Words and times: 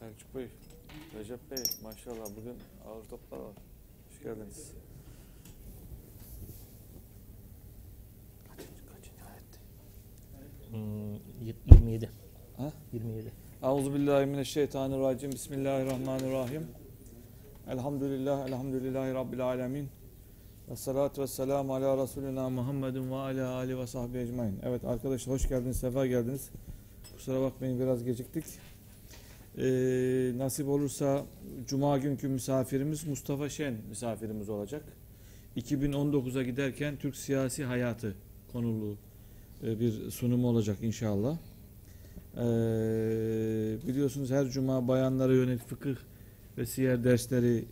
Selçuk 0.00 0.34
Bey, 0.34 0.48
Recep 1.18 1.50
Bey 1.50 1.58
maşallah 1.82 2.26
bugün 2.36 2.54
ağır 2.88 3.04
toplar 3.04 3.38
var. 3.38 3.52
Hoş 4.10 4.22
geldiniz. 4.22 4.72
Kaçıncı, 8.48 8.82
kaçıncı 8.86 9.24
ayetti? 9.30 9.58
Hmm, 10.70 11.14
yet- 11.48 11.72
27. 11.74 12.10
Ha? 12.56 12.72
27. 12.92 13.32
Euzubillahimineşşeytanirracim. 13.62 15.32
Bismillahirrahmanirrahim. 15.32 16.66
Elhamdülillah, 17.70 18.48
elhamdülillahi 18.48 19.14
Rabbil 19.14 19.40
alemin. 19.44 19.88
Ve 20.70 20.76
salatu 20.76 21.22
ve 21.22 21.26
selamu 21.26 21.74
ala 21.74 22.02
Resulina 22.02 22.50
Muhammedin 22.50 23.10
ve 23.10 23.14
ala 23.14 23.48
Ali 23.54 23.78
ve 23.78 23.86
sahbihi 23.86 24.22
ecmain. 24.22 24.58
Evet 24.62 24.84
arkadaşlar 24.84 25.34
hoş 25.34 25.48
geldiniz, 25.48 25.76
sefa 25.76 26.06
geldiniz. 26.06 26.50
Kusura 27.16 27.40
bakmayın 27.40 27.80
biraz 27.80 28.04
geciktik. 28.04 28.44
Ee, 29.58 30.32
nasip 30.36 30.68
olursa 30.68 31.26
Cuma 31.66 31.98
günkü 31.98 32.28
misafirimiz 32.28 33.06
Mustafa 33.06 33.48
Şen 33.48 33.74
misafirimiz 33.88 34.48
olacak. 34.48 34.82
2019'a 35.56 36.42
giderken 36.42 36.96
Türk 36.96 37.16
siyasi 37.16 37.64
hayatı 37.64 38.14
konulu 38.52 38.96
e, 39.62 39.80
bir 39.80 40.10
sunumu 40.10 40.48
olacak 40.48 40.76
inşallah. 40.82 41.38
Ee, 42.36 42.40
biliyorsunuz 43.88 44.30
her 44.30 44.48
cuma 44.48 44.88
bayanlara 44.88 45.34
yönelik 45.34 45.68
fıkıh 45.68 45.96
ve 46.58 46.66
siyer 46.66 47.04
dersleri 47.04 47.64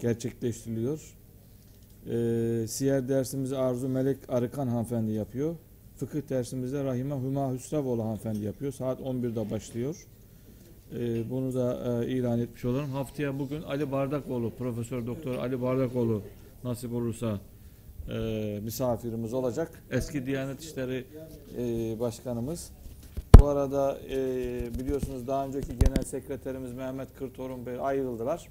gerçekleştiriliyor. 0.00 1.14
Ee, 2.06 2.66
siyer 2.68 3.08
dersimizi 3.08 3.56
Arzu 3.56 3.88
Melek 3.88 4.18
Arıkan 4.28 4.68
hanımefendi 4.68 5.12
yapıyor. 5.12 5.56
Fıkıh 5.96 6.28
dersimizde 6.28 6.84
Rahime 6.84 7.14
Hüma 7.14 7.52
Hüsrevoğlu 7.52 8.02
hanımefendi 8.02 8.44
yapıyor. 8.44 8.72
Saat 8.72 9.00
11'de 9.00 9.50
başlıyor. 9.50 10.06
Ee, 10.98 11.30
bunu 11.30 11.54
da 11.54 12.02
e, 12.04 12.08
ilan 12.08 12.40
etmiş 12.40 12.64
olalım. 12.64 12.90
Haftaya 12.90 13.38
bugün 13.38 13.62
Ali 13.62 13.92
Bardakoğlu, 13.92 14.50
Profesör 14.50 15.06
Doktor 15.06 15.34
Ali 15.34 15.62
Bardakoğlu 15.62 16.22
nasip 16.64 16.92
olursa 16.92 17.40
e, 18.08 18.60
misafirimiz 18.62 19.32
olacak. 19.34 19.82
Eski 19.90 20.26
Diyanet 20.26 20.60
İşleri 20.60 21.04
e, 21.58 22.00
Başkanımız. 22.00 22.70
Bu 23.40 23.46
arada 23.48 23.98
biliyorsunuz 24.78 25.26
daha 25.26 25.46
önceki 25.46 25.78
Genel 25.78 26.02
Sekreterimiz 26.04 26.72
Mehmet 26.72 27.14
Kırtorun 27.18 27.66
Bey 27.66 27.76
ayrıldılar. 27.80 28.48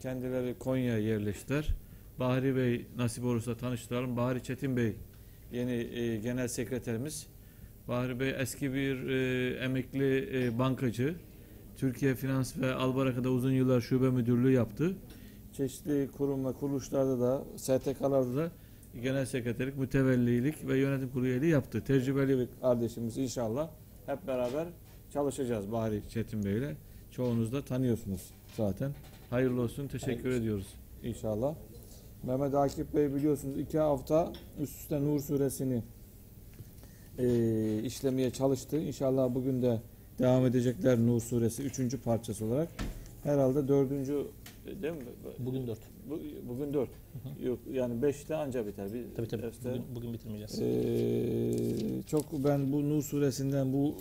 Kendileri 0.00 0.58
Konya'ya 0.58 0.98
yerleştiler. 0.98 1.68
Bahri 2.18 2.56
Bey 2.56 2.86
nasip 2.96 3.24
olursa 3.24 3.56
tanıştıralım. 3.56 4.16
Bahri 4.16 4.42
Çetin 4.42 4.76
Bey 4.76 4.96
yeni 5.52 6.20
Genel 6.22 6.48
Sekreterimiz. 6.48 7.26
Bahri 7.88 8.20
Bey 8.20 8.34
eski 8.38 8.74
bir 8.74 9.08
emekli 9.60 10.58
bankacı. 10.58 11.14
Türkiye 11.76 12.14
Finans 12.14 12.56
ve 12.58 12.74
Albaraka'da 12.74 13.30
uzun 13.30 13.52
yıllar 13.52 13.80
şube 13.80 14.10
müdürlüğü 14.10 14.52
yaptı. 14.52 14.96
Çeşitli 15.52 16.08
kurum 16.18 16.44
ve 16.46 16.52
kuruluşlarda 16.52 17.20
da 17.20 17.44
STK'larda 17.56 18.36
da 18.36 18.50
genel 19.02 19.26
sekreterlik, 19.26 19.76
mütevellilik 19.76 20.66
ve 20.68 20.78
yönetim 20.78 21.08
kurulu 21.08 21.26
üyeliği 21.26 21.52
yaptı. 21.52 21.84
Tecrübeli 21.84 22.38
bir 22.38 22.48
kardeşimiz 22.60 23.18
inşallah. 23.18 23.68
Hep 24.06 24.26
beraber 24.26 24.66
çalışacağız 25.12 25.72
Bahri 25.72 26.02
Çetin 26.08 26.44
Bey 26.44 26.58
ile. 26.58 26.76
Çoğunuz 27.10 27.52
da 27.52 27.64
tanıyorsunuz 27.64 28.30
zaten. 28.56 28.92
Hayırlı 29.30 29.60
olsun. 29.62 29.88
Teşekkür 29.88 30.22
Hayırlı. 30.22 30.40
ediyoruz 30.40 30.66
inşallah. 31.02 31.54
Mehmet 32.22 32.54
Akif 32.54 32.94
Bey 32.94 33.14
biliyorsunuz 33.14 33.58
iki 33.58 33.78
hafta 33.78 34.32
üst 34.60 34.80
üste 34.80 35.00
Nur 35.00 35.20
suresini 35.20 35.82
e, 37.18 37.82
işlemeye 37.82 38.30
çalıştı. 38.30 38.78
İnşallah 38.78 39.34
bugün 39.34 39.62
de 39.62 39.80
devam 40.18 40.46
edecekler 40.46 40.98
Nur 40.98 41.20
suresi 41.20 41.62
üçüncü 41.62 42.00
parçası 42.00 42.44
olarak. 42.44 42.68
Herhalde 43.22 43.68
dördüncü 43.68 44.26
değil 44.82 44.94
mi? 44.94 45.02
Bugün 45.38 45.66
4. 45.66 45.78
Bu, 46.10 46.20
bugün 46.48 46.74
dört. 46.74 46.88
Yok 47.42 47.58
yani 47.72 48.02
beşte 48.02 48.34
anca 48.34 48.66
biter. 48.66 48.92
Bir 48.92 49.04
Tabii 49.16 49.28
tabii. 49.28 49.42
derste. 49.42 49.70
Bugün, 49.70 49.84
bugün 49.94 50.12
bitirmeyeceğiz. 50.12 50.60
Ee, 50.62 52.02
çok 52.06 52.44
ben 52.44 52.72
bu 52.72 52.88
Nur 52.90 53.02
suresinden 53.02 53.72
bu 53.72 53.96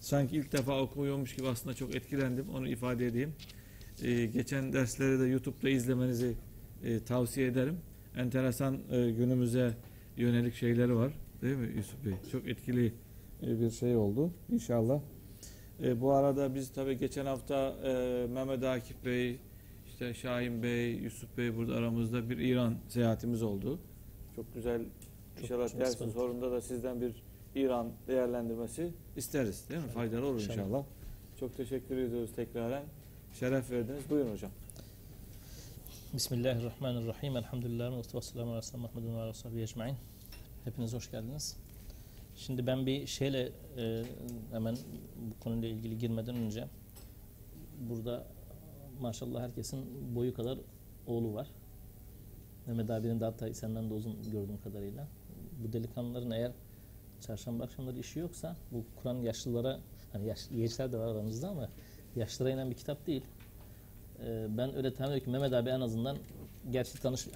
sanki 0.00 0.36
ilk 0.36 0.52
defa 0.52 0.80
okumuyormuş 0.80 1.36
gibi 1.36 1.48
aslında 1.48 1.74
çok 1.74 1.94
etkilendim. 1.94 2.44
Onu 2.56 2.68
ifade 2.68 3.06
edeyim. 3.06 3.32
Ee, 4.02 4.26
geçen 4.26 4.72
dersleri 4.72 5.20
de 5.20 5.24
YouTube'da 5.24 5.68
izlemenizi 5.68 6.32
e, 6.84 7.00
tavsiye 7.00 7.46
ederim. 7.46 7.76
Enteresan 8.16 8.78
e, 8.90 9.10
günümüze 9.10 9.74
yönelik 10.16 10.54
şeyleri 10.54 10.96
var. 10.96 11.12
Değil 11.42 11.56
mi 11.56 11.72
Yusuf 11.76 12.04
Bey? 12.04 12.12
Çok 12.32 12.48
etkili 12.48 12.92
e, 13.42 13.60
bir 13.60 13.70
şey 13.70 13.96
oldu. 13.96 14.30
İnşallah. 14.52 15.00
E, 15.82 16.00
bu 16.00 16.12
arada 16.12 16.54
biz 16.54 16.72
tabii 16.72 16.98
geçen 16.98 17.26
hafta 17.26 17.74
e, 17.84 18.26
Mehmet 18.26 18.64
Akif 18.64 19.04
Bey, 19.04 19.38
işte 19.88 20.14
Şahin 20.14 20.62
Bey, 20.62 20.94
Yusuf 20.94 21.36
Bey 21.38 21.56
burada 21.56 21.74
aramızda 21.74 22.30
bir 22.30 22.38
İran 22.38 22.74
seyahatimiz 22.88 23.42
oldu. 23.42 23.78
Çok 24.36 24.54
güzel 24.54 24.82
Çok- 25.34 25.44
İnşallah 25.44 25.78
dersin 25.78 26.10
sonunda 26.10 26.50
da 26.52 26.60
sizden 26.60 27.00
bir 27.00 27.12
İran 27.54 27.88
değerlendirmesi 28.08 28.90
isteriz 29.16 29.68
değil 29.68 29.80
mi? 29.82 29.88
Faydalı 29.88 30.26
olur 30.26 30.40
İnşallah. 30.40 30.56
inşallah. 30.66 30.84
Çok 31.40 31.56
teşekkür 31.56 31.96
ediyoruz 31.96 32.30
tekraren. 32.36 32.82
Şeref 33.40 33.70
verdiniz. 33.70 34.10
Buyurun 34.10 34.32
hocam. 34.32 34.50
Bismillahirrahmanirrahim. 36.14 37.36
Elhamdülillah. 37.36 38.14
Ve 38.14 38.20
selamu 38.20 38.50
ala 38.50 38.58
Resulü 38.58 38.80
Muhammedin 38.80 39.56
ve 39.56 39.62
ecmain. 39.62 39.94
Hepiniz 40.64 40.94
hoş 40.94 41.10
geldiniz. 41.10 41.56
Şimdi 42.36 42.66
ben 42.66 42.86
bir 42.86 43.06
şeyle 43.06 43.52
e, 43.78 44.04
hemen 44.52 44.76
bu 45.16 45.40
konuyla 45.44 45.68
ilgili 45.68 45.98
girmeden 45.98 46.36
önce 46.36 46.68
burada 47.80 48.26
maşallah 49.00 49.42
herkesin 49.42 49.84
boyu 50.14 50.34
kadar 50.34 50.58
oğlu 51.06 51.34
var. 51.34 51.48
Mehmet 52.66 52.90
abinin 52.90 53.20
de 53.20 53.24
hatta 53.24 53.54
senden 53.54 53.90
de 53.90 53.94
uzun 53.94 54.22
gördüğüm 54.32 54.60
kadarıyla. 54.60 55.08
Bu 55.64 55.72
delikanlıların 55.72 56.30
eğer 56.30 56.52
çarşamba 57.20 57.64
akşamları 57.64 57.98
işi 57.98 58.18
yoksa 58.18 58.56
bu 58.72 58.84
Kur'an 59.02 59.16
yaşlılara 59.16 59.80
hani 60.12 60.26
yaş, 60.26 60.48
gençler 60.48 60.92
de 60.92 60.98
var 60.98 61.06
aramızda 61.06 61.48
ama 61.48 61.68
yaşlılara 62.16 62.54
inen 62.54 62.70
bir 62.70 62.76
kitap 62.76 63.06
değil. 63.06 63.22
Ee, 64.20 64.46
ben 64.50 64.76
öyle 64.76 64.94
tahmin 64.94 65.12
ediyorum 65.12 65.24
ki 65.24 65.30
Mehmet 65.30 65.52
abi 65.52 65.70
en 65.70 65.80
azından 65.80 66.16
gerçi 66.70 67.02
tanış, 67.02 67.28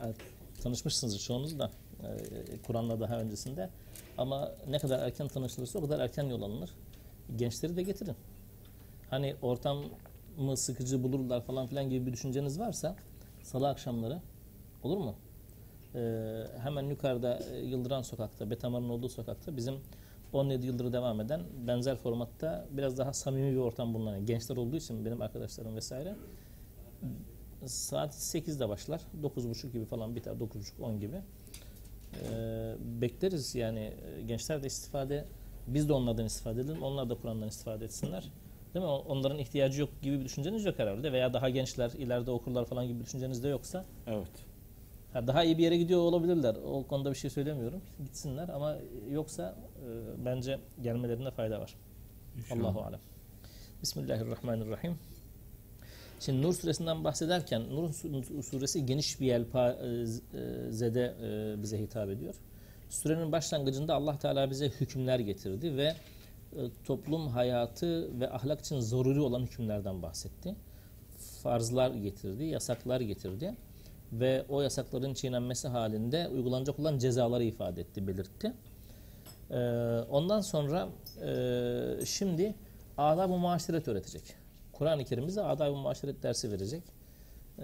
tanışmışsınızdır 0.63 1.21
çoğunuz 1.21 1.59
da 1.59 1.71
e, 2.03 2.63
Kur'an'la 2.67 3.01
daha 3.01 3.21
öncesinde 3.21 3.71
ama 4.21 4.53
ne 4.69 4.79
kadar 4.79 4.99
erken 4.99 5.29
tanışılırsa 5.29 5.79
o 5.79 5.83
kadar 5.83 6.01
erken 6.01 6.25
yol 6.25 6.43
alınır. 6.43 6.71
Gençleri 7.37 7.77
de 7.77 7.83
getirin. 7.83 8.17
Hani 9.11 9.37
ortamı 9.43 10.57
sıkıcı 10.57 11.03
bulurlar 11.03 11.43
falan 11.43 11.67
filan 11.67 11.91
gibi 11.91 12.07
bir 12.07 12.13
düşünceniz 12.13 12.61
varsa 12.61 12.97
salı 13.43 13.69
akşamları 13.69 14.21
olur 14.83 14.99
mu? 14.99 15.15
Ee, 15.95 16.45
hemen 16.59 16.83
yukarıda 16.83 17.39
e, 17.53 17.59
Yıldıran 17.59 18.03
Sokak'ta, 18.03 18.51
Betamar'ın 18.51 18.89
olduğu 18.89 19.09
sokakta 19.09 19.57
bizim 19.57 19.75
17 20.33 20.67
yıldır 20.67 20.93
devam 20.93 21.21
eden 21.21 21.41
benzer 21.67 21.97
formatta 21.97 22.67
biraz 22.71 22.99
daha 22.99 23.13
samimi 23.13 23.53
bir 23.53 23.57
ortam 23.57 23.95
bulunan 23.95 24.27
gençler 24.27 24.57
olduğu 24.57 24.77
için 24.77 25.05
benim 25.05 25.23
arkadaşlarım 25.23 25.77
vesaire 25.77 26.17
saat 27.67 28.15
8'de 28.15 28.69
başlar. 28.69 29.01
9.30 29.23 29.73
gibi 29.73 29.85
falan 29.85 30.17
biter. 30.17 30.33
9.30-10 30.33 30.99
gibi. 30.99 31.17
Ee, 32.15 32.75
bekleriz 33.01 33.55
yani 33.55 33.79
e, 33.81 34.23
gençler 34.23 34.63
de 34.63 34.67
istifade 34.67 35.25
biz 35.67 35.89
de 35.89 35.93
onlardan 35.93 36.25
istifade 36.27 36.61
edelim. 36.61 36.83
Onlar 36.83 37.11
da 37.11 37.15
Kur'an'dan 37.15 37.49
istifade 37.49 37.85
etsinler. 37.85 38.25
Değil 38.75 38.85
mi? 38.85 38.91
Onların 38.91 39.39
ihtiyacı 39.39 39.81
yok 39.81 39.91
gibi 40.03 40.21
bir 40.21 40.25
düşünceniz 40.25 40.65
yok 40.65 40.79
herhalde. 40.79 41.13
Veya 41.13 41.33
daha 41.33 41.51
gençler 41.51 41.91
ileride 41.91 42.31
okurlar 42.31 42.65
falan 42.65 42.87
gibi 42.87 42.99
bir 43.01 43.05
düşünceniz 43.05 43.43
de 43.45 43.49
yoksa 43.49 43.85
Evet. 44.07 44.29
ha, 45.13 45.27
daha 45.27 45.45
iyi 45.45 45.59
bir 45.59 45.63
yere 45.63 45.77
gidiyor 45.77 46.01
olabilirler. 46.01 46.57
O 46.67 46.83
konuda 46.87 47.11
bir 47.11 47.17
şey 47.17 47.31
söylemiyorum. 47.31 47.81
Gitsinler 48.05 48.49
ama 48.49 48.77
yoksa 49.11 49.55
e, 49.87 50.25
bence 50.25 50.59
gelmelerinde 50.83 51.31
fayda 51.31 51.61
var. 51.61 51.75
İnşallah. 52.39 52.61
Allahu 52.61 52.81
alem. 52.81 53.01
Bismillahirrahmanirrahim. 53.83 54.99
Şimdi 56.21 56.43
Nur 56.43 56.55
suresinden 56.55 57.05
bahsederken 57.05 57.63
Nur 57.71 57.93
su- 57.93 58.43
suresi 58.43 58.87
geniş 58.87 59.21
bir 59.21 59.27
yelpazede 59.27 61.15
e, 61.23 61.63
bize 61.63 61.79
hitap 61.79 62.11
ediyor. 62.11 62.35
Sürenin 62.89 63.33
başlangıcında 63.33 63.95
Allah 63.95 64.19
Teala 64.19 64.51
bize 64.51 64.69
hükümler 64.69 65.19
getirdi 65.19 65.77
ve 65.77 65.85
e, 65.85 65.97
toplum 66.85 67.29
hayatı 67.29 68.21
ve 68.21 68.31
ahlak 68.31 68.61
için 68.61 68.81
zaruri 68.81 69.21
olan 69.21 69.41
hükümlerden 69.41 70.03
bahsetti. 70.03 70.55
Farzlar 71.43 71.91
getirdi, 71.91 72.45
yasaklar 72.45 73.01
getirdi 73.01 73.55
ve 74.13 74.45
o 74.49 74.61
yasakların 74.63 75.15
çiğnenmesi 75.15 75.69
halinde 75.69 76.29
uygulanacak 76.29 76.79
olan 76.79 76.99
cezaları 76.99 77.45
ifade 77.45 77.81
etti, 77.81 78.07
belirtti. 78.07 78.53
Ee, 79.51 79.57
ondan 80.11 80.41
sonra 80.41 80.89
e, 81.27 82.05
şimdi 82.07 82.55
adab-ı 82.99 83.37
muaşeret 83.37 83.89
öğretecek. 83.89 84.40
Kur'an-ı 84.81 85.05
Kerim 85.05 85.27
bize 85.27 85.43
adab-ı 85.43 85.77
muaşeret 85.77 86.23
dersi 86.23 86.53
verecek. 86.53 86.83
Ee, 87.59 87.63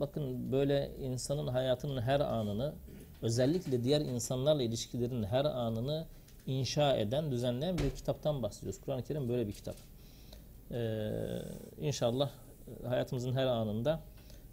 bakın 0.00 0.52
böyle 0.52 0.90
insanın 1.00 1.46
hayatının 1.46 2.00
her 2.00 2.20
anını 2.20 2.72
özellikle 3.22 3.84
diğer 3.84 4.00
insanlarla 4.00 4.62
ilişkilerin 4.62 5.24
her 5.24 5.44
anını 5.44 6.06
inşa 6.46 6.96
eden, 6.96 7.30
düzenleyen 7.30 7.78
bir 7.78 7.90
kitaptan 7.90 8.42
bahsediyoruz. 8.42 8.80
Kur'an-ı 8.80 9.02
Kerim 9.02 9.28
böyle 9.28 9.46
bir 9.46 9.52
kitap. 9.52 9.74
Ee, 10.70 11.08
inşallah 11.80 12.30
hayatımızın 12.88 13.32
her 13.32 13.46
anında 13.46 14.00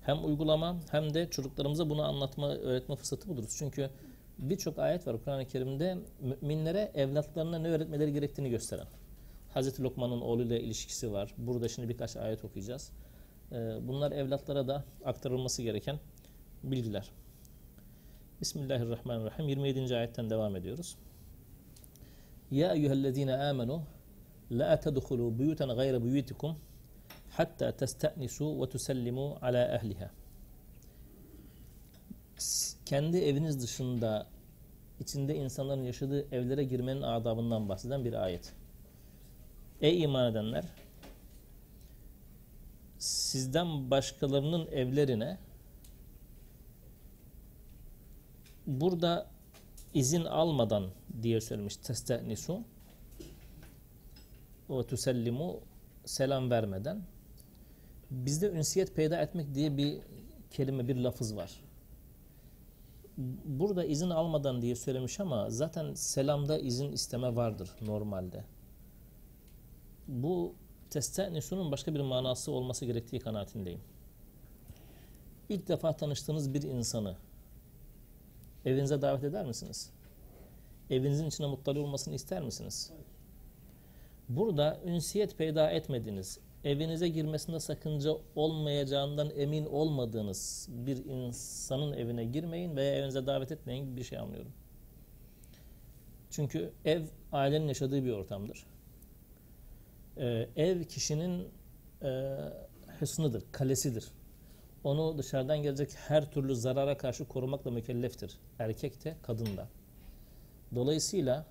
hem 0.02 0.26
uygulama 0.26 0.76
hem 0.92 1.14
de 1.14 1.30
çocuklarımıza 1.30 1.90
bunu 1.90 2.04
anlatma, 2.04 2.50
öğretme 2.50 2.96
fırsatı 2.96 3.30
buluruz. 3.30 3.56
Çünkü 3.58 3.90
birçok 4.38 4.80
ayet 4.80 5.08
var 5.08 5.16
Kur'an-ı 5.26 5.48
Kerim'de 5.48 5.98
müminlere 6.22 6.92
evlatlarına 6.96 7.60
ne 7.60 7.68
öğretmeleri 7.68 8.14
gerektiğini 8.14 8.50
gösteren. 8.50 8.88
Hazreti 9.54 9.84
Lokman'ın 9.84 10.22
oğluyla 10.22 10.58
ilişkisi 10.58 11.12
var. 11.12 11.34
Burada 11.38 11.68
şimdi 11.70 11.90
birkaç 11.90 12.16
ayet 12.16 12.46
okuyacağız. 12.46 12.92
Ee, 13.52 13.56
bunlar 13.88 14.12
evlatlara 14.12 14.68
da 14.68 14.84
aktarılması 15.06 15.62
gereken 15.62 16.00
bilgiler. 16.64 17.12
Bismillahirrahmanirrahim. 18.42 19.48
27. 19.48 19.96
ayetten 19.96 20.30
devam 20.30 20.56
ediyoruz. 20.56 20.98
Ya 22.52 22.74
eyyühellezine 22.74 23.38
amenu 23.38 23.84
la 24.52 24.80
tedhulu 24.80 25.40
buyutan 25.40 25.76
gayre 25.76 26.02
buyutikum 26.02 26.56
hatta 27.30 27.72
testa'nisu 27.72 28.62
ve 28.62 28.70
tusallimu 28.70 29.38
ala 29.42 29.76
ehliha. 29.76 30.12
Kendi 32.86 33.18
eviniz 33.18 33.62
dışında 33.64 34.28
içinde 35.00 35.36
insanların 35.36 35.84
yaşadığı 35.84 36.36
evlere 36.36 36.64
girmenin 36.64 37.02
adabından 37.02 37.70
bahseden 37.70 38.06
bir 38.06 38.14
ayet. 38.14 38.54
Ey 39.82 40.04
iman 40.04 40.32
edenler 40.32 40.66
sizden 42.98 43.92
başkalarının 43.92 44.68
evlerine 44.68 45.38
burada 48.68 49.28
izin 49.94 50.26
almadan 50.26 50.90
diye 51.22 51.42
söylemiş 51.42 51.78
testenisu 51.78 52.64
ve 54.70 54.84
tusellimu 54.88 55.60
selam 56.06 56.50
vermeden 56.50 57.02
bizde 58.12 58.50
ünsiyet 58.50 58.96
peyda 58.96 59.22
etmek 59.22 59.56
diye 59.56 59.78
bir 59.78 60.00
kelime 60.52 60.88
bir 60.88 60.96
lafız 60.96 61.36
var. 61.36 61.52
Burada 63.46 63.86
izin 63.86 64.10
almadan 64.10 64.62
diye 64.62 64.76
söylemiş 64.76 65.20
ama 65.20 65.50
zaten 65.50 65.94
selamda 65.94 66.60
izin 66.60 66.92
isteme 66.92 67.36
vardır 67.36 67.70
normalde. 67.82 68.44
Bu 70.10 70.56
testenisunun 70.90 71.72
başka 71.72 71.96
bir 71.96 72.00
manası 72.00 72.52
olması 72.52 72.86
gerektiği 72.86 73.20
kanaatindeyim. 73.20 73.82
İlk 75.50 75.68
defa 75.68 75.98
tanıştığınız 75.98 76.54
bir 76.54 76.62
insanı 76.62 77.16
evinize 78.66 79.02
davet 79.02 79.24
eder 79.24 79.46
misiniz? 79.46 79.90
Evinizin 80.90 81.28
içine 81.28 81.48
muttali 81.48 81.80
olmasını 81.80 82.16
ister 82.16 82.42
misiniz? 82.42 82.92
Burada 84.30 84.80
ünsiyet 84.86 85.38
peyda 85.38 85.72
etmediğiniz, 85.72 86.40
evinize 86.64 87.08
girmesinde 87.08 87.60
sakınca 87.60 88.12
olmayacağından 88.36 89.32
emin 89.36 89.66
olmadığınız 89.66 90.68
bir 90.70 91.06
insanın 91.06 91.94
evine 91.94 92.26
girmeyin 92.26 92.76
veya 92.76 92.96
evinize 92.96 93.28
davet 93.28 93.52
etmeyin 93.52 93.86
gibi 93.86 93.98
bir 93.98 94.04
şey 94.04 94.18
anlıyorum. 94.18 94.52
Çünkü 96.30 96.74
ev 96.86 97.06
ailenin 97.32 97.68
yaşadığı 97.68 98.06
bir 98.06 98.12
ortamdır. 98.12 98.66
Ee, 100.20 100.50
ev 100.56 100.84
kişinin 100.84 101.48
e, 102.04 102.36
hısnıdır, 103.00 103.44
kalesidir. 103.52 104.12
Onu 104.84 105.18
dışarıdan 105.18 105.58
gelecek 105.64 105.90
her 105.96 106.32
türlü 106.32 106.56
zarara 106.56 106.98
karşı 106.98 107.28
korumakla 107.28 107.72
mükelleftir. 107.72 108.38
Erkek 108.60 109.04
de, 109.06 109.16
kadın 109.22 109.58
da. 109.58 109.68
Dolayısıyla 110.76 111.46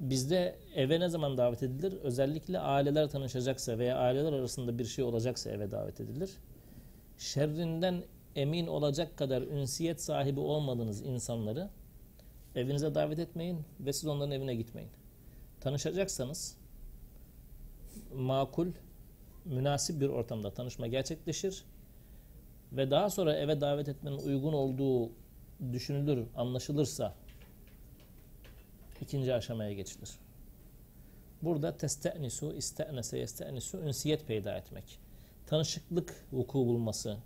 bizde 0.00 0.58
eve 0.74 1.00
ne 1.00 1.08
zaman 1.08 1.36
davet 1.38 1.62
edilir? 1.62 1.92
Özellikle 2.02 2.58
aileler 2.58 3.10
tanışacaksa 3.10 3.78
veya 3.78 3.96
aileler 3.96 4.32
arasında 4.32 4.78
bir 4.78 4.84
şey 4.84 5.04
olacaksa 5.04 5.50
eve 5.50 5.70
davet 5.70 6.00
edilir. 6.00 6.30
Şerrinden 7.18 8.02
emin 8.36 8.66
olacak 8.66 9.16
kadar 9.16 9.42
ünsiyet 9.42 10.02
sahibi 10.02 10.40
olmadığınız 10.40 11.02
insanları 11.02 11.70
evinize 12.54 12.94
davet 12.94 13.18
etmeyin 13.18 13.64
ve 13.80 13.92
siz 13.92 14.06
onların 14.06 14.30
evine 14.30 14.54
gitmeyin. 14.54 14.90
Tanışacaksanız 15.60 16.56
makul, 18.14 18.68
münasip 19.44 20.00
bir 20.00 20.08
ortamda 20.08 20.54
tanışma 20.54 20.86
gerçekleşir 20.86 21.64
ve 22.72 22.90
daha 22.90 23.10
sonra 23.10 23.36
eve 23.36 23.60
davet 23.60 23.88
etmenin 23.88 24.18
uygun 24.18 24.52
olduğu 24.52 25.10
düşünülür, 25.72 26.26
anlaşılırsa 26.36 27.14
ikinci 29.00 29.34
aşamaya 29.34 29.72
geçilir. 29.72 30.10
Burada 31.42 31.76
testenisu, 31.76 32.52
istenese, 32.52 33.18
yestenisu, 33.18 33.78
ünsiyet 33.78 34.26
peyda 34.26 34.56
etmek. 34.56 34.98
Tanışıklık 35.46 36.26
vuku 36.32 36.58
bulması 36.58 37.16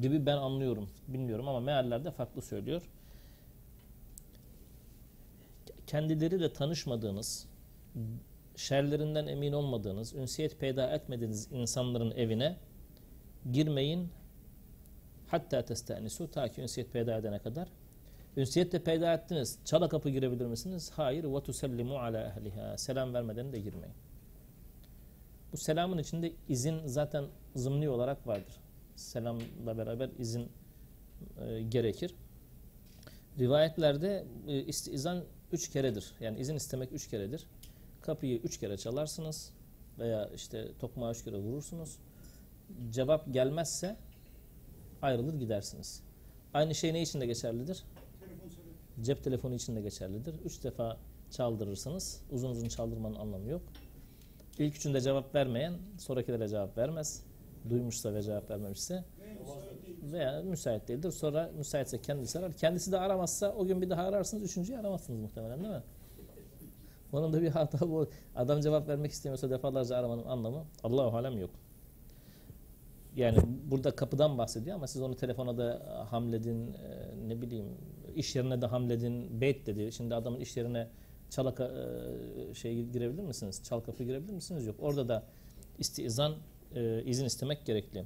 gibi 0.00 0.26
ben 0.26 0.36
anlıyorum. 0.36 0.90
Bilmiyorum 1.08 1.48
ama 1.48 1.60
meallerde 1.60 2.10
farklı 2.10 2.42
söylüyor. 2.42 2.82
Kendileriyle 5.86 6.52
tanışmadığınız, 6.52 7.46
şerlerinden 8.58 9.26
emin 9.26 9.52
olmadığınız, 9.52 10.14
ünsiyet 10.14 10.60
peyda 10.60 10.90
etmediğiniz 10.90 11.52
insanların 11.52 12.10
evine 12.10 12.56
girmeyin. 13.52 14.08
Hatta 15.26 15.64
testenisu 15.64 16.30
ta 16.30 16.48
ki 16.48 16.60
ünsiyet 16.60 16.92
peyda 16.92 17.18
edene 17.18 17.38
kadar 17.38 17.68
Ünsiyet 18.38 18.72
de 18.72 18.78
peyda 18.78 19.14
ettiniz. 19.14 19.58
Çala 19.64 19.88
kapı 19.88 20.10
girebilir 20.10 20.46
misiniz? 20.46 20.90
Hayır. 20.96 21.24
Ve 21.24 21.42
tusellimu 21.42 21.98
ala 21.98 22.20
ehliha. 22.36 22.78
Selam 22.78 23.14
vermeden 23.14 23.52
de 23.52 23.60
girmeyin. 23.60 23.94
Bu 25.52 25.56
selamın 25.56 25.98
içinde 25.98 26.32
izin 26.48 26.86
zaten 26.86 27.24
zımni 27.54 27.88
olarak 27.88 28.26
vardır. 28.26 28.60
Selamla 28.96 29.78
beraber 29.78 30.10
izin 30.18 30.48
e, 31.40 31.62
gerekir. 31.62 32.14
Rivayetlerde 33.38 34.24
e, 34.48 34.62
istizan 34.62 35.24
üç 35.52 35.70
keredir. 35.70 36.12
Yani 36.20 36.40
izin 36.40 36.56
istemek 36.56 36.92
üç 36.92 37.08
keredir. 37.08 37.46
Kapıyı 38.08 38.38
üç 38.38 38.60
kere 38.60 38.76
çalarsınız 38.76 39.52
veya 39.98 40.28
işte 40.34 40.68
tokmağı 40.78 41.12
üç 41.12 41.24
kere 41.24 41.36
vurursunuz. 41.36 41.98
Cevap 42.90 43.32
gelmezse 43.32 43.96
ayrılır 45.02 45.34
gidersiniz. 45.34 46.02
Aynı 46.54 46.74
şey 46.74 46.94
ne 46.94 47.02
için 47.02 47.20
de 47.20 47.26
geçerlidir? 47.26 47.84
Cep 49.02 49.24
telefonu 49.24 49.54
için 49.54 49.76
de 49.76 49.80
geçerlidir. 49.80 50.34
Üç 50.44 50.64
defa 50.64 50.96
çaldırırsanız 51.30 52.22
uzun 52.30 52.50
uzun 52.50 52.68
çaldırmanın 52.68 53.14
anlamı 53.14 53.48
yok. 53.48 53.62
İlk 54.58 54.76
üçünde 54.76 55.00
cevap 55.00 55.34
vermeyen 55.34 55.74
sonrakilere 55.98 56.48
cevap 56.48 56.78
vermez. 56.78 57.22
Duymuşsa 57.70 58.14
ve 58.14 58.22
cevap 58.22 58.50
vermemişse 58.50 59.04
veya 60.12 60.42
müsait 60.42 60.88
değildir. 60.88 61.10
Sonra 61.10 61.50
müsaitse 61.58 62.00
kendisi 62.00 62.38
arar. 62.38 62.52
Kendisi 62.52 62.92
de 62.92 62.98
aramazsa 62.98 63.54
o 63.54 63.66
gün 63.66 63.82
bir 63.82 63.90
daha 63.90 64.02
ararsınız. 64.02 64.42
Üçüncüyü 64.42 64.78
aramazsınız 64.78 65.20
muhtemelen 65.20 65.64
değil 65.64 65.74
mi? 65.74 65.82
Onun 67.12 67.32
da 67.32 67.42
bir 67.42 67.48
hata 67.48 67.90
bu. 67.90 68.08
Adam 68.36 68.60
cevap 68.60 68.88
vermek 68.88 69.12
istemiyorsa 69.12 69.50
defalarca 69.50 69.96
aramanın 69.96 70.24
anlamı 70.24 70.64
Allahu 70.82 71.16
alem 71.16 71.38
yok. 71.38 71.50
Yani 73.16 73.38
burada 73.70 73.90
kapıdan 73.90 74.38
bahsediyor 74.38 74.76
ama 74.76 74.86
siz 74.86 75.02
onu 75.02 75.16
telefona 75.16 75.58
da 75.58 75.82
hamledin, 76.10 76.76
ne 77.26 77.42
bileyim 77.42 77.66
iş 78.16 78.36
yerine 78.36 78.62
de 78.62 78.66
hamledin, 78.66 79.40
beyt 79.40 79.66
dedi. 79.66 79.92
Şimdi 79.92 80.14
adamın 80.14 80.40
iş 80.40 80.56
yerine 80.56 80.88
çalaka 81.30 81.64
e, 82.50 82.54
şey 82.54 82.84
girebilir 82.84 83.22
misiniz? 83.22 83.62
Çal 83.64 83.80
kapı 83.80 84.04
girebilir 84.04 84.32
misiniz? 84.32 84.66
Yok. 84.66 84.76
Orada 84.80 85.08
da 85.08 85.22
istizan 85.78 86.34
e, 86.74 87.02
izin 87.04 87.24
istemek 87.24 87.66
gerekli. 87.66 88.04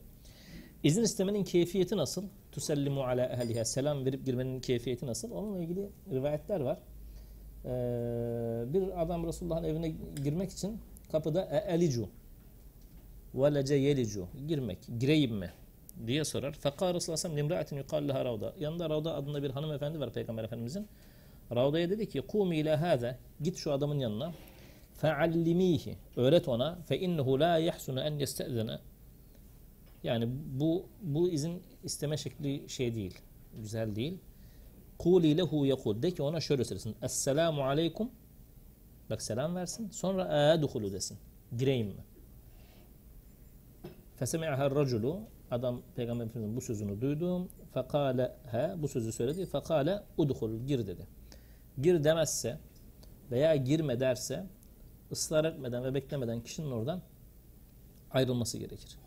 İzin 0.82 1.02
istemenin 1.02 1.44
keyfiyeti 1.44 1.96
nasıl? 1.96 2.24
Tusellimu 2.52 3.02
ala 3.02 3.26
ehliha. 3.26 3.64
Selam 3.64 4.04
verip 4.04 4.26
girmenin 4.26 4.60
keyfiyeti 4.60 5.06
nasıl? 5.06 5.30
Onunla 5.30 5.58
ilgili 5.58 5.88
rivayetler 6.10 6.60
var. 6.60 6.78
Ee, 7.64 8.64
bir 8.66 9.03
adam 9.03 9.27
Resulullah'ın 9.27 9.64
evine 9.64 9.94
girmek 10.25 10.51
için 10.51 10.79
kapıda 11.12 11.48
e 11.51 11.75
elicu 11.75 12.09
velece 13.35 13.75
yelicu 13.75 14.27
girmek, 14.48 14.79
gireyim 14.98 15.35
mi? 15.37 15.51
diye 16.07 16.25
sorar. 16.25 16.53
Fekâ 16.53 16.94
Resulullah 16.94 17.16
sallallahu 17.16 17.40
limra'atin 17.40 17.77
yukal 17.77 18.09
leha 18.09 18.25
Ravda. 18.25 18.55
Yanında 18.61 18.90
Ravda 18.90 19.14
adında 19.14 19.42
bir 19.42 19.51
hanımefendi 19.51 20.01
var 20.01 20.12
Peygamber 20.12 20.44
Efendimizin. 20.44 20.88
Ravda'ya 21.55 21.90
dedi 21.90 22.09
ki 22.09 22.20
kumi 22.20 22.57
ile 22.57 22.77
hâze 22.77 23.18
git 23.40 23.57
şu 23.57 23.72
adamın 23.72 23.98
yanına 23.98 24.33
feallimihi 24.94 25.96
öğret 26.16 26.48
ona 26.48 26.79
fe 26.88 26.98
innehu 26.98 27.40
la 27.40 27.59
yahsunu 27.59 28.01
en 28.01 28.18
yeste'zene 28.18 28.79
yani 30.03 30.29
bu 30.61 30.87
bu 31.03 31.31
izin 31.31 31.62
isteme 31.85 32.16
şekli 32.16 32.68
şey 32.68 32.94
değil. 32.94 33.18
Güzel 33.57 33.96
değil. 33.96 34.18
Kuli 35.02 35.36
lehu 35.36 35.66
yekul. 35.66 36.02
De 36.02 36.10
ki 36.10 36.22
ona 36.22 36.40
şöyle 36.40 36.64
söylesin. 36.64 36.96
Esselamu 37.02 37.64
aleykum. 37.64 38.10
Bak 39.10 39.22
selam 39.22 39.56
versin. 39.56 39.90
Sonra 39.90 40.24
âduhulu 40.24 40.92
desin. 40.92 41.18
Gireyim 41.58 41.86
mi? 41.86 42.04
Fesemi'aha 44.16 44.70
raculu 44.70 45.20
Adam 45.50 45.82
Peygamber 45.96 46.24
Efendimiz'in 46.24 46.56
bu 46.56 46.60
sözünü 46.60 47.00
duydu. 47.00 47.48
Fekale 47.74 48.32
he 48.50 48.74
bu 48.76 48.88
sözü 48.88 49.12
söyledi. 49.12 49.46
Fekale 49.46 50.02
udhul 50.18 50.66
gir 50.66 50.86
dedi. 50.86 51.06
Gir 51.80 52.04
demezse 52.04 52.58
veya 53.30 53.56
girme 53.56 54.00
derse 54.00 54.46
ısrar 55.12 55.44
etmeden 55.44 55.84
ve 55.84 55.94
beklemeden 55.94 56.40
kişinin 56.40 56.70
oradan 56.70 57.02
ayrılması 58.10 58.58
gerekir. 58.58 58.98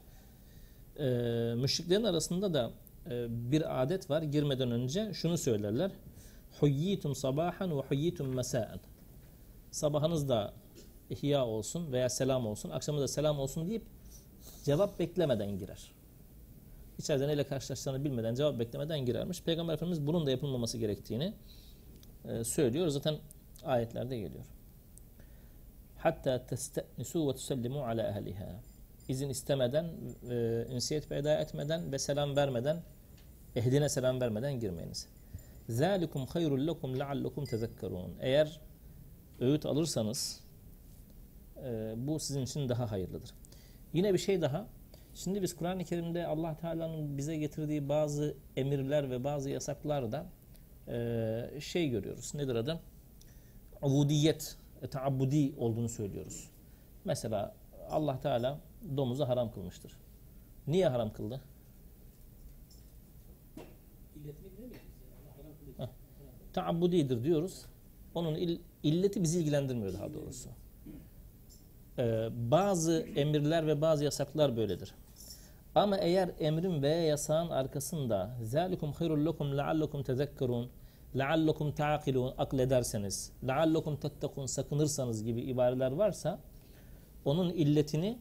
Ee, 0.99 1.55
müşriklerin 1.57 2.03
arasında 2.03 2.53
da 2.53 2.71
bir 3.29 3.81
adet 3.81 4.09
var. 4.09 4.21
Girmeden 4.21 4.71
önce 4.71 5.13
şunu 5.13 5.37
söylerler. 5.37 5.91
Huyyitum 6.59 7.15
sabahan 7.15 7.77
ve 7.77 7.81
huyyitum 7.81 8.27
mesaen. 8.35 8.79
Sabahınız 9.71 10.29
da 10.29 10.53
ihya 11.09 11.45
olsun 11.45 11.91
veya 11.91 12.09
selam 12.09 12.47
olsun, 12.47 12.69
akşamı 12.69 13.01
da 13.01 13.07
selam 13.07 13.39
olsun 13.39 13.67
deyip 13.67 13.83
cevap 14.63 14.99
beklemeden 14.99 15.57
girer. 15.57 15.91
İçeride 16.97 17.27
neyle 17.27 17.43
karşılaştığını 17.43 18.03
bilmeden, 18.03 18.35
cevap 18.35 18.59
beklemeden 18.59 19.05
girermiş. 19.05 19.43
Peygamber 19.43 19.73
Efendimiz 19.73 20.07
bunun 20.07 20.25
da 20.25 20.31
yapılmaması 20.31 20.77
gerektiğini 20.77 21.33
e, 22.25 22.43
söylüyor. 22.43 22.87
Zaten 22.87 23.15
ayetlerde 23.63 24.17
geliyor. 24.17 24.45
Hatta 25.97 26.45
testenisu 26.45 27.27
ve 27.27 27.33
tusallimu 27.33 27.85
ala 27.85 28.09
ehliha. 28.09 28.59
İzin 29.09 29.29
istemeden, 29.29 29.85
e, 30.29 30.65
ünsiyet 30.73 31.09
peyda 31.09 31.39
etmeden 31.39 31.91
ve 31.91 31.99
selam 31.99 32.35
vermeden, 32.35 32.81
ehline 33.55 33.89
selam 33.89 34.21
vermeden 34.21 34.59
girmeyiniz. 34.59 35.07
Zalikum 35.69 36.25
hayrul 36.25 36.67
lekum 36.67 36.99
leallekum 36.99 37.45
tezekkerun. 37.45 38.13
Eğer 38.19 38.61
öğüt 39.39 39.65
alırsanız 39.65 40.41
e, 41.63 41.93
bu 41.97 42.19
sizin 42.19 42.41
için 42.41 42.69
daha 42.69 42.91
hayırlıdır. 42.91 43.31
Yine 43.93 44.13
bir 44.13 44.19
şey 44.19 44.41
daha. 44.41 44.67
Şimdi 45.15 45.41
biz 45.41 45.55
Kur'an-ı 45.55 45.83
Kerim'de 45.83 46.27
Allah 46.27 46.57
Teala'nın 46.57 47.17
bize 47.17 47.37
getirdiği 47.37 47.89
bazı 47.89 48.37
emirler 48.57 49.09
ve 49.09 49.23
bazı 49.23 49.49
yasaklarda 49.49 50.25
e, 50.87 51.59
şey 51.59 51.89
görüyoruz. 51.89 52.35
Nedir 52.35 52.55
adı? 52.55 52.79
Ubudiyet, 53.81 54.57
taabbudi 54.91 55.53
olduğunu 55.57 55.89
söylüyoruz. 55.89 56.49
Mesela 57.05 57.55
Allah 57.89 58.19
Teala 58.19 58.59
domuzu 58.97 59.27
haram 59.27 59.51
kılmıştır. 59.51 59.97
Niye 60.67 60.87
haram 60.87 61.13
kıldı? 61.13 61.41
Heh. 65.77 65.87
Taabbudidir 66.53 67.23
diyoruz. 67.23 67.65
Onun 68.15 68.35
il, 68.35 68.59
illeti 68.83 69.23
bizi 69.23 69.39
ilgilendirmiyor 69.39 69.93
daha 69.93 70.13
doğrusu. 70.13 70.49
Ee, 71.99 72.29
bazı 72.51 72.99
emirler 73.15 73.67
ve 73.67 73.81
bazı 73.81 74.03
yasaklar 74.03 74.57
böyledir. 74.57 74.93
Ama 75.75 75.97
eğer 75.97 76.31
emrin 76.39 76.81
veya 76.81 77.03
yasağın 77.03 77.49
arkasında 77.49 78.37
zalikum 78.41 78.91
hayrul 78.91 79.25
lekum 79.25 79.57
leallekum 79.57 80.03
tezekkerun 80.03 80.69
leallekum 81.17 81.71
ta'kilun 81.71 82.33
aklederseniz 82.37 83.31
leallekum 83.47 83.97
tettekun 83.97 84.45
sakınırsanız 84.45 85.23
gibi 85.23 85.41
ibareler 85.41 85.91
varsa 85.91 86.39
onun 87.25 87.49
illetini 87.49 88.19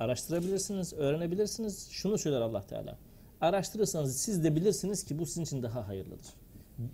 araştırabilirsiniz, 0.00 0.92
öğrenebilirsiniz. 0.92 1.88
Şunu 1.90 2.18
söyler 2.18 2.40
Allah 2.40 2.62
Teala. 2.66 2.98
Araştırırsanız 3.40 4.16
siz 4.16 4.44
de 4.44 4.56
bilirsiniz 4.56 5.04
ki 5.04 5.18
bu 5.18 5.26
sizin 5.26 5.42
için 5.42 5.62
daha 5.62 5.88
hayırlıdır. 5.88 6.26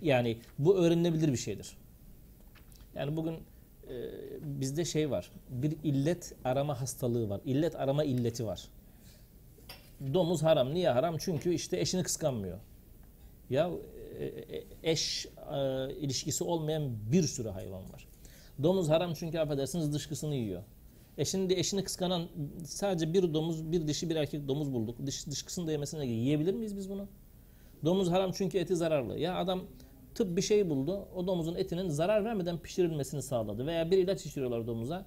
Yani 0.02 0.38
bu 0.58 0.76
öğrenilebilir 0.76 1.32
bir 1.32 1.36
şeydir. 1.36 1.76
Yani 2.94 3.16
bugün 3.16 3.34
e, 3.34 3.40
bizde 4.42 4.84
şey 4.84 5.10
var. 5.10 5.30
Bir 5.50 5.76
illet 5.84 6.34
arama 6.44 6.80
hastalığı 6.80 7.28
var. 7.28 7.40
İllet 7.44 7.76
arama 7.76 8.04
illeti 8.04 8.46
var. 8.46 8.68
Domuz 10.14 10.42
haram. 10.42 10.74
Niye 10.74 10.90
haram? 10.90 11.16
Çünkü 11.18 11.54
işte 11.54 11.80
eşini 11.80 12.02
kıskanmıyor. 12.02 12.58
Ya 13.50 13.70
e, 14.18 14.24
e, 14.24 14.64
eş 14.82 15.26
e, 15.54 15.90
ilişkisi 15.94 16.44
olmayan 16.44 17.12
bir 17.12 17.22
sürü 17.22 17.48
hayvan 17.48 17.92
var. 17.92 18.06
Domuz 18.62 18.88
haram 18.88 19.14
çünkü 19.14 19.38
affedersiniz 19.38 19.92
dışkısını 19.94 20.34
yiyor. 20.34 20.62
E 21.18 21.24
şimdi 21.24 21.54
eşini 21.54 21.84
kıskanan 21.84 22.28
sadece 22.64 23.12
bir 23.14 23.34
domuz, 23.34 23.72
bir 23.72 23.88
dişi, 23.88 24.10
bir 24.10 24.16
erkek 24.16 24.48
domuz 24.48 24.72
bulduk. 24.72 25.06
Dış, 25.06 25.26
dışkısını 25.26 25.66
da 25.66 25.72
yemesine 25.72 26.06
göre 26.06 26.16
yiyebilir 26.16 26.54
miyiz 26.54 26.76
biz 26.76 26.90
bunu? 26.90 27.08
Domuz 27.84 28.10
haram 28.10 28.32
çünkü 28.32 28.58
eti 28.58 28.76
zararlı. 28.76 29.18
Ya 29.18 29.36
adam 29.36 29.64
tıp 30.14 30.36
bir 30.36 30.42
şey 30.42 30.70
buldu. 30.70 31.08
O 31.14 31.26
domuzun 31.26 31.54
etinin 31.54 31.88
zarar 31.88 32.24
vermeden 32.24 32.58
pişirilmesini 32.58 33.22
sağladı. 33.22 33.66
Veya 33.66 33.90
bir 33.90 33.98
ilaç 33.98 34.26
içiriyorlar 34.26 34.66
domuza. 34.66 35.06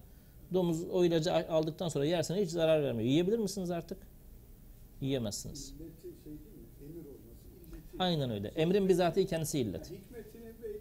Domuz 0.53 0.83
o 0.83 1.05
ilacı 1.05 1.33
aldıktan 1.33 1.87
sonra 1.87 2.05
yersene 2.05 2.41
hiç 2.41 2.49
zarar 2.49 2.83
vermiyor. 2.83 3.09
Yiyebilir 3.09 3.39
misiniz 3.39 3.71
artık? 3.71 3.97
Yiyemezsiniz. 5.01 5.75
Aynen 7.99 8.29
öyle. 8.29 8.47
Emrin 8.47 8.89
bizatihi 8.89 9.25
kendisi 9.25 9.59
illet. 9.59 9.91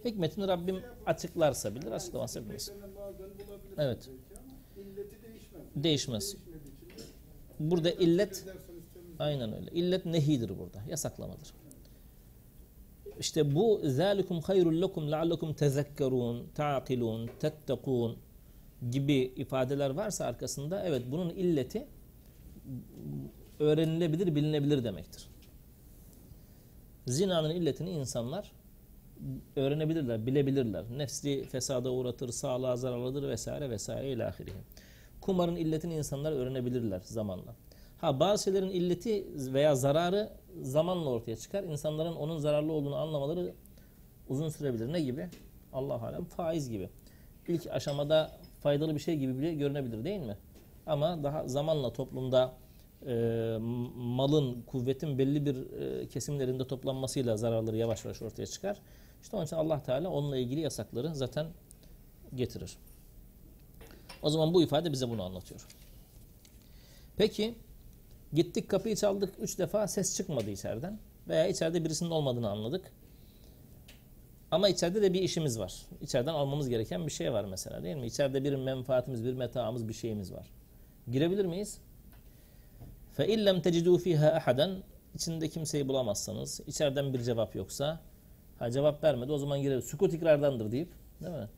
Hikmetini 0.05 0.49
Rabbim 0.49 0.83
açıklarsa 1.07 1.75
bilir, 1.75 1.91
açıklamazsa 1.91 2.45
bilmez. 2.45 2.73
Evet. 3.79 4.11
Değişmez. 5.77 6.37
Burada 7.61 7.91
illet 7.91 8.45
aynen 9.19 9.53
öyle. 9.57 9.71
İllet 9.71 10.07
nehidir 10.07 10.49
burada. 10.59 10.83
Yasaklamadır. 10.89 11.53
İşte 13.21 13.55
bu 13.55 13.81
zalikum 13.85 14.41
hayrul 14.41 14.83
lekum 14.83 15.13
leallekum 15.13 15.55
tezekkerun, 15.55 16.47
ta'kilun, 16.55 17.31
tettekun 17.41 18.17
gibi 18.91 19.33
ifadeler 19.37 19.91
varsa 19.91 20.25
arkasında 20.25 20.83
evet 20.87 21.03
bunun 21.11 21.31
illeti 21.31 21.87
öğrenilebilir, 23.61 24.35
bilinebilir 24.35 24.85
demektir. 24.85 25.29
Zinanın 27.07 27.51
illetini 27.51 27.91
insanlar 27.91 28.53
öğrenebilirler, 29.57 30.27
bilebilirler. 30.27 30.85
Nefsi 30.97 31.45
fesada 31.45 31.93
uğratır, 31.93 32.29
sağlığa 32.29 32.77
zararlıdır 32.77 33.29
vesaire 33.29 33.71
vesaire 33.71 34.13
ilahirihi. 34.13 34.57
Kumarın 35.21 35.57
illetini 35.57 35.95
insanlar 35.95 36.33
öğrenebilirler 36.33 37.01
zamanla. 37.05 37.55
Ha 37.99 38.21
bazı 38.21 38.45
şeylerin 38.45 38.71
illeti 38.71 39.27
veya 39.55 39.75
zararı 39.75 40.31
zamanla 40.63 41.11
ortaya 41.11 41.37
çıkar. 41.37 41.65
İnsanların 41.65 42.17
onun 42.17 42.39
zararlı 42.39 42.73
olduğunu 42.73 42.97
anlamaları 42.97 43.55
uzun 44.29 44.49
sürebilir. 44.49 44.93
Ne 44.93 45.01
gibi? 45.01 45.29
Allah 45.73 46.03
alem 46.03 46.25
faiz 46.25 46.71
gibi. 46.71 46.91
İlk 47.49 47.67
aşamada 47.67 48.39
faydalı 48.61 48.95
bir 48.95 49.01
şey 49.01 49.17
gibi 49.17 49.39
bile 49.39 49.55
görünebilir 49.55 50.05
değil 50.05 50.21
mi? 50.21 50.37
Ama 50.87 51.23
daha 51.23 51.49
zamanla 51.49 51.93
toplumda 51.93 52.55
e, 53.07 53.57
malın, 53.97 54.63
kuvvetin 54.63 55.19
belli 55.19 55.47
bir 55.47 55.81
e, 55.81 56.09
kesimlerinde 56.09 56.67
toplanmasıyla 56.67 57.37
zararları 57.37 57.77
yavaş 57.77 58.05
yavaş 58.05 58.23
ortaya 58.23 58.47
çıkar. 58.47 58.77
İşte 59.23 59.37
onun 59.37 59.47
için 59.47 59.57
Allah 59.57 59.83
Teala 59.83 60.11
onunla 60.11 60.37
ilgili 60.37 60.61
yasakları 60.61 61.15
zaten 61.15 61.47
getirir. 62.35 62.79
O 64.26 64.30
zaman 64.30 64.54
bu 64.54 64.64
ifade 64.64 64.92
bize 64.92 65.10
bunu 65.10 65.24
anlatıyor. 65.24 65.68
Peki 67.18 67.56
gittik 68.34 68.70
kapıyı 68.70 68.96
çaldık 68.96 69.34
üç 69.40 69.60
defa 69.60 69.88
ses 69.88 70.18
çıkmadı 70.18 70.50
içeriden 70.50 71.00
veya 71.28 71.48
içeride 71.48 71.86
birisinin 71.86 72.10
olmadığını 72.10 72.50
anladık. 72.50 72.92
Ama 74.52 74.70
içeride 74.70 75.02
de 75.02 75.14
bir 75.14 75.22
işimiz 75.22 75.60
var. 75.60 75.86
İçeriden 76.02 76.34
almamız 76.34 76.70
gereken 76.70 77.06
bir 77.06 77.12
şey 77.12 77.34
var 77.34 77.46
mesela 77.46 77.84
değil 77.84 77.96
mi? 77.96 78.06
İçeride 78.06 78.44
bir 78.44 78.56
menfaatimiz, 78.56 79.26
bir 79.26 79.34
metaamız, 79.34 79.88
bir 79.88 79.94
şeyimiz 79.94 80.34
var. 80.34 80.48
Girebilir 81.12 81.46
miyiz? 81.46 81.78
فَاِنْ 83.18 83.50
لَمْ 83.50 83.62
تَجِدُوا 83.62 83.98
ف۪يهَا 83.98 84.40
اَحَدًا 84.40 84.82
İçinde 85.16 85.50
kimseyi 85.50 85.88
bulamazsanız, 85.88 86.62
içeriden 86.68 87.14
bir 87.14 87.22
cevap 87.22 87.56
yoksa, 87.56 88.00
ha 88.60 88.72
cevap 88.72 89.04
vermedi 89.04 89.32
o 89.32 89.38
zaman 89.38 89.62
girer. 89.62 89.82
Sukut 89.82 90.14
ikrardandır 90.14 90.72
deyip, 90.72 90.90
değil 91.22 91.36
mi? 91.36 91.50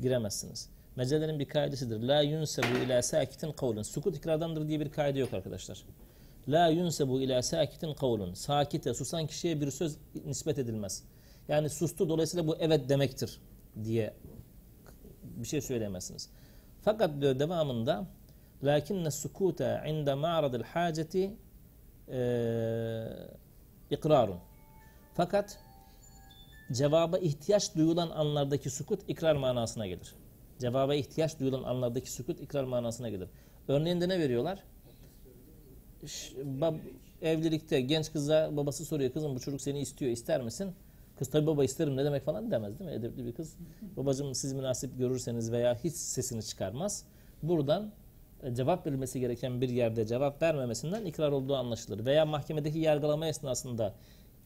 Giremezsiniz. 0.00 0.68
Mecelerin 0.95 1.39
bir 1.39 1.45
kaidesidir. 1.45 2.03
La 2.03 2.21
yunsebu 2.21 2.77
ila 2.85 3.01
sakitin 3.01 3.51
kavlun. 3.51 3.83
Sukut 3.83 4.17
ikrardandır 4.17 4.67
diye 4.67 4.79
bir 4.79 4.91
kaide 4.91 5.19
yok 5.19 5.33
arkadaşlar. 5.33 5.83
La 6.47 6.67
yunsebu 6.67 7.21
ila 7.21 7.41
sakitin 7.41 7.93
kavlun. 7.93 8.33
Sakite, 8.33 8.93
susan 8.93 9.27
kişiye 9.27 9.61
bir 9.61 9.71
söz 9.71 9.97
nispet 10.25 10.59
edilmez. 10.59 11.03
Yani 11.47 11.69
sustu 11.69 12.09
dolayısıyla 12.09 12.47
bu 12.47 12.55
evet 12.59 12.89
demektir 12.89 13.39
diye 13.83 14.13
bir 15.23 15.47
şey 15.47 15.61
söyleyemezsiniz. 15.61 16.29
Fakat 16.81 17.21
diyor 17.21 17.39
devamında 17.39 18.05
lakinne 18.63 19.11
sukuta 19.11 19.85
inde 19.85 20.13
ma'radil 20.13 20.63
haceti 20.63 21.31
ikrarun. 23.91 24.39
Fakat 25.13 25.59
cevaba 26.71 27.17
ihtiyaç 27.17 27.75
duyulan 27.75 28.09
anlardaki 28.09 28.69
sukut 28.69 28.99
ikrar 29.07 29.35
manasına 29.35 29.87
gelir. 29.87 30.15
Cevaba 30.59 30.95
ihtiyaç 30.95 31.39
duyulan 31.39 31.63
anlardaki 31.63 32.11
sukut 32.11 32.41
ikrar 32.41 32.63
manasına 32.63 33.09
gelir. 33.09 33.29
Örneğinde 33.67 34.09
ne 34.09 34.19
veriyorlar? 34.19 34.63
Bab, 36.43 36.75
evlilikte 37.21 37.81
genç 37.81 38.11
kıza 38.11 38.49
babası 38.51 38.85
soruyor 38.85 39.11
kızım 39.11 39.35
bu 39.35 39.39
çocuk 39.39 39.61
seni 39.61 39.79
istiyor 39.79 40.11
ister 40.11 40.41
misin? 40.41 40.71
Kız 41.19 41.29
tabi 41.29 41.47
baba 41.47 41.63
isterim 41.63 41.97
ne 41.97 42.05
demek 42.05 42.23
falan 42.25 42.51
demez 42.51 42.79
değil 42.79 42.89
mi? 42.89 42.95
Edepli 42.95 43.25
bir 43.25 43.31
kız. 43.31 43.55
Babacım 43.97 44.35
siz 44.35 44.53
münasip 44.53 44.97
görürseniz 44.97 45.51
veya 45.51 45.75
hiç 45.83 45.93
sesini 45.93 46.43
çıkarmaz. 46.43 47.05
Buradan 47.43 47.91
cevap 48.53 48.87
verilmesi 48.87 49.19
gereken 49.19 49.61
bir 49.61 49.69
yerde 49.69 50.05
cevap 50.05 50.41
vermemesinden 50.41 51.05
ikrar 51.05 51.31
olduğu 51.31 51.55
anlaşılır. 51.55 52.05
Veya 52.05 52.25
mahkemedeki 52.25 52.79
yargılama 52.79 53.27
esnasında 53.27 53.93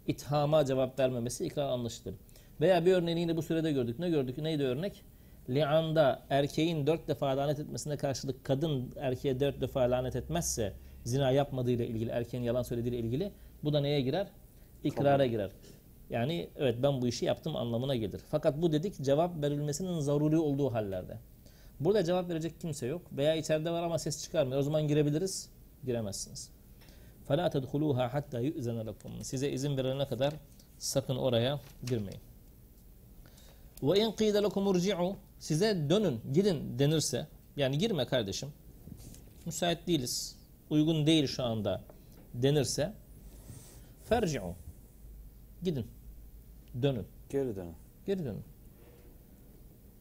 ithama 0.08 0.66
cevap 0.66 1.00
vermemesi 1.00 1.46
ikrar 1.46 1.70
anlaşılır. 1.70 2.16
Veya 2.62 2.86
bir 2.86 2.94
örneğini 2.94 3.20
yine 3.20 3.38
bu 3.38 3.42
sürede 3.42 3.72
gördük. 3.72 4.00
Ne 4.00 4.10
gördük? 4.10 4.38
Neydi 4.38 4.64
örnek? 4.64 5.04
lianda 5.49 6.23
erkeğin 6.31 6.87
dört 6.87 7.09
defa 7.09 7.37
lanet 7.37 7.59
etmesine 7.59 7.97
karşılık 7.97 8.45
kadın 8.45 8.93
erkeğe 8.97 9.41
dört 9.41 9.61
defa 9.61 9.81
lanet 9.81 10.17
etmezse 10.17 10.73
zina 11.05 11.31
yapmadığıyla 11.31 11.85
ilgili, 11.85 12.11
erkeğin 12.11 12.45
yalan 12.45 12.63
söylediğiyle 12.63 12.99
ilgili 12.99 13.33
bu 13.65 13.73
da 13.73 13.81
neye 13.81 14.01
girer? 14.01 14.27
İkrara 14.85 15.27
girer. 15.27 15.51
Yani 16.11 16.49
evet 16.57 16.77
ben 16.83 17.03
bu 17.03 17.07
işi 17.07 17.25
yaptım 17.25 17.57
anlamına 17.57 17.97
gelir. 17.97 18.21
Fakat 18.31 18.63
bu 18.63 18.73
dedik 18.73 19.03
cevap 19.03 19.43
verilmesinin 19.43 20.01
zaruri 20.01 20.39
olduğu 20.39 20.73
hallerde. 20.73 21.17
Burada 21.81 22.05
cevap 22.05 22.29
verecek 22.29 22.61
kimse 22.61 22.87
yok 22.87 23.03
veya 23.13 23.35
içeride 23.35 23.71
var 23.71 23.83
ama 23.83 23.99
ses 23.99 24.25
çıkarmıyor. 24.25 24.61
O 24.61 24.63
zaman 24.63 24.89
girebiliriz. 24.89 25.49
Giremezsiniz. 25.85 26.51
فَلَا 27.29 27.51
تَدْخُلُوهَا 27.51 28.11
حَتَّى 28.11 28.39
يُؤْذَنَ 28.49 28.89
لَكُمْ 28.89 29.25
Size 29.25 29.51
izin 29.51 29.77
verilene 29.77 30.09
kadar 30.09 30.35
sakın 30.79 31.17
oraya 31.17 31.61
girmeyin. 31.87 32.21
Ve 33.84 34.00
in 34.00 34.12
qîde 34.12 34.44
lekum 34.44 34.68
urci'u 34.68 35.16
size 35.40 35.90
dönün 35.90 36.22
gidin 36.34 36.80
denirse 36.80 37.28
yani 37.56 37.78
girme 37.78 38.06
kardeşim 38.06 38.50
müsait 39.46 39.88
değiliz 39.88 40.36
uygun 40.70 41.08
değil 41.08 41.28
şu 41.28 41.44
anda 41.44 41.82
denirse 42.34 42.94
ferci'u 44.10 44.56
gidin 45.64 45.88
dönün. 46.82 47.08
Geri 47.30 47.56
dönün. 47.56 47.76
Geri 48.06 48.26
dönün. 48.26 48.44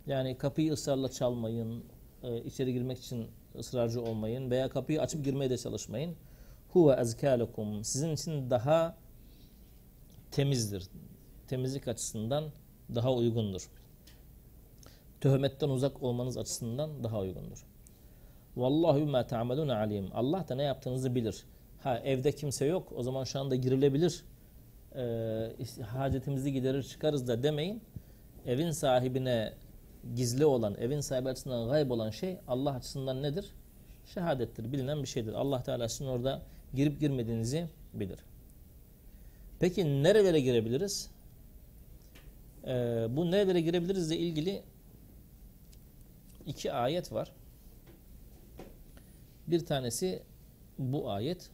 Yani 0.07 0.39
kapıyı 0.39 0.73
ısrarla 0.73 1.09
çalmayın, 1.09 1.85
e, 2.23 2.45
içeri 2.45 2.73
girmek 2.73 2.99
için 2.99 3.27
ısrarcı 3.59 4.03
olmayın 4.03 4.51
veya 4.51 4.69
kapıyı 4.69 5.03
açıp 5.03 5.25
girmeye 5.25 5.51
de 5.51 5.59
çalışmayın. 5.59 6.17
Huve 6.69 6.93
ezkâlekum 6.93 7.85
sizin 7.85 8.11
için 8.11 8.51
daha 8.51 8.97
temizdir. 10.31 10.89
Temizlik 11.49 11.89
açısından 11.89 12.45
daha 12.95 13.15
uygundur. 13.15 13.69
Töhmetten 15.21 15.69
uzak 15.69 16.03
olmanız 16.03 16.39
açısından 16.39 17.05
daha 17.05 17.21
uygundur. 17.21 17.65
Vallahu 18.57 19.01
bima 19.01 19.27
ta'malun 19.27 19.69
alim. 19.69 20.09
Allah 20.15 20.45
da 20.49 20.55
ne 20.55 20.63
yaptığınızı 20.63 21.15
bilir. 21.15 21.45
Ha 21.83 21.99
evde 21.99 22.33
kimse 22.33 22.67
yok. 22.67 22.93
O 22.97 23.03
zaman 23.03 23.25
şu 23.25 23.41
anda 23.41 23.55
girilebilir. 23.55 24.25
Ee, 24.97 25.51
hacetimizi 25.83 26.53
giderir 26.53 26.83
çıkarız 26.83 27.29
da 27.29 27.43
demeyin. 27.43 27.83
Evin 28.47 28.71
sahibine 28.71 29.53
gizli 30.17 30.47
olan, 30.47 30.75
evin 30.75 31.01
sahibi 31.01 31.29
açısından 31.29 31.69
gayb 31.69 31.91
olan 31.91 32.11
şey 32.11 32.39
Allah 32.49 32.75
açısından 32.75 33.23
nedir? 33.23 33.47
Şehadettir, 34.07 34.73
bilinen 34.73 35.03
bir 35.03 35.09
şeydir. 35.09 35.33
Allah 35.33 35.63
Teala 35.63 35.89
sizin 35.89 36.07
orada 36.07 36.43
girip 36.75 37.01
girmediğinizi 37.01 37.69
bilir. 37.95 38.19
Peki 39.61 40.03
nerelere 40.03 40.41
girebiliriz? 40.41 41.11
Ee, 42.69 43.07
bu 43.11 43.31
nerelere 43.31 43.61
girebiliriz 43.61 44.11
ile 44.11 44.19
ilgili 44.19 44.63
iki 46.47 46.73
ayet 46.73 47.13
var. 47.13 47.33
Bir 49.47 49.67
tanesi 49.67 50.23
bu 50.79 51.11
ayet. 51.11 51.51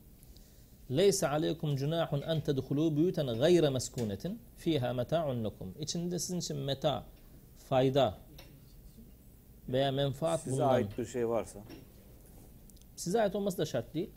Leysa 0.91 1.29
aleykum 1.29 1.77
cunahun 1.77 2.23
en 2.23 2.41
tedhulu 2.41 2.97
buyutan 2.97 3.39
gayre 3.39 3.71
meskunetin 3.71 4.41
fiha 4.57 4.93
meta'un 4.93 5.45
lekum. 5.45 5.75
İçinde 5.81 6.19
sizin 6.19 6.39
için 6.39 6.57
meta, 6.57 7.05
fayda 7.69 8.19
veya 9.69 9.93
menfaat 9.93 10.41
Size 10.41 10.57
bulunan 10.57 10.69
ait 10.69 10.99
bir 10.99 11.07
şey 11.07 11.29
varsa. 11.29 11.59
size 12.97 13.21
ait 13.21 13.35
olması 13.35 13.59
da 13.59 13.67
şart 13.67 13.95
değil. 13.95 14.11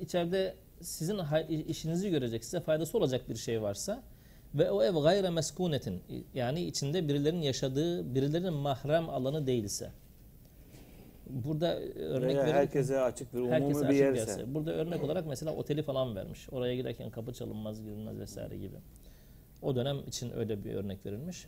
İçeride 0.00 0.54
sizin 0.80 1.18
işinizi 1.68 2.10
görecek, 2.10 2.44
size 2.44 2.60
faydası 2.60 2.98
olacak 2.98 3.28
bir 3.28 3.36
şey 3.36 3.62
varsa 3.62 4.02
ve 4.54 4.70
o 4.70 4.82
ev 4.82 5.02
gayre 5.02 5.30
meskunetin 5.30 6.02
yani 6.34 6.62
içinde 6.62 7.08
birilerinin 7.08 7.42
yaşadığı, 7.42 8.14
birilerinin 8.14 8.52
mahrem 8.52 9.10
alanı 9.10 9.46
değilse. 9.46 9.90
Burada 11.28 11.80
örnek 11.80 12.36
Veya 12.36 12.46
herkese 12.46 13.00
açık 13.00 13.34
bir 13.34 13.38
umumi 13.38 13.88
bir 13.88 13.94
yerse. 13.94 14.18
yerse. 14.18 14.54
Burada 14.54 14.72
örnek 14.72 15.04
olarak 15.04 15.26
mesela 15.26 15.54
oteli 15.54 15.82
falan 15.82 16.16
vermiş. 16.16 16.48
Oraya 16.52 16.74
giderken 16.74 17.10
kapı 17.10 17.32
çalınmaz, 17.32 17.82
girilmez 17.82 18.18
vesaire 18.18 18.56
gibi. 18.56 18.76
O 19.62 19.76
dönem 19.76 19.98
için 20.06 20.30
öyle 20.36 20.64
bir 20.64 20.74
örnek 20.74 21.06
verilmiş. 21.06 21.46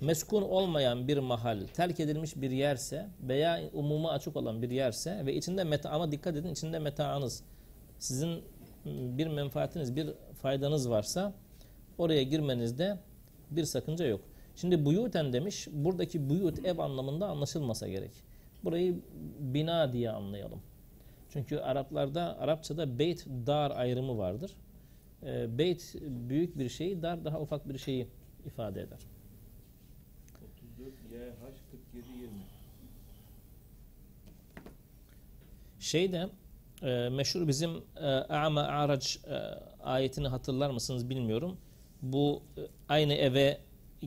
Meskun 0.00 0.42
olmayan 0.42 1.08
bir 1.08 1.18
mahal, 1.18 1.66
terk 1.74 2.00
edilmiş 2.00 2.36
bir 2.36 2.50
yerse 2.50 3.08
veya 3.22 3.60
umuma 3.72 4.10
açık 4.10 4.36
olan 4.36 4.62
bir 4.62 4.70
yerse 4.70 5.26
ve 5.26 5.34
içinde 5.34 5.64
meta 5.64 5.90
ama 5.90 6.12
dikkat 6.12 6.36
edin 6.36 6.52
içinde 6.52 6.78
metaanız, 6.78 7.42
sizin 7.98 8.42
bir 8.86 9.26
menfaatiniz, 9.26 9.96
bir 9.96 10.10
faydanız 10.42 10.90
varsa 10.90 11.32
oraya 12.02 12.22
girmenizde 12.22 12.98
bir 13.50 13.64
sakınca 13.64 14.06
yok. 14.06 14.20
Şimdi 14.56 14.84
buyuten 14.84 15.32
demiş, 15.32 15.68
buradaki 15.72 16.30
buyut 16.30 16.66
ev 16.66 16.78
anlamında 16.78 17.26
anlaşılmasa 17.28 17.88
gerek. 17.88 18.12
Burayı 18.64 19.00
bina 19.38 19.92
diye 19.92 20.10
anlayalım. 20.10 20.60
Çünkü 21.28 21.58
Araplarda, 21.58 22.38
Arapçada 22.38 22.98
beyt, 22.98 23.26
dar 23.26 23.70
ayrımı 23.70 24.18
vardır. 24.18 24.52
Ee, 25.22 25.58
beyt 25.58 25.94
büyük 26.28 26.58
bir 26.58 26.68
şeyi, 26.68 27.02
dar 27.02 27.24
daha 27.24 27.40
ufak 27.40 27.68
bir 27.68 27.78
şeyi 27.78 28.08
ifade 28.46 28.80
eder. 28.80 28.98
34 30.78 30.92
YH 31.12 31.34
47 31.92 32.06
20. 32.20 32.30
Şeyde 35.78 36.28
e, 36.82 37.08
meşhur 37.08 37.48
bizim 37.48 37.70
e, 37.96 38.06
A'ma 38.08 38.62
A'rac 38.62 39.18
e, 39.26 39.34
ayetini 39.84 40.28
hatırlar 40.28 40.70
mısınız 40.70 41.10
bilmiyorum. 41.10 41.56
Bu 42.02 42.42
e, 42.56 42.60
aynı 42.88 43.14
eve 43.14 43.58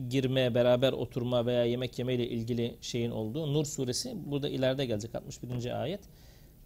girme, 0.08 0.54
beraber 0.54 0.92
oturma 0.92 1.46
veya 1.46 1.64
yemek 1.64 1.98
yeme 1.98 2.14
ile 2.14 2.28
ilgili 2.28 2.76
şeyin 2.80 3.10
olduğu 3.10 3.54
Nur 3.54 3.64
suresi 3.64 4.16
burada 4.26 4.48
ileride 4.48 4.86
gelecek 4.86 5.14
61. 5.14 5.82
ayet. 5.82 6.00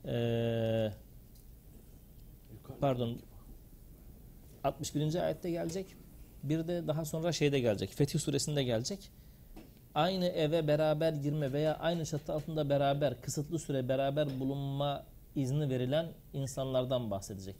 E, 0.04 0.92
pardon 2.80 3.18
61. 4.64 5.14
ayette 5.14 5.50
gelecek. 5.50 5.86
Bir 6.42 6.68
de 6.68 6.88
daha 6.88 7.04
sonra 7.04 7.32
şeyde 7.32 7.60
gelecek. 7.60 7.90
Fetih 7.90 8.18
suresinde 8.18 8.62
gelecek. 8.62 9.10
Aynı 9.94 10.26
eve 10.26 10.68
beraber 10.68 11.12
girme 11.12 11.52
veya 11.52 11.74
aynı 11.74 12.06
çatı 12.06 12.32
altında 12.32 12.68
beraber 12.68 13.20
kısıtlı 13.20 13.58
süre 13.58 13.88
beraber 13.88 14.40
bulunma 14.40 15.04
izni 15.36 15.70
verilen 15.70 16.06
insanlardan 16.32 17.10
bahsedecek. 17.10 17.56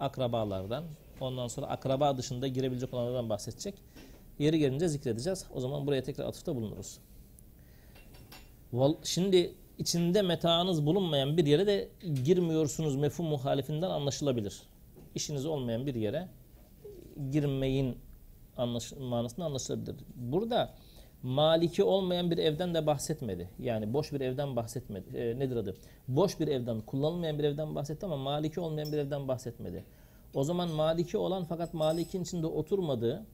Akrabalardan. 0.00 0.84
Ondan 1.20 1.48
sonra 1.48 1.66
akraba 1.66 2.16
dışında 2.16 2.46
girebilecek 2.46 2.94
olanlardan 2.94 3.28
bahsedecek. 3.30 3.74
Yeri 4.38 4.58
gelince 4.58 4.88
zikredeceğiz. 4.88 5.46
O 5.54 5.60
zaman 5.60 5.86
buraya 5.86 6.02
tekrar 6.02 6.24
atıfta 6.24 6.56
bulunuruz. 6.56 6.98
Şimdi 9.04 9.54
içinde 9.78 10.22
metaanız 10.22 10.86
bulunmayan 10.86 11.36
bir 11.36 11.46
yere 11.46 11.66
de 11.66 11.88
girmiyorsunuz 12.24 12.96
mefhum 12.96 13.26
muhalifinden 13.26 13.90
anlaşılabilir. 13.90 14.62
İşiniz 15.14 15.46
olmayan 15.46 15.86
bir 15.86 15.94
yere 15.94 16.28
girmeyin 17.30 17.98
anlaş 18.56 18.92
manasında 18.92 19.44
anlaşılabilir. 19.44 19.96
Burada 20.14 20.74
maliki 21.22 21.84
olmayan 21.84 22.30
bir 22.30 22.38
evden 22.38 22.74
de 22.74 22.86
bahsetmedi. 22.86 23.50
Yani 23.58 23.94
boş 23.94 24.12
bir 24.12 24.20
evden 24.20 24.56
bahsetmedi. 24.56 25.16
E, 25.16 25.38
nedir 25.38 25.56
adı? 25.56 25.76
Boş 26.08 26.40
bir 26.40 26.48
evden, 26.48 26.80
kullanılmayan 26.80 27.38
bir 27.38 27.44
evden 27.44 27.74
bahsetti 27.74 28.06
ama 28.06 28.16
maliki 28.16 28.60
olmayan 28.60 28.92
bir 28.92 28.98
evden 28.98 29.28
bahsetmedi. 29.28 29.84
O 30.34 30.44
zaman 30.44 30.70
maliki 30.70 31.18
olan 31.18 31.44
fakat 31.44 31.74
malikin 31.74 32.22
içinde 32.22 32.46
oturmadığı, 32.46 33.26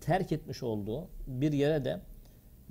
terk 0.00 0.32
etmiş 0.32 0.62
olduğu 0.62 1.08
bir 1.26 1.52
yere 1.52 1.84
de 1.84 2.00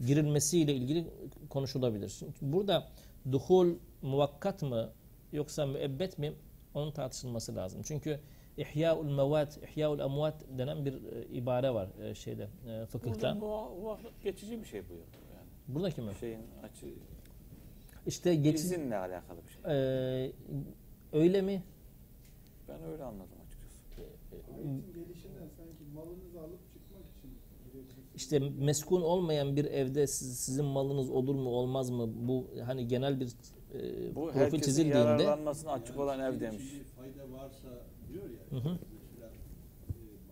girilmesiyle 0.05 0.73
ilgili 0.73 1.07
konuşulabilir. 1.49 2.09
Şimdi 2.09 2.31
burada 2.41 2.87
duhul 3.31 3.75
muvakkat 4.01 4.61
mı 4.61 4.89
yoksa 5.31 5.65
müebbet 5.65 6.17
mi 6.17 6.33
onun 6.73 6.91
tartışılması 6.91 7.55
lazım. 7.55 7.81
Çünkü 7.85 8.19
İhyaul 8.57 9.05
mevat, 9.05 9.59
İhyaul 9.63 9.99
amvat 9.99 10.35
denen 10.57 10.85
bir 10.85 10.93
e, 10.93 11.25
ibare 11.25 11.73
var 11.73 11.87
e, 12.03 12.15
şeyde 12.15 12.47
e, 12.67 12.85
fıkıhta. 12.85 13.41
Bu, 13.41 13.97
geçici 14.23 14.61
bir 14.61 14.65
şey 14.65 14.81
bu. 14.89 14.93
Yani 14.93 15.47
Buradaki 15.67 16.01
mi? 16.01 16.11
şeyin 16.19 16.39
açı 16.63 16.85
İşte 18.07 18.35
geçici 18.35 18.63
izinle 18.63 18.97
alakalı 18.97 19.39
bir 19.45 19.51
şey. 19.51 19.61
e, 20.27 20.31
öyle 21.13 21.41
mi? 21.41 21.63
Ben 22.67 22.83
öyle 22.83 23.03
anladım 23.03 23.40
gelişinden 24.93 25.47
sanki 25.57 25.83
malınızı 25.95 26.39
alıp 26.41 26.59
çıkmak 26.73 27.01
için 27.17 27.29
girebilirsiniz. 27.65 28.05
İşte 28.15 28.39
meskun 28.39 29.01
olmayan 29.01 29.55
bir 29.55 29.65
evde 29.65 30.07
siz- 30.07 30.39
sizin 30.39 30.65
malınız 30.65 31.09
olur 31.09 31.35
mu 31.35 31.49
olmaz 31.49 31.89
mı? 31.89 32.09
Bu 32.27 32.47
hani 32.65 32.87
genel 32.87 33.19
bir 33.19 33.27
e, 33.73 34.15
Bu 34.15 34.21
profil 34.25 34.39
herkesin 34.39 34.63
çizildiğinde 34.65 34.97
yararlanmasına 34.99 35.71
açık 35.71 35.99
olan 35.99 36.19
ev 36.19 36.39
demiş. 36.39 36.63
Fayda 36.97 37.31
varsa 37.31 37.67
diyor 38.13 38.23
ya. 38.23 38.57
Hı 38.59 38.69
hı. 38.69 38.69
E, 38.69 38.79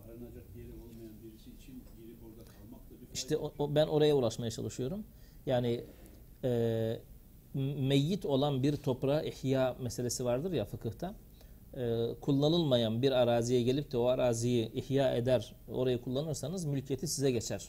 barınacak 0.08 0.44
yeri 0.56 0.68
olmayan 0.68 1.12
birisi 1.24 1.50
için 1.50 1.74
girip 1.96 2.16
orada 2.24 2.44
kalmakta 2.44 2.90
bir 2.94 2.98
fayda 2.98 3.12
İşte 3.14 3.36
o, 3.36 3.52
o- 3.58 3.74
ben 3.74 3.86
oraya 3.86 4.16
ulaşmaya 4.16 4.50
çalışıyorum. 4.50 5.04
Yani 5.46 5.84
e, 6.44 7.00
meyyit 7.78 8.26
olan 8.26 8.62
bir 8.62 8.76
toprağa 8.76 9.22
ihya 9.22 9.76
meselesi 9.82 10.24
vardır 10.24 10.52
ya 10.52 10.64
fıkıhta. 10.64 11.14
E, 11.76 12.14
kullanılmayan 12.20 13.02
bir 13.02 13.12
araziye 13.12 13.62
gelip 13.62 13.92
de 13.92 13.96
o 13.98 14.04
araziyi 14.04 14.72
ihya 14.72 15.14
eder, 15.16 15.54
orayı 15.68 16.00
kullanırsanız 16.00 16.64
mülkiyeti 16.64 17.06
size 17.06 17.30
geçer. 17.30 17.68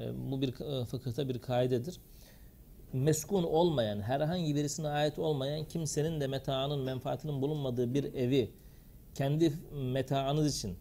E, 0.00 0.30
bu 0.30 0.40
bir 0.40 0.48
e, 0.60 0.84
fıkıhta 0.84 1.28
bir 1.28 1.38
kaidedir. 1.38 2.00
meskun 2.92 3.42
olmayan, 3.42 4.00
herhangi 4.00 4.54
birisine 4.54 4.88
ait 4.88 5.18
olmayan 5.18 5.64
kimsenin 5.64 6.20
de 6.20 6.26
metaanın, 6.26 6.80
menfaatinin 6.80 7.42
bulunmadığı 7.42 7.94
bir 7.94 8.14
evi 8.14 8.50
kendi 9.14 9.52
metaanız 9.92 10.56
için 10.56 10.76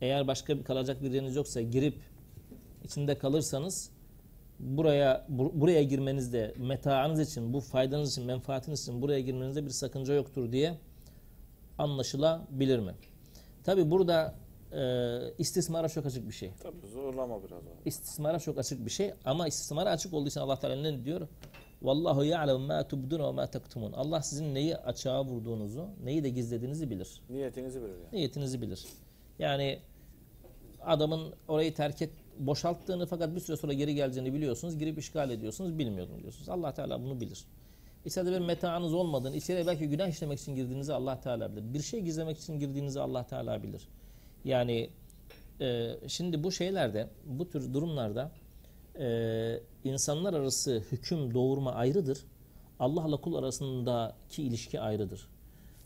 eğer 0.00 0.26
başka 0.26 0.58
bir 0.58 0.64
kalacak 0.64 1.02
bir 1.02 1.12
yeriniz 1.12 1.36
yoksa 1.36 1.60
girip 1.60 1.94
içinde 2.84 3.18
kalırsanız 3.18 3.90
buraya 4.58 5.26
bur- 5.28 5.60
buraya 5.60 5.82
girmenizde 5.82 6.54
metaanız 6.58 7.20
için, 7.30 7.52
bu 7.52 7.60
faydanız 7.60 8.12
için, 8.12 8.24
menfaatiniz 8.24 8.82
için 8.82 9.02
buraya 9.02 9.20
girmenizde 9.20 9.64
bir 9.64 9.70
sakınca 9.70 10.14
yoktur 10.14 10.52
diye 10.52 10.78
anlaşılabilir 11.80 12.78
mi? 12.78 12.94
Tabi 13.64 13.90
burada 13.90 14.34
e, 14.72 14.80
istismara 15.38 15.88
çok 15.88 16.06
açık 16.06 16.28
bir 16.28 16.32
şey. 16.32 16.50
Tabii 16.62 16.86
zorlama 16.94 17.42
biraz 17.42 17.58
o. 17.66 17.70
İstismara 17.84 18.38
çok 18.38 18.58
açık 18.58 18.84
bir 18.86 18.90
şey 18.90 19.14
ama 19.24 19.48
istismara 19.48 19.90
açık 19.90 20.14
olduğu 20.14 20.28
için 20.28 20.40
Allah 20.40 20.58
Teala 20.58 20.76
ne 20.76 21.04
diyor? 21.04 21.28
Vallahu 21.82 22.24
ya'lemu 22.24 22.58
ma 22.58 22.88
tubdun 22.88 23.18
ve 23.18 23.32
ma 23.32 23.46
taktumun. 23.46 23.92
Allah 23.92 24.22
sizin 24.22 24.54
neyi 24.54 24.76
açığa 24.76 25.24
vurduğunuzu, 25.24 25.88
neyi 26.04 26.24
de 26.24 26.28
gizlediğinizi 26.28 26.90
bilir. 26.90 27.22
Niyetinizi 27.30 27.82
bilir 27.82 27.92
yani. 27.92 28.08
Niyetinizi 28.12 28.62
bilir. 28.62 28.86
Yani 29.38 29.78
adamın 30.80 31.34
orayı 31.48 31.74
terk 31.74 32.02
et, 32.02 32.10
boşalttığını 32.38 33.06
fakat 33.06 33.34
bir 33.34 33.40
süre 33.40 33.56
sonra 33.56 33.72
geri 33.72 33.94
geleceğini 33.94 34.32
biliyorsunuz. 34.34 34.78
Girip 34.78 34.98
işgal 34.98 35.30
ediyorsunuz. 35.30 35.78
Bilmiyordum 35.78 36.22
diyorsunuz. 36.22 36.48
Allah 36.48 36.74
Teala 36.74 37.02
bunu 37.02 37.20
bilir. 37.20 37.44
İçeride 38.04 38.32
bir 38.32 38.38
metaanız 38.38 38.94
olmadığını, 38.94 39.36
içeriye 39.36 39.66
belki 39.66 39.88
günah 39.88 40.08
işlemek 40.08 40.40
için 40.40 40.54
girdiğinizi 40.54 40.92
Allah 40.92 41.20
Teala 41.20 41.56
bilir. 41.56 41.74
Bir 41.74 41.82
şey 41.82 42.00
gizlemek 42.00 42.38
için 42.38 42.58
girdiğinizi 42.58 43.00
Allah 43.00 43.26
Teala 43.26 43.62
bilir. 43.62 43.88
Yani 44.44 44.90
e, 45.60 45.96
şimdi 46.08 46.44
bu 46.44 46.52
şeylerde, 46.52 47.08
bu 47.26 47.50
tür 47.50 47.74
durumlarda 47.74 48.32
e, 48.98 49.60
insanlar 49.84 50.34
arası 50.34 50.82
hüküm 50.92 51.34
doğurma 51.34 51.72
ayrıdır. 51.72 52.18
Allah'la 52.78 53.16
kul 53.16 53.34
arasındaki 53.34 54.42
ilişki 54.42 54.80
ayrıdır. 54.80 55.28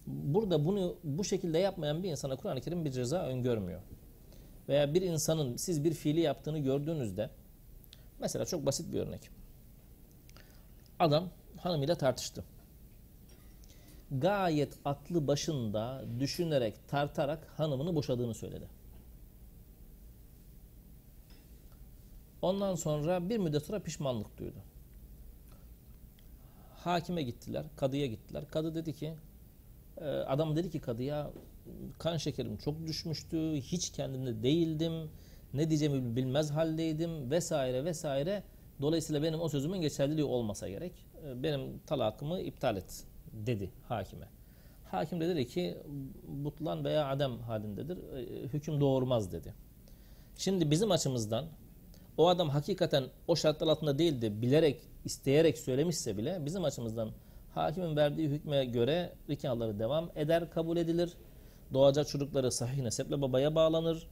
Burada 0.07 0.65
bunu 0.65 0.97
bu 1.05 1.25
şekilde 1.25 1.59
yapmayan 1.59 2.03
bir 2.03 2.11
insana 2.11 2.37
Kur'an-ı 2.37 2.61
Kerim 2.61 2.85
bir 2.85 2.91
ceza 2.91 3.27
öngörmüyor. 3.27 3.81
Veya 4.69 4.95
bir 4.95 5.03
insanın 5.03 5.57
siz 5.57 5.85
bir 5.85 5.95
fiili 5.95 6.21
yaptığını 6.21 6.59
gördüğünüzde 6.59 7.31
mesela 8.21 8.45
çok 8.45 8.67
basit 8.67 8.93
bir 8.93 9.01
örnek. 9.01 9.31
Adam 10.99 11.29
hanımıyla 11.65 11.95
tartıştı. 11.95 12.45
Gayet 14.11 14.79
aklı 14.85 15.27
başında 15.27 16.05
düşünerek, 16.21 16.89
tartarak 16.89 17.47
hanımını 17.57 17.95
boşadığını 17.95 18.35
söyledi. 18.35 18.69
Ondan 22.43 22.75
sonra 22.75 23.29
bir 23.29 23.39
müddet 23.39 23.63
sonra 23.63 23.79
pişmanlık 23.79 24.39
duydu. 24.39 24.59
Hakime 26.77 27.23
gittiler, 27.23 27.67
kadıya 27.77 28.07
gittiler. 28.07 28.49
Kadı 28.51 28.75
dedi 28.75 28.93
ki, 28.93 29.15
e, 29.99 30.05
adam 30.05 30.57
dedi 30.57 30.71
ki 30.71 30.81
kadıya 30.81 31.31
kan 31.99 32.17
şekerim 32.17 32.57
çok 32.57 32.87
düşmüştü, 32.87 33.55
hiç 33.55 33.91
kendimde 33.91 34.43
değildim, 34.43 35.11
ne 35.55 35.69
diyeceğimi 35.69 36.17
bilmez 36.17 36.51
haldeydim 36.51 37.31
vesaire 37.31 37.85
vesaire. 37.85 38.43
Dolayısıyla 38.85 39.23
benim 39.23 39.41
o 39.41 39.49
sözümün 39.49 39.81
geçerliliği 39.81 40.25
olmasa 40.25 40.69
gerek. 40.69 40.93
E, 41.27 41.43
Benim 41.43 41.79
talakımı 41.87 42.41
iptal 42.41 42.77
et 42.77 43.05
dedi 43.33 43.71
hakime. 43.89 44.29
Hakim 44.91 45.21
de 45.21 45.29
dedi 45.29 45.49
ki 45.49 45.79
butlan 46.29 46.85
veya 46.85 47.09
adem 47.09 47.39
halindedir, 47.39 47.99
e, 47.99 48.49
hüküm 48.49 48.81
doğurmaz 48.81 49.33
dedi. 49.33 49.55
Şimdi 50.37 50.71
bizim 50.71 50.91
açımızdan 50.91 51.47
o 52.17 52.29
adam 52.29 52.49
hakikaten 52.49 53.05
o 53.29 53.37
şartlar 53.37 53.69
altında 53.69 53.99
değil 53.99 54.23
de 54.23 54.43
bilerek, 54.43 54.81
isteyerek 55.05 55.59
söylemişse 55.59 56.17
bile 56.17 56.39
bizim 56.45 56.65
açımızdan 56.65 57.11
hakimin 57.55 57.97
verdiği 57.97 58.29
hükme 58.29 58.65
göre 58.65 59.13
nikahları 59.29 59.79
devam 59.79 60.11
eder, 60.17 60.51
kabul 60.51 60.77
edilir. 60.77 61.13
Doğacak 61.73 62.09
çocukları 62.09 62.53
sahih 62.53 62.83
neseple 62.83 63.23
babaya 63.23 63.55
bağlanır. 63.55 64.07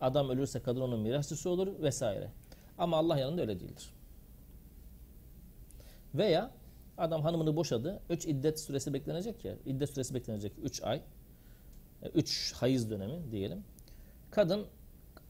Adam 0.00 0.28
ölürse 0.28 0.60
kadın 0.60 0.80
onun 0.80 1.00
mirasçısı 1.00 1.50
olur 1.50 1.82
vesaire. 1.82 2.28
Ama 2.78 2.96
Allah 2.96 3.18
yanında 3.18 3.40
öyle 3.40 3.60
değildir. 3.60 3.99
Veya 6.14 6.50
adam 6.98 7.22
hanımını 7.22 7.56
boşadı. 7.56 8.00
3 8.10 8.26
iddet 8.26 8.60
süresi 8.60 8.94
beklenecek 8.94 9.44
ya. 9.44 9.54
İddet 9.66 9.90
süresi 9.90 10.14
beklenecek 10.14 10.52
3 10.62 10.82
ay. 10.82 11.00
3 12.14 12.52
hayız 12.52 12.90
dönemi 12.90 13.32
diyelim. 13.32 13.64
Kadın 14.30 14.66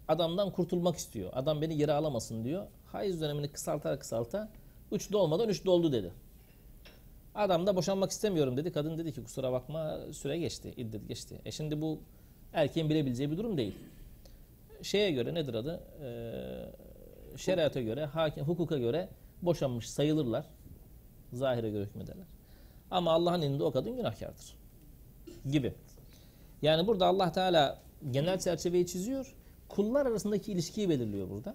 adamdan 0.09 0.53
kurtulmak 0.53 0.97
istiyor. 0.97 1.31
Adam 1.33 1.63
beni 1.63 1.77
geri 1.77 1.93
alamasın 1.93 2.45
diyor. 2.45 2.67
Hayız 2.87 3.21
dönemini 3.21 3.49
kısalta 3.49 3.99
kısalta 3.99 4.49
3 4.93 5.13
dolmadan 5.13 5.49
3 5.49 5.65
doldu 5.65 5.93
dedi. 5.93 6.13
Adam 7.35 7.67
da 7.67 7.77
boşanmak 7.77 8.11
istemiyorum 8.11 8.57
dedi. 8.57 8.73
Kadın 8.73 8.99
dedi 8.99 9.13
ki 9.13 9.25
kusura 9.25 9.53
bakma 9.53 9.99
süre 10.13 10.39
geçti. 10.39 10.75
iddet 10.77 11.09
geçti. 11.09 11.41
E 11.45 11.51
şimdi 11.51 11.81
bu 11.81 11.99
erkeğin 12.53 12.91
bilebileceği 12.91 13.31
bir 13.31 13.37
durum 13.37 13.57
değil. 13.57 13.75
Şeye 14.83 15.11
göre 15.11 15.35
nedir 15.35 15.55
adı? 15.55 15.81
Ee, 16.03 17.39
şeriata 17.39 17.81
göre, 17.81 18.05
hakim, 18.05 18.45
hukuka 18.45 18.79
göre 18.79 19.09
boşanmış 19.43 19.91
sayılırlar. 19.91 20.47
Zahire 21.33 21.71
göre 21.71 21.85
hükmederler. 21.85 22.27
Ama 22.91 23.13
Allah'ın 23.13 23.43
indinde 23.43 23.65
o 23.65 23.73
kadın 23.73 23.97
günahkardır. 23.97 24.55
Gibi. 25.51 25.75
Yani 26.63 26.87
burada 26.87 27.07
Allah 27.07 27.33
Teala 27.33 27.79
genel 28.11 28.39
çerçeveyi 28.39 28.87
çiziyor. 28.87 29.35
Kullar 29.69 30.07
arasındaki 30.07 30.53
ilişkiyi 30.53 30.89
belirliyor 30.89 31.31
burada. 31.31 31.55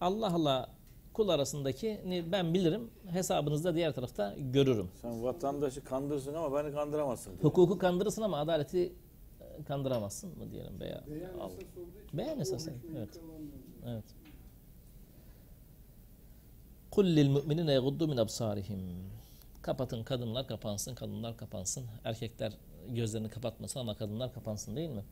Allah'la 0.00 0.68
kul 1.12 1.28
arasındaki 1.28 2.00
ben 2.32 2.54
bilirim. 2.54 2.90
Hesabınızda 3.06 3.74
diğer 3.74 3.92
tarafta 3.94 4.34
görürüm. 4.38 4.88
Sen 5.02 5.22
vatandaşı 5.22 5.84
kandırsın 5.84 6.34
ama 6.34 6.64
beni 6.64 6.74
kandıramazsın. 6.74 7.30
diyor. 7.32 7.44
Hukuku 7.44 7.78
kandırırsın 7.78 8.22
ama 8.22 8.38
adaleti 8.38 8.92
e, 9.40 9.64
kandıramazsın 9.64 10.38
mı 10.38 10.50
diyelim 10.50 10.80
veya 10.80 11.04
Beyan 11.06 11.30
esas 11.30 11.42
olduğu 11.76 11.98
için 12.06 12.18
Beyan 12.18 12.40
esas, 12.40 12.68
evet. 12.96 13.20
Evet. 13.86 14.04
Kul 16.96 17.06
lil 17.06 17.28
mu'minine 17.28 17.72
yaguddu 17.72 18.08
min 18.08 18.16
absarihim. 18.16 18.80
Kapatın 19.62 20.04
kadınlar 20.04 20.46
kapansın, 20.46 20.94
kadınlar 20.94 21.36
kapansın. 21.36 21.84
Erkekler 22.04 22.52
gözlerini 22.88 23.28
kapatmasın 23.28 23.80
ama 23.80 23.96
kadınlar 23.96 24.32
kapansın 24.34 24.76
değil 24.76 24.90
mi? 24.90 25.04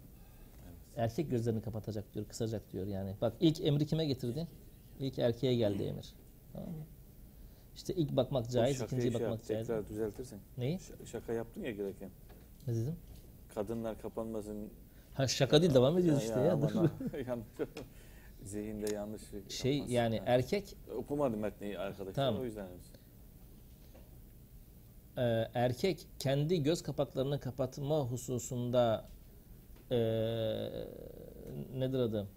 Erkek 0.96 1.30
gözlerini 1.30 1.62
kapatacak 1.62 2.14
diyor, 2.14 2.26
kısacak 2.26 2.72
diyor 2.72 2.86
yani. 2.86 3.14
Bak 3.20 3.32
ilk 3.40 3.60
emri 3.60 3.86
kime 3.86 4.06
getirdi? 4.06 4.48
İlk 5.00 5.18
erkeğe 5.18 5.54
geldi 5.54 5.82
emir. 5.82 6.14
Tamam 6.52 6.68
mı? 6.68 6.84
İşte 7.76 7.94
ilk 7.94 8.16
bakmak 8.16 8.50
caiz, 8.50 8.80
ikinci 8.80 9.02
şey 9.02 9.14
bakmak 9.14 9.30
yap, 9.30 9.48
caiz. 9.48 9.66
Tekrar 9.66 9.88
düzeltirsin. 9.88 10.38
Neyi? 10.58 10.78
Ş- 10.78 11.06
şaka 11.06 11.32
yaptın 11.32 11.62
ya 11.62 11.70
girerken. 11.70 12.10
Ne 12.66 12.74
dedim? 12.74 12.96
Kadınlar 13.54 14.02
kapanmasın. 14.02 14.70
Ha 15.14 15.28
şaka 15.28 15.62
değil 15.62 15.74
devam 15.74 15.98
ediyoruz 15.98 16.22
işte 16.22 16.40
ya. 16.40 16.46
yanlış. 16.46 16.72
Zihinde 18.44 18.94
yanlış. 18.94 19.22
Şey 19.48 19.72
yapmasın 19.72 19.94
yani 19.94 20.22
erkek 20.26 20.76
Okumadım 20.96 21.40
metni 21.40 21.78
arkadaşlar 21.78 22.14
Tamam. 22.14 22.40
o 22.40 22.44
yüzden. 22.44 22.68
e, 25.16 25.22
erkek 25.54 26.06
kendi 26.18 26.62
göz 26.62 26.82
kapaklarını 26.82 27.40
kapatma 27.40 27.98
hususunda 28.00 29.08
e, 29.90 29.96
nedir 31.74 31.98
adı? 31.98 32.28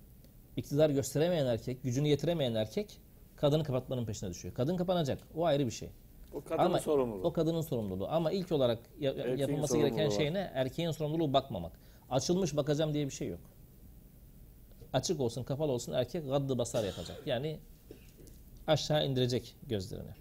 İktidar 0.58 0.90
gösteremeyen 0.90 1.46
erkek, 1.46 1.84
gücünü 1.84 2.08
yetiremeyen 2.08 2.56
erkek 2.56 3.00
kadını 3.36 3.64
kapatmanın 3.64 4.06
peşine 4.06 4.30
düşüyor. 4.30 4.54
Kadın 4.54 4.78
kapanacak. 4.78 5.20
O 5.36 5.46
ayrı 5.46 5.66
bir 5.66 5.72
şey. 5.72 5.90
O 6.34 6.42
kadının 6.42 6.66
Ama 6.66 6.80
sorumluluğu. 6.80 7.28
O 7.28 7.34
kadının 7.34 7.62
sorumluluğu. 7.62 8.08
Ama 8.10 8.32
ilk 8.32 8.52
olarak 8.52 8.80
ya- 9.00 9.12
Erkeğin 9.12 9.38
yapılması 9.38 9.78
gereken 9.78 10.10
şey 10.10 10.34
ne? 10.34 10.52
Erkeğin 10.54 10.92
sorumluluğu 10.92 11.34
bakmamak. 11.34 11.72
Açılmış 12.10 12.56
bakacağım 12.56 12.94
diye 12.94 13.06
bir 13.06 13.12
şey 13.12 13.28
yok. 13.28 13.40
Açık 14.98 15.22
olsun, 15.22 15.44
kapalı 15.44 15.72
olsun 15.72 15.94
erkek 15.94 16.28
gaddı 16.28 16.58
basar 16.58 16.84
yapacak. 16.84 17.22
Yani 17.26 17.60
aşağı 18.68 19.08
indirecek 19.08 19.56
gözlerini. 19.68 20.12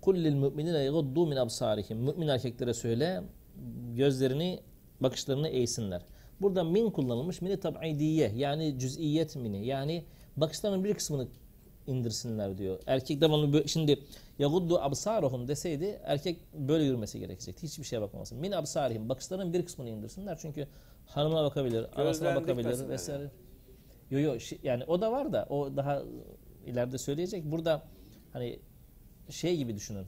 Kul 0.00 0.14
lil 0.16 0.34
mu'minine 0.34 0.78
yaguddu 0.78 1.26
min 1.26 1.36
absarihim. 1.36 1.98
Mümin 1.98 2.28
erkeklere 2.28 2.74
söyle 2.74 3.22
gözlerini, 3.96 4.60
bakışlarını 5.00 5.48
eğsinler. 5.48 6.02
Burada 6.40 6.64
min 6.64 6.90
kullanılmış. 6.90 7.40
Mini 7.40 7.60
tab'idiye 7.60 8.32
yani 8.36 8.78
cüz'iyet 8.78 9.36
mini. 9.36 9.66
Yani 9.66 10.04
bakışlarının 10.36 10.84
bir 10.84 10.94
kısmını 10.94 11.28
indirsinler 11.86 12.58
diyor. 12.58 12.80
Erkek 12.86 13.20
devamlı 13.20 13.52
böyle, 13.52 13.68
şimdi 13.68 13.98
yaguddu 14.38 14.78
absaruhum 14.78 15.48
deseydi 15.48 16.00
erkek 16.04 16.38
böyle 16.54 16.84
yürümesi 16.84 17.18
gerekecekti. 17.18 17.62
Hiçbir 17.66 17.84
şeye 17.84 18.02
bakmaması. 18.02 18.34
Min 18.34 18.52
absarihim 18.52 19.08
bakışlarının 19.08 19.52
bir 19.52 19.64
kısmını 19.64 19.88
indirsinler. 19.88 20.38
Çünkü 20.40 20.66
hanımına 21.06 21.44
bakabilir, 21.44 21.86
anasına 22.00 22.28
bakabilir 22.36 22.88
vesaire. 22.88 23.30
Yo 24.10 24.18
yo 24.20 24.34
şi- 24.34 24.58
yani 24.62 24.84
o 24.84 25.00
da 25.00 25.12
var 25.12 25.32
da 25.32 25.46
o 25.50 25.76
daha 25.76 26.02
ileride 26.66 26.98
söyleyecek. 26.98 27.44
Burada 27.44 27.82
hani 28.32 28.58
şey 29.30 29.56
gibi 29.56 29.74
düşünün. 29.74 30.06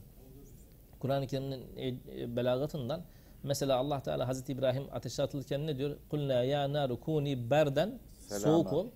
Kur'an-ı 0.99 1.27
Kerim'in 1.27 1.61
e, 1.75 1.87
e, 2.21 2.35
belagatından 2.35 3.01
mesela 3.43 3.77
Allah 3.77 4.01
Teala 4.03 4.27
Hazreti 4.27 4.51
İbrahim 4.51 4.83
ateşe 4.91 5.23
atılırken 5.23 5.67
ne 5.67 5.77
diyor? 5.77 5.97
Kulna 6.09 6.33
ya 6.43 6.73
naru 6.73 6.99
kuni 6.99 7.49
berden 7.49 7.99
Selama. 8.19 8.43
soğuk 8.43 8.73
ol 8.73 8.87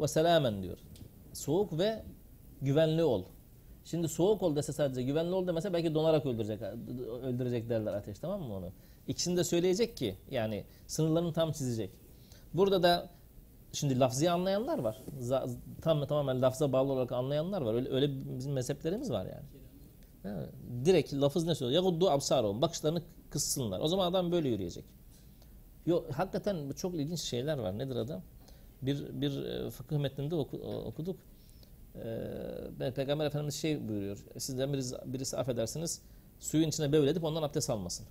ve 0.00 0.08
selamen 0.08 0.62
diyor. 0.62 0.78
Soğuk 1.32 1.78
ve 1.78 2.02
güvenli 2.62 3.04
ol. 3.04 3.24
Şimdi 3.84 4.08
soğuk 4.08 4.42
ol 4.42 4.56
dese 4.56 4.72
sadece 4.72 5.02
güvenli 5.02 5.34
ol 5.34 5.46
demese 5.46 5.72
belki 5.72 5.94
donarak 5.94 6.26
öldürecek 6.26 6.62
öldürecek 7.22 7.68
derler 7.68 7.92
ateş 7.92 8.18
tamam 8.18 8.42
mı 8.42 8.54
onu? 8.54 8.72
İkisini 9.08 9.36
de 9.36 9.44
söyleyecek 9.44 9.96
ki 9.96 10.16
yani 10.30 10.64
sınırlarını 10.86 11.32
tam 11.32 11.52
çizecek. 11.52 11.90
Burada 12.54 12.82
da 12.82 13.10
şimdi 13.72 14.00
lafzı 14.00 14.32
anlayanlar 14.32 14.78
var. 14.78 15.02
Tam 15.82 16.06
tamamen 16.06 16.42
lafza 16.42 16.72
bağlı 16.72 16.92
olarak 16.92 17.12
anlayanlar 17.12 17.62
var. 17.62 17.74
Öyle, 17.74 17.90
öyle 17.90 18.36
bizim 18.38 18.52
mezheplerimiz 18.52 19.10
var 19.10 19.26
yani. 19.26 19.44
Ha, 20.22 20.46
direkt 20.84 21.14
lafız 21.14 21.44
ne 21.46 21.54
söylüyor? 21.54 21.84
Yaguddu 21.84 22.10
absarum. 22.10 22.62
Bakışlarını 22.62 23.02
kıssınlar. 23.30 23.80
O 23.80 23.88
zaman 23.88 24.10
adam 24.10 24.32
böyle 24.32 24.48
yürüyecek. 24.48 24.84
Yok 25.86 26.12
hakikaten 26.12 26.70
çok 26.76 26.94
ilginç 26.94 27.20
şeyler 27.20 27.58
var. 27.58 27.78
Nedir 27.78 27.96
adam? 27.96 28.22
Bir 28.82 29.20
bir 29.20 29.44
e, 29.44 29.70
fıkıh 29.70 29.98
metninde 29.98 30.34
oku- 30.34 30.84
okuduk. 30.86 31.16
Ee, 32.78 32.92
Peygamber 32.96 33.26
Efendimiz 33.26 33.54
şey 33.54 33.88
buyuruyor. 33.88 34.24
Sizden 34.38 34.72
birisi, 34.72 34.96
birisi 35.04 35.36
affedersiniz 35.36 36.02
suyun 36.40 36.68
içine 36.68 36.92
böyle 36.92 37.10
edip 37.10 37.24
ondan 37.24 37.42
abdest 37.42 37.70
almasın. 37.70 38.06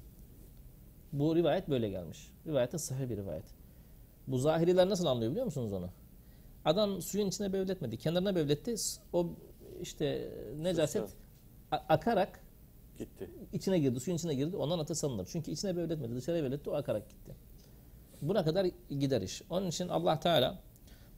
Bu 1.14 1.36
rivayet 1.36 1.70
böyle 1.70 1.90
gelmiş. 1.90 2.32
Rivayette 2.48 2.78
sahih 2.78 3.10
bir 3.10 3.18
rivayet. 3.18 3.46
Bu 4.28 4.38
zahiriler 4.38 4.90
nasıl 4.90 5.06
anlıyor 5.06 5.32
biliyor 5.32 5.46
musunuz 5.46 5.74
onu? 5.74 5.90
Adam 6.66 7.02
suyun 7.02 7.28
içine 7.28 7.54
bevletmedi. 7.54 7.98
Kenarına 7.98 8.36
bevletti. 8.36 8.76
O 9.14 9.28
işte 9.82 10.30
necaset 10.58 11.10
akarak 11.72 12.40
Gitti. 12.98 13.30
içine 13.54 13.80
girdi. 13.80 14.00
Suyun 14.00 14.18
içine 14.18 14.34
girdi. 14.36 14.58
Ondan 14.58 14.80
abdest 14.80 15.04
alınır. 15.04 15.28
Çünkü 15.32 15.52
içine 15.52 15.78
bevletmedi. 15.78 16.16
Dışarıya 16.16 16.44
bevletti. 16.44 16.70
O 16.70 16.74
akarak 16.74 17.10
gitti. 17.10 17.36
Buna 18.22 18.44
kadar 18.44 18.68
gider 18.90 19.22
iş. 19.22 19.42
Onun 19.50 19.68
için 19.68 19.88
Allah 19.88 20.20
Teala 20.20 20.60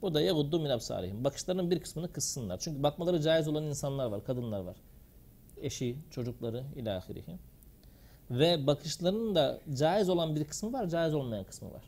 burada 0.02 0.20
yaguddu 0.20 0.60
min 0.60 0.70
absarihim. 0.70 1.24
Bakışlarının 1.24 1.70
bir 1.70 1.80
kısmını 1.80 2.12
kıssınlar. 2.12 2.58
Çünkü 2.58 2.82
bakmaları 2.82 3.20
caiz 3.20 3.48
olan 3.48 3.64
insanlar 3.64 4.06
var, 4.06 4.24
kadınlar 4.24 4.60
var. 4.60 4.76
Eşi, 5.56 5.96
çocukları 6.10 6.64
ilahirihi. 6.76 7.38
Ve 8.30 8.66
bakışlarının 8.66 9.34
da 9.34 9.60
caiz 9.74 10.08
olan 10.08 10.36
bir 10.36 10.44
kısmı 10.44 10.72
var, 10.72 10.86
caiz 10.88 11.14
olmayan 11.14 11.44
kısmı 11.44 11.72
var. 11.72 11.84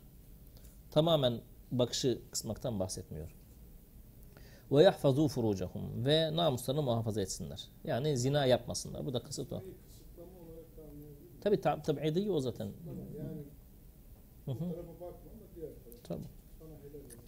Tamamen 0.91 1.41
bakışı 1.73 2.19
kısmaktan 2.31 2.81
bahsetmiyor. 2.81 3.35
Ve 4.73 4.83
yahfazu 4.83 5.29
furucahum 5.29 6.05
ve 6.07 6.37
namuslarını 6.37 6.83
muhafaza 6.83 7.21
etsinler. 7.21 7.69
Yani 7.85 8.19
zina 8.19 8.47
yapmasınlar. 8.47 9.07
Bu 9.07 9.15
da 9.15 9.23
kasıt 9.23 9.53
o. 9.53 9.63
Tabi 11.41 11.61
tab 11.61 11.85
tabiidi 11.85 12.31
o 12.31 12.41
zaten. 12.41 12.65
Yani 13.19 13.43
Hı 14.45 14.51
hı. 14.51 14.65
Tabii. 16.05 16.23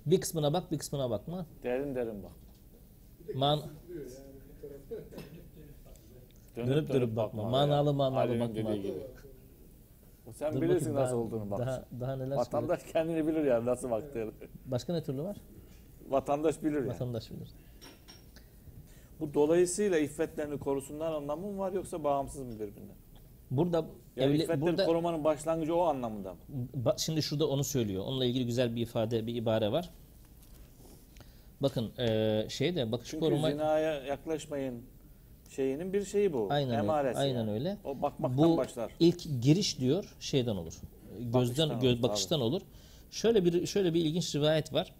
Bir 0.06 0.20
kısmına 0.20 0.52
bak, 0.52 0.72
bir 0.72 0.78
kısmına 0.78 1.10
bakma. 1.10 1.46
Derin 1.62 1.94
derin 1.94 2.22
bak. 2.22 2.32
Man- 3.34 3.56
yani 3.56 3.70
tarafa. 6.66 6.80
Dönüp 6.88 6.92
dönüp 7.02 7.16
bakma. 7.16 7.42
Manalı 7.50 7.94
manalı 7.94 8.18
Ali'nin 8.20 8.40
bakma. 8.40 8.54
dediği 8.54 8.82
gibi. 8.82 8.98
Sen 10.32 10.54
Dur 10.54 10.60
bilirsin 10.62 10.78
bakayım 10.80 10.94
nasıl 10.96 11.14
daha- 11.16 11.22
olduğunu 11.22 11.50
bak. 11.50 11.58
Daha, 11.58 11.84
daha 12.00 12.16
neler 12.16 12.36
Vatandaş 12.36 12.82
kendini 12.92 13.26
bilir 13.26 13.44
yani 13.44 13.66
nasıl 13.66 13.90
baktığını. 13.90 14.30
Başka 14.66 14.92
ne 14.92 15.02
türlü 15.02 15.22
var? 15.22 15.36
Vatandaş 16.10 16.62
bilir 16.62 16.74
yani. 16.76 16.88
Vatandaş 16.88 17.30
bilir. 17.30 17.48
Bu 19.20 19.34
dolayısıyla 19.34 19.98
iffetlerini 19.98 20.58
korusunlar 20.58 21.12
anlamı 21.12 21.46
mı 21.46 21.58
var 21.58 21.72
yoksa 21.72 22.04
bağımsız 22.04 22.40
mı 22.42 22.52
birbirinden? 22.54 22.96
Burada 23.50 23.76
Yani 24.16 24.30
evli, 24.30 24.36
iffetleri 24.42 24.60
burada 24.60 24.86
korumanın 24.86 25.24
başlangıcı 25.24 25.74
o 25.76 25.80
anlamında 25.82 26.32
mı? 26.34 26.38
Ba- 26.84 27.00
şimdi 27.04 27.22
şurada 27.22 27.48
onu 27.48 27.64
söylüyor. 27.64 28.04
Onunla 28.06 28.24
ilgili 28.24 28.46
güzel 28.46 28.76
bir 28.76 28.82
ifade, 28.82 29.26
bir 29.26 29.34
ibare 29.34 29.72
var. 29.72 29.90
Bakın 31.60 31.90
eee 31.98 32.46
şeyde 32.48 32.92
bakış 32.92 33.10
Çünkü 33.10 33.24
koruma 33.26 33.50
zinaya 33.50 33.94
yaklaşmayın 33.94 34.82
şeyinin 35.49 35.93
bir 35.93 36.05
şeyi 36.05 36.33
bu. 36.33 36.47
aynen 36.49 36.69
öyle. 36.69 36.79
Emaresi 36.79 37.19
Aynen 37.19 37.39
yani. 37.39 37.51
öyle. 37.51 37.77
O 37.83 38.01
bakmaktan 38.01 38.37
Bu 38.37 38.57
başlar. 38.57 38.91
ilk 38.99 39.41
giriş 39.41 39.79
diyor 39.79 40.15
şeyden 40.19 40.55
olur. 40.55 40.73
Gözden 41.19 41.33
Bakıştan 41.69 41.79
göz 41.79 41.93
olur, 41.93 42.03
bakıştan 42.03 42.41
olur. 42.41 42.61
Şöyle 43.11 43.45
bir 43.45 43.65
şöyle 43.65 43.93
bir 43.93 44.05
ilginç 44.05 44.35
rivayet 44.35 44.73
var. 44.73 44.93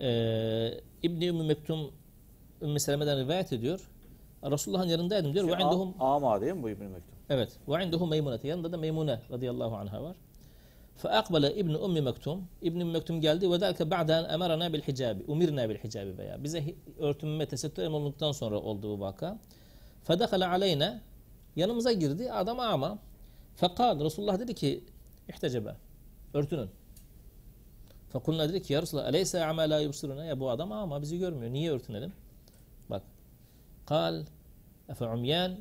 Ee, 0.00 0.80
İbn 1.02 1.20
Ümmü 1.20 1.42
Mektum 1.44 1.90
Ümmü 2.62 2.80
Seleme'den 2.80 3.18
rivayet 3.24 3.52
ediyor. 3.52 3.90
Resulullah'ın 4.44 4.88
yanındaydım 4.88 5.34
diyor. 5.34 5.46
Ve 5.48 5.52
Şey, 5.56 5.64
indehum 5.66 5.94
A- 6.00 6.14
ama 6.16 6.40
değil 6.40 6.52
mi 6.52 6.62
bu 6.62 6.70
İbn 6.70 6.82
Mektum? 6.84 7.14
Evet. 7.30 7.48
Ve 7.68 7.84
indehu 7.84 8.06
meymunete. 8.06 8.48
Yanında 8.48 8.72
da 8.72 8.76
Meymune 8.76 9.20
radıyallahu 9.30 9.76
anha 9.76 10.02
var. 10.02 10.16
فأقبل 11.04 11.44
ابن 11.62 11.74
أم 11.86 11.94
مكتوم 12.08 12.38
İbn 12.62 12.80
Ümmü 12.80 12.92
Mektum 12.92 13.20
geldi 13.20 13.50
ve 13.50 13.56
ذلك 13.64 13.78
بعد 13.94 14.08
أن 14.10 14.24
أمرنا 14.36 14.66
بالحجاب 14.72 15.16
umirna 15.28 15.68
bil 15.70 15.74
hicabi 15.76 16.18
veya 16.18 16.44
bize 16.44 16.58
hi- 16.60 16.74
örtünme 16.98 17.46
tesettür 17.46 17.82
emrolunduktan 17.82 18.32
sonra 18.32 18.58
oldu 18.60 18.98
bu 18.98 19.00
vaka. 19.00 19.38
Fedekale 20.03 20.47
aleyne 20.47 21.01
yanımıza 21.55 21.91
girdi. 21.91 22.31
Adam 22.31 22.59
ama. 22.59 22.99
Fekal 23.55 23.99
Resulullah 23.99 24.39
dedi 24.39 24.55
ki 24.55 24.83
ihtecebe 25.29 25.75
örtünün. 26.33 26.69
Fekulna 28.09 28.49
dedi 28.49 28.61
ki 28.61 28.73
ya 28.73 28.81
Resulallah 28.81 29.07
aleyse 29.07 29.45
ama 29.45 29.61
la 29.61 29.79
ya 30.25 30.39
bu 30.39 30.49
adam 30.49 30.71
ama 30.71 31.01
bizi 31.01 31.19
görmüyor. 31.19 31.53
Niye 31.53 31.71
örtünelim? 31.71 32.13
Bak. 32.89 33.01
Kal 33.85 34.23
efe 34.89 35.05
umyan 35.05 35.51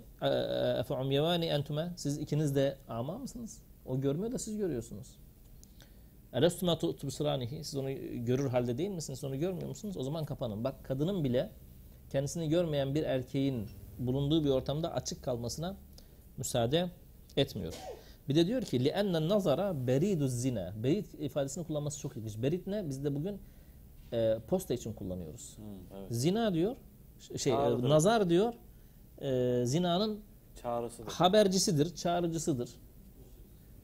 efe 0.81 0.95
umyevani 0.95 1.47
entume 1.47 1.93
siz 1.97 2.19
ikiniz 2.19 2.55
de 2.55 2.77
ama 2.89 3.19
mısınız? 3.19 3.59
O 3.87 4.01
görmüyor 4.01 4.33
da 4.33 4.39
siz 4.39 4.57
görüyorsunuz. 4.57 5.07
Elestüme 6.33 6.79
tubsiranihi 6.79 7.65
siz 7.65 7.77
onu 7.77 7.91
görür 8.25 8.49
halde 8.49 8.79
değil 8.79 8.91
misiniz? 8.91 9.25
Onu 9.25 9.39
görmüyor 9.39 9.69
musunuz? 9.69 9.97
O 9.97 10.03
zaman 10.03 10.25
kapanın. 10.25 10.65
Bak 10.65 10.85
kadının 10.85 11.25
bile 11.25 11.51
kendisini 12.11 12.49
görmeyen 12.49 12.95
bir 12.95 13.03
erkeğin 13.03 13.69
bulunduğu 14.02 14.44
bir 14.44 14.50
ortamda 14.50 14.94
açık 14.94 15.24
kalmasına 15.24 15.76
müsaade 16.38 16.90
etmiyor. 17.38 17.74
Bir 18.30 18.36
de 18.36 18.48
diyor 18.48 18.62
ki 18.62 18.78
لِأَنَّ 18.80 19.30
nazara 19.30 19.88
beridu 19.88 20.28
zina. 20.28 20.74
Berit 20.84 21.14
ifadesini 21.14 21.64
kullanması 21.68 22.00
çok 22.00 22.18
ilginç. 22.18 22.42
Berit 22.42 22.68
ne? 22.68 22.90
Biz 22.90 23.04
de 23.04 23.16
bugün 23.16 23.40
e, 24.14 24.38
posta 24.48 24.74
için 24.74 24.94
kullanıyoruz. 24.94 25.58
Hı, 25.58 25.62
evet. 25.98 26.08
Zina 26.10 26.54
diyor, 26.54 26.76
ş- 27.20 27.38
şey 27.38 27.54
e, 27.54 27.56
Çağrıdır. 27.56 27.90
nazar 27.90 28.30
diyor, 28.30 28.54
e, 29.22 29.62
zinanın 29.66 30.20
Çağrısıdır. 30.62 31.12
habercisidir, 31.12 31.96
çağrıcısıdır. 31.96 32.70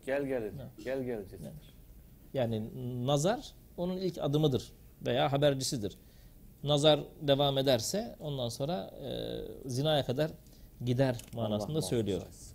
Gel 0.06 0.26
gel. 0.26 0.52
Gel 0.84 1.04
gel. 1.04 1.20
dedi. 1.30 1.52
Yani 2.34 2.70
nazar 3.08 3.52
onun 3.78 3.98
ilk 3.98 4.18
adımıdır 4.18 4.72
veya 5.06 5.32
habercisidir. 5.32 5.98
nazar 6.69 7.01
devam 7.21 7.59
ederse 7.59 8.17
ondan 8.21 8.49
sonra 8.49 8.91
e, 9.03 9.69
zinaya 9.69 10.05
kadar 10.07 10.31
gider 10.85 11.17
manasında 11.33 11.73
Allah 11.73 11.83
söylüyor. 11.83 12.19
Muhafız. 12.19 12.55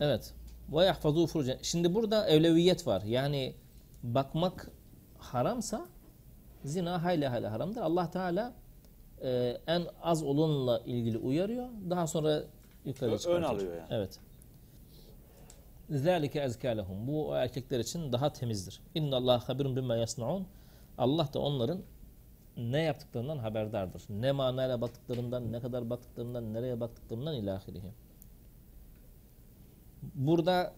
Evet. 0.00 0.34
Ve 0.72 0.84
yahfazu 0.84 1.26
furucen. 1.26 1.58
Şimdi 1.62 1.94
burada 1.94 2.28
evleviyet 2.28 2.86
var. 2.86 3.02
Yani 3.02 3.54
bakmak 4.02 4.70
haramsa 5.18 5.86
zina 6.64 7.04
hayli 7.04 7.26
hayli 7.26 7.46
haramdır. 7.46 7.80
Allah 7.80 8.10
Teala 8.10 8.52
e, 9.22 9.58
en 9.66 9.82
az 10.02 10.22
olanla 10.22 10.78
ilgili 10.78 11.18
uyarıyor. 11.18 11.68
Daha 11.90 12.06
sonra 12.06 12.42
yukarı 12.84 13.18
çıkartıyor. 13.18 13.38
Ön 13.38 13.42
alıyor 13.42 13.76
yani. 13.76 13.88
Evet. 13.90 14.18
Zalike 15.90 16.40
ezkâ 16.40 16.86
Bu 17.06 17.34
erkekler 17.34 17.80
için 17.80 18.12
daha 18.12 18.32
temizdir. 18.32 18.80
İnna 18.94 19.16
Allah 19.16 19.48
habirun 19.48 19.76
bimma 19.76 19.96
yasnaun. 19.96 20.46
Allah 20.98 21.28
da 21.34 21.38
onların 21.38 21.82
ne 22.56 22.82
yaptıklarından 22.82 23.38
haberdardır. 23.38 24.02
Ne 24.08 24.32
manayla 24.32 24.80
baktıklarından, 24.80 25.52
ne 25.52 25.60
kadar 25.60 25.90
baktıklarından, 25.90 26.54
nereye 26.54 26.80
baktıklarından 26.80 27.34
ilahirihi. 27.34 27.92
Burada 30.14 30.74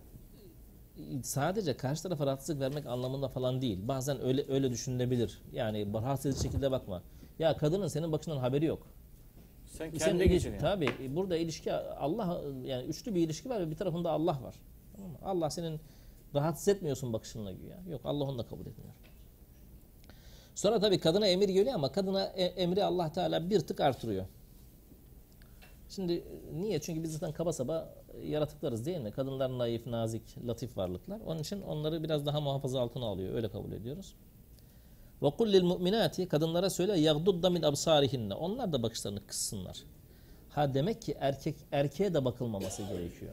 sadece 1.23 1.77
karşı 1.77 2.03
tarafa 2.03 2.27
rahatsızlık 2.27 2.61
vermek 2.61 2.87
anlamında 2.87 3.29
falan 3.29 3.63
değil. 3.63 3.89
Bazen 3.89 4.21
öyle 4.23 4.45
öyle 4.49 4.71
düşünülebilir. 4.71 5.43
Yani 5.53 5.95
rahatsız 5.95 6.27
edici 6.27 6.43
şekilde 6.43 6.71
bakma. 6.71 7.03
Ya 7.39 7.57
kadının 7.57 7.89
senin 7.89 8.13
bakışından 8.13 8.37
haberi 8.37 8.65
yok. 8.65 8.87
Sen 9.67 9.91
kendi 9.91 10.25
için 10.25 10.51
yani. 10.51 10.61
Tabii 10.61 11.17
burada 11.17 11.37
ilişki 11.37 11.73
Allah 11.73 12.41
yani 12.65 12.85
üçlü 12.85 13.15
bir 13.15 13.21
ilişki 13.21 13.49
var 13.49 13.61
ve 13.61 13.71
bir 13.71 13.77
tarafında 13.77 14.11
Allah 14.11 14.43
var. 14.43 14.55
Tamam 14.97 15.11
mı? 15.11 15.19
Allah 15.23 15.51
senin 15.51 15.81
rahatsız 16.35 16.69
etmiyorsun 16.69 17.13
bakışınla 17.13 17.53
güya. 17.53 17.79
Yok 17.91 18.01
Allah 18.05 18.25
onu 18.25 18.39
da 18.39 18.47
kabul 18.47 18.67
etmiyor. 18.67 18.95
Sonra 20.55 20.81
tabii 20.81 20.99
kadına 20.99 21.27
emir 21.27 21.49
geliyor 21.49 21.75
ama 21.75 21.93
kadına 21.93 22.25
e- 22.25 22.45
emri 22.45 22.85
Allah 22.85 23.13
Teala 23.13 23.51
bir 23.51 23.61
tık 23.61 23.81
artırıyor. 23.81 24.27
Şimdi 25.89 26.25
niye? 26.55 26.81
Çünkü 26.81 27.03
biz 27.03 27.13
zaten 27.13 27.33
kaba 27.33 27.53
saba 27.53 27.95
yaratıklarız 28.25 28.87
değil 28.87 28.99
mi? 28.99 29.11
Kadınlar 29.11 29.59
naif, 29.59 29.87
nazik, 29.87 30.47
latif 30.47 30.77
varlıklar. 30.77 31.21
Onun 31.27 31.41
için 31.41 31.63
onları 31.63 32.03
biraz 32.03 32.27
daha 32.27 32.41
muhafaza 32.41 32.81
altına 32.81 33.05
alıyor. 33.05 33.35
Öyle 33.35 33.49
kabul 33.49 33.73
ediyoruz. 33.73 34.15
Ve 35.23 35.31
kul 35.31 35.53
lil 35.53 35.63
mu'minati 35.63 36.29
kadınlara 36.29 36.71
söyle 36.71 37.01
yagdudda 37.01 37.51
min 37.51 37.63
absarihinne. 37.63 38.35
Onlar 38.35 38.73
da 38.73 38.83
bakışlarını 38.83 39.27
kıssınlar. 39.27 39.85
Ha 40.51 40.75
demek 40.75 41.03
ki 41.03 41.17
erkek 41.21 41.57
erkeğe 41.73 42.15
de 42.15 42.25
bakılmaması 42.25 42.83
gerekiyor. 42.83 43.33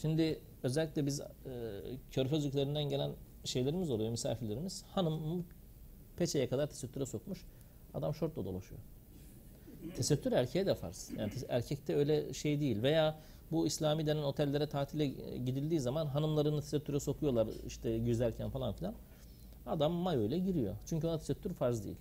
Şimdi 0.00 0.40
özellikle 0.62 1.06
biz 1.06 1.20
e, 1.20 1.26
körfez 2.10 2.44
ülkelerinden 2.46 2.84
gelen 2.84 3.10
şeylerimiz 3.44 3.90
oluyor, 3.90 4.10
misafirlerimiz. 4.10 4.82
Hanım 4.82 5.46
peçeye 6.16 6.48
kadar 6.48 6.66
tesettüre 6.66 7.06
sokmuş. 7.06 7.38
Adam 7.94 8.14
şortla 8.14 8.44
dolaşıyor. 8.44 8.80
Tesettür 9.96 10.32
erkeğe 10.32 10.66
de 10.66 10.74
farz. 10.74 11.10
Yani 11.18 11.32
erkekte 11.48 11.96
öyle 11.96 12.34
şey 12.34 12.60
değil. 12.60 12.82
Veya 12.82 13.18
bu 13.50 13.66
İslami 13.66 14.06
denen 14.06 14.22
otellere 14.22 14.66
tatile 14.66 15.06
gidildiği 15.46 15.80
zaman 15.80 16.06
hanımlarını 16.06 16.60
tesettüre 16.60 17.00
sokuyorlar 17.00 17.48
işte 17.66 17.90
yüzerken 17.90 18.50
falan 18.50 18.72
filan. 18.72 18.94
Adam 19.66 19.92
mayo 19.92 20.22
ile 20.22 20.38
giriyor. 20.38 20.76
Çünkü 20.86 21.06
ona 21.06 21.18
tesettür 21.18 21.54
farz 21.54 21.84
değil. 21.84 21.96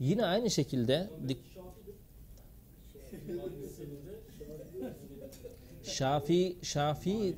Yine 0.00 0.24
aynı 0.26 0.50
şekilde 0.50 1.10
Şafi 5.82 6.56
Şafi 6.62 7.36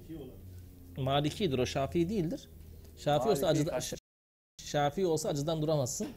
Malikidir 0.96 1.58
o 1.58 1.66
Şafi 1.66 2.08
değildir. 2.08 2.48
Şafi 2.96 3.28
olsa 3.28 3.46
acıda, 3.46 3.80
kaç- 4.72 4.82
Şafi 4.82 5.06
olsa 5.06 5.28
acıdan 5.28 5.62
duramazsın. 5.62 6.08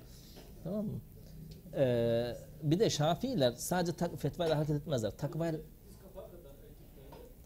Tamam 0.63 0.85
mı? 0.85 0.99
Ee, 1.73 2.35
bir 2.63 2.79
de 2.79 2.89
Şafiiler 2.89 3.51
sadece 3.51 3.93
tak, 3.93 4.19
fetvayla 4.19 4.57
hareket 4.57 4.75
etmezler. 4.75 5.11
Takvayla 5.11 5.59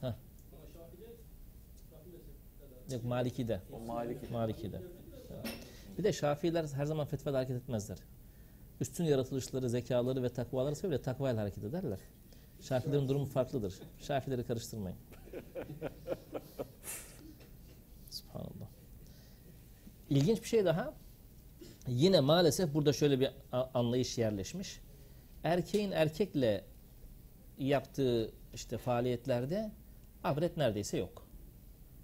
Heh. 0.01 0.13
Yok 2.91 3.03
Maliki'de. 3.03 3.61
O 3.71 3.79
Maliki. 3.79 4.31
Maliki'de. 4.31 4.81
Bir 5.97 6.03
de 6.03 6.13
Şafiiler 6.13 6.67
her 6.67 6.85
zaman 6.85 7.05
fetvayla 7.05 7.39
hareket 7.39 7.55
etmezler. 7.55 7.97
Üstün 8.81 9.03
yaratılışları, 9.03 9.69
zekaları 9.69 10.23
ve 10.23 10.29
takvaları 10.29 10.75
sebebiyle 10.75 11.01
takvayla 11.01 11.41
hareket 11.41 11.63
ederler. 11.63 11.99
Şafilerin 12.61 13.09
durumu 13.09 13.25
farklıdır. 13.25 13.73
Şafileri 13.99 14.43
karıştırmayın. 14.43 14.97
Subhanallah. 18.09 18.67
İlginç 20.09 20.41
bir 20.41 20.47
şey 20.47 20.65
daha. 20.65 20.93
Yine 21.89 22.19
maalesef 22.19 22.73
burada 22.73 22.93
şöyle 22.93 23.19
bir 23.19 23.31
anlayış 23.73 24.17
yerleşmiş. 24.17 24.79
Erkeğin 25.43 25.91
erkekle 25.91 26.63
yaptığı 27.57 28.31
işte 28.53 28.77
faaliyetlerde 28.77 29.71
avret 30.23 30.57
neredeyse 30.57 30.97
yok. 30.97 31.27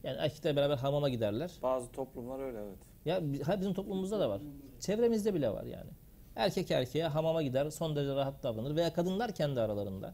Yani 0.03 0.17
erkekler 0.17 0.55
beraber 0.55 0.77
hamama 0.77 1.09
giderler. 1.09 1.51
Bazı 1.63 1.91
toplumlar 1.91 2.39
öyle 2.39 2.57
evet. 2.57 2.77
Ya 3.05 3.21
bizim 3.61 3.73
toplumumuzda 3.73 4.19
da 4.19 4.29
var. 4.29 4.41
Çevremizde 4.79 5.33
bile 5.33 5.49
var 5.49 5.63
yani. 5.63 5.89
Erkek 6.35 6.71
erkeğe 6.71 7.07
hamama 7.07 7.43
gider, 7.43 7.69
son 7.69 7.95
derece 7.95 8.15
rahat 8.15 8.43
davranır 8.43 8.75
veya 8.75 8.93
kadınlar 8.93 9.35
kendi 9.35 9.61
aralarında. 9.61 10.13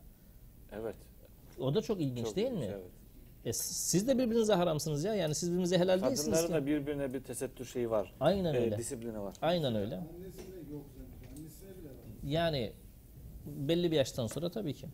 Evet. 0.72 0.96
O 1.60 1.76
da 1.76 1.82
çok 1.82 2.02
ilginç 2.02 2.26
Çok 2.26 2.36
değil 2.36 2.48
ilginç, 2.48 2.64
mi? 2.64 2.74
Evet. 2.74 2.92
E, 3.46 3.54
siz 3.54 4.08
de 4.08 4.18
birbirinize 4.18 4.54
haramsınız 4.54 5.04
ya. 5.04 5.16
Yani 5.16 5.36
siz 5.36 5.50
birbirinize 5.50 5.78
helal 5.80 6.02
değilsiniz 6.02 6.26
Kadınların 6.42 6.48
ki. 6.48 6.54
da 6.54 6.66
birbirine 6.66 7.14
bir 7.14 7.24
tesettür 7.24 7.66
şeyi 7.66 7.90
var. 7.90 8.14
Aynen 8.20 8.54
Ee, 8.54 8.58
öyle. 8.60 8.78
disiplini 8.78 9.20
var. 9.22 9.36
Aynen 9.42 9.76
öyle. 9.76 9.96
Annesinde 9.98 10.72
yok 10.72 10.86
sanki. 10.98 11.40
Annesine 11.40 11.70
bile 11.70 11.90
var. 11.90 11.96
Yani 12.24 12.74
belli 13.46 13.92
bir 13.92 13.96
yaştan 13.96 14.28
sonra 14.28 14.50
tabii 14.52 14.74
ki. 14.74 14.88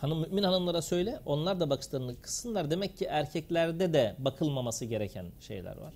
Hanım 0.00 0.20
mümin 0.20 0.42
hanımlara 0.42 0.82
söyle, 0.82 1.20
onlar 1.26 1.60
da 1.60 1.70
bakışlarını 1.70 2.20
kıssınlar. 2.22 2.70
Demek 2.70 2.96
ki 2.96 3.04
erkeklerde 3.04 3.92
de 3.92 4.16
bakılmaması 4.18 4.84
gereken 4.84 5.26
şeyler 5.40 5.76
var. 5.76 5.94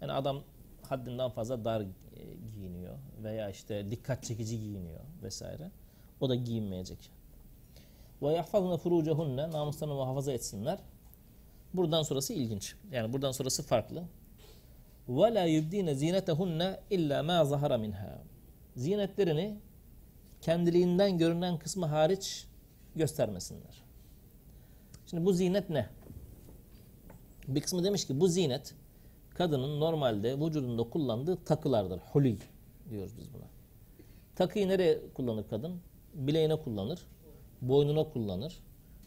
Yani 0.00 0.12
adam 0.12 0.42
haddinden 0.88 1.30
fazla 1.30 1.64
dar 1.64 1.80
e, 1.80 1.86
giyiniyor 2.54 2.94
veya 3.22 3.50
işte 3.50 3.90
dikkat 3.90 4.24
çekici 4.24 4.60
giyiniyor 4.60 5.00
vesaire. 5.22 5.70
O 6.20 6.28
da 6.28 6.34
giyinmeyecek. 6.34 7.10
Ve 8.22 8.32
yahfazna 8.32 8.76
furucehunne 8.76 9.50
namuslarını 9.50 9.94
muhafaza 9.94 10.32
etsinler. 10.32 10.78
Buradan 11.74 12.02
sonrası 12.02 12.32
ilginç. 12.32 12.74
Yani 12.92 13.12
buradan 13.12 13.32
sonrası 13.32 13.62
farklı. 13.62 14.04
Ve 15.08 15.34
la 15.34 15.44
yubdine 15.44 15.94
zinetehunne 15.94 16.80
illa 16.90 17.22
ma 17.22 17.44
zahara 17.44 17.78
minha. 17.78 18.22
Zinetlerini 18.76 19.58
kendiliğinden 20.40 21.18
görünen 21.18 21.58
kısmı 21.58 21.86
hariç 21.86 22.46
göstermesinler. 22.96 23.82
Şimdi 25.06 25.24
bu 25.24 25.32
zinet 25.32 25.70
ne? 25.70 25.88
Bir 27.48 27.60
kısmı 27.60 27.84
demiş 27.84 28.06
ki 28.06 28.20
bu 28.20 28.28
zinet 28.28 28.74
kadının 29.34 29.80
normalde 29.80 30.40
vücudunda 30.40 30.82
kullandığı 30.82 31.44
takılardır. 31.44 31.98
Huli 31.98 32.38
diyoruz 32.90 33.12
biz 33.18 33.34
buna. 33.34 33.44
Takıyı 34.36 34.68
nereye 34.68 34.98
kullanır 35.14 35.48
kadın? 35.48 35.80
Bileğine 36.14 36.56
kullanır, 36.56 37.06
boynuna 37.62 38.04
kullanır, 38.04 38.58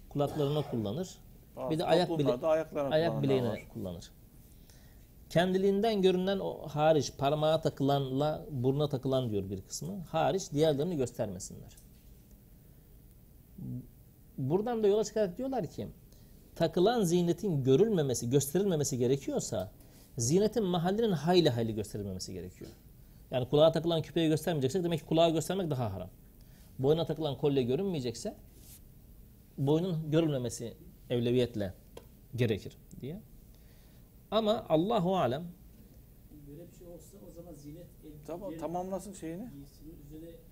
kulaklarına 0.09 0.61
kullanır, 0.61 1.17
Bazı 1.55 1.71
bir 1.71 1.79
de 1.79 1.83
ayak 1.85 2.19
bile 2.19 2.47
ayak 2.91 3.23
bileğine 3.23 3.49
var. 3.49 3.59
kullanır. 3.73 4.11
Kendiliğinden 5.29 6.01
görünen 6.01 6.39
o 6.39 6.67
hariç 6.67 7.11
parmağa 7.17 7.61
takılanla 7.61 8.45
buruna 8.51 8.89
takılan 8.89 9.29
diyor 9.29 9.49
bir 9.49 9.61
kısmı. 9.61 9.99
Hariç 9.99 10.51
diğerlerini 10.51 10.97
göstermesinler. 10.97 11.75
Buradan 14.37 14.83
da 14.83 14.87
yola 14.87 15.03
çıkarak 15.03 15.37
diyorlar 15.37 15.67
ki 15.67 15.87
takılan 16.55 17.03
ziynetin 17.03 17.63
görülmemesi, 17.63 18.29
gösterilmemesi 18.29 18.97
gerekiyorsa 18.97 19.71
ziynetin 20.17 20.63
mahallinin 20.63 21.11
hayli 21.11 21.49
hayli 21.49 21.75
gösterilmemesi 21.75 22.33
gerekiyor. 22.33 22.71
Yani 23.31 23.49
kulağa 23.49 23.71
takılan 23.71 24.01
küpeyi 24.01 24.29
göstermeyeceksek 24.29 24.83
demek 24.83 24.99
ki 24.99 25.05
kulağı 25.05 25.29
göstermek 25.29 25.71
daha 25.71 25.93
haram. 25.93 26.09
Boyuna 26.79 27.05
takılan 27.05 27.37
kolye 27.37 27.63
görünmeyecekse 27.63 28.35
boynun 29.57 30.11
görülmemesi 30.11 30.73
evleviyetle 31.09 31.73
gerekir 32.35 32.77
diye. 33.01 33.19
Ama 34.31 34.65
Allahu 34.69 35.17
alem 35.17 35.43
Böyle 36.47 36.67
bir 36.71 36.77
şey 36.77 36.87
olsa 36.87 37.17
o 37.29 37.31
zaman 37.31 37.53
zinet 37.53 37.85
Tamam, 38.27 38.57
tamamlasın 38.57 39.13
şeyini. 39.13 39.49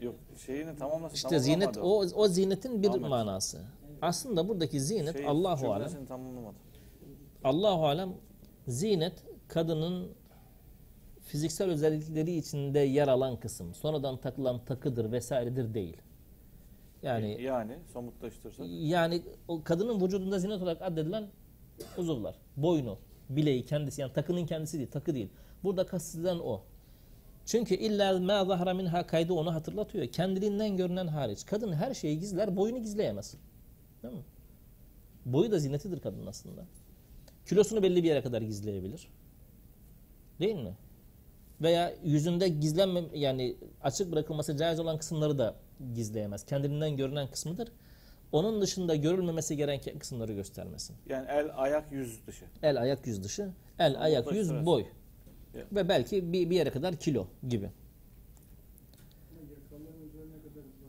Yok 0.01 0.15
şeyini 0.45 0.77
tamamlasın. 0.77 1.15
işte 1.15 1.39
zinet 1.39 1.77
o 1.77 1.99
o 2.15 2.27
zinetin 2.27 2.83
bir 2.83 2.89
Ahmet. 2.89 3.01
manası. 3.01 3.61
Aslında 4.01 4.47
buradaki 4.49 4.81
zinet 4.81 5.17
Şey, 5.17 5.27
Allahu 5.27 5.73
alem. 5.73 5.89
Allahu 7.43 7.85
alem 7.85 8.13
zinet 8.67 9.13
kadının 9.47 10.11
fiziksel 11.21 11.69
özellikleri 11.69 12.35
içinde 12.35 12.79
yer 12.79 13.07
alan 13.07 13.39
kısım. 13.39 13.75
Sonradan 13.75 14.17
takılan 14.17 14.65
takıdır 14.65 15.11
vesairedir 15.11 15.73
değil. 15.73 15.97
Yani 17.03 17.41
Yani 17.41 17.77
somutlaştırsak. 17.93 18.65
yani 18.69 19.21
o 19.47 19.63
kadının 19.63 20.01
vücudunda 20.01 20.39
zinet 20.39 20.61
olarak 20.61 20.81
addedilen 20.81 21.27
uzuvlar. 21.97 22.35
Boynu, 22.57 22.97
bileği 23.29 23.65
kendisi 23.65 24.01
yani 24.01 24.13
takının 24.13 24.45
kendisi 24.45 24.77
değil, 24.77 24.91
takı 24.91 25.15
değil. 25.15 25.29
Burada 25.63 25.85
kastedilen 25.85 26.39
o. 26.39 26.61
Çünkü 27.45 27.75
illa 27.75 28.19
ma 28.19 28.45
zahara 28.45 28.73
minha 28.73 29.07
kaydı 29.07 29.33
onu 29.33 29.53
hatırlatıyor. 29.53 30.07
Kendiliğinden 30.07 30.77
görünen 30.77 31.07
hariç. 31.07 31.45
Kadın 31.45 31.73
her 31.73 31.93
şeyi 31.93 32.19
gizler, 32.19 32.57
boyunu 32.57 32.79
gizleyemez. 32.81 33.37
Değil 34.03 34.13
mi? 34.13 34.23
Boyu 35.25 35.51
da 35.51 35.59
zinetidir 35.59 35.99
kadının 35.99 36.27
aslında. 36.27 36.65
Kilosunu 37.45 37.83
belli 37.83 38.03
bir 38.03 38.07
yere 38.07 38.21
kadar 38.21 38.41
gizleyebilir. 38.41 39.07
Değil 40.39 40.55
mi? 40.55 40.77
Veya 41.61 41.93
yüzünde 42.03 42.47
gizlenme 42.49 43.03
yani 43.13 43.55
açık 43.83 44.11
bırakılması 44.11 44.57
caiz 44.57 44.79
olan 44.79 44.97
kısımları 44.97 45.37
da 45.37 45.55
gizleyemez. 45.95 46.45
Kendiliğinden 46.45 46.97
görünen 46.97 47.27
kısmıdır. 47.27 47.71
Onun 48.31 48.61
dışında 48.61 48.95
görülmemesi 48.95 49.57
gereken 49.57 49.99
kısımları 49.99 50.33
göstermesin. 50.33 50.95
Yani 51.09 51.25
el, 51.29 51.49
ayak, 51.55 51.91
yüz 51.91 52.27
dışı. 52.27 52.45
El, 52.63 52.81
ayak, 52.81 53.07
yüz 53.07 53.23
dışı. 53.23 53.49
El, 53.79 54.01
ayak, 54.03 54.31
yüz, 54.31 54.47
Somutlaştırırız. 54.47 54.65
boy. 54.65 54.85
Ya. 55.53 55.65
Ve 55.71 55.89
belki 55.89 56.33
bir, 56.33 56.49
bir 56.49 56.55
yere 56.55 56.69
kadar 56.69 56.95
kilo 56.95 57.27
gibi. 57.47 57.69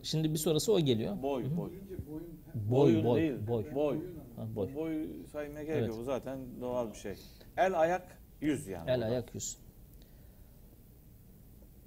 Şimdi 0.02 0.32
bir 0.32 0.38
sonrası 0.38 0.72
o 0.72 0.80
geliyor. 0.80 1.22
Boy, 1.22 1.44
boy. 1.56 1.70
Görünce 1.70 2.06
boyun 2.10 2.24
Boy, 2.54 2.92
Boyun 2.94 3.04
boy, 3.04 3.20
değil. 3.20 3.46
boy. 3.48 3.74
Boy. 3.74 3.98
Ha, 4.36 4.46
boy. 4.56 4.74
Boy 4.74 5.06
saymaya 5.32 5.64
gerek 5.64 5.78
Evet. 5.78 5.88
yok. 5.88 6.04
Zaten 6.04 6.38
doğal 6.60 6.90
bir 6.90 6.96
şey. 6.96 7.14
El, 7.56 7.80
ayak, 7.80 8.18
yüz 8.40 8.66
yani. 8.66 8.90
El, 8.90 8.96
burada. 9.00 9.10
ayak, 9.12 9.34
yüz. 9.34 9.56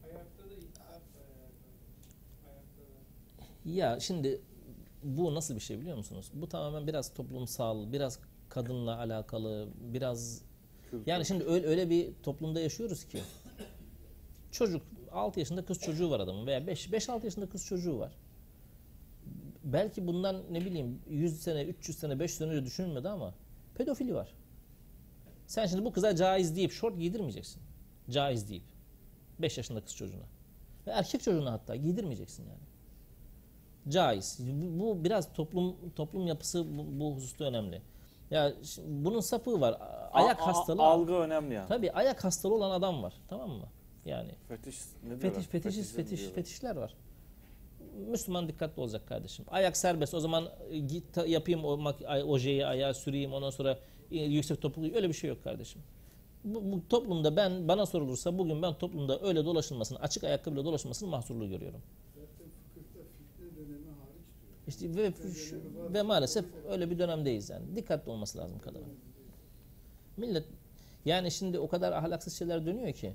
ayakta 0.03 0.43
da 0.49 0.53
iltihap 0.53 0.89
var 0.89 1.25
ayakta. 1.35 1.67
Ayakta 2.49 2.81
da. 2.81 3.45
Ya 3.67 3.99
şimdi 3.99 4.41
bu 5.03 5.35
nasıl 5.35 5.55
bir 5.55 5.59
şey 5.59 5.79
biliyor 5.79 5.97
musunuz? 5.97 6.31
Bu 6.33 6.49
tamamen 6.49 6.87
biraz 6.87 7.13
toplumsal, 7.13 7.91
biraz 7.91 8.19
kadınla 8.49 8.97
alakalı, 8.97 9.69
biraz 9.93 10.41
Kültür. 10.91 11.11
yani 11.11 11.25
şimdi 11.25 11.43
öyle, 11.43 11.67
öyle 11.67 11.89
bir 11.89 12.13
toplumda 12.23 12.59
yaşıyoruz 12.59 13.05
ki 13.05 13.21
çocuk 14.51 14.81
6 15.11 15.39
yaşında 15.39 15.65
kız 15.65 15.79
çocuğu 15.79 16.09
var 16.09 16.19
adamın 16.19 16.47
veya 16.47 16.67
5 16.67 16.91
5 16.91 17.09
6 17.09 17.25
yaşında 17.25 17.49
kız 17.49 17.65
çocuğu 17.65 17.99
var. 17.99 18.11
Belki 19.63 20.07
bundan 20.07 20.43
ne 20.51 20.61
bileyim 20.65 21.01
100 21.09 21.41
sene, 21.41 21.63
300 21.63 21.97
sene, 21.97 22.19
500 22.19 22.37
sene 22.37 22.49
önce 22.49 22.65
düşünülmedi 22.65 23.09
ama 23.09 23.33
pedofili 23.75 24.15
var. 24.15 24.33
Sen 25.47 25.65
şimdi 25.65 25.85
bu 25.85 25.91
kıza 25.91 26.15
caiz 26.15 26.55
deyip 26.55 26.71
şort 26.71 26.99
giydirmeyeceksin. 26.99 27.61
Caiz 28.09 28.49
deyip 28.49 28.63
5 29.39 29.57
yaşında 29.57 29.81
kız 29.81 29.95
çocuğuna. 29.95 30.25
Ve 30.87 30.91
erkek 30.91 31.23
çocuğuna 31.23 31.51
hatta 31.51 31.75
giydirmeyeceksin 31.75 32.43
yani 32.43 32.76
caiz. 33.89 34.39
Bu, 34.39 34.79
bu 34.79 35.03
biraz 35.03 35.33
toplum 35.33 35.75
toplum 35.95 36.27
yapısı 36.27 36.65
bu, 36.77 36.99
bu 36.99 37.15
hususta 37.15 37.43
önemli. 37.45 37.81
Ya 38.31 38.53
şimdi 38.63 39.05
bunun 39.05 39.19
sapığı 39.19 39.61
var. 39.61 39.77
Ayak 40.13 40.41
A- 40.41 40.47
hastalığı. 40.47 40.83
Algı 40.83 41.13
önemli 41.13 41.53
yani. 41.53 41.67
Tabii 41.67 41.91
ayak 41.91 42.23
hastalığı 42.23 42.53
olan 42.53 42.71
adam 42.71 43.03
var. 43.03 43.13
Tamam 43.27 43.49
mı? 43.49 43.65
Yani 44.05 44.31
Fetiş, 44.47 44.79
ne 45.03 45.09
diyorlar? 45.21 45.29
fetiş 45.31 45.47
Fetişizm 45.47 45.95
fetiş 45.95 46.19
diyorlar. 46.19 46.35
fetişler 46.35 46.75
var. 46.75 46.93
Müslüman 48.09 48.47
dikkatli 48.47 48.81
olacak 48.81 49.07
kardeşim. 49.07 49.45
Ayak 49.51 49.77
serbest. 49.77 50.13
O 50.13 50.19
zaman 50.19 50.49
e, 50.69 50.77
git 50.79 51.17
yapayım 51.27 51.65
o 51.65 51.79
ojeyi 52.27 52.65
ayağa 52.65 52.93
süreyim 52.93 53.33
ondan 53.33 53.49
sonra 53.49 53.79
e, 54.11 54.17
yüksek 54.17 54.61
topuklu 54.61 54.95
öyle 54.95 55.07
bir 55.09 55.13
şey 55.13 55.29
yok 55.29 55.43
kardeşim. 55.43 55.81
Bu, 56.43 56.71
bu 56.71 56.87
toplumda 56.89 57.35
ben 57.35 57.67
bana 57.67 57.85
sorulursa 57.85 58.37
bugün 58.37 58.61
ben 58.61 58.73
toplumda 58.73 59.19
öyle 59.21 59.45
dolaşılmasını, 59.45 59.99
açık 59.99 60.23
ayakkabıyla 60.23 60.65
dolaşılmasını 60.65 61.09
mahsurlu 61.09 61.49
görüyorum. 61.49 61.81
Zaten 62.15 62.47
fıkıhta 62.73 62.99
fitne 63.17 63.55
dönemi 63.55 63.85
hariç 63.89 64.27
diyor. 64.41 64.56
İşte 64.67 64.95
ve, 64.95 65.13
şu- 65.33 65.61
ve 65.93 66.01
maalesef 66.01 66.45
öyle 66.69 66.89
bir 66.89 66.99
dönemdeyiz 66.99 67.49
yani. 67.49 67.75
Dikkatli 67.75 68.11
olması 68.11 68.37
lazım 68.37 68.59
kadına. 68.59 68.83
Millet 70.17 70.45
yani 71.05 71.31
şimdi 71.31 71.59
o 71.59 71.67
kadar 71.67 71.91
ahlaksız 71.91 72.33
şeyler 72.33 72.65
dönüyor 72.65 72.93
ki 72.93 73.13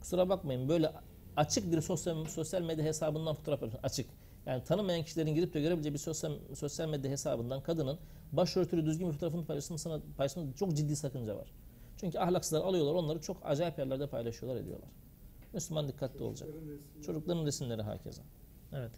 kusura 0.00 0.28
bakmayın 0.28 0.68
böyle 0.68 0.92
açık 1.36 1.72
bir 1.72 1.80
sosyal 1.80 2.24
sosyal 2.24 2.62
medya 2.62 2.84
hesabından 2.84 3.34
fotoğraf. 3.34 3.60
Açık. 3.82 4.06
Yani 4.46 4.64
tanımayan 4.64 5.02
kişilerin 5.04 5.34
girip 5.34 5.54
de 5.54 5.60
görebileceği 5.60 5.92
bir 5.92 5.98
sosyal 5.98 6.32
sosyal 6.54 6.88
medya 6.88 7.10
hesabından 7.10 7.62
kadının 7.62 7.98
başörtülü 8.32 8.86
düzgün 8.86 9.08
bir 9.08 9.12
fotoğrafını 9.12 9.44
paylaşmasına, 9.46 10.00
paylaşmasında 10.16 10.56
çok 10.56 10.76
ciddi 10.76 10.96
sakınca 10.96 11.36
var. 11.36 11.52
Çünkü 11.96 12.18
ahlaksızlar 12.18 12.60
alıyorlar 12.60 12.94
onları 12.94 13.20
çok 13.20 13.36
acayip 13.44 13.78
yerlerde 13.78 14.06
paylaşıyorlar 14.06 14.60
ediyorlar. 14.60 14.88
Müslüman 15.52 15.88
dikkatli 15.88 16.22
olacak. 16.24 16.48
Çocukların 17.06 17.46
resimleri 17.46 17.82
hakeza. 17.82 18.22
Evet. 18.72 18.92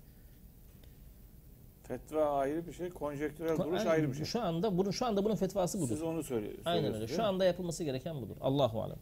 Fetva 1.84 2.26
ayrı 2.26 2.68
bir 2.68 2.74
şey, 2.74 2.89
konjektürel 2.89 3.58
duruş 3.58 3.80
Aynen, 3.80 3.91
ayrı 3.91 4.10
bir 4.10 4.16
şey. 4.16 4.26
Şu 4.26 4.41
anda 4.41 4.78
bunun 4.78 4.91
şu 4.91 5.06
anda 5.06 5.26
bunun 5.26 5.36
fetvası 5.36 5.80
budur. 5.80 5.89
Siz 5.89 6.02
onu 6.02 6.24
söylüyorsunuz. 6.24 6.68
Aynen 6.68 6.93
öyle. 6.93 7.08
Şu 7.08 7.24
anda 7.24 7.45
yapılması 7.45 7.84
gereken 7.84 8.22
budur. 8.22 8.36
Allahu 8.41 8.82
alem. 8.82 8.97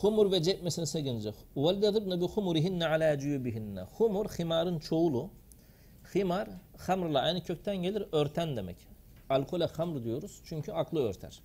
Humur 0.00 0.32
ve 0.32 0.42
cep 0.42 0.62
meselesine 0.62 1.02
gelince. 1.02 1.34
وَلْيَضْرِبْنَ 1.56 2.24
بِخُمُرِهِنَّ 2.24 2.84
عَلَى 2.84 3.18
جُيُوبِهِنَّ 3.18 3.84
Humur, 3.84 4.26
himarın 4.26 4.78
çoğulu. 4.78 5.30
Himar, 6.14 6.48
hamrla 6.78 7.20
aynı 7.20 7.42
kökten 7.42 7.76
gelir, 7.76 8.04
örten 8.12 8.56
demek. 8.56 8.76
Alkole 9.30 9.66
hamr 9.66 10.04
diyoruz 10.04 10.40
çünkü 10.44 10.72
aklı 10.72 11.00
örter. 11.00 11.40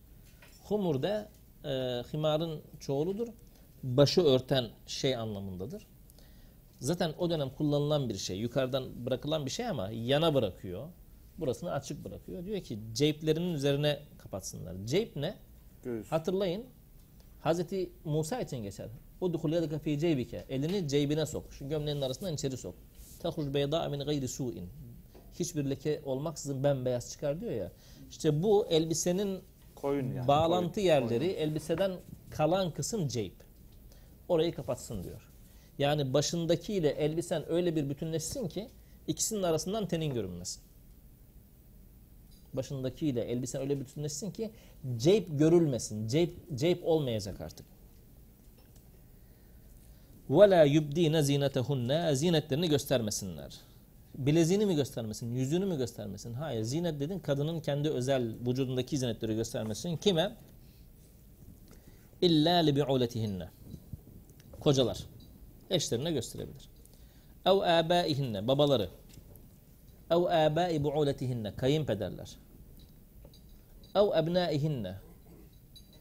Humur 0.63 1.03
da 1.03 1.29
e, 1.63 1.69
himarın 2.13 2.61
çoğuludur. 2.79 3.27
Başı 3.83 4.21
örten 4.21 4.65
şey 4.87 5.15
anlamındadır. 5.15 5.87
Zaten 6.82 7.14
o 7.18 7.30
dönem 7.30 7.50
kullanılan 7.50 8.08
bir 8.08 8.14
şey. 8.16 8.38
Yukarıdan 8.38 9.06
bırakılan 9.06 9.46
bir 9.46 9.50
şey 9.50 9.66
ama 9.68 9.90
yana 9.90 10.34
bırakıyor. 10.34 10.88
Burasını 11.38 11.72
açık 11.72 12.04
bırakıyor. 12.04 12.44
Diyor 12.44 12.60
ki 12.60 12.78
ceplerinin 12.92 13.54
üzerine 13.54 13.98
kapatsınlar. 14.18 14.76
Ceyp 14.84 15.16
ne? 15.16 15.34
Göğüs. 15.82 16.12
Hatırlayın. 16.12 16.64
Hazreti 17.40 17.92
Musa 18.04 18.40
için 18.40 18.56
geçer. 18.62 18.88
Udhul 19.20 19.52
yedeke 19.52 19.78
fi 19.78 19.98
ceybike. 19.98 20.44
Elini 20.48 20.88
ceybine 20.88 21.26
sok. 21.26 21.52
Şu 21.52 21.68
gömleğin 21.68 22.00
arasından 22.00 22.34
içeri 22.34 22.56
sok. 22.56 22.74
Tahruc 23.20 23.54
beyda 23.54 23.88
min 23.88 24.00
gayri 24.00 24.28
su'in. 24.28 24.68
Hiçbir 25.38 25.64
leke 25.70 26.02
olmaksızın 26.04 26.64
bembeyaz 26.64 27.12
çıkar 27.12 27.40
diyor 27.40 27.52
ya. 27.52 27.72
İşte 28.10 28.42
bu 28.42 28.66
elbisenin 28.66 29.40
Koyun 29.74 30.12
yani. 30.14 30.28
bağlantı 30.28 30.74
koyun. 30.74 30.86
yerleri 30.86 31.26
elbiseden 31.26 31.92
kalan 32.30 32.70
kısım 32.70 33.08
ceyp. 33.08 33.34
Orayı 34.28 34.54
kapatsın 34.54 35.04
diyor. 35.04 35.31
Yani 35.81 36.13
başındakiyle 36.13 36.89
elbisen 36.89 37.51
öyle 37.51 37.75
bir 37.75 37.89
bütünleşsin 37.89 38.47
ki 38.47 38.67
ikisinin 39.07 39.43
arasından 39.43 39.87
tenin 39.87 40.13
görünmesin. 40.13 40.61
Başındakiyle 42.53 43.21
elbisen 43.21 43.61
öyle 43.61 43.75
bir 43.75 43.81
bütünleşsin 43.81 44.31
ki 44.31 44.51
ceyp 44.97 45.39
görülmesin. 45.39 46.07
Ceyp, 46.07 46.35
ceyp 46.55 46.85
olmayacak 46.85 47.41
artık. 47.41 47.65
وَلَا 50.29 50.67
يُبْد۪ينَ 50.67 51.21
زِينَتَهُنَّ 51.21 52.15
Zinetlerini 52.15 52.69
göstermesinler. 52.69 53.53
Bileziğini 54.17 54.65
mi 54.65 54.75
göstermesin, 54.75 55.35
yüzünü 55.35 55.65
mü 55.65 55.77
göstermesin? 55.77 56.33
Hayır, 56.33 56.63
zinet 56.63 56.99
dedin 56.99 57.19
kadının 57.19 57.59
kendi 57.59 57.89
özel 57.89 58.33
vücudundaki 58.47 58.97
zinetleri 58.97 59.35
göstermesin. 59.35 59.97
Kime? 59.97 60.35
İlla 62.21 62.57
li 62.57 62.75
bi'uletihinne. 62.75 63.49
Kocalar. 64.59 64.97
Eşlerine 65.70 66.12
gösterebilir. 66.12 66.68
Ev 67.46 67.52
âbâihinne. 67.52 68.48
Babaları. 68.48 68.90
Ev 70.10 70.16
âbâi 70.16 70.84
bu'uletihinne. 70.84 71.56
Kayınpederler. 71.56 72.36
Ev 73.94 74.18
ebnâihinne. 74.18 74.94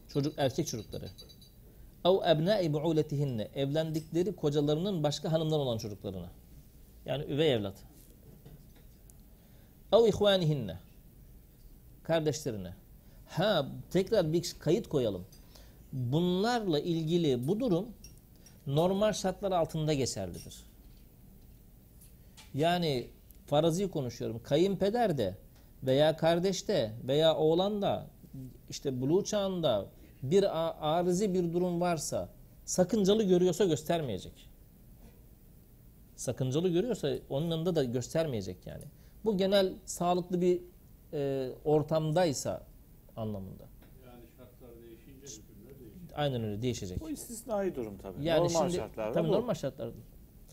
Çocuk, 0.08 0.34
erkek 0.36 0.66
çocukları. 0.66 1.08
Ev 2.04 2.30
ebnâi 2.30 2.72
bu'uletihinne. 2.72 3.48
Evlendikleri 3.54 4.36
kocalarının 4.36 5.02
başka 5.02 5.32
hanımdan 5.32 5.60
olan 5.60 5.78
çocuklarına. 5.78 6.30
Yani 7.06 7.24
üvey 7.24 7.52
evlat. 7.52 7.74
Ev 9.92 10.08
ihvanihinne. 10.08 10.78
Kardeşlerine. 12.02 12.74
Ha 13.26 13.66
tekrar 13.90 14.32
bir 14.32 14.54
kayıt 14.58 14.88
koyalım. 14.88 15.24
Bunlarla 15.92 16.80
ilgili 16.80 17.48
bu 17.48 17.60
durum 17.60 17.86
normal 18.66 19.12
şartlar 19.12 19.52
altında 19.52 19.92
geçerlidir. 19.92 20.64
Yani 22.54 23.06
farazi 23.46 23.90
konuşuyorum. 23.90 24.40
Kayınpeder 24.42 25.18
de 25.18 25.36
veya 25.82 26.16
kardeş 26.16 26.68
de 26.68 26.92
veya 27.06 27.36
oğlan 27.36 27.82
da 27.82 28.06
işte 28.70 29.00
buluğ 29.00 29.24
çağında 29.24 29.86
bir 30.22 30.42
a- 30.58 30.76
arızi 30.80 31.34
bir 31.34 31.52
durum 31.52 31.80
varsa 31.80 32.28
sakıncalı 32.64 33.22
görüyorsa 33.22 33.64
göstermeyecek. 33.64 34.48
Sakıncalı 36.16 36.68
görüyorsa 36.68 37.14
onun 37.30 37.50
yanında 37.50 37.74
da 37.74 37.84
göstermeyecek 37.84 38.66
yani. 38.66 38.84
Bu 39.24 39.36
genel 39.36 39.72
sağlıklı 39.84 40.40
bir 40.40 40.60
e, 41.12 41.50
ortamdaysa 41.64 42.62
anlamında. 43.16 43.64
Yani 44.06 44.22
şartlar 44.38 44.82
değişince 44.82 45.26
hükümler 45.42 45.80
değişir. 45.80 46.01
Aynen 46.14 46.44
öyle 46.44 46.62
değişecek. 46.62 47.00
Bu 47.00 47.10
istisnai 47.10 47.74
durum 47.76 47.98
tabii. 47.98 48.24
Yani 48.24 48.38
normal 48.48 48.60
şimdi, 48.60 48.72
şartlarda 48.76 49.12
tabii 49.12 49.28
bu. 49.28 49.32
normal 49.32 49.54
şartlarda. 49.54 49.92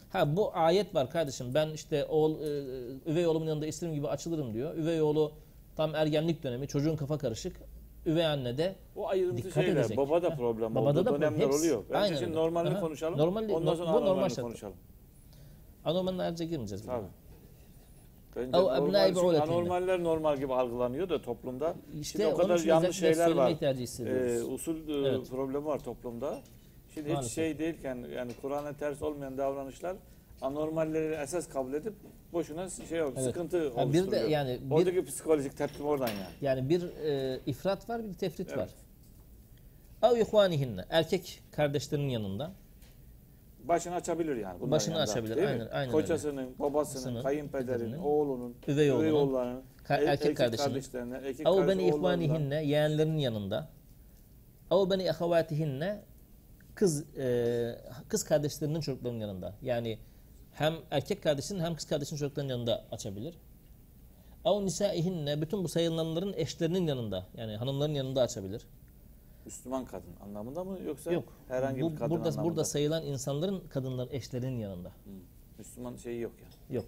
Ha 0.10 0.36
bu 0.36 0.52
ayet 0.54 0.96
var 0.96 1.10
kardeşim. 1.12 1.54
Ben 1.54 1.70
işte 1.70 2.06
oğul, 2.06 2.42
e, 2.42 2.46
üvey 3.12 3.28
oğlumun 3.28 3.48
yanında 3.48 3.66
istediğim 3.68 3.96
gibi 3.96 4.08
açılırım 4.08 4.54
diyor. 4.54 4.76
Üvey 4.78 5.02
oğlu 5.02 5.32
tam 5.76 5.96
ergenlik 5.96 6.44
dönemi. 6.44 6.68
Çocuğun 6.68 6.96
kafa 6.96 7.18
karışık. 7.18 7.56
Üvey 8.06 8.26
anne 8.26 8.58
de 8.58 8.76
O 8.96 9.08
ayrıntı 9.08 9.38
Dikkat 9.38 9.54
şeyler. 9.54 9.80
edecek. 9.82 9.98
Baba 9.98 10.22
da 10.24 10.36
problem 10.36 10.76
Babada 10.76 11.00
olduğu 11.00 11.06
da 11.06 11.14
dönemler 11.16 11.46
hepsi- 11.46 11.60
oluyor. 11.60 11.84
Bence 11.90 11.98
Aynen 12.00 12.18
şimdi 12.18 12.34
normalini 12.36 12.74
Aha. 12.74 12.80
konuşalım. 12.80 13.20
Normal- 13.20 13.50
ondan 13.50 13.76
sonra 13.76 13.94
bu 13.94 14.06
normal 14.06 14.30
konuşalım. 14.30 14.76
anormalına 15.86 16.24
ayrıca 16.24 16.46
girmeyeceğiz. 16.46 16.88
buna. 16.88 17.02
Bence 18.48 18.58
Ev 18.58 18.62
normal, 18.62 19.16
bu'uletihne. 19.16 19.54
anormaller 19.54 20.04
normal 20.04 20.38
gibi 20.38 20.54
algılanıyor 20.54 21.10
da 21.10 21.22
toplumda. 21.22 21.76
İşte 22.02 22.18
Şimdi 22.20 22.34
o 22.34 22.38
kadar 22.38 22.60
yanlış 22.60 22.98
şeyler 22.98 23.32
var. 23.32 23.52
Ee, 24.00 24.42
usul 24.44 24.90
e, 24.90 25.08
Evet. 25.10 25.30
problemi 25.30 25.66
var 25.66 25.80
toplumda. 25.80 26.40
Şimdi 26.94 27.10
Maalesef. 27.10 27.30
hiç 27.30 27.36
şey 27.36 27.60
değilken 27.60 28.06
yani 28.16 28.32
Kur'an'a 28.42 28.74
ters 28.74 29.02
olmayan 29.02 29.38
davranışlar 29.38 29.96
anormalleri 30.42 31.14
esas 31.24 31.50
kabul 31.50 31.74
edip 31.74 31.94
boşuna 32.34 32.70
şey 32.70 33.00
yok, 33.00 33.14
Evet. 33.16 33.24
sıkıntı 33.24 33.62
bir 33.62 33.82
oluşturuyor. 33.82 34.12
de 34.12 34.32
yani 34.32 34.60
bir, 34.70 34.76
Oradaki 34.76 35.06
psikolojik 35.06 35.58
tepkim 35.58 35.86
oradan 35.86 36.08
yani. 36.08 36.20
yani 36.42 36.70
bir 36.70 36.82
e, 36.84 37.40
ifrat 37.46 37.90
var 37.90 38.02
bir 38.10 38.14
tefrit 38.14 38.48
Evet. 38.50 38.58
var. 38.60 38.70
Ev 40.12 40.18
ihvanihinne. 40.18 40.86
Erkek 40.90 41.42
kardeşlerinin 41.52 42.10
yanında. 42.10 42.52
Başını 43.70 43.96
açabilir 43.96 44.36
yani. 44.36 44.54
bunların 44.60 44.72
Başını 44.72 44.94
yanında, 44.96 45.12
açabilir, 45.12 45.38
aynen- 45.38 45.68
aynen 45.72 45.92
Kocasının, 45.92 46.36
babasının, 46.60 46.60
Babasının, 46.74 47.24
kayınpederinin, 47.24 47.78
pederinin, 47.78 47.98
oğlunun, 48.04 48.56
üvey 48.68 48.92
oğullarının, 48.92 49.64
ka- 49.88 49.94
er- 50.04 50.08
erkek 50.08 50.38
kardeşinin. 50.38 50.68
kardeşlerine, 50.68 51.16
erkek 51.18 51.46
kardeş 51.46 51.68
beni 51.68 51.88
ihvanihinne. 51.90 52.64
Yeğenlerinin 52.64 53.18
yanında. 53.18 53.70
Ev 54.72 54.90
beni 54.90 55.04
ehevatihinne. 55.04 56.02
Kız, 56.76 57.18
e, 57.18 57.76
kız 58.08 58.24
kardeşlerinin 58.24 58.82
çocuklarının 58.82 59.20
yanında. 59.20 59.54
Yani 59.62 60.00
hem 60.54 60.74
erkek 60.92 61.24
kardeşinin 61.24 61.60
hem 61.60 61.76
kız 61.76 61.86
kardeşinin 61.86 62.20
çocuklarının 62.20 62.52
yanında 62.52 62.86
açabilir. 62.92 63.38
Ev 64.46 64.66
nisaihinne. 64.66 65.42
Bütün 65.42 65.64
bu 65.64 65.68
sayılanların 65.68 66.34
eşlerinin 66.38 66.88
yanında. 66.88 67.26
Yani 67.38 67.56
hanımların 67.56 67.94
yanında 67.94 68.22
açabilir. 68.22 68.68
Müslüman 69.49 69.85
kadın 69.85 70.17
anlamında 70.25 70.65
mı 70.65 70.79
yoksa 70.87 71.13
Yok. 71.13 71.33
herhangi 71.49 71.81
Bu- 71.83 71.91
bir 71.91 71.97
kadın 71.97 72.11
burada, 72.11 72.29
anlamında? 72.29 72.45
burada 72.51 72.65
sayılan 72.65 73.07
insanların 73.07 73.69
kadınların 73.69 74.11
eşlerinin 74.13 74.59
yanında. 74.59 74.93
Müslüman 75.59 75.97
şeyi 75.97 76.21
yok 76.21 76.33
yani. 76.43 76.77
Yok. 76.77 76.87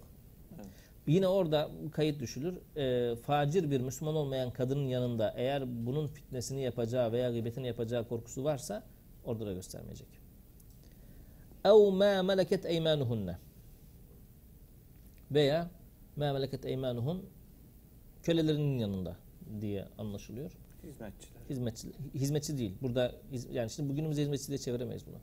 Evet. 0.55 0.65
Yine 1.07 1.27
orada 1.27 1.69
kayıt 1.91 2.19
düşülür. 2.19 2.57
Ee, 2.75 3.15
facir 3.15 3.71
bir 3.71 3.81
Müslüman 3.81 4.15
olmayan 4.15 4.51
kadının 4.51 4.85
yanında 4.87 5.33
eğer 5.37 5.85
bunun 5.85 6.07
fitnesini 6.07 6.61
yapacağı 6.61 7.11
veya 7.11 7.31
gıybetini 7.31 7.67
yapacağı 7.67 8.07
korkusu 8.07 8.43
varsa 8.43 8.83
orada 9.25 9.45
da 9.45 9.53
göstermeyecek. 9.53 10.07
اَوْ 11.63 11.97
مَا 11.97 12.33
مَلَكَتْ 12.33 12.67
اَيْمَانُهُنَّ 12.67 13.35
Veya 15.31 15.69
مَا 16.17 16.31
مَلَكَتْ 16.37 16.63
اَيْمَانُهُنْ 16.65 17.17
kölelerinin 18.23 18.79
yanında 18.79 19.17
diye 19.61 19.85
anlaşılıyor. 19.97 20.51
Hizmetçiler. 20.83 21.40
Hizmetçi, 21.52 21.88
hizmetçi 22.14 22.58
değil. 22.58 22.72
Burada 22.82 23.14
yani 23.52 23.70
şimdi 23.70 23.88
bugünümüz 23.88 24.18
hizmetçi 24.18 24.48
diye 24.48 24.58
çeviremeyiz 24.58 25.06
bunu. 25.06 25.16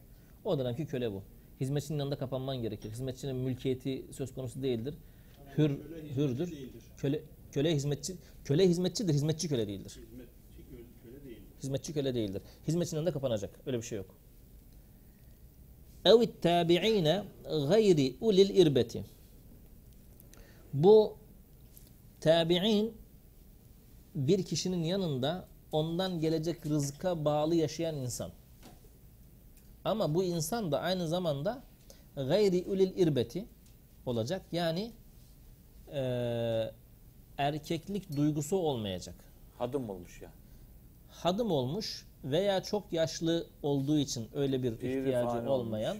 O 0.45 0.59
dönemki 0.59 0.85
köle 0.85 1.11
bu. 1.11 1.23
Hizmetçinin 1.59 1.99
yanında 1.99 2.17
kapanman 2.17 2.57
gerekir. 2.57 2.91
Hizmetçinin 2.91 3.35
mülkiyeti 3.35 4.05
söz 4.11 4.33
konusu 4.33 4.63
değildir. 4.63 4.95
Hür 5.57 5.71
hürdür. 6.15 6.53
Köle 6.97 7.21
köle 7.51 7.75
hizmetçi 7.75 8.15
köle 8.43 8.69
hizmetçidir, 8.69 9.13
hizmetçi 9.13 9.49
köle 9.49 9.67
değildir. 9.67 9.91
Hizmetçi 9.91 10.23
köle, 10.71 10.83
köle 11.03 11.25
değil. 11.25 11.41
Hizmetçi 11.63 11.93
köle 11.93 12.15
değildir. 12.15 12.41
Hizmetçinin 12.67 12.97
yanında 12.97 13.13
kapanacak. 13.13 13.59
Öyle 13.65 13.77
bir 13.77 13.83
şey 13.83 13.97
yok. 13.97 14.15
Evit 16.05 16.41
tabi'ine 16.41 17.23
gayri 17.45 18.15
ulil 18.21 18.49
irbeti. 18.49 19.03
Bu 20.73 21.17
tabi'in 22.21 22.93
bir 24.15 24.43
kişinin 24.43 24.83
yanında 24.83 25.47
ondan 25.71 26.19
gelecek 26.19 26.65
rızka 26.65 27.25
bağlı 27.25 27.55
yaşayan 27.55 27.95
insan. 27.95 28.31
Ama 29.85 30.15
bu 30.15 30.23
insan 30.23 30.71
da 30.71 30.79
aynı 30.79 31.07
zamanda 31.07 31.63
gayri 32.15 32.65
ulil 32.67 32.97
irbeti 32.97 33.45
olacak. 34.05 34.41
Yani 34.51 34.91
eee, 35.93 36.71
erkeklik 37.37 38.15
duygusu 38.17 38.55
olmayacak 38.57 39.15
Hadım 39.57 39.89
olmuş 39.89 40.21
ya. 40.21 40.29
hadım 41.09 41.51
olmuş 41.51 42.05
veya 42.23 42.63
çok 42.63 42.93
yaşlı 42.93 43.47
olduğu 43.63 43.97
için 43.99 44.27
öyle 44.33 44.63
bir 44.63 44.71
ihtiyacı 44.73 45.51
olmayan 45.51 45.97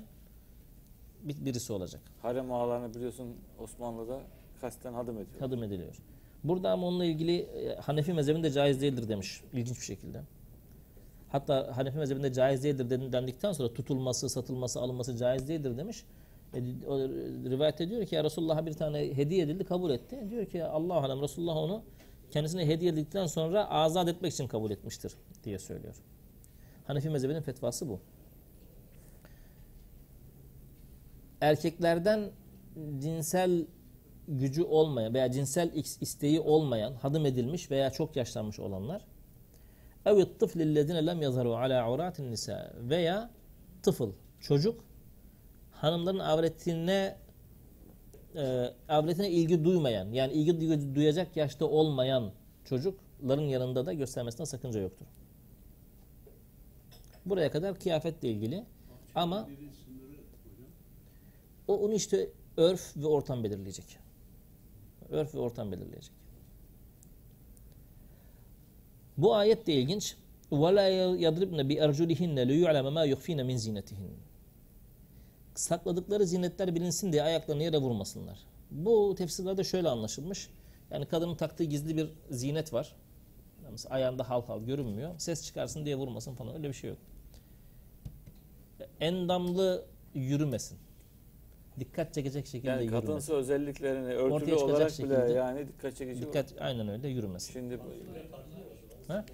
bir, 1.24 1.46
birisi 1.46 1.74
olacak. 1.74 2.02
Harem 2.22 2.52
ağalarını 2.52 2.96
biliyorsun 2.96 3.36
Osmanlı'da 3.60 4.22
kasten 4.62 4.94
hadım 4.94 5.18
ediyor. 5.18 5.40
Hadım 5.40 5.64
ediliyor. 5.64 5.96
Burada 6.44 6.72
ama 6.72 6.88
onunla 6.88 7.06
ilgili 7.06 7.38
e, 7.40 7.76
Hanefi 7.76 8.14
mezhebinde 8.14 8.52
caiz 8.52 8.82
değildir 8.82 9.10
demiş 9.10 9.42
ilginç 9.54 9.80
bir 9.80 9.86
şekilde. 9.86 10.22
Hatta 11.30 11.78
Hanefi 11.78 11.98
mezhebinde 11.98 12.34
caiz 12.34 12.64
değildir 12.64 12.90
den- 12.90 13.12
dendikten 13.14 13.52
sonra 13.52 13.74
tutulması, 13.74 14.30
satılması, 14.30 14.82
alınması 14.82 15.18
caiz 15.18 15.48
değildir 15.48 15.78
demiş. 15.78 16.04
E, 16.54 16.60
o, 16.88 17.00
rivayet 17.50 17.82
ediyor 17.82 18.06
ki 18.06 18.16
ya 18.16 18.24
Resulullah'a 18.24 18.66
bir 18.66 18.74
tane 18.74 19.18
hediye 19.18 19.44
edildi 19.44 19.64
kabul 19.64 19.92
etti. 19.92 20.28
Diyor 20.30 20.46
ki 20.46 20.64
Allah 20.64 20.94
alem 20.94 21.22
Resulullah 21.22 21.56
onu 21.58 21.84
kendisine 22.32 22.68
hediye 22.68 22.92
edildikten 22.92 23.26
sonra 23.26 23.70
azat 23.70 24.08
etmek 24.08 24.34
için 24.34 24.48
kabul 24.48 24.72
etmiştir 24.72 25.14
diye 25.44 25.60
söylüyor. 25.60 25.96
Hanefi 26.88 27.10
mezhebinin 27.10 27.42
fetvası 27.42 27.90
bu. 27.90 28.00
Erkeklerden 31.42 32.32
cinsel 33.00 33.66
gücü 34.30 34.64
olmayan 34.64 35.14
veya 35.14 35.32
cinsel 35.32 35.70
is- 35.70 36.02
isteği 36.02 36.40
olmayan, 36.40 36.94
hadım 36.94 37.26
edilmiş 37.26 37.72
veya 37.72 37.90
çok 37.90 38.16
yaşlanmış 38.16 38.60
olanlar 38.60 39.06
evet 40.06 40.40
tıflillezine 40.40 41.06
lem 41.06 41.22
yazharu 41.22 41.56
ala 41.56 41.84
auratin 41.84 42.32
nisa 42.32 42.74
veya 42.80 43.30
tıfıl, 43.84 44.12
çocuk 44.40 44.84
hanımların 45.72 46.20
avretine 46.20 47.18
e, 48.36 48.74
avretine 48.90 49.30
ilgi 49.30 49.64
duymayan 49.64 50.12
yani 50.12 50.34
ilgi 50.34 50.52
duy- 50.52 50.96
duyacak 50.96 51.38
yaşta 51.38 51.66
olmayan 51.66 52.32
çocukların 52.66 53.42
yanında 53.44 53.86
da 53.86 53.94
göstermesine 53.94 54.46
sakınca 54.46 54.80
yoktur. 54.80 55.06
Buraya 57.26 57.52
kadar 57.52 57.80
kıyafetle 57.80 58.30
ilgili 58.30 58.64
ama 59.16 59.48
o 61.68 61.78
onu 61.78 61.94
işte 61.94 62.30
örf 62.58 62.98
ve 62.98 63.06
ortam 63.08 63.44
belirleyecek. 63.44 63.98
Örf 65.11 65.35
ve 65.35 65.39
ortam 65.39 65.73
belirleyecek. 65.73 66.13
Bu 69.17 69.35
ayet 69.35 69.67
de 69.67 69.73
ilginç. 69.73 70.17
وَلَا 70.51 70.87
يَضْرِبْنَ 71.27 71.61
بِاَرْجُلِهِنَّ 71.71 72.39
لِيُعْلَمَ 72.51 72.87
مَا 72.97 73.05
يُخْفِينَ 73.13 73.41
مِنْ 73.43 73.57
زِينَتِهِنَّ 73.57 74.11
Sakladıkları 75.55 76.27
zinetler 76.27 76.75
bilinsin 76.75 77.13
diye 77.13 77.23
ayaklarını 77.23 77.63
yere 77.63 77.79
vurmasınlar. 77.79 78.39
Bu 78.71 79.15
tefsirlerde 79.19 79.65
şöyle 79.65 79.89
anlaşılmış. 79.89 80.51
Yani 80.91 81.07
kadının 81.07 81.35
taktığı 81.35 81.65
gizli 81.65 81.97
bir 81.97 82.11
zinet 82.31 82.73
var. 82.73 82.97
Yani 83.63 83.73
mesela 83.73 83.95
ayağında 83.95 84.31
hal 84.31 84.43
hal 84.43 84.61
görünmüyor. 84.61 85.15
Ses 85.19 85.47
çıkarsın 85.47 85.85
diye 85.85 85.97
vurmasın 85.97 86.35
falan 86.35 86.55
öyle 86.55 86.69
bir 86.69 86.75
şey 86.75 86.91
yok. 86.91 86.99
Endamlı 89.01 89.87
yürümesin. 90.15 90.79
Dikkat 91.80 92.14
çekecek 92.14 92.48
şekilde 92.48 92.72
Yani 92.72 92.84
yürümesin. 92.84 93.08
kadınsı 93.08 93.34
özelliklerini 93.34 94.14
örtülü 94.14 94.34
Ortaya 94.34 94.46
çıkacak 94.46 94.70
olarak 94.70 94.92
şekilde 94.92 95.26
bile 95.26 95.34
yani 95.34 95.68
dikkat 95.68 95.96
çekici. 95.96 96.22
Dikkat 96.22 96.54
aynen 96.60 96.88
öyle 96.90 97.08
yürümesin. 97.08 97.54
Şimdi 97.54 97.80
Ha? 99.08 99.26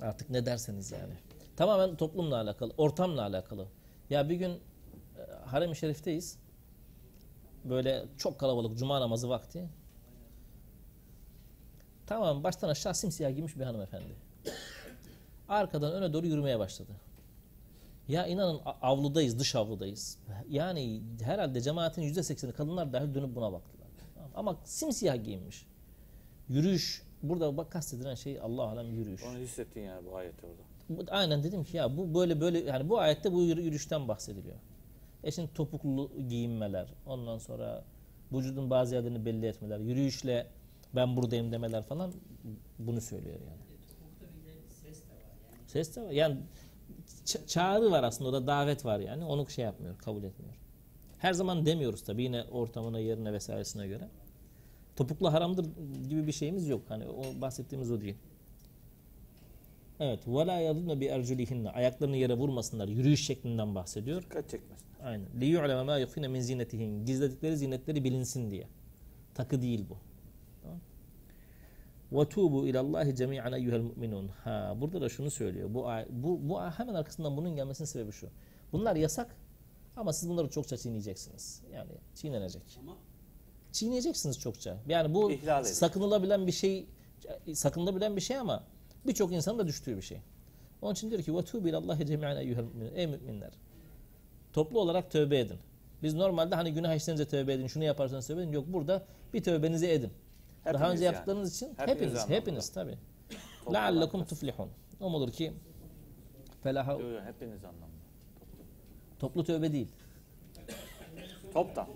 Artık 0.00 0.30
ne 0.30 0.46
derseniz 0.46 0.92
yani. 0.92 1.14
Tamamen 1.56 1.96
toplumla 1.96 2.36
alakalı, 2.40 2.72
ortamla 2.76 3.22
alakalı. 3.22 3.66
Ya 4.10 4.28
bir 4.28 4.34
gün 4.34 4.50
e, 4.50 4.58
harem-i 5.46 5.76
şerifteyiz. 5.76 6.38
Böyle 7.64 8.04
çok 8.18 8.40
kalabalık 8.40 8.78
cuma 8.78 9.00
namazı 9.00 9.28
vakti. 9.28 9.68
Tamam 12.06 12.44
baştan 12.44 12.68
aşağı 12.68 12.94
simsiyah 12.94 13.30
giymiş 13.34 13.56
bir 13.56 13.64
hanımefendi. 13.64 14.14
Arkadan 15.48 15.92
öne 15.92 16.12
doğru 16.12 16.26
yürümeye 16.26 16.58
başladı. 16.58 16.92
Ya 18.08 18.26
inanın 18.26 18.60
avludayız, 18.82 19.38
dış 19.38 19.54
avludayız. 19.54 20.18
Yani 20.48 21.02
herhalde 21.22 21.60
cemaatin 21.60 22.02
yüzde 22.02 22.22
sekseni 22.22 22.52
kadınlar 22.52 22.92
dahi 22.92 23.14
dönüp 23.14 23.34
buna 23.36 23.52
baktılar. 23.52 23.88
Ama 24.34 24.56
simsiyah 24.64 25.24
giyinmiş. 25.24 25.66
Yürüyüş, 26.48 27.02
burada 27.22 27.56
bak 27.56 27.70
kastedilen 27.72 28.14
şey 28.14 28.40
Allah 28.40 28.62
alem 28.62 28.90
yürüyüş. 28.94 29.22
onu 29.24 29.38
hissettin 29.38 29.80
yani 29.80 30.06
bu 30.06 30.16
ayet 30.16 30.34
orada. 30.44 31.10
Aynen 31.12 31.42
dedim 31.42 31.64
ki 31.64 31.76
ya 31.76 31.96
bu 31.96 32.14
böyle 32.14 32.40
böyle 32.40 32.58
yani 32.58 32.88
bu 32.88 32.98
ayette 32.98 33.32
bu 33.32 33.42
yürü- 33.42 33.62
yürüyüşten 33.62 34.08
bahsediliyor. 34.08 34.56
E 35.24 35.30
şimdi 35.30 35.54
topuklu 35.54 36.10
giyinmeler, 36.28 36.88
ondan 37.06 37.38
sonra 37.38 37.84
vücudun 38.32 38.70
bazı 38.70 38.94
yerlerini 38.94 39.24
belli 39.24 39.46
etmeler, 39.46 39.78
yürüyüşle 39.78 40.46
ben 40.94 41.16
buradayım 41.16 41.52
demeler 41.52 41.82
falan 41.82 42.12
bunu 42.78 43.00
söylüyor 43.00 43.34
yani. 43.34 43.58
De 43.60 44.68
ses 44.68 45.02
de 45.02 45.08
var 45.10 45.20
yani. 45.20 45.68
Ses 45.68 45.96
de 45.96 46.02
var. 46.02 46.10
Yani 46.10 46.36
çağrı 47.47 47.91
var 47.91 48.03
aslında 48.03 48.29
orada 48.29 48.47
davet 48.47 48.85
var 48.85 48.99
yani. 48.99 49.25
Onu 49.25 49.49
şey 49.49 49.65
yapmıyor, 49.65 49.97
kabul 49.97 50.23
etmiyor. 50.23 50.53
Her 51.17 51.33
zaman 51.33 51.65
demiyoruz 51.65 52.03
tabii 52.03 52.23
yine 52.23 52.43
ortamına, 52.43 52.99
yerine 52.99 53.33
vesairesine 53.33 53.87
göre. 53.87 54.09
Topuklu 54.95 55.33
haramdır 55.33 55.65
gibi 56.09 56.27
bir 56.27 56.31
şeyimiz 56.31 56.67
yok. 56.67 56.81
Hani 56.87 57.05
o 57.07 57.41
bahsettiğimiz 57.41 57.91
o 57.91 58.01
değil. 58.01 58.15
Evet. 59.99 60.27
وَلَا 60.27 60.61
يَضُنَّ 60.69 60.99
بِاَرْجُلِهِنَّ 60.99 61.69
Ayaklarını 61.69 62.17
yere 62.17 62.33
vurmasınlar. 62.33 62.87
Yürüyüş 62.87 63.25
şeklinden 63.25 63.75
bahsediyor. 63.75 64.21
Dikkat 64.21 64.49
çekmesin. 64.49 64.87
Aynen. 65.03 65.27
لِيُعْلَمَ 65.39 65.85
مَا 65.85 66.05
يُخْفِينَ 66.05 66.27
مِنْ 66.27 66.39
زِينَتِهِنْ 66.39 67.05
Gizledikleri 67.05 67.57
zinetleri 67.57 68.03
bilinsin 68.03 68.51
diye. 68.51 68.67
Takı 69.35 69.61
değil 69.61 69.85
bu. 69.89 69.97
Tamam. 72.09 72.25
وَتُوبُوا 72.25 72.71
اِلَى 72.71 72.79
اللّٰهِ 72.79 73.15
جَمِيعًا 73.15 73.49
اَيُّهَا 73.49 73.75
الْمُؤْمِنُونَ 73.81 74.27
Ha, 74.43 74.75
burada 74.81 75.01
da 75.01 75.09
şunu 75.09 75.31
söylüyor. 75.31 75.73
Bu, 75.73 75.87
ay- 75.87 76.05
bu, 76.09 76.49
bu 76.49 76.59
ay- 76.59 76.71
hemen 76.71 76.93
arkasından 76.93 77.37
bunun 77.37 77.55
gelmesinin 77.55 77.85
sebebi 77.87 78.11
şu. 78.11 78.27
Bunlar 78.71 78.95
yasak 78.95 79.35
ama 79.95 80.13
siz 80.13 80.29
bunları 80.29 80.49
çokça 80.49 80.77
çiğneyeceksiniz. 80.77 81.61
Yani 81.73 81.91
çiğnenecek. 82.15 82.61
Ama 82.79 82.97
Çiğneyeceksiniz 83.71 84.39
çokça. 84.39 84.77
Yani 84.87 85.13
bu 85.13 85.31
İhlal 85.31 85.61
edin. 85.61 85.73
sakınılabilen 85.73 86.47
bir 86.47 86.51
şey 86.51 86.85
sakınılabilen 87.53 88.15
bir 88.15 88.21
şey 88.21 88.37
ama 88.37 88.63
birçok 89.07 89.31
insanın 89.33 89.59
da 89.59 89.67
düştüğü 89.67 89.97
bir 89.97 90.01
şey. 90.01 90.17
Onun 90.81 90.93
için 90.93 91.09
diyor 91.11 91.21
ki 91.23 91.31
وَتُوبِ 91.31 91.69
اللّٰهِ 91.69 92.03
جَمِيعًا 92.03 92.37
اَيُّهَا 92.43 92.55
الْمُؤْمِنُونَ 92.59 92.95
Ey 92.95 93.07
müminler. 93.07 93.51
Toplu 94.53 94.79
olarak 94.79 95.11
tövbe 95.11 95.39
edin. 95.39 95.57
Biz 96.03 96.13
normalde 96.13 96.55
hani 96.55 96.73
günah 96.73 96.95
işlerince 96.95 97.25
tövbe 97.25 97.53
edin, 97.53 97.67
şunu 97.67 97.83
yaparsanız 97.83 98.27
tövbe 98.27 98.41
edin. 98.41 98.51
Yok 98.51 98.65
burada 98.67 99.03
bir 99.33 99.43
tövbenizi 99.43 99.87
edin. 99.87 100.09
Daha 100.67 100.73
Hepiniz 100.73 100.91
önce 100.93 101.05
yani. 101.05 101.13
yaptıklarınız 101.15 101.55
için 101.55 101.67
Hepiniz 101.67 101.89
hepiniz, 101.95 102.15
anlamında. 102.15 102.35
hepiniz 102.35 102.69
tabi. 102.71 102.97
Toplu 103.65 103.77
لَعَلَّكُمْ 103.77 104.13
olarak. 104.15 104.29
tuflihun. 104.29 104.69
Umulur 104.99 105.31
ki 105.31 105.53
felaha 106.63 106.91
Yok, 106.91 107.01
yok, 107.01 107.21
hepiniz 107.25 107.65
anlamda. 107.65 107.85
toplu 109.19 109.43
tövbe 109.43 109.71
değil. 109.73 109.91
Toptan. 111.53 111.87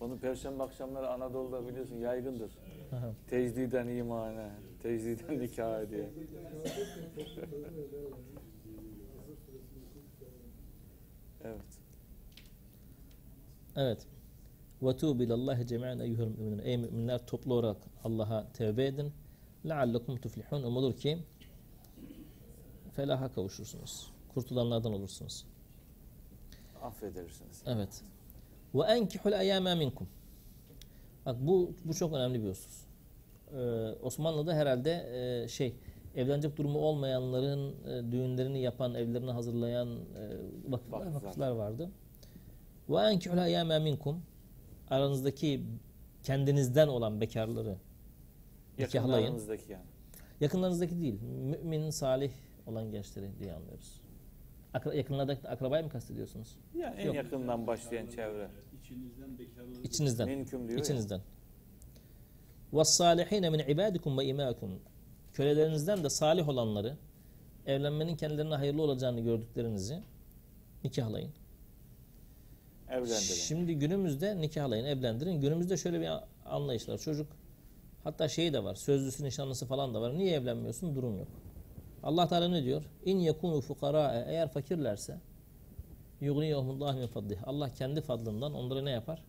Onu 0.00 0.18
perşembe 0.18 0.62
akşamları 0.62 1.08
Anadolu'da 1.10 1.68
biliyorsun 1.68 1.96
yaygındır. 1.96 2.52
Aha. 2.92 3.12
Tecdiden 3.30 3.88
imana, 3.88 4.50
tecdiden 4.82 5.38
nikaha 5.38 5.90
diye. 5.90 6.10
evet. 11.44 11.60
Evet. 13.76 14.06
Ve 14.81 14.97
tuğbu 14.97 15.23
ilallahi 15.23 15.67
cemi'en 15.67 15.99
eyyuhel 15.99 16.27
müminun. 16.27 16.59
Ey 16.59 16.77
müminler 16.77 17.25
toplu 17.25 17.53
olarak 17.53 17.77
Allah'a 18.03 18.51
tevbe 18.53 18.85
edin. 18.85 19.13
Leallekum 19.65 20.17
tuflihun. 20.17 20.63
Umulur 20.63 20.93
ki 20.93 21.17
felaha 22.95 23.31
kavuşursunuz. 23.31 24.11
Kurtulanlardan 24.33 24.93
olursunuz. 24.93 25.45
Affedersiniz. 26.81 27.63
Evet. 27.65 28.03
Ve 28.75 28.83
enkihul 28.83 29.31
eyyâme 29.31 29.75
minkum. 29.75 30.07
Bak 31.25 31.35
bu, 31.39 31.71
bu 31.85 31.93
çok 31.93 32.13
önemli 32.13 32.43
bir 32.43 32.49
husus. 32.49 32.85
Ee, 33.53 33.57
Osmanlı'da 34.01 34.53
herhalde 34.53 34.91
e, 34.91 35.47
şey 35.47 35.75
evlenecek 36.15 36.57
durumu 36.57 36.79
olmayanların 36.79 37.75
e, 37.85 38.11
düğünlerini 38.11 38.61
yapan, 38.61 38.95
evlerini 38.95 39.31
hazırlayan 39.31 39.87
e, 39.87 40.71
vakıflar, 40.71 41.13
vakıflar 41.13 41.51
vardı. 41.51 41.91
Ve 42.89 42.97
enkihul 42.97 43.37
eyyâme 43.37 43.79
minkum 43.79 44.21
aranızdaki 44.90 45.62
kendinizden 46.22 46.88
olan 46.88 47.20
bekarları 47.20 47.76
nikahlayın. 48.78 49.24
Yakınlarınızdaki 49.24 49.72
yani. 49.72 49.84
Yakınlarınızdaki 50.40 51.00
değil, 51.00 51.22
mümin, 51.22 51.90
salih 51.90 52.30
olan 52.66 52.90
gençleri 52.90 53.38
diye 53.38 53.54
anlıyoruz. 53.54 54.00
Akra, 54.74 54.94
yakınlardaki 54.94 55.48
akrabayı 55.48 55.84
mı 55.84 55.90
kastediyorsunuz? 55.90 56.56
Yani 56.74 56.96
en 56.96 57.06
Yok. 57.06 57.14
yakından 57.14 57.66
başlayan 57.66 58.06
çevre. 58.06 58.50
İçinizden 58.82 59.38
bekarları 59.38 59.82
İçinizden. 59.82 60.28
Mümkün 60.28 60.58
diyor 60.58 60.78
ya. 60.78 60.84
İçinizden. 60.84 61.20
وَالصَّالِحِينَ 62.72 63.46
مِنْ 63.48 63.62
عِبَادِكُمْ 63.62 64.14
وَاِمَاكُمْ 64.22 64.70
Kölelerinizden 65.32 66.04
de 66.04 66.10
salih 66.10 66.48
olanları, 66.48 66.96
evlenmenin 67.66 68.16
kendilerine 68.16 68.54
hayırlı 68.54 68.82
olacağını 68.82 69.20
gördüklerinizi 69.20 70.02
nikahlayın. 70.84 71.30
Evlendirin. 72.89 73.17
Şimdi 73.17 73.75
günümüzde 73.75 74.41
nikahlayın, 74.41 74.85
evlendirin. 74.85 75.41
Günümüzde 75.41 75.77
şöyle 75.77 76.01
bir 76.01 76.09
anlayış 76.45 76.89
var. 76.89 76.97
Çocuk 76.97 77.27
hatta 78.03 78.27
şey 78.27 78.53
de 78.53 78.63
var. 78.63 78.75
Sözlüsü, 78.75 79.23
nişanlısı 79.23 79.65
falan 79.65 79.93
da 79.93 80.01
var. 80.01 80.17
Niye 80.17 80.35
evlenmiyorsun? 80.35 80.95
Durum 80.95 81.17
yok. 81.17 81.27
Allah 82.03 82.27
Teala 82.27 82.47
ne 82.47 82.63
diyor? 82.63 82.83
İn 83.05 83.17
yekunu 83.17 83.61
fukara 83.61 84.25
eğer 84.27 84.49
fakirlerse 84.49 85.17
yughniyahumullah 86.21 86.95
min 86.95 87.07
fadlih. 87.07 87.37
Allah 87.47 87.73
kendi 87.73 88.01
fadlından 88.01 88.53
onlara 88.53 88.81
ne 88.81 88.91
yapar? 88.91 89.23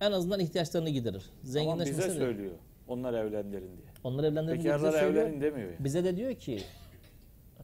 En 0.00 0.12
azından 0.12 0.40
ihtiyaçlarını 0.40 0.90
giderir. 0.90 1.24
Ama 1.60 1.84
bize 1.84 2.02
de. 2.02 2.10
söylüyor. 2.10 2.52
Onlar 2.88 3.14
evlendirin 3.14 3.76
diye. 3.76 3.88
Onlar 4.04 4.24
evlendirin 4.24 4.62
diye 4.62 4.74
bize 4.74 4.92
söylüyor. 4.92 5.26
demiyor 5.40 5.70
yani. 5.70 5.84
Bize 5.84 6.04
de 6.04 6.16
diyor 6.16 6.34
ki 6.34 6.62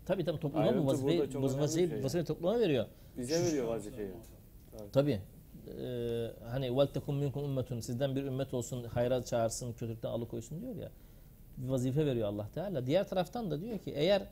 tabii 0.07 0.25
tabii 0.25 0.41
topluma 0.41 0.79
bu 0.79 0.87
vazifeyi, 0.87 1.21
vazifeyi, 1.35 1.89
şey 1.89 2.03
vazifeyi 2.05 2.25
topluma 2.25 2.61
veriyor. 2.61 2.87
Bize 3.19 3.45
veriyor 3.45 3.67
vazifeyi. 3.69 4.11
Tabii. 4.93 5.21
Ee, 5.81 6.31
hani 6.49 6.77
vel 6.77 6.87
tekum 6.87 7.17
minkum 7.17 7.45
ummetun 7.45 7.81
sizden 7.81 8.17
bir 8.17 8.25
ümmet 8.25 8.55
olsun 8.55 8.85
hayra 8.85 9.25
çağırsın 9.25 9.73
kötülükten 9.73 10.09
alıkoysun 10.09 10.63
diyor 10.63 10.77
ya. 10.77 10.91
Bir 11.57 11.69
vazife 11.69 12.07
veriyor 12.07 12.29
Allah 12.29 12.49
Teala. 12.55 12.87
Diğer 12.87 13.09
taraftan 13.09 13.51
da 13.51 13.61
diyor 13.61 13.79
ki 13.79 13.91
eğer 13.91 14.23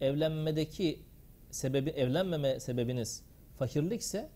evlenmedeki 0.00 1.02
sebebi 1.50 1.90
evlenmeme 1.90 2.60
sebebiniz 2.60 3.24
fakirlikse 3.58 4.28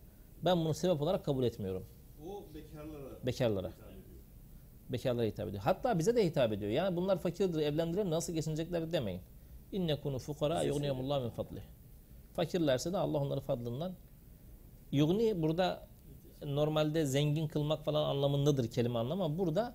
ben 0.44 0.58
bunu 0.58 0.74
sebep 0.74 1.02
olarak 1.02 1.24
kabul 1.24 1.44
etmiyorum 1.44 1.86
o 2.26 2.54
bekarlara 2.54 3.26
bekarlara. 3.26 3.68
hitap. 3.68 3.86
Bekarlara 4.88 5.26
hitap 5.26 5.48
ediyor. 5.48 5.62
Hatta 5.62 5.98
bize 5.98 6.16
de 6.16 6.26
hitap 6.26 6.52
ediyor. 6.52 6.70
Yani 6.70 6.96
bunlar 6.96 7.18
fakirdir, 7.18 7.58
evlendirelim 7.58 8.10
nasıl 8.10 8.32
geçinecekler 8.32 8.92
demeyin. 8.92 9.20
İnne 9.72 10.00
kunu 10.00 10.18
fukara 10.18 10.62
yughniyumullah 10.62 11.22
min 11.22 11.30
fadli. 11.30 11.62
Fakirlerse 12.36 12.92
de 12.92 12.98
Allah 12.98 13.18
onları 13.18 13.40
fadlından 13.40 13.92
yugni 14.92 15.42
burada 15.42 15.86
normalde 16.46 17.06
zengin 17.06 17.48
kılmak 17.48 17.84
falan 17.84 18.08
anlamındadır 18.08 18.70
kelime 18.70 18.98
anlamı 18.98 19.24
ama 19.24 19.38
burada 19.38 19.74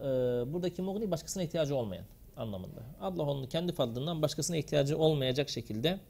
e, 0.00 0.04
buradaki 0.52 0.82
mugni 0.82 1.10
başkasına 1.10 1.42
ihtiyacı 1.42 1.76
olmayan 1.76 2.04
anlamında. 2.36 2.80
Allah 3.00 3.22
onu 3.22 3.48
kendi 3.48 3.72
fadlından 3.72 4.22
başkasına 4.22 4.56
ihtiyacı 4.56 4.98
olmayacak 4.98 5.48
şekilde 5.48 6.00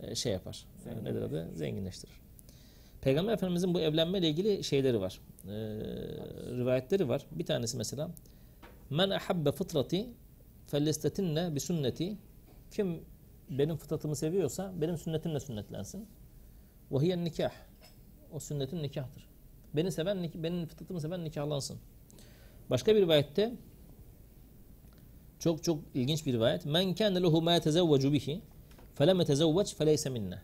e, 0.00 0.14
şey 0.14 0.32
yapar. 0.32 0.64
E, 0.86 1.04
nedir 1.04 1.22
adı? 1.22 1.50
Zenginleştirir. 1.54 2.14
Peygamber 3.00 3.32
Efendimizin 3.32 3.74
bu 3.74 3.80
evlenmeyle 3.80 4.28
ilgili 4.28 4.64
şeyleri 4.64 5.00
var. 5.00 5.20
E, 5.44 5.50
rivayetleri 6.56 7.08
var. 7.08 7.26
Bir 7.30 7.46
tanesi 7.46 7.76
mesela 7.76 8.10
Men 8.90 9.10
ahabbe 9.10 9.52
fıtrati 9.52 10.06
fellestetinne 10.66 11.54
bi 11.54 11.60
sünneti 11.60 12.16
kim 12.70 13.00
benim 13.50 13.76
fıtratımı 13.76 14.16
seviyorsa 14.16 14.72
benim 14.80 14.98
sünnetimle 14.98 15.40
sünnetlensin. 15.40 16.06
Ve 16.90 16.98
hiyen 16.98 17.24
nikah. 17.24 17.52
O 18.32 18.40
sünnetin 18.40 18.82
nikahtır. 18.82 19.28
Beni 19.76 19.92
seven, 19.92 20.30
benim 20.34 20.66
fıtratımı 20.66 21.00
seven 21.00 21.24
nikahlansın. 21.24 21.78
Başka 22.70 22.96
bir 22.96 23.00
rivayette 23.00 23.54
çok 25.38 25.64
çok 25.64 25.80
ilginç 25.94 26.26
bir 26.26 26.32
rivayet. 26.32 26.66
Men 26.66 26.94
kâne 26.94 27.22
lehu 27.22 27.42
mâ 27.42 27.54
yetezevvecu 27.54 28.12
bihi 28.12 28.42
felem 28.94 29.18
yetezevveç 29.18 29.74
feleyse 29.74 30.10
minne. 30.10 30.42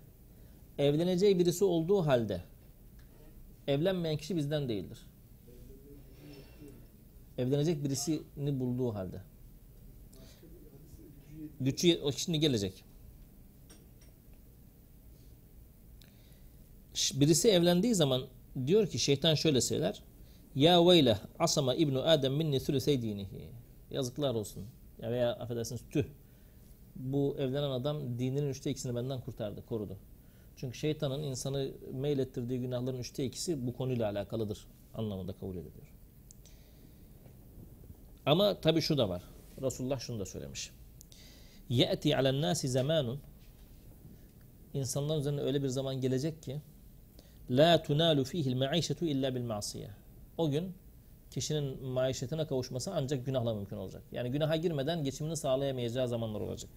Evleneceği 0.79 1.39
birisi 1.39 1.65
olduğu 1.65 2.07
halde 2.07 2.43
evlenmeyen 3.67 4.17
kişi 4.17 4.37
bizden 4.37 4.69
değildir. 4.69 4.99
Evlenecek 7.39 7.85
birisini 7.85 8.61
bulduğu 8.61 8.95
halde. 8.95 9.23
Gücü 11.61 12.01
şimdi 12.17 12.41
gelecek. 12.41 12.85
Birisi 16.95 17.49
evlendiği 17.49 17.95
zaman 17.95 18.23
diyor 18.67 18.87
ki 18.87 18.99
şeytan 18.99 19.35
şöyle 19.35 19.61
söyler. 19.61 20.03
Ya 20.55 20.87
veyle 20.87 21.19
asama 21.39 21.75
ibnu 21.75 22.03
Adem 22.03 22.35
minni 22.35 22.61
thülüsey 22.61 23.03
dinihi. 23.03 23.49
Yazıklar 23.91 24.35
olsun. 24.35 24.65
Ya 25.03 25.11
veya 25.11 25.33
affedersiniz 25.33 25.83
tüh. 25.91 26.05
Bu 26.97 27.37
evlenen 27.39 27.71
adam 27.71 28.19
dininin 28.19 28.49
üçte 28.49 28.71
ikisini 28.71 28.97
benden 28.97 29.21
kurtardı, 29.21 29.67
korudu. 29.67 29.97
Çünkü 30.57 30.79
şeytanın 30.79 31.23
insanı 31.23 31.71
meylettirdiği 31.93 32.61
günahların 32.61 32.99
üçte 32.99 33.25
ikisi 33.25 33.67
bu 33.67 33.77
konuyla 33.77 34.11
alakalıdır 34.11 34.67
anlamında 34.95 35.33
kabul 35.33 35.57
ediliyor. 35.57 35.93
Ama 38.27 38.61
tabi 38.61 38.81
şu 38.81 38.99
da 38.99 39.09
var. 39.09 39.23
Resulullah 39.63 40.01
şunu 40.01 40.21
da 40.21 40.27
söylemiş. 40.27 40.71
Ye'ti 41.69 42.17
alen 42.17 42.41
nasi 42.41 42.69
zamanun 42.69 43.21
İnsanların 44.75 45.21
üzerine 45.21 45.41
öyle 45.41 45.63
bir 45.63 45.69
zaman 45.69 46.01
gelecek 46.01 46.43
ki 46.43 46.61
la 47.50 47.82
tunalu 47.82 48.24
fihi'l 48.24 48.56
maişetu 48.56 49.06
illa 49.06 49.36
bil 49.36 49.42
masiye. 49.42 49.90
O 50.38 50.50
gün 50.50 50.74
kişinin 51.32 51.84
maişetine 51.88 52.48
kavuşması 52.48 52.94
ancak 52.96 53.26
günahla 53.26 53.54
mümkün 53.54 53.78
olacak. 53.78 54.04
Yani 54.12 54.32
günaha 54.32 54.62
girmeden 54.62 55.04
geçimini 55.04 55.38
sağlayamayacağı 55.38 56.08
zamanlar 56.08 56.42
olacak. 56.42 56.70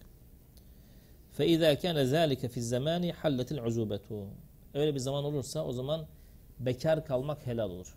فَاِذَا 1.37 1.73
كَانَ 1.73 1.97
ذَٰلِكَ 2.13 2.47
فِي 2.47 2.59
الزَّمَانِ 2.59 3.13
حَلَّتِ 3.13 3.49
الْعُزُوبَةُ 3.57 4.25
Öyle 4.73 4.93
bir 4.93 4.99
zaman 4.99 5.23
olursa 5.23 5.65
o 5.65 5.71
zaman 5.71 6.05
bekar 6.59 7.05
kalmak 7.05 7.47
helal 7.47 7.69
olur. 7.69 7.95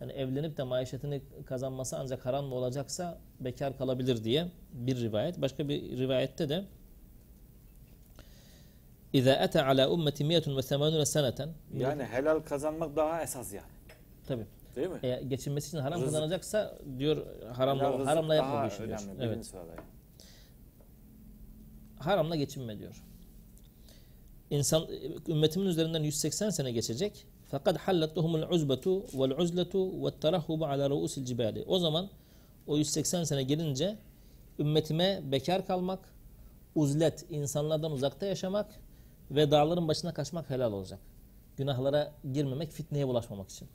Yani 0.00 0.12
evlenip 0.12 0.56
de 0.56 0.62
maişetini 0.62 1.22
kazanması 1.46 1.98
ancak 1.98 2.26
haram 2.26 2.44
mı 2.44 2.54
olacaksa 2.54 3.18
bekar 3.40 3.78
kalabilir 3.78 4.24
diye 4.24 4.46
bir 4.72 5.00
rivayet. 5.00 5.40
Başka 5.40 5.68
bir 5.68 5.98
rivayette 5.98 6.48
de 6.48 6.64
İza 9.13 9.33
ete 9.33 9.63
ala 9.63 9.89
ummeti 9.89 10.23
miyetun 10.23 10.57
ve 10.57 10.61
semanuna 10.61 11.05
seneten. 11.05 11.49
Yani 11.77 12.03
helal 12.03 12.39
kazanmak 12.39 12.95
daha 12.95 13.23
esas 13.23 13.53
yani. 13.53 13.67
Tabi. 14.27 14.45
Değil 14.75 14.87
mi? 14.87 14.99
E, 15.03 15.23
geçinmesi 15.27 15.67
için 15.67 15.77
haram 15.77 16.01
Rızık. 16.01 16.13
kazanacaksa 16.13 16.77
diyor 16.97 17.25
haramla, 17.53 18.05
haramla 18.05 18.35
yapma 18.35 18.63
bu 18.63 18.67
işi 18.67 18.87
diyor. 18.87 18.99
Evet. 19.19 19.53
Haramla 21.99 22.35
geçinme 22.35 22.79
diyor. 22.79 23.03
İnsan, 24.49 24.87
ümmetimin 25.27 25.65
üzerinden 25.65 26.03
180 26.03 26.49
sene 26.49 26.71
geçecek. 26.71 27.25
Fakat 27.51 27.77
hallattuhumul 27.77 28.41
uzbetu 28.41 29.03
vel 29.13 29.31
uzletu 29.37 30.05
ve 30.05 30.11
terahhubu 30.19 30.65
ala 30.65 30.89
ruusil 30.89 31.25
cibali. 31.25 31.63
O 31.67 31.79
zaman 31.79 32.09
o 32.67 32.77
180 32.77 33.23
sene 33.23 33.43
gelince 33.43 33.97
ümmetime 34.59 35.21
bekar 35.31 35.67
kalmak, 35.67 35.99
uzlet, 36.75 37.25
insanlardan 37.29 37.91
uzakta 37.91 38.25
yaşamak 38.25 38.67
ve 39.33 39.51
dağların 39.51 39.87
başına 39.87 40.13
kaçmak 40.13 40.49
helal 40.49 40.71
olacak. 40.71 40.99
Günahlara 41.57 42.13
girmemek, 42.33 42.71
fitneye 42.71 43.07
bulaşmamak 43.07 43.49
için. 43.49 43.67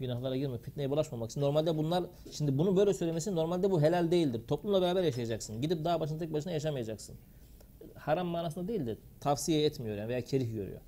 Günahlara 0.00 0.36
girme, 0.36 0.58
fitneye 0.58 0.90
bulaşmamak 0.90 1.30
için. 1.30 1.40
Normalde 1.40 1.76
bunlar, 1.76 2.04
şimdi 2.30 2.58
bunu 2.58 2.76
böyle 2.76 2.94
söylemesi 2.94 3.36
normalde 3.36 3.70
bu 3.70 3.82
helal 3.82 4.10
değildir. 4.10 4.40
Toplumla 4.48 4.82
beraber 4.82 5.02
yaşayacaksın. 5.02 5.62
Gidip 5.62 5.84
dağ 5.84 6.00
başına 6.00 6.18
tek 6.18 6.32
başına 6.32 6.52
yaşamayacaksın. 6.52 7.16
Haram 7.94 8.26
manasında 8.26 8.68
değil 8.68 8.86
de 8.86 8.96
tavsiye 9.20 9.64
etmiyor 9.64 9.96
yani 9.96 10.08
veya 10.08 10.24
kerih 10.24 10.54
görüyor. 10.54 10.80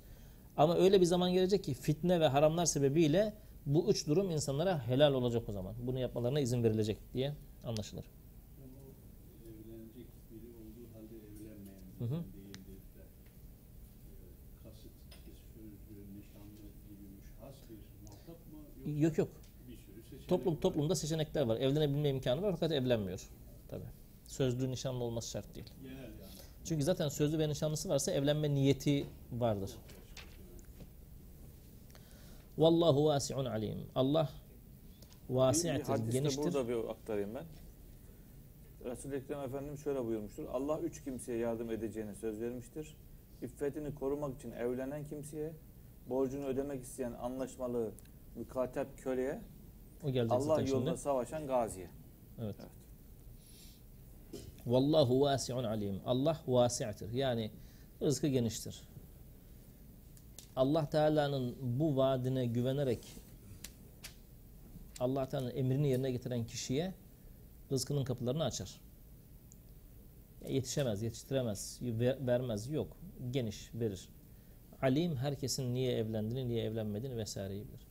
Ama 0.57 0.77
öyle 0.77 1.01
bir 1.01 1.05
zaman 1.05 1.33
gelecek 1.33 1.63
ki 1.63 1.73
fitne 1.73 2.19
ve 2.19 2.27
haramlar 2.27 2.65
sebebiyle 2.65 3.33
bu 3.65 3.89
üç 3.89 4.07
durum 4.07 4.29
insanlara 4.29 4.87
helal 4.87 5.13
olacak 5.13 5.49
o 5.49 5.51
zaman. 5.51 5.75
Bunu 5.87 5.99
yapmalarına 5.99 6.39
izin 6.39 6.63
verilecek 6.63 6.97
diye 7.13 7.33
anlaşılır. 7.63 8.05
Yani 8.61 8.71
o 8.77 9.49
evlenecek 9.49 10.07
biri 10.31 10.47
olduğu 10.61 10.85
halde 10.93 11.15
evlenmeyen 11.15 11.83
Hı 11.99 12.05
hı. 12.05 12.23
değildir 12.33 12.81
de 12.95 13.03
e, 13.03 14.25
kasıt, 14.63 14.91
sözlü, 15.53 16.19
nişanlı 16.19 16.65
gibi 16.87 17.05
müşhas 17.15 17.55
bir 17.69 17.79
muhatap 18.03 18.39
mı 18.51 18.59
Yok 18.85 19.17
yok 19.17 19.29
Toplum 20.27 20.59
toplumda 20.59 20.95
seçenekler 20.95 21.41
var. 21.41 21.57
Evlenebilme 21.57 22.09
imkanı 22.09 22.41
var 22.41 22.51
fakat 22.51 22.71
evlenmiyor. 22.71 23.29
Tabi. 23.67 23.83
Sözlü 24.27 24.71
nişanlı 24.71 25.03
olması 25.03 25.29
şart 25.29 25.55
değil. 25.55 25.67
Çünkü 26.65 26.83
zaten 26.83 27.09
sözlü 27.09 27.39
ve 27.39 27.49
nişanlısı 27.49 27.89
varsa 27.89 28.11
evlenme 28.11 28.53
niyeti 28.53 29.07
vardır. 29.31 29.71
Vallahu 32.57 33.05
vasi'un 33.05 33.45
alim. 33.45 33.77
Allah 33.95 34.29
hadiste 35.87 36.17
geniştir. 36.17 36.43
burada 36.43 36.67
bir 36.67 36.89
aktarayım 36.89 37.35
ben. 37.35 37.45
Resul-i 38.85 39.15
Ekrem 39.15 39.39
Efendimiz 39.39 39.83
şöyle 39.83 40.05
buyurmuştur. 40.05 40.45
Allah 40.51 40.79
üç 40.79 41.03
kimseye 41.03 41.37
yardım 41.37 41.71
edeceğine 41.71 42.15
söz 42.15 42.41
vermiştir. 42.41 42.95
İffetini 43.41 43.95
korumak 43.95 44.35
için 44.35 44.51
evlenen 44.51 45.07
kimseye, 45.07 45.51
borcunu 46.09 46.45
ödemek 46.45 46.83
isteyen 46.83 47.13
anlaşmalı 47.13 47.91
mükatep 48.35 48.97
köleye, 48.97 49.41
O 50.03 50.11
gelecek 50.11 50.31
Allah 50.31 50.41
zaten 50.55 50.65
yolunda 50.65 50.89
şimdi. 50.89 51.01
savaşan 51.01 51.47
gaziye. 51.47 51.89
Evet. 52.41 52.55
Evet. 52.59 52.69
Vallahu 54.65 55.21
vasi'un 55.21 55.63
alim. 55.63 56.01
Allah 56.05 56.37
vasi'tir. 56.47 57.11
Yani 57.13 57.51
rızkı 58.01 58.27
geniştir. 58.27 58.81
Allah 60.55 60.89
Teala'nın 60.89 61.55
bu 61.61 61.97
vaadine 61.97 62.45
güvenerek 62.45 63.07
Allah 64.99 65.29
Teala'nın 65.29 65.55
emrini 65.55 65.89
yerine 65.89 66.11
getiren 66.11 66.45
kişiye 66.45 66.93
rızkının 67.71 68.03
kapılarını 68.03 68.43
açar. 68.43 68.81
Yetişemez, 70.49 71.01
yetiştiremez, 71.01 71.79
ver- 71.81 72.27
vermez. 72.27 72.69
Yok. 72.69 72.97
Geniş 73.31 73.69
verir. 73.73 74.09
Alim 74.81 75.15
herkesin 75.15 75.73
niye 75.73 75.97
evlendiğini, 75.97 76.47
niye 76.49 76.63
evlenmediğini 76.63 77.17
vesaireyi 77.17 77.67
bilir. 77.67 77.87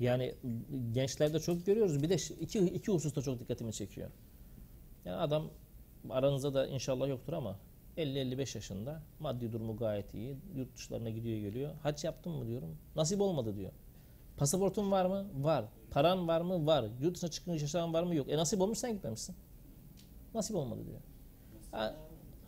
Yani 0.00 0.34
gençlerde 0.92 1.40
çok 1.40 1.66
görüyoruz. 1.66 2.02
Bir 2.02 2.08
de 2.08 2.16
iki, 2.40 2.58
iki 2.58 2.92
hususta 2.92 3.22
çok 3.22 3.40
dikkatimi 3.40 3.72
çekiyor. 3.72 4.10
Yani 5.04 5.16
adam 5.16 5.50
aranızda 6.10 6.54
da 6.54 6.66
inşallah 6.66 7.08
yoktur 7.08 7.32
ama 7.32 7.58
50-55 7.96 8.56
yaşında 8.56 9.02
maddi 9.20 9.52
durumu 9.52 9.76
gayet 9.76 10.14
iyi. 10.14 10.36
Yurt 10.56 10.76
dışlarına 10.76 11.10
gidiyor 11.10 11.38
geliyor. 11.38 11.74
Hac 11.82 12.04
yaptın 12.04 12.32
mı 12.32 12.46
diyorum. 12.46 12.78
Nasip 12.96 13.20
olmadı 13.20 13.56
diyor. 13.56 13.72
Pasaportun 14.36 14.90
var 14.90 15.06
mı? 15.06 15.26
Var. 15.34 15.64
Paran 15.90 16.28
var 16.28 16.40
mı? 16.40 16.66
Var. 16.66 16.84
Yurt 17.00 17.14
dışına 17.14 17.30
çıkmış 17.30 17.62
yaşayan 17.62 17.92
var 17.92 18.02
mı? 18.02 18.14
Yok. 18.14 18.30
E 18.30 18.36
nasip 18.36 18.60
olmuş 18.60 18.78
sen 18.78 18.92
gitmemişsin. 18.92 19.36
Nasip 20.34 20.56
olmadı 20.56 20.80
diyor. 20.86 21.00
Ha? 21.70 21.96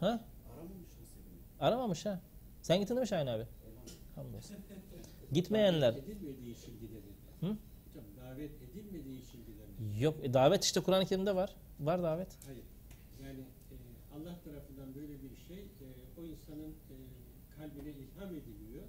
ha? 0.00 0.24
Aramamış 1.60 2.06
ha. 2.06 2.20
Sen 2.62 2.80
gittin 2.80 2.94
değil 2.94 3.00
mi 3.00 3.08
Şahin 3.08 3.26
abi? 3.26 3.46
Hamdolsun. 4.14 4.56
Gitmeyenler. 5.32 5.94
Hı? 7.44 7.56
Hocam 7.88 8.04
davet 8.24 8.50
edilmediği 8.62 9.22
için 9.22 9.38
gidelim. 9.46 10.00
Yok. 10.00 10.14
E, 10.22 10.34
davet 10.34 10.64
işte 10.64 10.80
Kur'an-ı 10.80 11.06
Kerim'de 11.06 11.34
var. 11.34 11.50
Var 11.80 12.02
davet. 12.02 12.28
Hayır. 12.46 12.64
Yani 13.22 13.40
e, 13.40 13.74
Allah 14.16 14.34
tarafından 14.44 14.94
böyle 14.94 15.12
bir 15.22 15.36
şey 15.48 15.58
e, 15.58 15.86
o 16.20 16.24
insanın 16.24 16.70
e, 16.70 16.94
kalbine 17.56 17.90
ilham 17.90 18.28
ediliyor. 18.28 18.84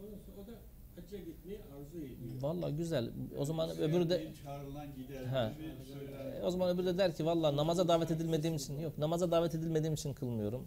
Ondan 0.00 0.18
sonra 0.26 0.36
o 0.44 0.46
da 0.46 0.52
hacca 0.96 1.18
gitmeyi 1.18 1.58
arzu 1.58 1.98
ediyor. 1.98 2.42
Vallahi 2.42 2.76
güzel. 2.76 3.10
O 3.38 3.44
zaman 3.44 3.70
öbürü 3.78 4.10
de 4.10 4.32
çağrılan 4.44 4.86
gider 4.96 5.24
Ha. 5.24 5.52
gibi 5.58 5.72
söyler. 5.92 6.40
E, 6.40 6.42
O 6.42 6.50
zaman 6.50 6.74
öbürü 6.76 6.86
de 6.86 6.98
der 6.98 7.14
ki 7.14 7.26
valla 7.26 7.56
namaza 7.56 7.88
davet 7.88 8.10
edilmediğim 8.10 8.56
için 8.56 8.78
yok 8.80 8.98
namaza 8.98 9.30
davet 9.30 9.54
edilmediğim 9.54 9.94
için 9.94 10.12
kılmıyorum. 10.14 10.66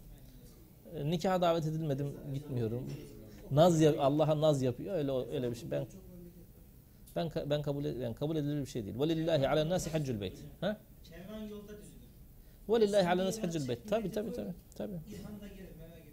E, 0.94 1.10
nikaha 1.10 1.40
davet 1.40 1.66
edilmedim 1.66 2.14
gitmiyorum. 2.34 2.84
Naz 3.50 3.82
Allah'a 3.82 4.40
naz 4.40 4.62
yapıyor 4.62 4.94
öyle 4.94 5.12
öyle 5.36 5.50
bir 5.50 5.56
şey. 5.56 5.70
Ben 5.70 5.86
ben 7.16 7.30
ben 7.46 7.62
kabul 7.62 7.84
yani 7.84 8.14
kabul 8.14 8.36
edilir 8.36 8.60
bir 8.60 8.66
şey 8.66 8.84
değil. 8.84 9.00
Velillahi 9.00 9.48
ala 9.48 9.68
nasi 9.68 9.90
haccul 9.90 10.20
beyt. 10.20 10.38
Ha? 10.60 10.76
Kervan 11.04 11.40
yolda 11.40 11.68
düzülür. 11.68 12.08
Velillahi 12.68 13.08
ala 13.08 13.24
nasi 13.24 13.40
haccul 13.40 13.68
beyt. 13.68 13.88
Tabi 13.88 14.10
tabi 14.10 14.32
tabi 14.32 14.48
tabi. 14.76 14.92
İlhan 14.92 15.40
da 15.40 15.46
gelir 15.48 15.68
merak 15.78 15.98
etme. 15.98 16.12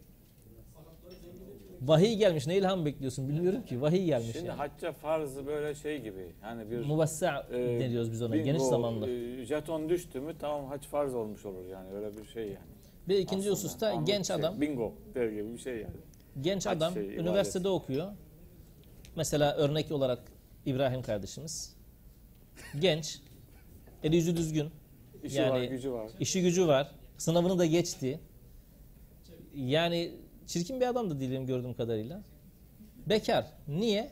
Vahiy 1.82 2.16
gelmiş. 2.18 2.48
Ne 2.48 2.58
ilham 2.58 2.86
bekliyorsun 2.86 3.28
bilmiyorum 3.30 3.66
ki. 3.66 3.82
Vahiy 3.82 4.06
gelmiş 4.06 4.32
Şimdi 4.34 4.48
yani. 4.48 4.58
hacca 4.58 4.92
farzı 4.92 5.46
böyle 5.48 5.76
şey 5.76 6.02
gibi. 6.02 6.32
Yani 6.44 6.72
bir 6.72 6.86
Muvassa 6.86 7.48
e, 7.54 7.80
ne 7.80 7.90
diyoruz 7.90 8.12
biz 8.12 8.22
ona? 8.22 8.34
bingo, 8.34 8.46
Geniş 8.46 8.62
zamanlı. 8.64 9.10
e, 9.10 9.46
jeton 9.46 9.90
düştü 9.90 10.20
mü 10.20 10.34
tamam 10.40 10.66
hac 10.66 10.86
farz 10.88 11.14
olmuş 11.16 11.46
olur 11.46 11.66
yani 11.66 11.92
öyle 11.92 12.18
bir 12.18 12.26
şey 12.26 12.44
yani. 12.46 12.58
Bir 13.08 13.16
ikinci 13.18 13.40
Aslında 13.52 13.54
hususta 13.54 13.94
genç 13.94 14.28
şey, 14.28 14.36
adam 14.36 14.62
Bingo 14.62 14.94
der 15.16 15.30
gibi 15.30 15.54
bir 15.54 15.58
şey 15.58 15.74
yani. 15.78 15.94
Genç 16.42 16.66
Hac 16.66 16.78
adam 16.78 16.94
şey, 16.94 17.06
ibadet. 17.06 17.20
üniversitede 17.20 17.70
okuyor. 17.70 18.12
Mesela 19.16 19.56
örnek 19.56 19.92
olarak 19.92 20.20
İbrahim 20.66 21.02
kardeşimiz. 21.02 21.76
Genç. 22.80 23.20
Eli 24.04 24.16
yüzü 24.16 24.38
düzgün. 24.38 24.72
İşi 25.24 25.36
Yani- 25.38 25.50
var 25.52 25.64
gücü 25.64 25.92
var. 25.92 26.12
işi 26.20 26.42
gücü 26.42 26.68
var. 26.68 26.92
Sınavını 27.18 27.60
da 27.60 27.66
geçti. 27.66 28.20
Yani 29.56 30.12
çirkin 30.48 30.80
bir 30.82 30.88
adam 30.88 31.10
da 31.10 31.20
değilim 31.20 31.46
gördüğüm 31.46 31.74
kadarıyla. 31.74 32.24
Bekar. 33.10 33.52
Niye? 33.68 34.12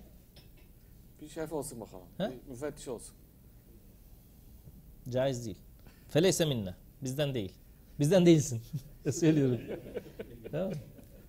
Bir 1.22 1.28
şef 1.30 1.54
olsun 1.54 1.80
bakalım. 1.82 2.08
He? 2.18 2.32
Bir 2.32 2.49
müfettiş 2.51 2.88
olsun. 2.88 3.16
Caiz 5.10 5.45
değil. 5.45 5.58
Feleyse 6.10 6.45
minne. 6.45 6.76
Bizden 7.04 7.34
değil. 7.34 7.54
Bizden 7.99 8.26
değilsin. 8.26 8.62
Söylüyorum. 9.12 9.60
tamam. 10.51 10.74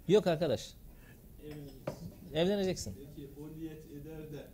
Yok 0.08 0.26
arkadaş. 0.26 0.74
Evleneceksin. 2.34 2.94
Peki 2.96 3.28
o 3.40 3.58
niyet 3.58 3.86
eder 3.90 4.32
de 4.32 4.46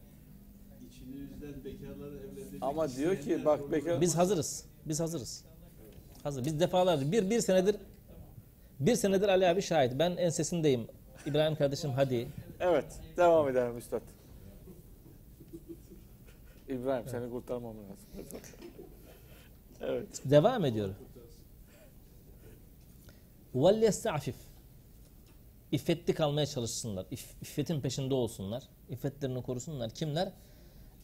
içinizden 0.86 1.64
bekarları 1.64 2.16
evlendirecek 2.16 2.49
Ama 2.61 2.89
diyor 2.89 3.11
ki 3.15 3.19
isteyenler 3.19 3.45
bak 3.45 3.61
olur. 3.61 3.71
bekar 3.71 4.01
Biz 4.01 4.15
hazırız. 4.17 4.65
Biz 4.85 4.99
hazırız. 4.99 5.43
Hazır. 6.23 6.45
Biz 6.45 6.59
defalarca 6.59 7.11
bir, 7.11 7.29
bir 7.29 7.39
senedir 7.39 7.75
bir 8.79 8.95
senedir 8.95 9.29
Ali 9.29 9.47
abi 9.47 9.61
şahit. 9.61 9.93
Ben 9.99 10.11
ensesindeyim. 10.17 10.87
İbrahim 11.25 11.55
kardeşim 11.55 11.91
hadi. 11.91 12.27
Evet 12.59 12.85
devam 13.17 13.49
edelim 13.49 13.77
üstad. 13.77 14.01
İbrahim 16.69 17.09
seni 17.09 17.29
kurtarmam 17.29 17.75
lazım. 17.77 18.39
evet. 19.81 20.21
Devam 20.25 20.65
ediyor. 20.65 20.89
وَلْيَسْتَعْفِفْ 23.55 24.33
İffetli 25.71 26.13
kalmaya 26.13 26.45
çalışsınlar. 26.45 27.05
İff- 27.05 27.33
İffetin 27.41 27.81
peşinde 27.81 28.13
olsunlar. 28.13 28.63
İffetlerini 28.89 29.43
korusunlar. 29.43 29.89
Kimler? 29.89 30.31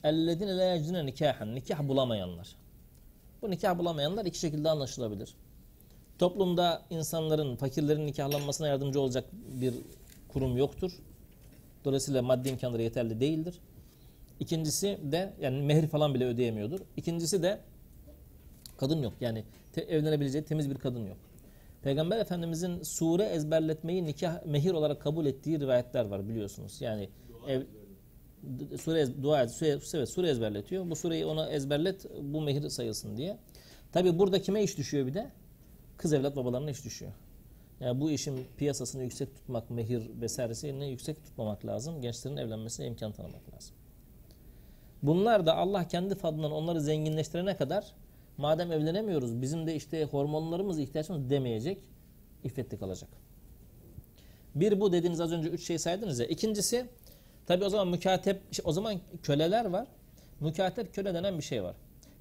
اَلَّذِينَ 0.05 0.49
لَا 0.59 0.77
يَجْدُونَ 0.77 1.05
nikahan 1.05 1.55
Nikah 1.55 1.87
bulamayanlar. 1.87 2.55
Bu 3.41 3.51
nikah 3.51 3.77
bulamayanlar 3.77 4.25
iki 4.25 4.39
şekilde 4.39 4.69
anlaşılabilir. 4.69 5.33
Toplumda 6.19 6.81
insanların, 6.89 7.55
fakirlerin 7.55 8.07
nikahlanmasına 8.07 8.67
yardımcı 8.67 9.01
olacak 9.01 9.25
bir 9.61 9.73
kurum 10.27 10.57
yoktur. 10.57 10.91
Dolayısıyla 11.85 12.21
maddi 12.21 12.49
imkanları 12.49 12.81
yeterli 12.81 13.19
değildir. 13.19 13.59
İkincisi 14.39 14.99
de 15.03 15.33
yani 15.41 15.61
mehir 15.61 15.87
falan 15.87 16.13
bile 16.13 16.25
ödeyemiyordur. 16.25 16.79
İkincisi 16.97 17.43
de 17.43 17.59
kadın 18.77 19.01
yok. 19.01 19.13
Yani 19.21 19.43
te- 19.73 19.81
evlenebileceği 19.81 20.43
temiz 20.43 20.69
bir 20.69 20.75
kadın 20.75 21.05
yok. 21.05 21.17
Peygamber 21.83 22.19
Efendimizin 22.19 22.83
sure 22.83 23.23
ezberletmeyi 23.23 24.05
nikah 24.05 24.45
mehir 24.45 24.71
olarak 24.71 25.01
kabul 25.01 25.25
ettiği 25.25 25.59
rivayetler 25.59 26.05
var 26.05 26.29
biliyorsunuz. 26.29 26.81
Yani 26.81 27.09
ev, 27.47 27.61
d- 27.61 27.65
sure 28.80 29.22
dua 29.22 29.42
et, 29.42 29.50
sure, 29.50 30.06
sure, 30.06 30.28
ezberletiyor. 30.28 30.90
Bu 30.90 30.96
sureyi 30.96 31.26
ona 31.26 31.50
ezberlet 31.50 32.06
bu 32.22 32.40
mehir 32.40 32.68
sayılsın 32.68 33.16
diye. 33.16 33.38
Tabi 33.92 34.18
burada 34.18 34.42
kime 34.42 34.62
iş 34.62 34.78
düşüyor 34.78 35.06
bir 35.06 35.14
de? 35.14 35.30
Kız 35.96 36.12
evlat 36.12 36.36
babalarına 36.36 36.70
iş 36.70 36.84
düşüyor. 36.84 37.12
Yani 37.80 38.00
bu 38.00 38.10
işin 38.10 38.46
piyasasını 38.56 39.02
yüksek 39.02 39.34
tutmak, 39.34 39.70
mehir 39.70 40.10
vesairesini 40.20 40.90
yüksek 40.90 41.24
tutmamak 41.24 41.66
lazım. 41.66 42.00
Gençlerin 42.00 42.36
evlenmesine 42.36 42.86
imkan 42.86 43.12
tanımak 43.12 43.54
lazım. 43.54 43.76
Bunlar 45.02 45.46
da 45.46 45.56
Allah 45.56 45.88
kendi 45.88 46.14
fadlından 46.14 46.52
onları 46.52 46.80
zenginleştirene 46.80 47.56
kadar 47.56 47.94
madem 48.38 48.72
evlenemiyoruz 48.72 49.42
bizim 49.42 49.66
de 49.66 49.74
işte 49.74 50.04
hormonlarımız 50.04 50.78
ihtiyacımız 50.78 51.30
demeyecek. 51.30 51.84
iffetli 52.44 52.78
kalacak. 52.78 53.10
Bir 54.54 54.80
bu 54.80 54.92
dediğiniz 54.92 55.20
az 55.20 55.32
önce 55.32 55.48
üç 55.48 55.66
şey 55.66 55.78
saydınız 55.78 56.18
ya. 56.18 56.26
İkincisi 56.26 56.86
tabi 57.45 57.65
o 57.65 57.69
zaman 57.69 57.87
mükatep 57.87 58.41
o 58.63 58.71
zaman 58.71 58.99
köleler 59.23 59.65
var. 59.65 59.87
Mükatep 60.39 60.93
köle 60.93 61.13
denen 61.13 61.37
bir 61.37 61.43
şey 61.43 61.63
var. 61.63 61.75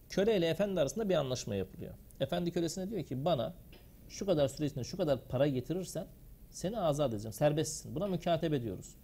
Köle 0.09 0.37
ile 0.37 0.49
efendi 0.49 0.81
arasında 0.81 1.09
bir 1.09 1.15
anlaşma 1.15 1.55
yapılıyor. 1.55 1.95
Efendi 2.21 2.51
kölesine 2.51 2.91
diyor 2.91 3.05
ki 3.05 3.25
bana 3.25 3.55
şu 4.09 4.27
kadar 4.27 4.49
süre 4.49 4.67
içinde 4.67 4.85
şu 4.85 4.97
kadar 4.97 5.19
para 5.29 5.47
getirirsen 5.47 6.07
seni 6.51 6.81
azat 6.81 7.11
edeceğim. 7.13 7.33
Serbestsin. 7.33 7.95
Buna 7.95 8.07
mükatebe 8.07 8.63
diyoruz. 8.63 8.95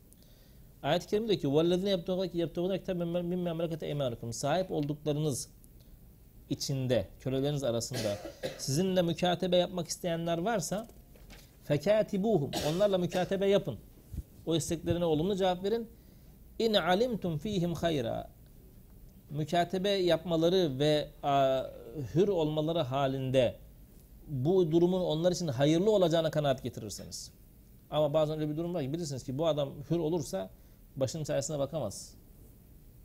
Ayet-i 0.82 1.06
Kerime 1.06 1.28
diyor 1.28 1.40
ki 1.40 1.46
وَالَّذِينَ 1.46 1.88
يَبْتَغُونَ 1.96 2.78
كِتَابًا 2.78 3.04
مِنْ 3.04 3.48
مَمْلَكَةِ 3.48 3.92
اَيْمَانِكُمْ 3.92 4.32
Sahip 4.32 4.70
olduklarınız 4.70 5.48
içinde, 6.50 7.08
köleleriniz 7.20 7.64
arasında 7.64 8.18
sizinle 8.58 9.02
mükatebe 9.02 9.56
yapmak 9.56 9.88
isteyenler 9.88 10.38
varsa 10.38 10.88
fekatibuhum 11.64 12.50
onlarla 12.68 12.98
mükatebe 12.98 13.46
yapın. 13.46 13.78
O 14.46 14.56
isteklerine 14.56 15.04
olumlu 15.04 15.36
cevap 15.36 15.64
verin. 15.64 15.88
İn 16.61 16.73
alimtum 16.73 17.37
fihim 17.37 17.73
hayra. 17.73 18.29
Mükatebe 19.29 19.89
yapmaları 19.89 20.79
ve 20.79 21.09
a, 21.23 21.63
hür 22.15 22.27
olmaları 22.27 22.79
halinde 22.79 23.55
bu 24.27 24.71
durumun 24.71 25.01
onlar 25.01 25.31
için 25.31 25.47
hayırlı 25.47 25.91
olacağına 25.91 26.31
kanaat 26.31 26.63
getirirseniz. 26.63 27.31
Ama 27.91 28.13
bazen 28.13 28.39
öyle 28.39 28.49
bir 28.49 28.57
durum 28.57 28.73
var 28.73 28.83
ki 28.83 28.93
bilirsiniz 28.93 29.23
ki 29.23 29.37
bu 29.37 29.47
adam 29.47 29.69
hür 29.89 29.99
olursa 29.99 30.49
başının 30.95 31.23
çaresine 31.23 31.59
bakamaz 31.59 32.13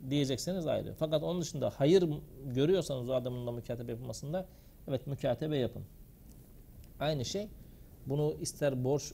diyecekseniz 0.09 0.67
ayrı. 0.67 0.93
Fakat 0.99 1.23
onun 1.23 1.41
dışında 1.41 1.73
hayır 1.77 2.09
görüyorsanız 2.45 3.09
o 3.09 3.13
adamın 3.13 3.47
da 3.47 3.51
mükatebe 3.51 3.91
yapılmasında 3.91 4.45
Evet 4.87 5.07
mükatebe 5.07 5.57
yapın. 5.57 5.83
Aynı 6.99 7.25
şey 7.25 7.47
bunu 8.05 8.33
ister 8.41 8.83
borç 8.83 9.13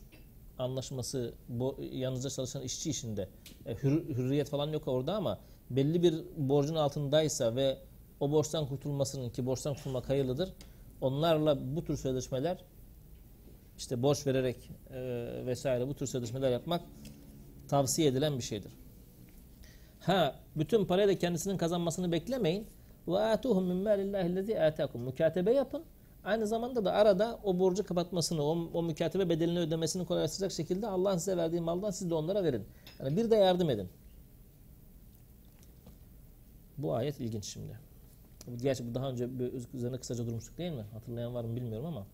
anlaşması 0.57 1.33
bo, 1.49 1.75
yanınızda 1.91 2.29
çalışan 2.29 2.61
işçi 2.61 2.89
işinde 2.89 3.29
e, 3.65 3.73
hür- 3.73 4.15
hürriyet 4.15 4.49
falan 4.49 4.69
yok 4.69 4.87
orada 4.87 5.15
ama 5.15 5.39
belli 5.69 6.03
bir 6.03 6.23
borcun 6.37 6.75
altındaysa 6.75 7.55
ve 7.55 7.77
o 8.19 8.31
borçtan 8.31 8.67
kurtulmasının 8.67 9.29
ki 9.29 9.45
borçtan 9.45 9.73
kurtulmak 9.73 10.09
hayırlıdır. 10.09 10.53
Onlarla 11.01 11.75
bu 11.75 11.83
tür 11.83 11.97
sözleşmeler 11.97 12.57
işte 13.77 14.03
borç 14.03 14.27
vererek 14.27 14.69
e, 14.89 15.01
vesaire 15.45 15.87
bu 15.87 15.93
tür 15.93 16.07
sözleşmeler 16.07 16.51
yapmak 16.51 16.81
tavsiye 17.67 18.07
edilen 18.07 18.37
bir 18.37 18.43
şeydir. 18.43 18.71
Ha 19.99 20.35
bütün 20.55 20.85
parayı 20.85 21.07
da 21.07 21.17
kendisinin 21.17 21.57
kazanmasını 21.57 22.11
beklemeyin. 22.11 22.67
Ve 23.07 23.19
atuhum 23.19 23.65
min 23.65 23.77
malillahi'llezî 23.77 24.61
âtâkum. 24.61 25.01
Mükatebe 25.01 25.53
yapın. 25.53 25.83
Aynı 26.24 26.46
zamanda 26.46 26.84
da 26.84 26.92
arada 26.92 27.38
o 27.44 27.58
borcu 27.58 27.86
kapatmasını, 27.86 28.42
o, 28.42 28.70
o 28.74 28.82
mükatebe 28.82 29.28
bedelini 29.28 29.58
ödemesini 29.58 30.06
kolaylaştıracak 30.06 30.52
şekilde 30.52 30.86
Allah'ın 30.86 31.18
size 31.18 31.36
verdiği 31.36 31.60
maldan 31.60 31.90
siz 31.90 32.10
de 32.10 32.14
onlara 32.14 32.44
verin. 32.44 32.64
Yani 33.00 33.16
bir 33.16 33.30
de 33.30 33.36
yardım 33.36 33.70
edin. 33.70 33.88
Bu 36.78 36.94
ayet 36.94 37.20
ilginç 37.20 37.44
şimdi. 37.44 37.78
Gerçi 38.56 38.90
bu 38.90 38.94
daha 38.94 39.10
önce 39.10 39.38
bir 39.38 39.52
üzerine 39.74 39.98
kısaca 39.98 40.26
durmuştuk 40.26 40.58
değil 40.58 40.72
mi? 40.72 40.84
Hatırlayan 40.92 41.34
var 41.34 41.44
mı 41.44 41.56
bilmiyorum 41.56 41.86
ama. 41.86 42.06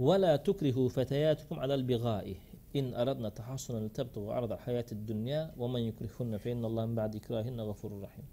وَلَا 0.00 0.32
تُكْرِهُ 0.46 0.88
فَتَيَاتُكُمْ 0.96 1.56
عَلَى 1.62 1.74
الْبِغَاءِ 1.80 2.26
إِنْ 2.78 2.86
أَرَدْنَا 3.00 3.30
تَحَصُّنًا 3.38 3.78
لِتَبْتُغُوا 3.86 4.32
عَرَضَ 4.36 4.52
الْحَيَاةِ 4.58 4.88
الدُّنْيَا 4.96 5.40
وَمَنْ 5.60 5.82
يُكْرِهُنَّ 5.90 6.32
فَإِنَّ 6.42 6.62
اللّٰهَ 6.68 6.84
مِنْ 6.88 6.94
بَعْدِ 7.00 7.12
إِكْرَاهِنَّ 7.20 7.58
غَفُورٌ 7.70 7.90
رَحِيمٌ 8.06 8.26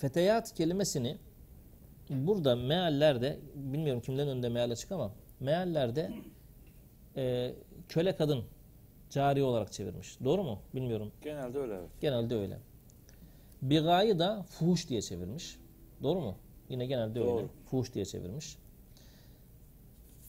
Feteyat 0.00 0.54
kelimesini 0.54 1.16
burada 2.10 2.56
meallerde 2.56 3.38
bilmiyorum 3.54 4.02
kimlerin 4.02 4.28
önünde 4.28 4.48
meal 4.48 4.70
açık 4.70 4.92
ama 4.92 5.12
meallerde 5.40 6.12
e, 7.16 7.54
köle 7.88 8.16
kadın 8.16 8.44
cari 9.10 9.42
olarak 9.42 9.72
çevirmiş. 9.72 10.18
Doğru 10.24 10.42
mu? 10.42 10.62
Bilmiyorum. 10.74 11.12
Genelde 11.22 11.58
öyle 11.58 11.74
evet. 11.74 11.90
Genelde 12.00 12.34
öyle. 12.34 12.58
Bigayı 13.62 14.18
da 14.18 14.42
fuhuş 14.42 14.88
diye 14.88 15.02
çevirmiş. 15.02 15.58
Doğru 16.02 16.20
mu? 16.20 16.36
Yine 16.68 16.86
genelde 16.86 17.20
öyle. 17.20 17.30
Doğru. 17.30 17.48
Fuhuş 17.70 17.94
diye 17.94 18.04
çevirmiş. 18.04 18.56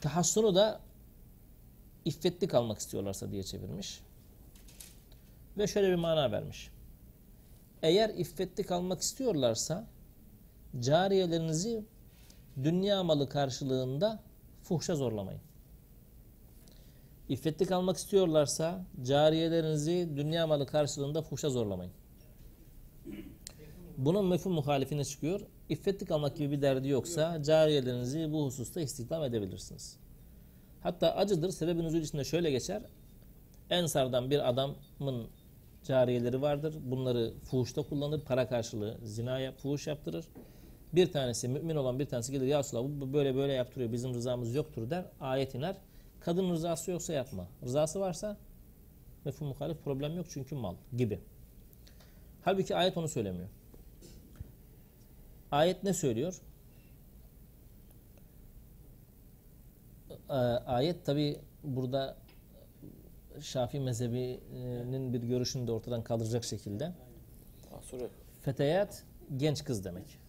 Tahassunu 0.01 0.55
da 0.55 0.81
iffetli 2.05 2.47
kalmak 2.47 2.79
istiyorlarsa 2.79 3.31
diye 3.31 3.43
çevirmiş. 3.43 4.01
Ve 5.57 5.67
şöyle 5.67 5.89
bir 5.89 5.95
mana 5.95 6.31
vermiş. 6.31 6.71
Eğer 7.83 8.09
iffetli 8.09 8.63
kalmak 8.63 9.01
istiyorlarsa 9.01 9.87
cariyelerinizi 10.79 11.85
dünya 12.63 13.03
malı 13.03 13.29
karşılığında 13.29 14.19
fuhşa 14.63 14.95
zorlamayın. 14.95 15.41
İffetli 17.29 17.65
kalmak 17.65 17.97
istiyorlarsa 17.97 18.85
cariyelerinizi 19.03 20.09
dünya 20.15 20.47
malı 20.47 20.65
karşılığında 20.65 21.21
fuhşa 21.21 21.49
zorlamayın. 21.49 21.93
Bunun 23.97 24.25
mefhum 24.25 24.53
muhalifine 24.53 25.05
çıkıyor. 25.05 25.41
İffetli 25.69 26.05
kalmak 26.05 26.37
gibi 26.37 26.51
bir 26.51 26.61
derdi 26.61 26.87
yoksa 26.87 27.43
cariyelerinizi 27.43 28.31
bu 28.31 28.45
hususta 28.45 28.81
istihdam 28.81 29.23
edebilirsiniz. 29.23 29.97
Hatta 30.83 31.15
acıdır 31.15 31.49
sebebin 31.49 31.83
nüzul 31.83 31.99
içinde 31.99 32.23
şöyle 32.23 32.51
geçer. 32.51 32.81
Ensardan 33.69 34.31
bir 34.31 34.49
adamın 34.49 35.27
cariyeleri 35.83 36.41
vardır. 36.41 36.75
Bunları 36.83 37.33
fuhuşta 37.43 37.83
kullanır. 37.83 38.21
Para 38.21 38.49
karşılığı 38.49 38.97
zinaya 39.03 39.51
fuhuş 39.51 39.87
yaptırır. 39.87 40.25
Bir 40.93 41.11
tanesi 41.11 41.47
mümin 41.47 41.75
olan 41.75 41.99
bir 41.99 42.05
tanesi 42.05 42.31
gelir 42.31 42.47
ya 42.47 42.59
Resulallah 42.59 42.89
bu 43.01 43.13
böyle 43.13 43.35
böyle 43.35 43.53
yaptırıyor 43.53 43.91
bizim 43.91 44.13
rızamız 44.13 44.55
yoktur 44.55 44.89
der. 44.89 45.05
Ayet 45.19 45.55
iner. 45.55 45.75
Kadın 46.19 46.51
rızası 46.51 46.91
yoksa 46.91 47.13
yapma. 47.13 47.47
Rızası 47.63 47.99
varsa 47.99 48.37
mefhum 49.25 49.47
muhalif 49.47 49.83
problem 49.83 50.17
yok 50.17 50.25
çünkü 50.29 50.55
mal 50.55 50.75
gibi. 50.97 51.19
Halbuki 52.41 52.75
ayet 52.75 52.97
onu 52.97 53.07
söylemiyor. 53.07 53.49
Ayet 55.51 55.83
ne 55.83 55.93
söylüyor? 55.93 56.41
Ee, 60.29 60.33
ayet 60.33 61.05
tabi 61.05 61.39
burada 61.63 62.17
Şafii 63.39 63.79
mezhebinin 63.79 65.13
bir 65.13 65.21
görüşünü 65.23 65.67
de 65.67 65.71
ortadan 65.71 66.03
kaldıracak 66.03 66.43
şekilde. 66.43 66.93
Feteyat 68.41 69.03
genç 69.37 69.63
kız 69.63 69.85
demek. 69.85 70.19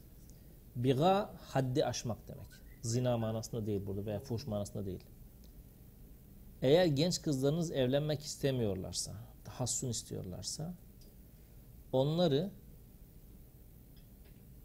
Biga 0.76 1.34
haddi 1.40 1.84
aşmak 1.84 2.28
demek. 2.28 2.46
Zina 2.82 3.18
manasında 3.18 3.66
değil 3.66 3.86
burada 3.86 4.06
veya 4.06 4.20
fuhuş 4.20 4.46
manasında 4.46 4.86
değil. 4.86 5.04
Eğer 6.62 6.86
genç 6.86 7.22
kızlarınız 7.22 7.70
evlenmek 7.70 8.20
istemiyorlarsa, 8.22 9.12
tahassun 9.44 9.88
istiyorlarsa 9.88 10.74
onları 11.92 12.50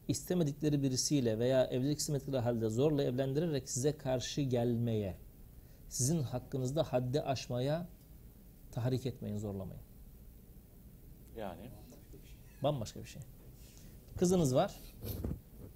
istemedikleri 0.07 0.83
birisiyle 0.83 1.39
veya 1.39 1.65
evlilik 1.65 1.99
istemedikleri 1.99 2.37
halde 2.37 2.69
zorla 2.69 3.03
evlendirerek 3.03 3.69
size 3.69 3.97
karşı 3.97 4.41
gelmeye, 4.41 5.17
sizin 5.89 6.19
hakkınızda 6.19 6.83
haddi 6.83 7.21
aşmaya 7.21 7.87
tahrik 8.72 9.06
etmeyin, 9.06 9.38
zorlamayın. 9.38 9.82
Yani 11.36 11.70
Bambaşka 12.62 13.00
bir 13.00 13.06
şey. 13.06 13.22
Kızınız 14.18 14.54
var, 14.54 14.80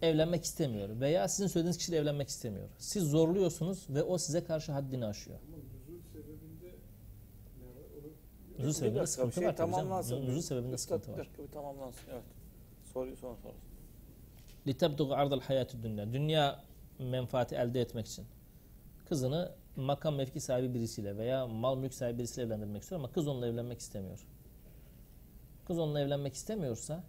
evlenmek 0.02 0.44
istemiyor 0.44 1.00
veya 1.00 1.28
sizin 1.28 1.46
söylediğiniz 1.46 1.78
kişiyle 1.78 1.96
evlenmek 1.98 2.28
istemiyor. 2.28 2.68
Siz 2.78 3.02
zorluyorsunuz 3.04 3.86
ve 3.90 4.02
o 4.02 4.18
size 4.18 4.44
karşı 4.44 4.72
haddini 4.72 5.06
aşıyor. 5.06 5.38
Ama 5.48 5.56
nüzul 5.56 6.02
sebebinde 6.12 6.66
ne 7.60 7.66
var? 7.66 7.82
Onu 8.58 8.66
Nüzul 8.66 8.68
bir 8.68 8.72
sebebinde 8.72 9.00
dakika 9.00 9.02
bir 9.02 9.06
sıkıntı 9.06 9.34
şey 9.34 9.46
var 9.48 9.56
tabii 9.56 9.70
canım. 9.72 9.84
tamamlansın. 9.84 10.26
Nüzul 10.26 10.40
sebebinde 10.40 10.72
Bir 10.72 10.76
sıkıntı 10.78 11.00
dakika, 11.00 11.12
var. 11.12 11.18
Bir 11.18 11.24
dakika 11.28 11.42
bir 11.42 11.48
tamamlansın 11.52 12.10
evet. 12.12 12.24
Soruyu 12.92 13.16
sonra 13.16 13.36
sorarız. 13.36 13.60
لِتَبْدُغُ 14.66 15.14
عَرْضَ 15.14 15.40
الْحَيَاتِ 15.40 15.82
dünya. 15.82 16.12
Dünya 16.12 16.64
menfaati 16.98 17.54
elde 17.54 17.80
etmek 17.80 18.06
için. 18.06 18.24
Kızını 19.08 19.52
makam 19.75 20.15
mevki 20.15 20.39
sahibi 20.39 20.73
birisiyle 20.73 21.17
veya 21.17 21.47
mal 21.47 21.77
mülk 21.77 21.93
sahibi 21.93 22.17
birisiyle 22.17 22.45
evlendirmek 22.45 22.81
istiyor 22.81 23.01
ama 23.01 23.11
kız 23.11 23.27
onunla 23.27 23.47
evlenmek 23.47 23.79
istemiyor. 23.79 24.27
Kız 25.65 25.79
onunla 25.79 25.99
evlenmek 25.99 26.33
istemiyorsa 26.33 27.03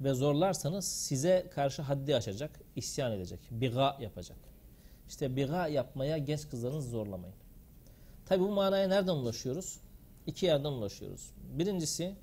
ve 0.00 0.14
zorlarsanız 0.14 0.84
size 0.84 1.50
karşı 1.54 1.82
haddi 1.82 2.16
aşacak, 2.16 2.60
isyan 2.76 3.12
edecek, 3.12 3.40
biga 3.50 3.96
yapacak. 4.00 4.38
İşte 5.08 5.36
biga 5.36 5.68
yapmaya 5.68 6.18
genç 6.18 6.48
kızlarınızı 6.48 6.90
zorlamayın. 6.90 7.36
Tabi 8.26 8.40
bu 8.40 8.48
manaya 8.48 8.88
nereden 8.88 9.12
ulaşıyoruz? 9.12 9.80
İki 10.26 10.46
yerden 10.46 10.72
ulaşıyoruz. 10.72 11.30
Birincisi 11.58 12.16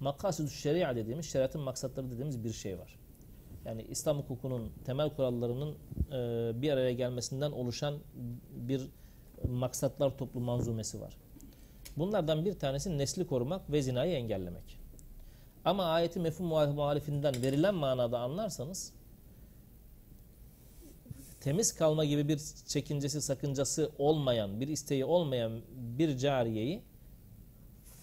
makasüdü 0.00 0.50
şeria 0.50 0.96
dediğimiz, 0.96 1.26
şeriatın 1.26 1.60
maksatları 1.60 2.10
dediğimiz 2.10 2.44
bir 2.44 2.52
şey 2.52 2.78
var. 2.78 2.98
Yani 3.64 3.82
İslam 3.82 4.18
hukukunun 4.18 4.72
temel 4.84 5.10
kurallarının 5.10 5.74
e, 6.12 6.62
bir 6.62 6.70
araya 6.70 6.92
gelmesinden 6.92 7.52
oluşan 7.52 7.98
bir 8.50 8.88
maksatlar 9.48 10.18
toplu 10.18 10.40
manzumesi 10.40 11.00
var. 11.00 11.16
Bunlardan 11.96 12.44
bir 12.44 12.58
tanesi 12.58 12.98
nesli 12.98 13.26
korumak 13.26 13.72
ve 13.72 13.82
zinayı 13.82 14.14
engellemek. 14.14 14.78
Ama 15.64 15.84
ayeti 15.84 16.20
mefhum 16.20 16.46
muhalifinden 16.46 17.34
verilen 17.42 17.74
manada 17.74 18.18
anlarsanız 18.18 18.92
temiz 21.40 21.74
kalma 21.74 22.04
gibi 22.04 22.28
bir 22.28 22.40
çekincesi, 22.66 23.22
sakıncası 23.22 23.90
olmayan, 23.98 24.60
bir 24.60 24.68
isteği 24.68 25.04
olmayan 25.04 25.60
bir 25.76 26.18
cariyeyi 26.18 26.82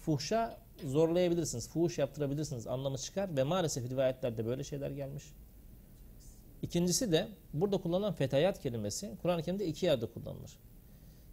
fuhşa 0.04 0.58
zorlayabilirsiniz. 0.84 1.68
Fuhuş 1.68 1.98
yaptırabilirsiniz. 1.98 2.66
Anlamı 2.66 2.98
çıkar 2.98 3.36
ve 3.36 3.42
maalesef 3.42 3.90
rivayetlerde 3.90 4.46
böyle 4.46 4.64
şeyler 4.64 4.90
gelmiş. 4.90 5.24
İkincisi 6.62 7.12
de 7.12 7.28
burada 7.52 7.78
kullanılan 7.78 8.12
fetayat 8.12 8.60
kelimesi 8.60 9.10
Kur'an-ı 9.22 9.42
Kerim'de 9.42 9.66
iki 9.66 9.86
yerde 9.86 10.06
kullanılır. 10.06 10.58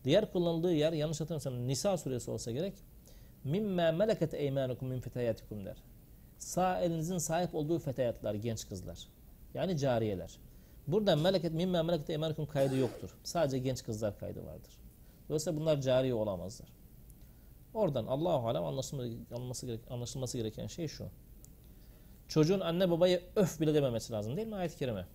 Diğer 0.04 0.32
kullanıldığı 0.32 0.74
yer 0.74 0.94
yanlış 0.94 1.22
hatırlamıyorsam 1.22 1.68
Nisa 1.68 1.98
suresi 1.98 2.32
olsa 2.32 2.52
gerek 2.52 2.74
mimme 3.44 3.92
meleket 3.92 4.34
eymanukum 4.34 4.88
min 4.88 5.00
fetayatikum 5.00 5.66
der. 5.66 5.78
Sağ 6.38 6.80
elinizin 6.80 7.18
sahip 7.18 7.56
olduğu 7.56 7.80
fetayatlar, 7.80 8.34
genç 8.34 8.70
kızlar. 8.70 9.08
Yani 9.54 9.78
cariyeler. 9.78 10.38
Burada 10.88 11.16
meleket 11.16 11.54
mimme 11.54 11.82
meleket 11.82 12.10
eymanukum 12.10 12.46
kaydı 12.46 12.78
yoktur. 12.78 13.18
Sadece 13.24 13.58
genç 13.58 13.84
kızlar 13.84 14.20
kaydı 14.20 14.46
vardır. 14.46 14.72
Dolayısıyla 15.30 15.60
bunlar 15.60 15.82
cariye 15.82 16.14
olamazlar. 16.14 16.70
Oradan 17.74 18.06
Allahu 18.06 18.48
alem 18.48 18.64
anlaşılması, 18.64 19.80
anlaşılması 19.90 20.38
gereken 20.38 20.68
şey 20.68 20.88
şu. 20.88 21.06
Çocuğun 22.28 22.60
anne 22.60 22.90
babaya 22.92 23.20
öf 23.36 23.62
bile 23.62 23.74
dememesi 23.74 24.14
lazım 24.14 24.38
değil 24.38 24.48
mi 24.48 24.56
ayet-i 24.56 24.78
kerime? 24.78 25.06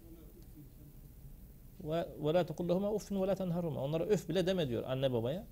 Ve 1.83 2.07
ve 2.19 2.33
la 2.33 2.45
tekulluhuma 2.45 2.93
uffin 2.93 3.21
ve 3.21 3.27
la 3.27 3.35
tenharuma. 3.35 3.83
Onlara 3.83 4.03
öf 4.03 4.29
bile 4.29 4.47
deme 4.47 4.69
diyor 4.69 4.83
anne 4.87 5.13
babaya. 5.13 5.45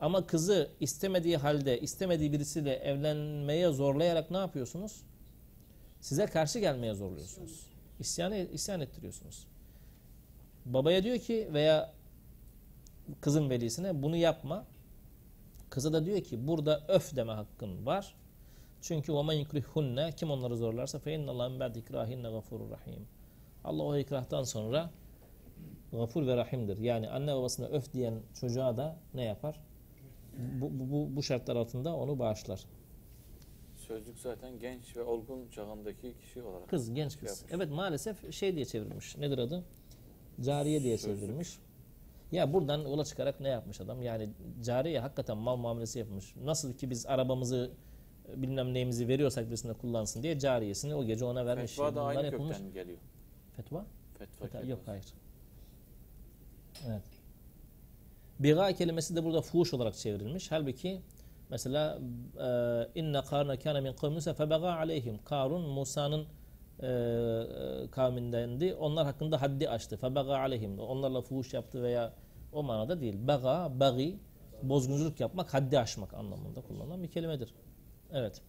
Ama 0.00 0.26
kızı 0.26 0.70
istemediği 0.80 1.36
halde 1.36 1.80
istemediği 1.80 2.32
birisiyle 2.32 2.74
evlenmeye 2.74 3.70
zorlayarak 3.70 4.30
ne 4.30 4.36
yapıyorsunuz? 4.36 5.02
Size 6.00 6.26
karşı 6.26 6.58
gelmeye 6.58 6.94
zorluyorsunuz. 6.94 7.66
İsyan, 7.98 8.32
isyan 8.32 8.80
ettiriyorsunuz. 8.80 9.46
Babaya 10.64 11.04
diyor 11.04 11.18
ki 11.18 11.48
veya 11.52 11.92
kızın 13.20 13.50
velisine 13.50 14.02
bunu 14.02 14.16
yapma. 14.16 14.64
Kıza 15.70 15.92
da 15.92 16.06
diyor 16.06 16.20
ki 16.20 16.46
burada 16.48 16.84
öf 16.88 17.16
deme 17.16 17.32
hakkın 17.32 17.86
var. 17.86 18.14
Çünkü 18.82 19.12
وَمَنْ 19.12 19.44
يُكْرِهُنَّ 19.44 20.16
Kim 20.16 20.30
onları 20.30 20.56
zorlarsa 20.56 20.98
فَاِنَّ 20.98 21.26
اللّٰهَ 21.26 21.56
مِنْ 21.56 21.58
بَعْدِ 21.58 21.82
اِكْرَاهِنَّ 21.82 22.26
غَفُورٌ 22.26 22.70
rahim. 22.70 23.06
Allah 23.65 23.83
o 23.83 23.97
ikrahtan 23.97 24.43
sonra 24.43 24.89
gafur 25.91 26.27
ve 26.27 26.37
rahimdir. 26.37 26.77
Yani 26.77 27.09
anne 27.09 27.35
babasına 27.35 27.65
öf 27.67 27.93
diyen 27.93 28.13
çocuğa 28.33 28.77
da 28.77 28.97
ne 29.13 29.23
yapar? 29.23 29.59
Bu, 30.37 30.69
bu, 30.71 31.15
bu, 31.15 31.23
şartlar 31.23 31.55
altında 31.55 31.95
onu 31.95 32.19
bağışlar. 32.19 32.65
Sözlük 33.75 34.19
zaten 34.19 34.59
genç 34.59 34.97
ve 34.97 35.03
olgun 35.03 35.49
çağındaki 35.51 36.17
kişi 36.17 36.43
olarak. 36.43 36.69
Kız, 36.69 36.93
genç 36.93 37.11
şey 37.11 37.21
kız. 37.21 37.29
yapmış. 37.29 37.55
Evet 37.55 37.71
maalesef 37.71 38.33
şey 38.33 38.55
diye 38.55 38.65
çevrilmiş. 38.65 39.17
Nedir 39.17 39.37
adı? 39.37 39.63
Cariye 40.41 40.83
diye 40.83 40.97
Sözlük. 40.97 41.19
çevrilmiş. 41.19 41.59
Ya 42.31 42.53
buradan 42.53 42.79
yola 42.81 43.05
çıkarak 43.05 43.39
ne 43.39 43.49
yapmış 43.49 43.81
adam? 43.81 44.01
Yani 44.01 44.29
cariye 44.63 44.99
hakikaten 44.99 45.37
mal 45.37 45.55
muamelesi 45.55 45.99
yapmış. 45.99 46.35
Nasıl 46.43 46.73
ki 46.73 46.89
biz 46.89 47.05
arabamızı 47.05 47.71
bilmem 48.35 48.73
neyimizi 48.73 49.07
veriyorsak 49.07 49.47
birisine 49.47 49.73
kullansın 49.73 50.23
diye 50.23 50.39
cariyesini 50.39 50.95
o 50.95 51.05
gece 51.05 51.25
ona 51.25 51.45
vermiş. 51.45 51.71
Fetva 51.71 51.95
da 51.95 52.03
aynı 52.03 52.25
yapılmış. 52.25 52.57
kökten 52.57 52.73
geliyor. 52.73 52.97
Fetva? 53.55 53.85
Fetva 54.19 54.45
Fetva-. 54.45 54.69
Yok 54.69 54.79
hayır. 54.85 55.05
Evet. 56.87 57.03
Biga 58.39 58.73
kelimesi 58.73 59.15
de 59.15 59.23
burada 59.23 59.41
fuhuş 59.41 59.73
olarak 59.73 59.95
çevrilmiş. 59.95 60.51
Halbuki 60.51 61.01
mesela 61.49 61.99
e, 62.39 62.99
inne 62.99 63.21
karne 63.21 63.59
kana 63.59 63.81
min 63.81 63.93
kavmi 63.93 64.13
Musa 64.13 64.33
febaga 64.33 64.73
aleyhim. 64.73 65.17
Karun 65.25 65.61
Musa'nın 65.61 66.27
e, 66.79 66.87
e, 66.87 67.91
kavmindendi. 67.91 68.73
Onlar 68.73 69.05
hakkında 69.05 69.41
haddi 69.41 69.69
aştı. 69.69 69.97
Febaga 69.97 70.37
aleyhim. 70.37 70.79
Onlarla 70.79 71.21
fuhuş 71.21 71.53
yaptı 71.53 71.83
veya 71.83 72.13
o 72.51 72.63
manada 72.63 73.01
değil. 73.01 73.15
Baga, 73.27 73.71
bagi, 73.79 74.19
bozgunculuk 74.63 75.19
yapmak, 75.19 75.53
haddi 75.53 75.79
aşmak 75.79 76.13
anlamında 76.13 76.61
kullanılan 76.61 77.03
bir 77.03 77.07
kelimedir. 77.07 77.53
Evet. 78.11 78.41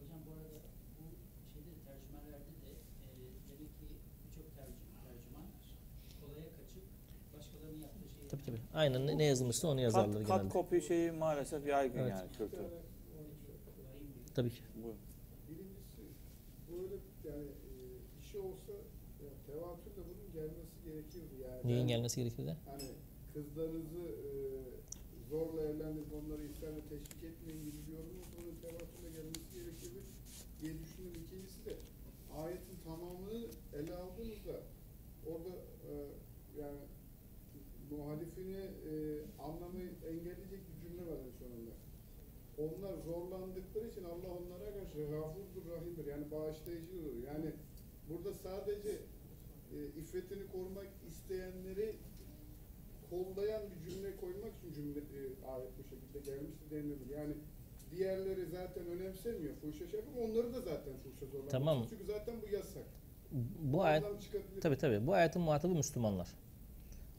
Hocam 0.00 0.20
bu 0.26 0.30
arada 0.32 0.58
bu 0.98 1.04
şeyde 1.52 1.70
tercümelerde 1.86 2.52
de 2.62 2.70
e, 2.70 3.08
demek 3.48 3.78
ki 3.78 3.86
birçok 4.26 4.56
tercüm, 4.56 4.90
tercüman 5.04 5.46
kolaya 6.20 6.48
kaçıp 6.56 6.84
başkalarının 7.36 7.82
yaptığı 7.82 8.08
şeyi 8.08 8.28
Tabii 8.28 8.44
tabii. 8.44 8.60
Aynen 8.80 9.18
ne, 9.18 9.24
yazılmışsa 9.24 9.68
onu 9.68 9.80
yazarlar 9.80 10.12
Kat, 10.12 10.26
genelde. 10.26 10.42
kat 10.42 10.52
kopi 10.52 10.82
şeyi 10.82 11.10
maalesef 11.12 11.66
yaygın 11.66 11.98
Evet. 11.98 12.10
yani 12.10 12.28
kültür. 12.38 12.58
Tabii 14.34 14.50
ki. 14.50 14.62
Bu. 14.82 14.88
Birincisi 15.48 16.02
böyle 16.72 16.94
yani 17.28 17.44
e, 17.44 17.72
bir 18.18 18.26
şey 18.26 18.40
olsa 18.40 18.72
yani 19.22 19.36
tevatürle 19.46 20.02
bunun 20.10 20.32
gelmesi 20.32 20.76
gerekiyordu 20.84 21.34
yani. 21.42 21.60
Neyin 21.72 21.88
gelmesi 21.88 22.16
gerekir 22.20 22.46
de? 22.46 22.56
Hani 22.70 22.88
kızlarınızı 23.34 24.04
e, 24.28 24.30
zorla 25.30 25.62
evlendirip 25.62 26.12
onları 26.18 26.42
İslam'a 26.44 26.80
teşvik 26.88 27.22
etmeyin 27.30 27.62
gibi 27.64 27.76
bir 27.86 27.92
yorumun 27.92 28.26
bunun 28.36 28.54
tevatürle 28.64 29.08
gelmesi 29.16 29.48
gerekiyordu 29.54 30.00
diye 30.60 30.72
düşündüm. 30.82 31.22
İkincisi 31.26 31.64
de 31.66 31.74
ayetin 32.42 32.78
tamamını 32.84 33.46
ele 33.78 33.94
aldığımızda 33.94 34.56
orada 35.26 35.54
e, 35.90 35.92
yani 36.60 36.78
muhalifini 37.90 38.62
e, 38.90 38.92
anlamayı 39.46 39.90
engelleyecek 40.10 40.60
bir 40.68 40.76
cümle 40.82 41.02
var 41.10 41.18
en 41.26 41.32
sonunda. 41.40 41.72
Onlar 42.58 42.94
zorlandıkları 43.04 43.86
için 43.88 44.04
Allah 44.04 44.30
onlara 44.38 44.74
karşı 44.74 44.98
gafurdur, 45.10 45.70
rahimdir. 45.70 46.06
Yani 46.06 46.30
bağışlayıcıdır. 46.30 47.14
Yani 47.28 47.52
burada 48.08 48.34
sadece 48.34 48.90
e, 49.74 49.76
iffetini 50.00 50.46
korumak 50.52 50.88
isteyenleri 51.08 51.94
kollayan 53.10 53.62
bir 53.70 53.90
cümle 53.90 54.16
koymak 54.16 54.52
için 54.58 54.72
cümle 54.72 54.98
e, 54.98 55.20
ayet 55.52 55.70
bu 55.78 55.82
şekilde 55.82 56.18
gelmişti 56.30 56.70
denilebilir. 56.70 57.16
Yani 57.16 57.34
diğerleri 57.90 58.46
zaten 58.46 58.86
önemsemiyor. 58.86 59.54
Fuhuşa 59.54 59.86
şey. 59.88 60.00
Onları 60.24 60.54
da 60.54 60.60
zaten 60.60 60.92
fuhuşa 61.02 61.26
zorlamak. 61.26 61.50
Tamam. 61.50 61.86
Çünkü 61.90 62.04
zaten 62.04 62.34
bu 62.42 62.54
yasak. 62.54 62.84
Bu 63.62 63.82
ayet. 63.82 64.04
Tabi 64.60 64.76
tabi 64.76 65.06
bu 65.06 65.14
ayetin 65.14 65.42
muhatabı 65.42 65.74
Müslümanlar. 65.74 66.28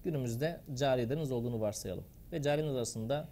Günümüzde 0.03 0.61
cariyeleriniz 0.73 1.31
olduğunu 1.31 1.61
varsayalım. 1.61 2.03
Ve 2.31 2.41
cariyeleriniz 2.41 2.77
arasında 2.77 3.27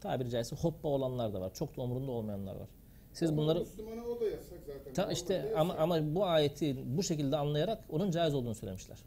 tabiri 0.00 0.30
caizse 0.30 0.56
hoppa 0.56 0.88
olanlar 0.88 1.32
da 1.32 1.40
var. 1.40 1.54
Çok 1.54 1.76
da 1.76 1.82
umurunda 1.82 2.10
olmayanlar 2.10 2.56
var. 2.56 2.68
Siz 3.12 3.36
bunları 3.36 3.60
Müslümana 3.60 4.06
o 4.06 4.20
da 4.20 4.24
yasak 4.24 4.58
zaten. 4.66 4.92
ta 4.92 5.12
işte 5.12 5.52
ama 5.56 5.74
ama 5.74 6.14
bu 6.14 6.24
ayeti 6.24 6.76
bu 6.96 7.02
şekilde 7.02 7.36
anlayarak 7.36 7.84
onun 7.88 8.10
caiz 8.10 8.34
olduğunu 8.34 8.54
söylemişler. 8.54 8.98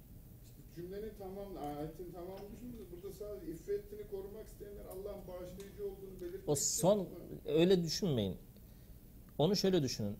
Cümlenin 0.76 1.12
tamamını, 1.20 1.60
ayetin 1.60 2.12
tamamını 2.12 2.44
burada 2.92 3.14
sadece 3.14 3.52
iffetini 3.52 4.08
korumak 4.12 4.48
isteyenler 4.48 4.86
Allah'ın 4.86 5.28
bağışlayıcı 5.28 5.84
olduğunu 5.84 6.22
belirtmek 6.22 6.50
O 6.50 6.56
son 6.56 7.08
öyle 7.46 7.84
düşünmeyin. 7.84 8.38
Onu 9.38 9.56
şöyle 9.56 9.84
düşünün. 9.84 10.18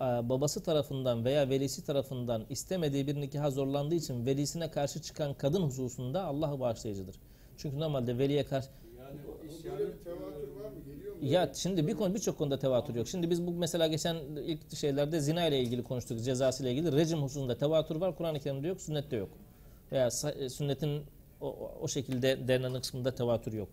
Aa, 0.00 0.28
Babası 0.28 0.62
tarafından 0.62 1.24
veya 1.24 1.48
velisi 1.50 1.84
tarafından 1.84 2.44
istemediği 2.50 3.06
bir 3.06 3.20
nikaha 3.20 3.50
zorlandığı 3.50 3.94
için 3.94 4.26
velisine 4.26 4.70
karşı 4.70 5.02
çıkan 5.02 5.34
kadın 5.34 5.62
hususunda 5.62 6.24
Allah 6.24 6.60
bağışlayıcıdır. 6.60 7.16
Çünkü 7.56 7.80
normalde 7.80 8.18
veliye 8.18 8.44
karşı 8.44 8.68
Yani 8.98 9.18
tevatür 10.04 10.48
var 10.64 10.70
mı? 10.70 10.76
Geliyor 10.86 11.12
mu? 11.16 11.18
Ya 11.22 11.50
şimdi 11.54 11.86
bir 11.86 11.94
konu 11.94 12.14
birçok 12.14 12.38
konuda 12.38 12.58
tevatür 12.58 12.94
yok. 12.94 13.08
Şimdi 13.08 13.30
biz 13.30 13.46
bu 13.46 13.50
mesela 13.50 13.86
geçen 13.86 14.16
ilk 14.46 14.76
şeylerde 14.76 15.20
zina 15.20 15.46
ile 15.46 15.60
ilgili 15.60 15.82
konuştuk, 15.82 16.24
cezası 16.24 16.62
ile 16.62 16.72
ilgili. 16.72 16.92
Rejim 16.92 17.22
hususunda 17.22 17.58
tevatür 17.58 17.96
var, 17.96 18.16
Kur'an-ı 18.16 18.40
Kerim'de 18.40 18.68
yok, 18.68 18.80
sünnette 18.80 19.16
yok. 19.16 19.28
Veya 19.92 20.08
e, 20.38 20.48
sünnetin 20.48 21.02
o, 21.40 21.56
o- 21.82 21.88
şekilde 21.88 22.48
denilen 22.48 22.80
kısmında 22.80 23.14
tevatür 23.14 23.52
yok. 23.52 23.68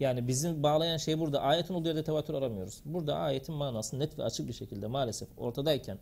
Yani 0.00 0.28
bizim 0.28 0.62
bağlayan 0.62 0.96
şey 0.96 1.18
burada 1.18 1.40
ayetin 1.40 1.74
olduğu 1.74 1.88
yerde 1.88 2.04
tevatür 2.04 2.34
aramıyoruz. 2.34 2.80
Burada 2.84 3.16
ayetin 3.16 3.54
manası 3.54 3.98
net 3.98 4.18
ve 4.18 4.22
açık 4.22 4.48
bir 4.48 4.52
şekilde 4.52 4.86
maalesef 4.86 5.28
ortadayken 5.38 5.98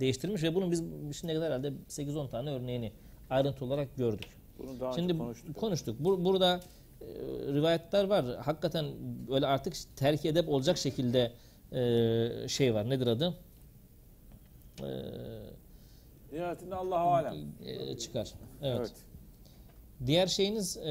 değiştirmiş 0.00 0.42
ve 0.42 0.54
bunun 0.54 0.70
biz 0.72 0.82
şimdiye 1.18 1.38
kadar 1.38 1.48
herhalde 1.48 1.72
8-10 1.88 2.30
tane 2.30 2.50
örneğini 2.50 2.92
ayrıntı 3.30 3.64
olarak 3.64 3.96
gördük. 3.96 4.28
Bunu 4.58 4.80
daha 4.80 4.92
Şimdi 4.92 5.18
konuştuk. 5.18 5.56
konuştuk. 5.56 6.00
Bur- 6.00 6.24
burada 6.24 6.60
e, 7.00 7.06
rivayetler 7.52 8.04
var. 8.04 8.24
Hakikaten 8.36 8.86
öyle 9.30 9.46
artık 9.46 9.74
terk 9.96 10.24
edep 10.24 10.48
olacak 10.48 10.78
şekilde 10.78 11.32
e, 11.72 12.48
şey 12.48 12.74
var. 12.74 12.90
Nedir 12.90 13.06
adı? 13.06 13.34
E, 14.82 14.86
Nihayetinde 16.32 16.74
Allah'a 16.74 17.14
alem. 17.14 17.34
e, 17.66 17.98
çıkar. 17.98 18.32
Evet. 18.62 18.76
Evet. 18.80 18.92
Diğer 20.06 20.26
şeyiniz 20.26 20.76
e, 20.76 20.82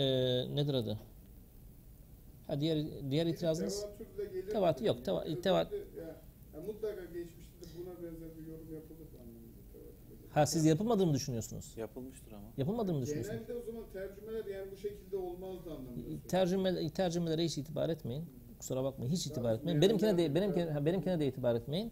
nedir 0.55 0.73
adı? 0.73 0.99
Ha 2.47 2.61
diğer 2.61 2.77
diğer 3.11 3.25
itirazınız 3.25 3.85
Tevatürle 4.51 4.87
yok, 4.87 4.97
teva- 5.05 5.21
Özellikle 5.21 5.49
teva- 5.49 5.73
ya, 5.97 6.03
ya 6.53 6.61
mutlaka 6.67 7.05
geçmişte 7.05 7.61
de 7.61 7.65
buna 7.77 7.93
benzer 8.03 8.37
bir 8.37 8.47
yorum 8.47 8.73
yapılır 8.73 9.07
anlamında 9.21 9.55
ha 10.35 10.45
siz 10.45 10.65
yapılmadığını 10.65 11.13
düşünüyorsunuz. 11.13 11.73
Yapılmıştır 11.77 12.31
ama. 12.31 12.47
Yapılmadığını 12.57 13.01
düşünüyorsunuz. 13.01 13.37
Genelde 13.47 13.53
o 13.53 13.65
zaman 13.65 13.83
tercümeler 13.93 14.45
yani 14.45 14.71
bu 14.71 14.77
şekilde 14.77 15.17
olmazdı 15.17 15.71
anlamında. 15.71 16.27
Tercüme 16.27 16.89
tercümelere 16.89 17.43
hiç 17.43 17.57
itibar 17.57 17.89
etmeyin. 17.89 18.25
Kusura 18.59 18.83
bakmayın. 18.83 19.11
Hiç 19.11 19.27
itibar 19.27 19.49
Ya, 19.49 19.55
etmeyin. 19.55 19.81
Benimkine 19.81 20.17
de 20.17 20.35
benimkine, 20.35 20.85
benimkine 20.85 21.19
de 21.19 21.27
itibar 21.27 21.55
etmeyin. 21.55 21.91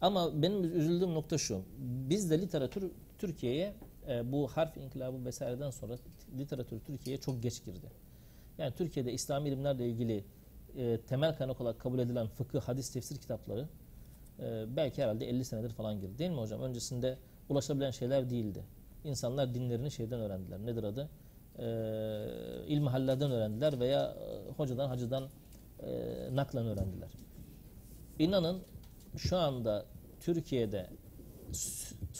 Ama 0.00 0.42
benim 0.42 0.64
üzüldüğüm 0.64 1.14
nokta 1.14 1.38
şu. 1.38 1.62
Bizde 2.08 2.40
literatür 2.40 2.90
Türkiye'ye 3.18 3.74
e, 4.08 4.32
bu 4.32 4.48
harf 4.48 4.76
inkılabı 4.76 5.24
vesaireden 5.24 5.70
sonra 5.70 5.98
literatür 6.38 6.80
Türkiye'ye 6.80 7.20
çok 7.20 7.42
geç 7.42 7.64
girdi. 7.64 8.03
Yani 8.58 8.74
Türkiye'de 8.74 9.12
İslami 9.12 9.48
ilimlerle 9.48 9.88
ilgili 9.88 10.24
e, 10.76 11.00
temel 11.00 11.36
kaynak 11.36 11.60
olarak 11.60 11.80
kabul 11.80 11.98
edilen 11.98 12.26
fıkıh, 12.26 12.60
hadis, 12.60 12.92
tefsir 12.92 13.16
kitapları 13.16 13.68
e, 14.38 14.76
belki 14.76 15.02
herhalde 15.02 15.28
50 15.28 15.44
senedir 15.44 15.70
falan 15.70 16.00
girdi. 16.00 16.18
Değil 16.18 16.30
mi 16.30 16.36
hocam? 16.36 16.60
Öncesinde 16.60 17.18
ulaşabilen 17.48 17.90
şeyler 17.90 18.30
değildi. 18.30 18.64
İnsanlar 19.04 19.54
dinlerini 19.54 19.90
şeyden 19.90 20.20
öğrendiler. 20.20 20.58
Nedir 20.58 20.84
adı? 20.84 21.08
E, 21.58 21.66
ilmihallerden 22.68 23.30
öğrendiler 23.30 23.80
veya 23.80 24.04
e, 24.04 24.50
hocadan, 24.56 24.88
hacıdan 24.88 25.28
e, 25.82 25.90
naklen 26.32 26.66
öğrendiler. 26.66 27.10
İnanın 28.18 28.62
şu 29.16 29.36
anda 29.36 29.84
Türkiye'de 30.20 30.86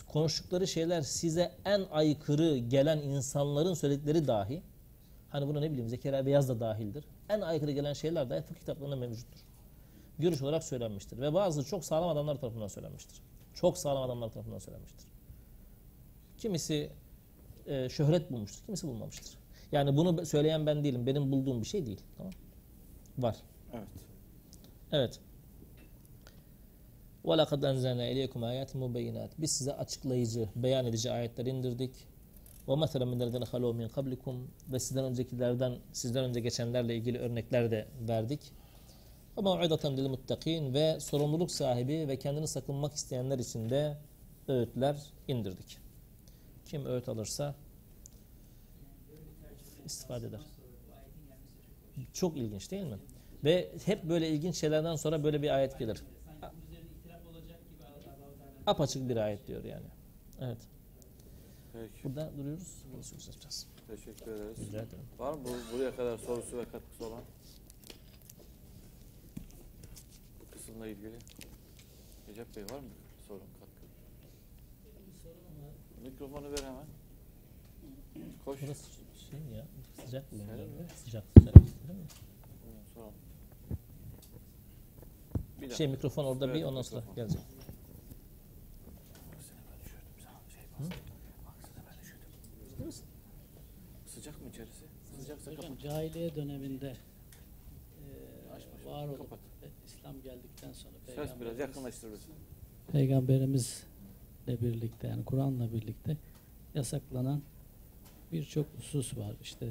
konuştukları 0.07 0.67
şeyler 0.67 1.01
size 1.01 1.51
en 1.65 1.81
aykırı 1.91 2.57
gelen 2.57 2.97
insanların 2.97 3.73
söyledikleri 3.73 4.27
dahi 4.27 4.61
hani 5.34 5.48
buna 5.48 5.60
ne 5.60 5.70
bileyim 5.70 5.88
Zekeriya 5.88 6.26
Beyaz 6.26 6.48
da 6.48 6.60
dahildir. 6.60 7.04
En 7.28 7.40
aykırı 7.40 7.72
gelen 7.72 7.92
şeyler 7.92 8.30
dahi 8.30 8.42
fıkıh 8.42 8.60
kitaplarında 8.60 8.96
mevcuttur. 8.96 9.40
Görüş 10.18 10.42
olarak 10.42 10.64
söylenmiştir. 10.64 11.18
Ve 11.20 11.34
bazı 11.34 11.64
çok 11.64 11.84
sağlam 11.84 12.08
adamlar 12.08 12.36
tarafından 12.36 12.68
söylenmiştir. 12.68 13.22
Çok 13.54 13.78
sağlam 13.78 14.02
adamlar 14.02 14.28
tarafından 14.28 14.58
söylenmiştir. 14.58 15.06
Kimisi 16.38 16.90
e, 17.66 17.88
şöhret 17.88 18.30
bulmuştur, 18.30 18.64
kimisi 18.66 18.88
bulmamıştır. 18.88 19.38
Yani 19.72 19.96
bunu 19.96 20.26
söyleyen 20.26 20.66
ben 20.66 20.84
değilim. 20.84 21.06
Benim 21.06 21.32
bulduğum 21.32 21.60
bir 21.60 21.66
şey 21.66 21.86
değil. 21.86 22.00
Tamam? 22.16 22.32
Var. 23.18 23.36
Evet. 23.72 23.88
Evet. 24.92 25.20
وَلَقَدْ 27.24 27.60
أَنْزَلْنَا 27.70 28.04
اِلَيْكُمْ 28.12 28.40
آيَاتٍ 28.52 28.78
مُبَيِّنَاتٍ 28.78 29.28
Biz 29.38 29.52
size 29.52 29.72
açıklayıcı, 29.72 30.48
beyan 30.56 30.86
edici 30.86 31.10
ayetler 31.10 31.46
indirdik. 31.46 32.06
Ve 32.67 32.75
mesela 32.75 33.05
minlerden 33.05 33.41
halu 33.41 33.73
min 33.73 33.87
kablikum 33.87 34.51
ve 34.71 34.79
sizden 34.79 35.05
öncekilerden 35.05 35.77
sizden 35.91 36.23
önce 36.23 36.39
geçenlerle 36.39 36.95
ilgili 36.95 37.19
örnekler 37.19 37.71
de 37.71 37.87
verdik. 38.07 38.51
Ve 39.37 39.41
mev'idaten 39.41 39.97
lil 39.97 40.07
muttakin 40.07 40.73
ve 40.73 40.99
sorumluluk 40.99 41.51
sahibi 41.51 42.07
ve 42.07 42.19
kendini 42.19 42.47
sakınmak 42.47 42.93
isteyenler 42.93 43.39
için 43.39 43.69
de 43.69 43.97
öğütler 44.47 44.97
indirdik. 45.27 45.77
Kim 46.65 46.85
öğüt 46.85 47.09
alırsa 47.09 47.55
istifade 49.85 50.27
eder. 50.27 50.41
Çok 52.13 52.37
ilginç 52.37 52.71
değil 52.71 52.85
mi? 52.85 52.97
Ve 53.43 53.71
hep 53.85 54.03
böyle 54.03 54.29
ilginç 54.29 54.55
şeylerden 54.55 54.95
sonra 54.95 55.23
böyle 55.23 55.41
bir 55.41 55.49
ayet 55.49 55.79
gelir. 55.79 56.03
Apaçık 58.67 59.09
bir 59.09 59.17
ayet 59.17 59.47
diyor 59.47 59.63
yani. 59.63 59.85
Evet. 60.39 60.57
Peki. 61.81 62.03
Burada 62.03 62.31
duruyoruz. 62.37 62.83
Konuşuruz 62.91 63.27
yapacağız. 63.27 63.67
Teşekkür 63.87 64.31
ederiz. 64.31 64.57
Rica 64.59 64.81
ederim. 64.81 65.05
Var 65.17 65.33
mı 65.33 65.39
bu, 65.43 65.49
buraya 65.77 65.95
kadar 65.95 66.17
sorusu 66.17 66.57
ve 66.57 66.65
katkısı 66.65 67.05
olan? 67.05 67.23
Bu 70.39 70.45
kısımla 70.51 70.87
ilgili. 70.87 71.15
Recep 72.27 72.55
Bey 72.55 72.63
var 72.63 72.79
mı 72.79 72.89
sorun, 73.27 73.41
katkı? 73.59 73.85
Mikrofonu 76.03 76.51
ver 76.51 76.57
hemen. 76.63 76.85
Koş. 78.45 78.59
Burası 78.61 78.83
şey 79.29 79.39
mi 79.39 79.55
ya? 79.57 79.65
Sıcak 80.05 80.31
mı? 80.31 80.39
Sıcak. 80.95 81.23
Sıcak. 81.37 81.55
Değil 81.55 81.99
mi? 81.99 82.05
Soralım. 82.93 83.13
Bir. 85.61 85.69
Şey 85.69 85.87
mikrofon 85.87 86.25
orada 86.25 86.53
bir 86.53 86.63
ondan 86.63 86.81
sonra 86.81 87.03
gelecek. 87.15 87.41
Baksana 87.41 87.57
ben 89.71 89.79
üşüdüm 89.85 90.15
sana 90.23 90.39
şey 90.49 90.63
baksana. 90.71 90.89
Baksana 91.45 91.83
ben 91.89 91.97
üşüdüm. 92.79 92.91
Sıcak 94.05 94.41
mı 94.41 94.49
içerisi? 94.49 94.85
Sıcaksa 95.19 95.51
Hocam 95.51 95.61
kapat. 95.63 95.79
cahiliye 95.81 96.35
döneminde 96.35 96.87
e, 96.87 98.53
Aç 98.55 98.63
başını, 98.73 98.91
var 98.91 99.07
olup 99.07 99.17
kapat. 99.17 99.39
e, 99.63 99.67
İslam 99.85 100.21
geldikten 100.21 100.71
sonra 100.71 100.93
Ses 101.15 101.29
biraz 101.41 101.59
yakınlaştır 101.59 102.11
bizi. 102.11 102.27
Peygamberimizle 102.91 103.85
birlikte 104.61 105.07
yani 105.07 105.25
Kur'an'la 105.25 105.73
birlikte 105.73 106.17
yasaklanan 106.75 107.41
birçok 108.31 108.65
husus 108.77 109.17
var. 109.17 109.35
İşte 109.41 109.67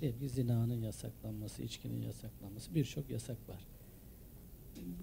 diyelim 0.00 0.18
ki 0.20 0.28
zinanın 0.28 0.80
yasaklanması, 0.82 1.62
içkinin 1.62 2.02
yasaklanması 2.02 2.74
birçok 2.74 3.10
yasak 3.10 3.36
var. 3.48 3.66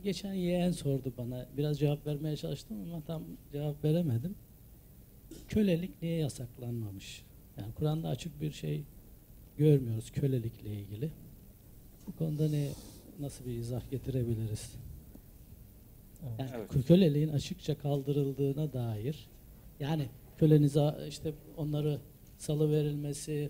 Geçen 0.03 0.33
yeğen 0.33 0.71
sordu 0.71 1.13
bana. 1.17 1.45
Biraz 1.57 1.79
cevap 1.79 2.07
vermeye 2.07 2.37
çalıştım 2.37 2.77
ama 2.81 3.01
tam 3.01 3.23
cevap 3.51 3.83
veremedim. 3.83 4.35
Kölelik 5.47 6.01
niye 6.01 6.15
yasaklanmamış? 6.17 7.23
Yani 7.57 7.73
Kur'an'da 7.73 8.07
açık 8.07 8.41
bir 8.41 8.51
şey 8.51 8.83
görmüyoruz 9.57 10.11
kölelikle 10.11 10.73
ilgili. 10.73 11.11
Bu 12.07 12.11
konuda 12.15 12.49
ne 12.49 12.69
nasıl 13.19 13.45
bir 13.45 13.51
izah 13.51 13.91
getirebiliriz? 13.91 14.73
Yani 16.39 16.49
Evet. 16.55 16.71
kö- 16.71 16.83
köleliğin 16.83 17.29
açıkça 17.29 17.77
kaldırıldığına 17.77 18.73
dair 18.73 19.29
yani 19.79 20.09
kölenize 20.37 20.95
işte 21.09 21.33
onları 21.57 21.99
salı 22.37 22.71
verilmesi 22.71 23.49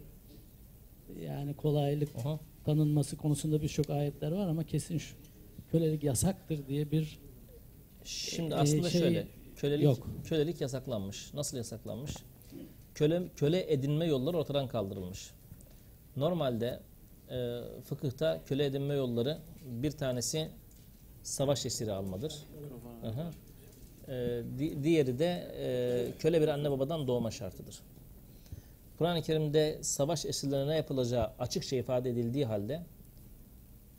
yani 1.22 1.53
kolaylık 1.53 2.10
Aha. 2.15 2.39
tanınması 2.65 3.18
konusunda 3.18 3.61
birçok 3.61 3.89
ayetler 3.89 4.31
var 4.31 4.47
ama 4.47 4.64
kesin 4.64 4.97
şu 4.97 5.15
kölelik 5.72 6.03
yasaktır 6.03 6.68
diye 6.68 6.91
bir 6.91 7.19
Şimdi 8.03 8.56
aslında 8.56 8.89
şey 8.89 9.01
şöyle. 9.01 9.27
Kölelik, 9.61 9.84
yok. 9.84 10.07
kölelik 10.26 10.61
yasaklanmış. 10.61 11.34
Nasıl 11.34 11.57
yasaklanmış? 11.57 12.15
Köle, 12.95 13.23
köle 13.36 13.73
edinme 13.73 14.06
yolları 14.06 14.38
ortadan 14.38 14.68
kaldırılmış. 14.68 15.31
Normalde 16.15 16.80
e, 17.30 17.61
fıkıhta 17.84 18.41
köle 18.45 18.65
edinme 18.65 18.94
yolları 18.94 19.38
bir 19.65 19.91
tanesi 19.91 20.49
savaş 21.23 21.65
esiri 21.65 21.91
almadır. 21.91 22.34
Hı. 23.02 23.31
Ee, 24.11 24.44
di- 24.60 24.84
diğeri 24.84 25.19
de 25.19 25.52
e, 25.57 26.18
köle 26.19 26.41
bir 26.41 26.48
anne 26.48 26.72
babadan 26.72 27.07
doğma 27.07 27.31
şartıdır. 27.31 27.80
Kur'an-ı 28.98 29.22
Kerim'de 29.22 29.77
savaş 29.81 30.26
esirlerine 30.26 30.76
yapılacağı 30.76 31.31
açıkça 31.40 31.76
ifade 31.76 32.10
edildiği 32.10 32.45
halde 32.45 32.84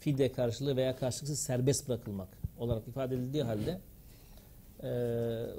fidye 0.00 0.32
karşılığı 0.32 0.76
veya 0.76 0.96
karşılıksız 0.96 1.38
serbest 1.38 1.88
bırakılmak 1.88 2.28
olarak 2.58 2.88
ifade 2.88 3.14
edildiği 3.14 3.42
halde 3.42 3.80
e, 4.82 4.88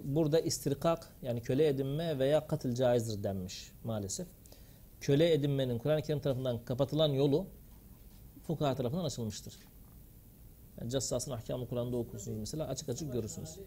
burada 0.04 0.40
istirkak 0.40 1.08
yani 1.22 1.42
köle 1.42 1.68
edinme 1.68 2.20
veya 2.20 2.48
katıl 2.48 2.74
caizdir 2.74 3.24
denmiş 3.24 3.72
maalesef. 3.84 4.28
Köle 5.02 5.34
edinmenin 5.34 5.78
Kur'an-ı 5.78 6.02
Kerim 6.02 6.20
tarafından 6.20 6.66
kapatılan 6.66 7.10
yolu 7.10 7.46
fukaha 8.44 8.76
tarafından 8.76 9.06
açılmıştır. 9.06 9.54
Yani 10.80 10.92
Cassas'ın 10.92 11.32
ahkamı 11.32 11.68
Kur'an'da 11.68 11.98
okursunuz 11.98 12.38
mesela 12.38 12.68
açık 12.68 12.90
açık 12.90 13.14
görürsünüz. 13.14 13.60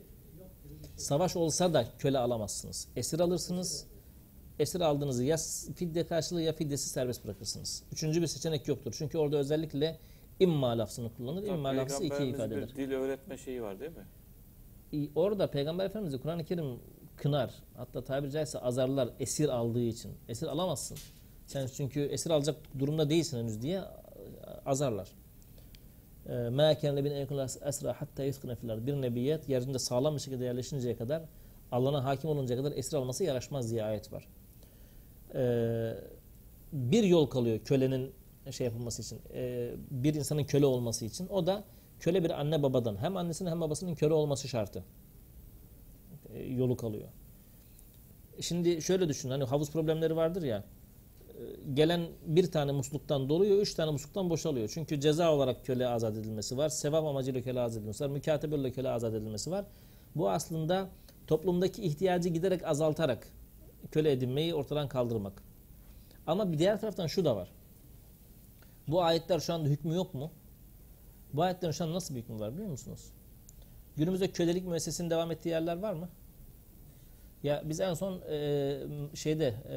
Savaş 0.96 1.36
olsa 1.36 1.74
da 1.74 1.86
köle 1.98 2.18
alamazsınız. 2.18 2.88
Esir 2.96 3.20
alırsınız. 3.20 3.86
Esir 4.58 4.80
aldığınızı 4.80 5.24
ya 5.24 5.36
fidye 5.76 6.06
karşılığı 6.06 6.42
ya 6.42 6.52
fidyesi 6.52 6.88
serbest 6.88 7.24
bırakırsınız. 7.24 7.82
Üçüncü 7.92 8.22
bir 8.22 8.26
seçenek 8.26 8.68
yoktur. 8.68 8.94
Çünkü 8.98 9.18
orada 9.18 9.36
özellikle 9.36 9.98
imma 10.40 10.78
lafzını 10.78 11.14
kullanır. 11.14 11.42
İmma 11.42 11.68
lafzı 11.68 12.04
iki 12.04 12.24
ifade 12.24 12.56
bir 12.56 12.62
eder. 12.62 12.76
dil 12.76 12.92
öğretme 12.92 13.38
şeyi 13.38 13.62
var 13.62 13.80
değil 13.80 13.90
mi? 13.90 14.06
İ- 14.93 15.09
Orada 15.15 15.51
Peygamber 15.51 15.85
Efendimiz'i 15.85 16.21
Kur'an-ı 16.21 16.43
Kerim 16.45 16.79
kınar. 17.15 17.51
Hatta 17.77 18.03
tabiri 18.03 18.31
caizse 18.31 18.59
azarlar 18.59 19.09
esir 19.19 19.49
aldığı 19.49 19.83
için. 19.83 20.11
Esir 20.27 20.47
alamazsın. 20.47 20.97
Sen 21.45 21.67
çünkü 21.67 21.99
esir 22.01 22.29
alacak 22.29 22.55
durumda 22.79 23.09
değilsin 23.09 23.37
henüz 23.39 23.61
diye 23.61 23.81
azarlar. 24.65 25.09
مَا 26.29 26.73
كَنْ 26.73 26.99
لَبِنْ 26.99 27.25
اَيْكُنْ 27.25 27.67
esra 27.67 28.01
hatta 28.01 28.23
yuskine 28.23 28.55
filar. 28.55 28.87
Bir 28.87 28.93
nebiyet 28.93 29.49
yeryüzünde 29.49 29.79
sağlam 29.79 30.15
bir 30.15 30.19
şekilde 30.19 30.45
yerleşinceye 30.45 30.95
kadar 30.95 31.23
Allah'ına 31.71 32.03
hakim 32.03 32.29
oluncaya 32.29 32.61
kadar 32.63 32.77
esir 32.77 32.97
alması 32.97 33.23
yaraşmaz 33.23 33.71
diye 33.71 33.83
ayet 33.83 34.13
var. 34.13 34.27
Ee, 35.35 35.93
bir 36.73 37.03
yol 37.03 37.25
kalıyor 37.25 37.59
kölenin 37.59 38.11
şey 38.51 38.65
yapılması 38.65 39.01
için. 39.01 39.19
Ee, 39.33 39.71
bir 39.91 40.13
insanın 40.13 40.43
köle 40.43 40.65
olması 40.65 41.05
için. 41.05 41.27
O 41.27 41.45
da 41.47 41.63
köle 42.04 42.24
bir 42.24 42.40
anne 42.40 42.62
babadan 42.62 42.96
hem 42.96 43.16
annesinin 43.16 43.50
hem 43.50 43.60
babasının 43.60 43.94
köle 43.94 44.14
olması 44.14 44.48
şartı. 44.48 44.84
Ee, 46.34 46.42
yolu 46.42 46.76
kalıyor. 46.76 47.08
Şimdi 48.40 48.82
şöyle 48.82 49.08
düşün 49.08 49.30
hani 49.30 49.44
havuz 49.44 49.70
problemleri 49.70 50.16
vardır 50.16 50.42
ya 50.42 50.64
e, 51.28 51.42
gelen 51.74 52.06
bir 52.26 52.52
tane 52.52 52.72
musluktan 52.72 53.28
doluyor, 53.28 53.58
üç 53.58 53.74
tane 53.74 53.90
musluktan 53.90 54.30
boşalıyor. 54.30 54.70
Çünkü 54.74 55.00
ceza 55.00 55.32
olarak 55.34 55.66
köle 55.66 55.88
azat 55.88 56.16
edilmesi 56.16 56.56
var, 56.56 56.68
sevap 56.68 57.04
amacıyla 57.04 57.42
köle 57.42 57.60
azat 57.60 57.78
edilmesi 57.78 58.04
var, 58.04 58.10
mükatebe 58.10 58.72
köle 58.72 58.90
azat 58.90 59.14
edilmesi 59.14 59.50
var. 59.50 59.64
Bu 60.16 60.30
aslında 60.30 60.88
toplumdaki 61.26 61.82
ihtiyacı 61.82 62.28
giderek 62.28 62.64
azaltarak 62.64 63.28
köle 63.92 64.12
edinmeyi 64.12 64.54
ortadan 64.54 64.88
kaldırmak. 64.88 65.42
Ama 66.26 66.52
bir 66.52 66.58
diğer 66.58 66.80
taraftan 66.80 67.06
şu 67.06 67.24
da 67.24 67.36
var. 67.36 67.48
Bu 68.88 69.02
ayetler 69.02 69.40
şu 69.40 69.54
anda 69.54 69.68
hükmü 69.68 69.94
yok 69.94 70.14
mu? 70.14 70.30
Bu 71.34 71.42
ayetlerin 71.42 71.72
şu 71.72 71.84
an 71.84 71.92
nasıl 71.92 72.14
bir 72.14 72.20
hükmü 72.20 72.40
var 72.40 72.52
biliyor 72.52 72.68
musunuz? 72.68 73.12
Günümüzde 73.96 74.30
kölelik 74.30 74.66
müessesesinin 74.66 75.10
devam 75.10 75.30
ettiği 75.30 75.48
yerler 75.48 75.78
var 75.78 75.92
mı? 75.92 76.08
Ya 77.42 77.62
biz 77.64 77.80
en 77.80 77.94
son 77.94 78.20
e, 78.30 78.78
şeyde 79.14 79.54
e, 79.68 79.76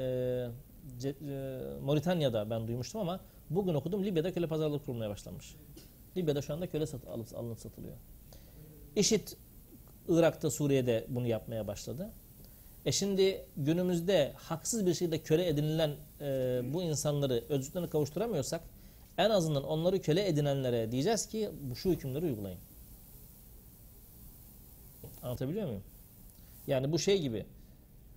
Ce- 1.00 1.16
e, 1.30 1.80
Moritanya'da 1.80 2.50
ben 2.50 2.68
duymuştum 2.68 3.02
ama 3.02 3.20
bugün 3.50 3.74
okudum 3.74 4.06
Libya'da 4.06 4.34
köle 4.34 4.48
pazarlığı 4.48 4.80
kurulmaya 4.80 5.10
başlanmış. 5.10 5.56
Libya'da 6.18 6.42
şu 6.42 6.54
anda 6.54 6.68
köle 6.68 6.86
sat, 6.86 7.08
alıp, 7.08 7.36
alınıp 7.38 7.60
satılıyor. 7.60 7.96
IŞİD 8.96 9.28
Irak'ta 10.08 10.50
Suriye'de 10.50 11.06
bunu 11.10 11.28
yapmaya 11.28 11.68
başladı. 11.68 12.10
E 12.86 12.92
şimdi 12.92 13.46
günümüzde 13.58 14.34
haksız 14.36 14.86
bir 14.86 14.94
şekilde 14.94 15.22
köle 15.22 15.48
edinilen 15.48 15.92
e, 16.22 16.62
bu 16.74 16.84
insanları 16.84 17.44
özgürlüklerine 17.50 17.90
kavuşturamıyorsak 17.90 18.62
en 19.18 19.30
azından 19.30 19.64
onları 19.64 20.02
köle 20.02 20.28
edinenlere 20.28 20.92
diyeceğiz 20.92 21.26
ki 21.26 21.50
şu 21.76 21.90
hükümleri 21.90 22.26
uygulayın. 22.26 22.60
Anlatabiliyor 25.24 25.68
muyum? 25.68 25.84
Yani 26.68 26.92
bu 26.92 27.00
şey 27.00 27.22
gibi 27.22 27.46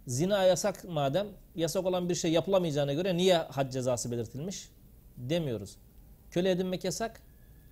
zina 0.06 0.42
yasak 0.42 0.84
madem 0.84 1.26
yasak 1.56 1.86
olan 1.86 2.08
bir 2.08 2.14
şey 2.14 2.32
yapılamayacağına 2.32 2.92
göre 2.92 3.16
niye 3.16 3.36
had 3.36 3.72
cezası 3.72 4.10
belirtilmiş 4.10 4.68
demiyoruz. 5.16 5.76
Köle 6.30 6.50
edinmek 6.50 6.84
yasak 6.84 7.20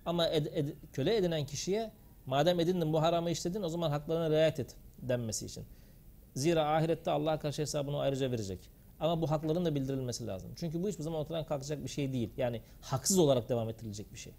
ama 0.05 0.27
ed- 0.27 0.49
ed- 0.49 0.73
köle 0.93 1.17
edinen 1.17 1.45
kişiye 1.45 1.91
madem 2.25 2.59
edindin 2.59 2.93
bu 2.93 3.01
haramı 3.01 3.31
işledin 3.31 3.63
o 3.63 3.69
zaman 3.69 3.89
haklarına 3.91 4.29
riayet 4.29 4.59
et 4.59 4.75
denmesi 5.01 5.45
için. 5.45 5.65
Zira 6.35 6.75
ahirette 6.75 7.11
Allah'a 7.11 7.39
karşı 7.39 7.61
hesabını 7.61 7.99
ayrıca 7.99 8.31
verecek. 8.31 8.59
Ama 8.99 9.21
bu 9.21 9.31
hakların 9.31 9.65
da 9.65 9.75
bildirilmesi 9.75 10.27
lazım. 10.27 10.51
Çünkü 10.55 10.83
bu 10.83 10.89
hiçbir 10.89 11.03
zaman 11.03 11.19
ortadan 11.19 11.45
kalkacak 11.45 11.83
bir 11.83 11.89
şey 11.89 12.13
değil. 12.13 12.29
Yani 12.37 12.61
haksız 12.81 13.19
olarak 13.19 13.49
devam 13.49 13.69
ettirilecek 13.69 14.13
bir 14.13 14.19
şey. 14.19 14.33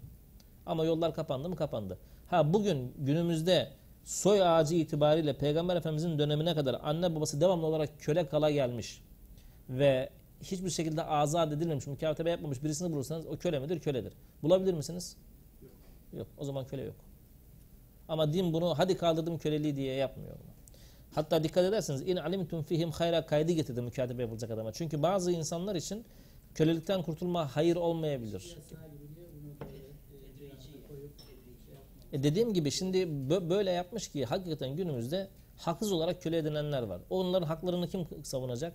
Ama 0.65 0.85
yollar 0.85 1.15
kapandı 1.15 1.49
mı 1.49 1.55
kapandı. 1.55 1.97
Ha 2.27 2.53
bugün 2.53 2.93
günümüzde 2.97 3.71
soy 4.03 4.43
ağacı 4.43 4.75
itibariyle 4.75 5.37
Peygamber 5.37 5.75
Efendimizin 5.75 6.19
dönemine 6.19 6.55
kadar 6.55 6.79
anne 6.83 7.15
babası 7.15 7.41
devamlı 7.41 7.65
olarak 7.65 7.89
köle 7.99 8.27
kala 8.27 8.51
gelmiş 8.51 9.01
ve 9.69 10.09
hiçbir 10.43 10.69
şekilde 10.69 11.03
azat 11.03 11.53
edilmemiş, 11.53 11.87
mükatebe 11.87 12.29
yapmamış 12.29 12.63
birisini 12.63 12.91
bulursanız 12.91 13.25
o 13.25 13.37
köle 13.37 13.59
midir? 13.59 13.79
Köledir. 13.79 14.13
Bulabilir 14.43 14.73
misiniz? 14.73 15.17
Yok. 16.13 16.27
O 16.37 16.45
zaman 16.45 16.67
köle 16.67 16.83
yok. 16.83 16.95
Ama 18.07 18.33
din 18.33 18.53
bunu 18.53 18.77
hadi 18.77 18.97
kaldırdım 18.97 19.37
köleliği 19.37 19.75
diye 19.75 19.95
yapmıyor 19.95 20.33
bunu. 20.43 20.51
Hatta 21.15 21.43
dikkat 21.43 21.63
ederseniz 21.65 22.01
in 22.01 22.15
alimtum 22.15 22.63
fihim 22.63 22.91
hayra 22.91 23.25
kaydı 23.25 23.51
getirdi 23.51 23.81
mükatebe 23.81 24.21
yapılacak 24.21 24.51
adama. 24.51 24.71
Çünkü 24.71 25.01
bazı 25.01 25.31
insanlar 25.31 25.75
için 25.75 26.05
kölelikten 26.55 27.03
kurtulma 27.03 27.55
hayır 27.55 27.75
olmayabilir. 27.75 28.57
E, 32.13 32.23
dediğim 32.23 32.53
gibi 32.53 32.71
şimdi 32.71 32.97
bö- 32.97 33.49
böyle 33.49 33.71
yapmış 33.71 34.07
ki 34.07 34.25
hakikaten 34.25 34.75
günümüzde 34.75 35.27
haksız 35.57 35.91
olarak 35.91 36.21
köle 36.21 36.37
edinenler 36.37 36.83
var. 36.83 37.01
Onların 37.09 37.47
haklarını 37.47 37.87
kim 37.89 38.07
savunacak? 38.23 38.73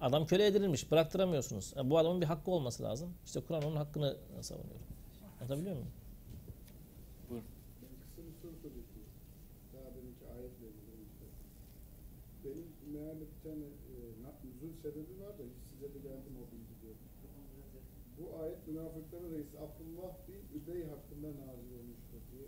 Adam 0.00 0.26
köle 0.26 0.46
edilmiş, 0.46 0.90
bıraktıramıyorsunuz. 0.90 1.74
E 1.76 1.90
bu 1.90 1.98
adamın 1.98 2.20
bir 2.20 2.26
hakkı 2.26 2.50
olması 2.50 2.82
lazım. 2.82 3.14
İşte 3.26 3.40
Kur'an 3.40 3.62
onun 3.62 3.76
hakkını 3.76 4.16
savunuyor. 4.40 4.80
Anlatabiliyor 5.40 5.74
muyum? 5.74 5.90
Ben 7.30 7.40
kısa 8.00 8.22
bir 8.28 8.34
soru 8.42 8.54
soracaktım. 8.62 9.04
Daha 9.74 9.88
deminki 9.94 10.24
ayetle 10.34 10.66
ilgili 10.72 11.02
işte. 11.10 11.26
Benim 12.44 12.66
meğerle 12.92 13.20
bir 13.32 13.40
tane 13.44 13.64
e, 13.64 13.92
na- 14.22 14.38
nüzul 14.46 14.72
sebebi 14.82 15.14
var 15.24 15.32
da 15.38 15.42
hiç 15.50 15.56
size 15.70 15.88
de 15.94 15.98
geldim 16.08 16.34
o 16.42 16.44
bilgi 16.52 16.74
diyor. 16.82 16.96
Bu 18.18 18.24
ayet 18.42 18.58
münafıkların 18.76 19.34
reisi 19.34 19.56
Abdullah 19.58 20.12
bin 20.28 20.60
Übey 20.60 20.82
hakkında 20.82 21.26
nazil 21.28 21.70
olmuştur 21.78 22.20
diye 22.32 22.44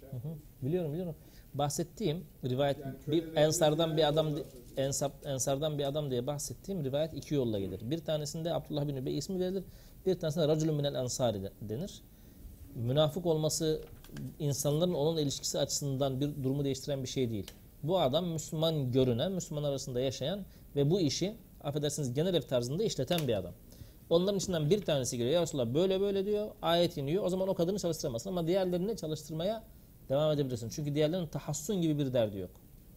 şey 0.00 0.08
Hı 0.08 0.16
hı. 0.16 0.36
Biliyorum 0.62 0.92
biliyorum. 0.92 1.14
Bahsettiğim 1.54 2.24
rivayet 2.44 2.78
Yani 2.78 2.94
bir 3.06 3.36
ensardan 3.36 3.96
bir 3.96 4.08
adam 4.08 4.28
ensap, 4.76 5.26
ensardan 5.26 5.78
bir 5.78 5.84
adam 5.84 6.10
diye 6.10 6.26
bahsettiğim 6.26 6.84
rivayet 6.84 7.14
iki 7.14 7.34
yolla 7.34 7.60
gelir. 7.60 7.90
Bir 7.90 7.98
tanesinde 7.98 8.54
Abdullah 8.54 8.88
bin 8.88 8.96
Übey 8.96 9.18
ismi 9.18 9.40
verilir. 9.40 9.64
Bir 10.06 10.20
tanesinde 10.20 10.48
Raculun 10.48 10.74
minel 10.74 10.94
ensari 10.94 11.42
de- 11.42 11.52
denir. 11.60 12.02
Münafık 12.74 13.26
olması 13.26 13.82
insanların 14.38 14.94
onunla 14.94 15.20
ilişkisi 15.20 15.58
açısından 15.58 16.20
bir 16.20 16.44
durumu 16.44 16.64
değiştiren 16.64 17.02
bir 17.02 17.08
şey 17.08 17.30
değil. 17.30 17.50
Bu 17.82 18.00
adam 18.00 18.26
Müslüman 18.26 18.92
görünen, 18.92 19.32
Müslüman 19.32 19.62
arasında 19.62 20.00
yaşayan 20.00 20.44
ve 20.76 20.90
bu 20.90 21.00
işi 21.00 21.34
affedersiniz 21.64 22.14
genel 22.14 22.34
ev 22.34 22.42
tarzında 22.42 22.84
işleten 22.84 23.28
bir 23.28 23.34
adam. 23.34 23.52
Onların 24.12 24.38
içinden 24.38 24.70
bir 24.70 24.82
tanesi 24.82 25.18
geliyor. 25.18 25.34
Ya 25.34 25.42
Resulallah 25.42 25.74
böyle 25.74 26.00
böyle 26.00 26.26
diyor. 26.26 26.48
Ayet 26.62 26.96
iniyor. 26.96 27.24
O 27.24 27.28
zaman 27.28 27.48
o 27.48 27.54
kadını 27.54 27.78
çalıştıramazsın 27.78 28.30
ama 28.30 28.46
diğerlerini 28.46 28.96
çalıştırmaya 28.96 29.64
devam 30.08 30.32
edebilirsin. 30.32 30.68
Çünkü 30.68 30.94
diğerlerinin 30.94 31.26
tahassun 31.26 31.82
gibi 31.82 31.98
bir 31.98 32.12
derdi 32.12 32.38
yok. 32.38 32.50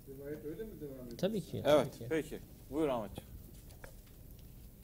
Rivayet 0.07 0.45
öyle 0.45 0.63
mi 0.63 0.81
devam 0.81 1.05
ediyor? 1.05 1.17
Tabii 1.17 1.41
ki. 1.41 1.63
Evet, 1.65 1.87
tabii 1.99 1.99
ki. 1.99 2.05
peki. 2.09 2.39
Buyur 2.71 2.87
Ahmet. 2.87 3.11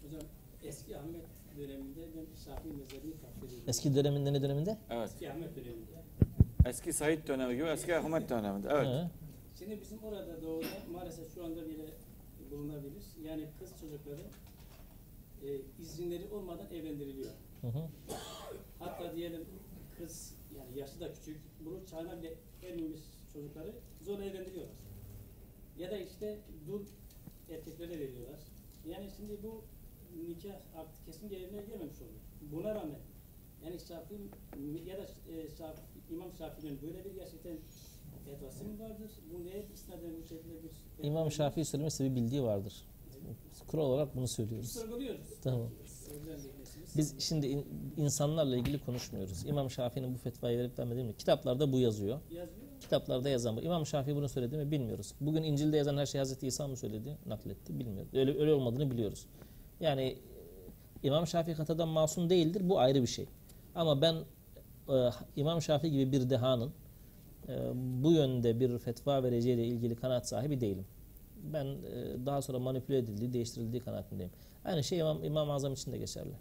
Hocam 0.03 0.21
eski 0.63 0.97
Ahmet 0.97 1.25
döneminde 1.57 1.99
ben 2.15 2.25
Şafii 2.45 2.69
mezhebini 2.73 3.13
takdir. 3.13 3.67
Eski 3.67 3.95
döneminde 3.95 4.33
ne 4.33 4.41
döneminde? 4.41 4.77
Evet. 4.89 5.09
Eski 5.13 5.31
Ahmet 5.31 5.55
döneminde. 5.55 5.91
Eski 6.65 6.93
Said 6.93 7.27
dönemi 7.27 7.55
gibi 7.55 7.65
eski 7.65 7.95
Ahmet 7.95 8.29
döneminde. 8.29 8.67
Evet. 8.71 8.87
He. 8.87 9.09
Şimdi 9.59 9.81
bizim 9.81 10.03
orada 10.03 10.41
doğuda 10.43 10.65
maalesef 10.91 11.33
şu 11.33 11.45
anda 11.45 11.65
bile 11.65 11.85
bulunabilir. 12.51 13.03
Yani 13.27 13.45
kız 13.59 13.69
çocukları 13.81 14.21
e, 15.43 15.61
izinleri 15.79 16.27
olmadan 16.27 16.73
evlendiriliyor. 16.73 17.31
Hı 17.61 17.67
hı. 17.67 17.87
Hatta 18.79 19.15
diyelim 19.15 19.45
kız 19.97 20.35
yani 20.57 20.79
yaşı 20.79 20.99
da 20.99 21.13
küçük, 21.13 21.37
bunu 21.65 21.85
çağına 21.85 22.17
bile 22.21 22.33
ermemiş 22.63 23.01
çocukları 23.33 23.73
zorla 24.01 24.25
evlendiriyorlar. 24.25 24.75
Ya 25.77 25.91
da 25.91 25.97
işte 25.97 26.39
dul 26.67 26.85
erkeklere 27.49 27.99
veriyorlar. 27.99 28.39
Yani 28.85 29.09
şimdi 29.17 29.43
bu 29.43 29.63
nikah 30.27 30.55
artık 30.75 31.05
kesin 31.05 31.29
yerine 31.29 31.61
gelmemiş 31.61 32.01
oluyor. 32.01 32.19
Buna 32.41 32.75
rağmen 32.75 32.99
yani 33.65 33.79
Şafii 33.79 34.29
ya 34.85 34.97
da 34.97 35.03
e, 35.03 35.47
İmam 36.09 36.33
Şafii'nin 36.33 36.81
böyle 36.81 37.05
bir 37.05 37.11
gerçekten 37.11 37.57
fetvası 38.25 38.63
mı 38.65 38.79
vardır? 38.79 39.11
Bu 39.33 39.45
neye 39.45 39.65
isnaden 39.73 40.11
bu 40.21 40.27
şekilde 40.27 40.63
bir 40.63 40.71
İmam? 41.07 41.31
Şafii 41.31 41.65
söylemesi 41.65 42.03
bir 42.03 42.15
bildiği 42.15 42.43
vardır. 42.43 42.85
Kural 43.67 43.83
olarak 43.83 44.15
bunu 44.15 44.27
söylüyoruz. 44.27 44.71
sorguluyoruz. 44.71 45.27
Tamam. 45.43 45.67
Biz 46.97 47.19
şimdi 47.19 47.47
in- 47.47 47.65
insanlarla 47.97 48.57
ilgili 48.57 48.79
konuşmuyoruz. 48.79 49.45
İmam 49.45 49.69
Şafii'nin 49.71 50.13
bu 50.13 50.17
fetvayı 50.17 50.57
verip 50.59 50.79
vermediğini 50.79 51.07
mi? 51.07 51.17
Kitaplarda 51.17 51.71
bu 51.71 51.79
yazıyor. 51.79 52.19
yazıyor. 52.31 52.47
Kitaplarda 52.81 53.29
yazan 53.29 53.57
bu. 53.57 53.61
İmam 53.61 53.85
Şafii 53.85 54.15
bunu 54.15 54.29
söyledi 54.29 54.57
mi 54.57 54.71
bilmiyoruz. 54.71 55.13
Bugün 55.21 55.43
İncil'de 55.43 55.77
yazan 55.77 55.97
her 55.97 56.05
şey 56.05 56.19
Hazreti 56.19 56.47
İsa 56.47 56.67
mı 56.67 56.77
söyledi, 56.77 57.17
nakletti 57.25 57.79
bilmiyoruz. 57.79 58.13
Öyle, 58.13 58.39
öyle 58.39 58.53
olmadığını 58.53 58.91
biliyoruz. 58.91 59.25
Yani 59.79 60.01
e, 60.03 60.17
İmam 61.03 61.27
Şafii 61.27 61.53
hatadan 61.53 61.87
masum 61.87 62.29
değildir. 62.29 62.69
Bu 62.69 62.79
ayrı 62.79 63.01
bir 63.01 63.07
şey. 63.07 63.25
Ama 63.75 64.01
ben 64.01 64.15
e, 64.89 65.09
İmam 65.35 65.61
Şafii 65.61 65.91
gibi 65.91 66.11
bir 66.11 66.29
dehanın 66.29 66.71
e, 67.47 67.71
bu 68.03 68.11
yönde 68.11 68.59
bir 68.59 68.77
fetva 68.77 69.23
vereceğiyle 69.23 69.65
ilgili 69.65 69.95
kanaat 69.95 70.27
sahibi 70.27 70.61
değilim 70.61 70.85
Ben 71.42 71.64
e, 71.66 72.26
daha 72.26 72.42
sonra 72.42 72.58
manipüle 72.58 72.98
edildiği, 72.98 73.32
değiştirildiği 73.32 73.82
kanaatindeyim. 73.82 74.32
Aynı 74.64 74.84
şey 74.84 74.98
İmam, 74.98 75.24
İmam-ı 75.24 75.52
Azam 75.52 75.72
için 75.72 75.92
de 75.92 75.98
geçerli. 75.98 76.34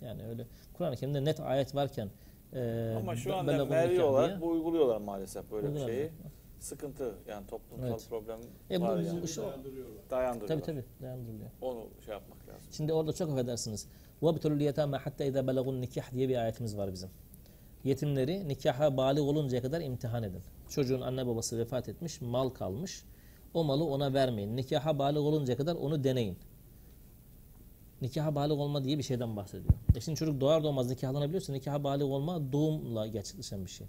Yani 0.00 0.26
öyle 0.26 0.46
Kur'an-ı 0.74 0.96
Kerim'de 0.96 1.24
net 1.24 1.40
ayet 1.40 1.74
varken 1.74 2.10
e, 2.52 2.94
Ama 2.98 3.16
şu 3.16 3.30
ben- 3.30 3.34
anda 3.38 3.52
ben 3.52 3.58
de 3.58 3.62
bunu 3.62 3.70
mervi 3.70 3.94
nikah 3.94 4.04
olarak 4.04 4.28
diye- 4.30 4.40
bu 4.40 4.48
uyguluyorlar 4.50 5.00
maalesef 5.00 5.50
böyle 5.50 5.66
bir 5.66 5.72
Uygulamıyor. 5.72 5.98
şeyi. 5.98 6.10
Sıkıntı 6.58 7.14
yani 7.28 7.46
toplumsal 7.46 7.88
Evet. 7.88 8.06
problem 8.08 8.38
E 8.70 8.80
bu, 8.80 8.84
var 8.84 8.98
bu- 8.98 9.02
yani. 9.02 9.28
şu- 9.28 9.42
Dayandırıyorlar. 9.42 10.10
Dayandırıyorlar. 10.10 10.48
tabii 10.48 10.62
tabii 10.80 10.84
dayandırılıyor. 11.02 11.50
Onu 11.62 11.86
şey 12.04 12.14
yapmak 12.14 12.48
lazım. 12.48 12.72
Şimdi 12.72 12.92
orada 12.92 13.12
çok 13.12 13.30
affedersiniz. 13.30 13.88
وَبْتُلُ 14.22 14.58
الْيَتَامَ 14.58 14.98
حَتَّى 14.98 15.30
اِذَا 15.32 15.40
بَلَغُوا 15.50 15.80
nikah 15.80 16.12
diye 16.12 16.28
bir 16.28 16.36
ayetimiz 16.36 16.76
var 16.76 16.92
bizim. 16.92 17.10
Yetimleri 17.84 18.48
nikaha 18.48 18.96
balik 18.96 19.22
oluncaya 19.22 19.62
kadar 19.62 19.80
imtihan 19.80 20.22
edin. 20.22 20.40
Çocuğun 20.68 21.00
anne 21.00 21.26
babası 21.26 21.58
vefat 21.58 21.88
etmiş, 21.88 22.20
mal 22.20 22.48
kalmış. 22.48 23.04
O 23.54 23.64
malı 23.64 23.84
ona 23.84 24.14
vermeyin. 24.14 24.56
Nikaha 24.56 24.98
balik 24.98 25.18
oluncaya 25.18 25.56
kadar 25.56 25.74
onu 25.74 26.04
deneyin. 26.04 26.38
Nikaha 28.02 28.34
balik 28.34 28.58
olma 28.58 28.84
diye 28.84 28.98
bir 28.98 29.02
şeyden 29.02 29.36
bahsediyor. 29.36 29.74
E 29.96 30.00
şimdi 30.00 30.18
çocuk 30.18 30.40
doğar 30.40 30.64
doğmaz 30.64 30.90
nikahlanabiliyorsa 30.90 31.52
nikaha 31.52 31.84
balik 31.84 32.06
olma 32.06 32.52
doğumla 32.52 33.06
gerçekleşen 33.06 33.64
bir 33.64 33.70
şey. 33.70 33.86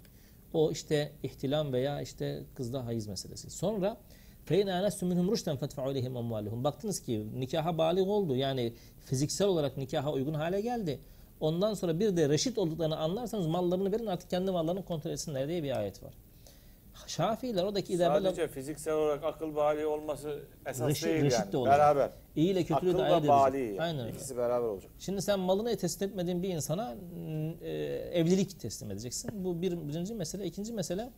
O 0.52 0.72
işte 0.72 1.12
ihtilam 1.22 1.72
veya 1.72 2.00
işte 2.00 2.42
kızda 2.54 2.86
hayız 2.86 3.06
meselesi. 3.06 3.50
Sonra 3.50 3.96
فَاِنْ 4.46 4.70
آنَسْتُمْ 4.70 5.12
مِنْهُمْ 5.12 5.30
رُشْتًا 5.30 5.56
فَدْفَعُوا 5.56 5.92
اِلَيْهِمْ 5.92 6.12
اَمْوَالِهُمْ 6.12 6.64
Baktınız 6.64 7.00
ki 7.00 7.26
nikaha 7.38 7.78
balik 7.78 8.08
oldu. 8.08 8.36
Yani 8.36 8.72
fiziksel 9.04 9.48
olarak 9.48 9.76
nikaha 9.76 10.12
uygun 10.12 10.34
hale 10.34 10.60
geldi. 10.60 11.00
Ondan 11.40 11.74
sonra 11.74 12.00
bir 12.00 12.16
de 12.16 12.28
reşit 12.28 12.58
olduklarını 12.58 12.96
anlarsanız 12.96 13.46
mallarını 13.46 13.92
verin 13.92 14.06
artık 14.06 14.30
kendi 14.30 14.50
mallarını 14.50 14.84
kontrol 14.84 15.10
etsinler 15.10 15.48
diye 15.48 15.62
bir 15.62 15.78
ayet 15.78 16.02
var. 16.02 16.14
Şafiiler 17.07 17.63
oradaki 17.63 17.93
idare 17.93 18.21
Sadece 18.23 18.47
fiziksel 18.47 18.93
olarak 18.93 19.23
akıl 19.23 19.55
bali 19.55 19.85
olması 19.85 20.39
esas 20.65 20.89
Reşit- 20.89 21.05
değil 21.05 21.23
reşit 21.23 21.39
yani. 21.39 21.51
de 21.51 21.57
olacak. 21.57 21.79
Beraber. 21.79 22.09
iyi 22.35 22.51
ile 22.51 22.75
Akıl 22.75 22.87
de 22.87 23.01
ayırt 23.03 23.09
ve 23.11 23.13
edecek. 23.15 23.29
bali 23.29 23.57
yani. 23.59 23.81
Aynen 23.81 23.99
öyle. 24.05 24.15
İkisi 24.15 24.37
beraber 24.37 24.67
olacak. 24.67 24.91
Şimdi 24.99 25.21
sen 25.21 25.39
malını 25.39 25.77
teslim 25.77 26.09
etmediğin 26.09 26.43
bir 26.43 26.49
insana 26.49 26.95
e, 27.61 27.69
evlilik 28.13 28.59
teslim 28.59 28.91
edeceksin. 28.91 29.45
Bu 29.45 29.61
bir, 29.61 29.87
birinci 29.87 30.13
mesele. 30.15 30.45
İkinci 30.45 30.73
mesele 30.73 31.09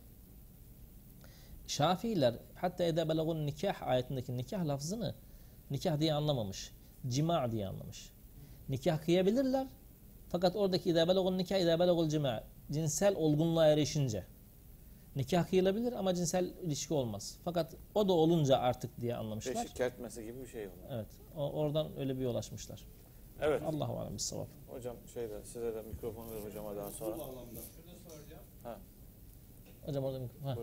Şafiiler 1.66 2.34
hatta 2.54 2.84
ede 2.84 3.08
belagun 3.08 3.46
nikah 3.46 3.82
ayetindeki 3.82 4.36
nikah 4.36 4.64
lafzını 4.66 5.14
nikah 5.70 6.00
diye 6.00 6.14
anlamamış. 6.14 6.72
Cima 7.08 7.52
diye 7.52 7.66
anlamış. 7.68 8.12
Nikah 8.68 8.98
kıyabilirler. 9.04 9.66
Fakat 10.28 10.56
oradaki 10.56 10.90
ede 10.90 11.08
belagun 11.08 11.38
nikah 11.38 11.56
ede 11.56 11.78
belagul 11.80 12.08
cima 12.08 12.44
cinsel 12.70 13.14
olgunluğa 13.16 13.66
erişince 13.66 14.24
nikah 15.16 15.48
kıyılabilir 15.50 15.92
ama 15.92 16.14
cinsel 16.14 16.52
ilişki 16.62 16.94
olmaz. 16.94 17.38
Fakat 17.44 17.76
o 17.94 18.08
da 18.08 18.12
olunca 18.12 18.58
artık 18.58 19.00
diye 19.00 19.16
anlamışlar. 19.16 19.54
Beşik 19.54 19.76
kertmesi 19.76 20.24
gibi 20.24 20.40
bir 20.40 20.46
şey 20.46 20.66
onlar. 20.66 20.96
Evet. 20.96 21.06
O, 21.36 21.52
oradan 21.52 21.88
öyle 21.98 22.16
bir 22.16 22.22
yol 22.22 22.34
açmışlar. 22.34 22.84
Evet. 23.40 23.62
Allahu 23.66 23.98
alem 23.98 24.18
savab. 24.18 24.46
Hocam 24.68 24.96
şeyde 25.14 25.44
size 25.44 25.74
de 25.74 25.82
mikrofon 25.82 26.30
ver 26.30 26.48
hocama 26.50 26.76
daha 26.76 26.90
sonra. 26.90 27.16
Bu 27.16 27.20
bağlamda. 27.20 27.60
Hocam 29.86 30.04
orada 30.04 30.18
mikro- 30.18 30.42
ha. 30.44 30.56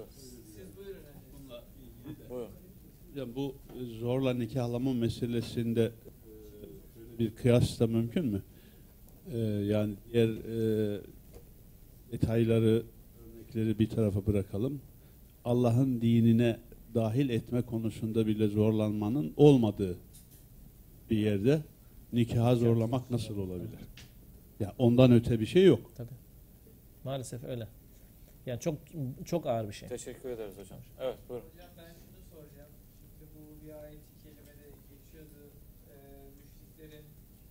Buyur. 0.78 0.96
Bununla 1.40 1.64
ilgili 1.84 2.20
de. 2.26 2.30
Buyurun. 2.30 2.52
Ya 3.16 3.36
bu 3.36 3.56
zorla 4.00 4.34
nikahlama 4.34 4.94
meselesinde 4.94 5.86
e, 5.86 7.20
bir 7.20 7.36
kıyas 7.36 7.80
da 7.80 7.88
mümkün 7.88 8.26
mü? 8.26 8.42
E, 9.34 9.38
yani 9.48 9.96
diğer 10.14 10.30
e, 10.30 11.02
detayları, 12.12 12.84
örnekleri 13.52 13.80
bir 13.80 13.90
tarafa 13.90 14.26
bırakalım. 14.26 14.82
Allah'ın 15.46 16.02
dinine 16.02 16.60
dahil 16.94 17.30
etme 17.30 17.62
konusunda 17.62 18.28
bile 18.28 18.48
zorlanmanın 18.48 19.34
olmadığı 19.38 19.98
bir 21.10 21.18
yerde 21.18 21.62
nikaha 22.14 22.56
zorlamak 22.56 23.12
nasıl 23.12 23.38
olabilir? 23.38 23.80
Ya 24.60 24.74
ondan 24.78 25.12
öte 25.12 25.40
bir 25.40 25.46
şey 25.46 25.66
yok. 25.66 25.92
Tabii. 25.96 26.18
Maalesef 27.04 27.44
öyle. 27.44 27.68
Yani 28.46 28.60
çok 28.60 28.76
çok 29.26 29.48
ağır 29.48 29.68
bir 29.68 29.74
şey. 29.74 29.90
Teşekkür 29.90 30.30
ederiz 30.30 30.58
hocam. 30.58 30.80
Evet 31.00 31.18
buyurun. 31.30 31.46
Hocam 31.54 31.70
ben 31.78 31.94
şunu 31.94 32.22
soracağım. 32.34 32.72
Şimdi 33.20 33.32
bu 33.36 33.66
bir 33.66 33.84
ayet-i 33.84 34.24
kerimede 34.24 34.68
geçiyordu. 34.92 35.42
Ee, 35.90 35.96
müşriklerin 36.38 37.06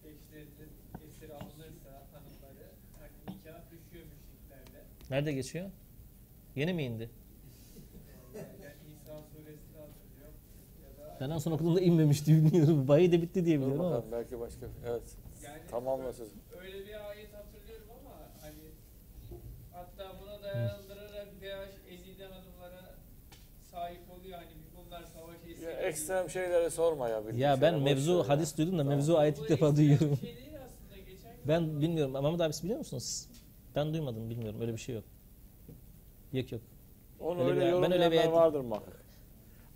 eşlerinin 0.05 0.73
esir 1.07 1.31
alınırsa 1.31 1.93
hanımları 2.13 2.67
hani 2.99 3.37
nikah 3.37 3.61
düşüyor 3.71 4.05
müşriklerle. 4.13 4.85
Nerede 5.11 5.33
geçiyor? 5.33 5.71
Yeni 6.57 6.73
mi 6.75 6.83
indi? 6.85 7.11
Ben 11.21 11.31
en 11.31 11.39
son 11.39 11.53
okuduğumda 11.53 11.81
inmemişti 11.81 12.33
bilmiyorum. 12.33 12.89
Bayi 12.89 13.13
de 13.13 13.23
bitti 13.23 13.45
diye 13.45 13.61
biliyorum 13.61 13.81
ama. 13.81 14.03
belki 14.13 14.41
başka. 14.41 14.67
Evet. 14.87 15.03
yani 15.45 15.59
Tamamla 15.71 16.13
sözü. 16.13 16.31
öyle 16.63 16.87
bir 16.87 17.11
ayet 17.11 17.35
hatırlıyorum 17.35 17.87
ama 18.01 18.15
hani 18.41 18.59
hatta 19.73 20.17
buna 20.23 20.43
dayandırarak 20.43 21.29
DH 21.41 21.93
ezildi 21.93 22.25
hanımlara 22.25 22.95
sahip 23.71 24.01
oluyor 24.21 24.39
hani 24.39 24.51
bunlar 24.77 25.05
savaş 25.05 25.37
esiri. 25.51 25.65
Ya 25.65 25.71
ekstrem 25.71 26.31
şeyleri 26.31 26.71
sorma 26.71 27.09
ya. 27.09 27.23
Ya 27.37 27.61
ben 27.61 27.75
boş 27.75 27.83
mevzu 27.83 28.13
ya. 28.19 28.29
hadis 28.29 28.59
duydum 28.59 28.75
da 28.75 28.79
Tamam. 28.79 28.95
mevzu 28.95 29.17
ayet 29.17 29.39
ilk 29.39 29.49
defa 29.49 29.77
duyuyorum. 29.77 30.17
şey 30.21 30.37
Ben 31.49 31.81
bilmiyorum. 31.83 32.13
Mahmut 32.13 32.41
abisi 32.41 32.63
biliyor 32.65 32.79
musunuz? 32.79 33.27
Ben 33.77 33.93
duymadım 33.95 34.31
bilmiyorum. 34.31 34.61
Öyle 34.61 34.73
bir 34.73 34.79
şey 34.79 34.95
yok. 34.95 35.05
Yok 36.33 36.53
yok. 36.53 36.61
Onu 37.21 37.41
Öyle 37.41 37.61
öyle, 37.61 37.77
bir- 37.77 37.83
ben 37.83 37.93
öyle 37.93 38.11
bir 38.11 38.17
ayet- 38.19 38.33
vardır 38.33 38.61
muhakkak. 38.61 39.01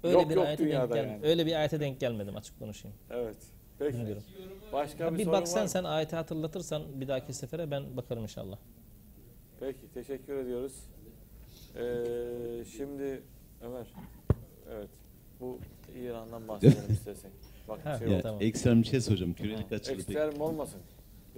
Öyle 0.02 0.14
Yok, 0.18 0.30
bir 0.30 0.34
yok 0.34 0.46
ayete 0.46 0.70
denk 0.70 0.88
gel- 0.88 0.96
yani. 0.96 1.20
Öyle 1.22 1.46
bir 1.46 1.54
ayete 1.54 1.80
denk 1.80 2.00
gelmedim 2.00 2.36
açık 2.36 2.58
konuşayım. 2.58 2.96
Evet. 3.10 3.36
Peki. 3.78 3.98
Bilmiyorum. 3.98 4.22
Başka 4.72 5.12
bir, 5.12 5.18
bir 5.18 5.24
sorun 5.24 5.34
var 5.34 5.40
baksan 5.40 5.62
mı? 5.62 5.68
sen 5.68 5.84
ayeti 5.84 6.16
hatırlatırsan 6.16 6.82
bir 7.00 7.08
dahaki 7.08 7.32
sefere 7.32 7.70
ben 7.70 7.96
bakarım 7.96 8.22
inşallah. 8.22 8.56
Peki 9.60 9.92
teşekkür 9.94 10.34
ediyoruz. 10.36 10.72
Ee, 11.76 12.64
şimdi 12.76 13.22
Ömer. 13.62 13.86
Evet. 14.72 14.88
Bu 15.40 15.58
İran'dan 15.96 16.48
bahsedelim 16.48 16.82
istersen. 16.92 17.30
Bak 17.68 17.86
Ha, 17.86 17.98
şey 17.98 18.08
ya, 18.08 18.20
tamam. 18.20 18.42
Ekstrem 18.42 18.82
bir 18.82 18.86
şey 18.86 19.00
soracağım. 19.00 19.32
Açılı 19.32 19.56
peki. 19.68 19.94
Ekstrem 19.94 20.40
olmasın. 20.40 20.80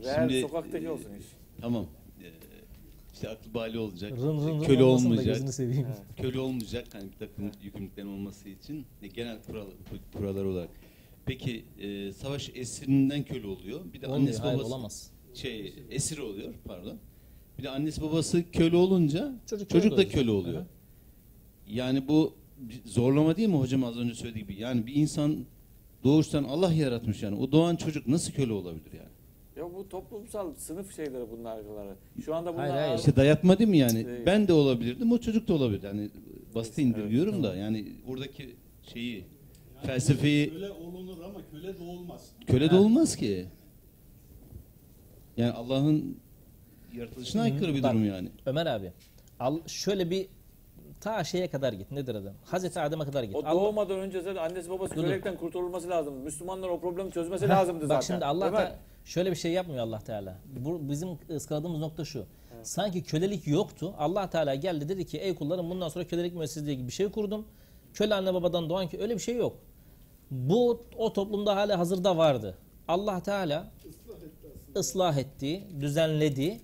Real 0.04 0.14
Şimdi, 0.28 0.40
sokaktaki 0.40 0.86
e, 0.86 0.90
olsun 0.90 1.14
iş. 1.14 1.26
Tamam. 1.60 1.86
İşte 3.16 3.28
aklı 3.28 3.54
bali 3.54 3.78
olacak. 3.78 4.12
Rın 4.12 4.38
rın 4.40 4.48
rın 4.48 4.60
köle 4.60 4.78
da 4.80 4.84
olmayacak. 4.84 5.40
Köle 6.16 6.40
olmayacak. 6.40 6.86
Hani 6.92 7.04
bir 7.12 7.16
takım 7.26 7.50
yükümlülüklerin 7.62 8.06
olması 8.08 8.48
için 8.48 8.86
genel 9.14 9.42
kural, 9.42 9.66
kurallar 10.12 10.44
olarak. 10.44 10.68
Peki 11.26 11.64
e, 11.80 12.12
savaş 12.12 12.50
esirinden 12.54 13.22
köle 13.22 13.46
oluyor. 13.46 13.80
Bir 13.92 14.00
de 14.00 14.06
Olmuyor, 14.06 14.20
annesi 14.22 14.38
hayır 14.42 14.58
babası 14.58 14.68
olamaz. 14.74 15.10
şey 15.34 15.74
esir 15.90 16.18
oluyor 16.18 16.54
pardon. 16.64 16.98
Bir 17.58 17.62
de 17.62 17.70
annesi 17.70 18.02
babası 18.02 18.50
köle 18.52 18.76
olunca 18.76 19.32
Çocuk, 19.46 19.70
çocuk 19.70 19.90
da 19.90 19.94
olacak. 19.94 20.12
köle 20.12 20.30
oluyor. 20.30 20.56
Aha. 20.60 20.66
Yani 21.68 22.08
bu 22.08 22.34
zorlama 22.84 23.36
değil 23.36 23.48
mi 23.48 23.56
hocam 23.56 23.84
az 23.84 23.96
önce 23.96 24.14
söylediği 24.14 24.44
gibi? 24.46 24.60
Yani 24.60 24.86
bir 24.86 24.94
insan 24.94 25.44
doğuştan 26.04 26.44
Allah 26.44 26.72
yaratmış 26.72 27.22
yani. 27.22 27.36
O 27.36 27.52
doğan 27.52 27.76
çocuk 27.76 28.06
nasıl 28.08 28.32
köle 28.32 28.52
olabilir 28.52 28.92
yani? 28.92 29.08
Ya 29.56 29.64
bu 29.74 29.88
toplumsal 29.88 30.54
sınıf 30.54 30.96
şeyleri 30.96 31.30
bunlar 31.30 31.58
arkaları. 31.58 31.94
Şu 32.24 32.34
anda 32.34 32.52
bunlar 32.54 32.70
Hayır, 32.70 32.82
hayır. 32.86 32.98
İşte 32.98 33.16
dayatma 33.16 33.58
değil 33.58 33.70
mi 33.70 33.78
yani? 33.78 34.06
Değil. 34.06 34.26
Ben 34.26 34.48
de 34.48 34.52
olabilirdim, 34.52 35.12
o 35.12 35.18
çocuk 35.18 35.48
da 35.48 35.54
olabilir. 35.54 35.82
Yani 35.82 36.10
basit 36.54 36.78
Evet, 36.78 36.88
indirgiyorum 36.88 37.42
da 37.42 37.56
yani 37.56 37.92
oradaki 38.08 38.56
şeyi 38.92 39.24
felsefeyi 39.82 40.50
Köle 40.50 40.70
olunur 40.70 41.20
ama 41.24 41.38
köle 41.50 41.78
de 41.78 41.82
olmaz. 41.82 42.32
köle 42.46 42.64
de 42.70 42.74
Ha. 42.74 42.80
olmaz 42.80 43.16
ki. 43.16 43.46
Yani 45.36 45.52
Allah'ın 45.52 46.16
yaratılışına 46.96 47.42
aykırı 47.42 47.74
bir 47.74 47.82
Bak, 47.82 47.92
durum 47.94 48.04
yani. 48.06 48.28
Ömer 48.46 48.66
abi 48.66 48.92
al 49.40 49.58
şöyle 49.66 50.10
bir 50.10 50.26
ta 51.00 51.24
şeye 51.24 51.48
kadar 51.48 51.72
git. 51.72 51.90
Nedir 51.90 52.14
adam? 52.14 52.32
Hazreti 52.44 52.80
Adem'e 52.80 53.04
kadar 53.04 53.22
git. 53.22 53.36
O 53.36 53.38
Allah- 53.38 53.60
doğmadan 53.60 53.98
önce 54.00 54.20
zaten 54.20 54.42
annesi 54.42 54.70
babası 54.70 54.96
Dur, 54.96 55.02
kölelikten 55.02 55.36
kurtulması 55.36 55.88
lazım. 55.88 56.14
Müslümanlar 56.14 56.68
o 56.68 56.80
problemi 56.80 57.10
çözmesi 57.12 57.48
lazımdı 57.48 57.80
zaten. 57.86 57.96
Bak 57.96 58.04
şimdi 58.04 58.24
Allah 58.24 58.52
da 58.52 58.78
şöyle 59.04 59.30
bir 59.30 59.36
şey 59.36 59.52
yapmıyor 59.52 59.82
Allah 59.86 59.98
Teala. 60.00 60.38
Bu 60.46 60.88
bizim 60.90 61.08
ıskaladığımız 61.30 61.80
nokta 61.80 62.04
şu. 62.04 62.26
Sanki 62.62 63.02
kölelik 63.02 63.46
yoktu. 63.46 63.94
Allah 63.98 64.30
Teala 64.30 64.54
geldi 64.54 64.88
dedi 64.88 65.06
ki 65.06 65.18
ey 65.18 65.34
kullarım 65.34 65.70
bundan 65.70 65.88
sonra 65.88 66.06
kölelik 66.06 66.34
müessesesi 66.34 66.76
gibi 66.76 66.86
bir 66.86 66.92
şey 66.92 67.08
kurdum. 67.10 67.46
Köle 67.94 68.14
anne 68.14 68.34
babadan 68.34 68.70
doğan 68.70 68.88
ki 68.88 68.98
öyle 69.00 69.14
bir 69.14 69.20
şey 69.20 69.36
yok. 69.36 69.56
Bu 70.30 70.82
o 70.96 71.12
toplumda 71.12 71.56
hala 71.56 71.78
hazırda 71.78 72.16
vardı. 72.16 72.58
Allah 72.88 73.22
Teala 73.22 73.66
ıslah 73.88 74.16
etti 74.22 74.46
aslında. 74.54 74.78
ıslah 74.80 75.16
etti, 75.16 75.64
düzenledi. 75.80 76.60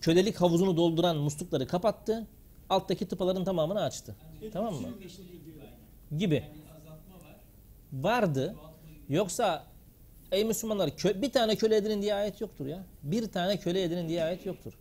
Kölelik 0.00 0.36
havuzunu 0.40 0.76
dolduran 0.76 1.16
muslukları 1.16 1.66
kapattı. 1.66 2.26
Alttaki 2.74 3.08
tıpaların 3.08 3.44
tamamını 3.44 3.82
açtı. 3.82 4.16
Tamam 4.52 4.74
mı? 4.74 4.88
Gibi. 6.18 6.44
Vardı. 7.92 8.56
Yoksa 9.08 9.66
ey 10.32 10.44
Müslümanlar 10.44 10.90
bir 11.22 11.32
tane 11.32 11.56
köle 11.56 11.76
edinin 11.76 12.02
diye 12.02 12.14
ayet 12.14 12.40
yoktur 12.40 12.66
ya. 12.66 12.84
Bir 13.02 13.26
tane 13.32 13.56
köle 13.56 13.82
edinin 13.82 14.08
diye 14.08 14.24
ayet 14.24 14.46
yoktur. 14.46 14.72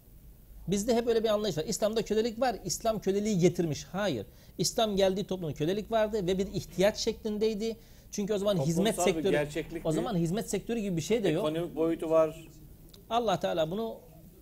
Bizde 0.68 0.96
hep 0.96 1.08
öyle 1.08 1.24
bir 1.24 1.30
anlayış 1.30 1.58
var. 1.58 1.64
İslam'da 1.68 2.02
kölelik 2.02 2.42
var. 2.42 2.56
İslam 2.66 3.00
köleliği 3.00 3.40
getirmiş. 3.40 3.84
Hayır. 3.92 4.26
İslam 4.58 4.96
geldiği 4.96 5.24
toplumda 5.24 5.54
kölelik 5.54 5.92
vardı 5.92 6.28
ve 6.28 6.38
bir 6.38 6.48
ihtiyaç 6.48 6.98
şeklindeydi. 6.98 7.78
Çünkü 8.12 8.34
o 8.34 8.38
zaman 8.38 8.58
hizmet 8.58 8.96
Toplumsal 8.96 9.24
bir 9.24 9.52
sektörü 9.54 9.82
o 9.84 9.92
zaman 9.92 10.16
hizmet 10.16 10.50
sektörü 10.50 10.80
gibi 10.80 10.98
bir 10.98 11.02
şey 11.02 11.24
de 11.24 11.30
yok. 11.30 11.50
Ekonomik 11.50 11.76
boyutu 11.76 12.10
var. 12.10 12.48
Allah 13.10 13.40
Teala 13.40 13.72
bunu 13.72 13.98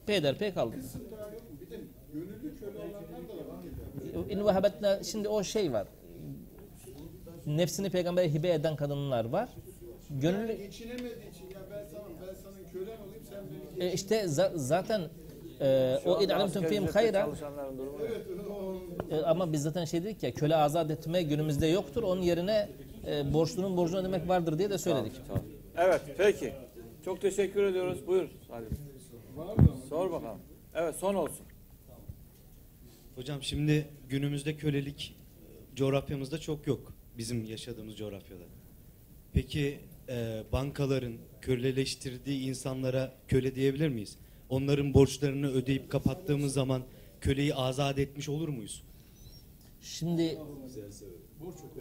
peyderpey 0.06 0.54
kaldırdı. 0.54 0.82
Kısım 0.82 1.02
daha 1.12 1.30
yok 1.30 1.42
mu? 1.42 1.58
Bir 1.62 1.70
de 1.70 1.80
gönüllü 2.14 2.60
köle 2.60 2.78
olanlar 2.78 3.02
da 3.30 3.34
var. 3.52 3.60
İn 4.30 4.46
vehebetne 4.46 5.00
şimdi 5.04 5.28
o 5.30 5.44
şey 5.44 5.74
var. 5.74 5.88
Nefsini 7.46 7.90
peygambere 7.90 8.34
hibe 8.34 8.50
eden 8.54 8.76
kadınlar 8.76 9.26
var. 9.26 9.50
Yani 10.10 10.22
Gönüllü 10.22 10.54
geçinemediği 10.58 11.30
için 11.32 11.50
ya 11.54 11.60
ben 11.72 11.86
sana 11.92 12.04
ben 12.28 12.34
senin 12.34 12.70
kölen 12.86 12.98
olayım 12.98 13.24
sen 13.30 13.44
beni 13.80 13.84
e, 13.90 13.94
işte 13.94 14.22
za- 14.24 14.52
zaten 14.56 15.02
e, 15.62 15.98
Şu 16.04 16.10
o 16.10 16.14
anda 16.14 16.24
in 16.24 16.30
alimtum 16.30 16.46
asgari 16.64 16.68
fihim 16.68 16.88
hayra? 16.88 17.30
Evet, 18.02 18.26
E, 19.12 19.26
ama 19.26 19.54
biz 19.54 19.62
zaten 19.62 19.86
şey 19.86 20.04
dedik 20.04 20.24
ya 20.24 20.34
köle 20.34 20.56
azat 20.56 20.92
etme 20.92 21.24
günümüzde 21.24 21.68
yoktur. 21.68 22.04
Onun 22.04 22.22
yerine 22.22 22.70
e, 23.08 23.34
borçlunun 23.34 23.78
borcunu 23.78 24.00
ödemek 24.00 24.28
vardır 24.30 24.58
diye 24.60 24.70
de 24.70 24.78
söyledik. 24.78 25.14
Tamam. 25.28 25.44
Evet 25.78 26.02
peki. 26.18 26.54
Çok 27.06 27.22
teşekkür 27.22 27.64
ediyoruz. 27.64 28.08
Buyur 28.08 28.30
Salim. 28.48 28.70
Sor 29.90 30.12
bakalım. 30.12 30.40
Evet 30.76 30.96
son 30.96 31.16
olsun. 31.16 31.46
Hocam 33.16 33.44
şimdi 33.44 33.86
günümüzde 34.12 34.58
kölelik 34.58 35.16
e, 35.72 35.76
coğrafyamızda 35.76 36.40
çok 36.40 36.68
yok. 36.68 36.94
Bizim 37.18 37.46
yaşadığımız 37.46 37.98
coğrafyada. 37.98 38.44
Peki 39.34 39.80
e, 40.10 40.44
bankaların 40.52 41.14
köleleştirdiği 41.42 42.50
insanlara 42.50 43.14
köle 43.28 43.56
diyebilir 43.56 43.90
miyiz? 43.90 44.18
Onların 44.50 44.94
borçlarını 44.94 45.48
ödeyip 45.52 45.92
kapattığımız 45.92 46.54
zaman 46.54 46.84
köleyi 47.22 47.56
azat 47.56 48.00
etmiş 48.00 48.30
olur 48.30 48.50
muyuz? 48.50 48.84
Şimdi 49.82 50.38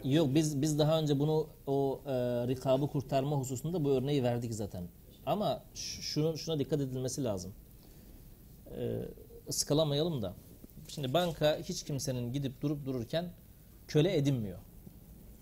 yok 0.03 0.35
biz 0.35 0.61
biz 0.61 0.79
daha 0.79 0.99
önce 0.99 1.19
bunu 1.19 1.47
o 1.67 2.01
e, 2.05 2.11
rikabı 2.47 2.87
kurtarma 2.87 3.37
hususunda 3.37 3.83
bu 3.83 3.89
örneği 3.89 4.23
verdik 4.23 4.53
zaten. 4.53 4.83
Ama 5.25 5.63
şunu 5.75 6.37
şuna 6.37 6.59
dikkat 6.59 6.81
edilmesi 6.81 7.23
lazım. 7.23 7.53
E, 8.77 9.05
ıskalamayalım 9.49 10.21
da. 10.21 10.35
Şimdi 10.91 11.13
banka 11.13 11.57
hiç 11.57 11.83
kimsenin 11.83 12.33
gidip 12.33 12.61
durup 12.61 12.85
dururken 12.85 13.25
köle 13.87 14.17
edinmiyor. 14.17 14.57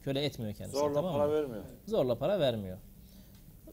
Köle 0.03 0.25
etmiyor 0.25 0.53
kendisini. 0.53 0.79
Zorla 0.79 0.93
tamam 0.93 1.13
para 1.13 1.27
mı? 1.27 1.33
vermiyor. 1.33 1.63
Zorla 1.85 2.17
para 2.17 2.39
vermiyor. 2.39 2.77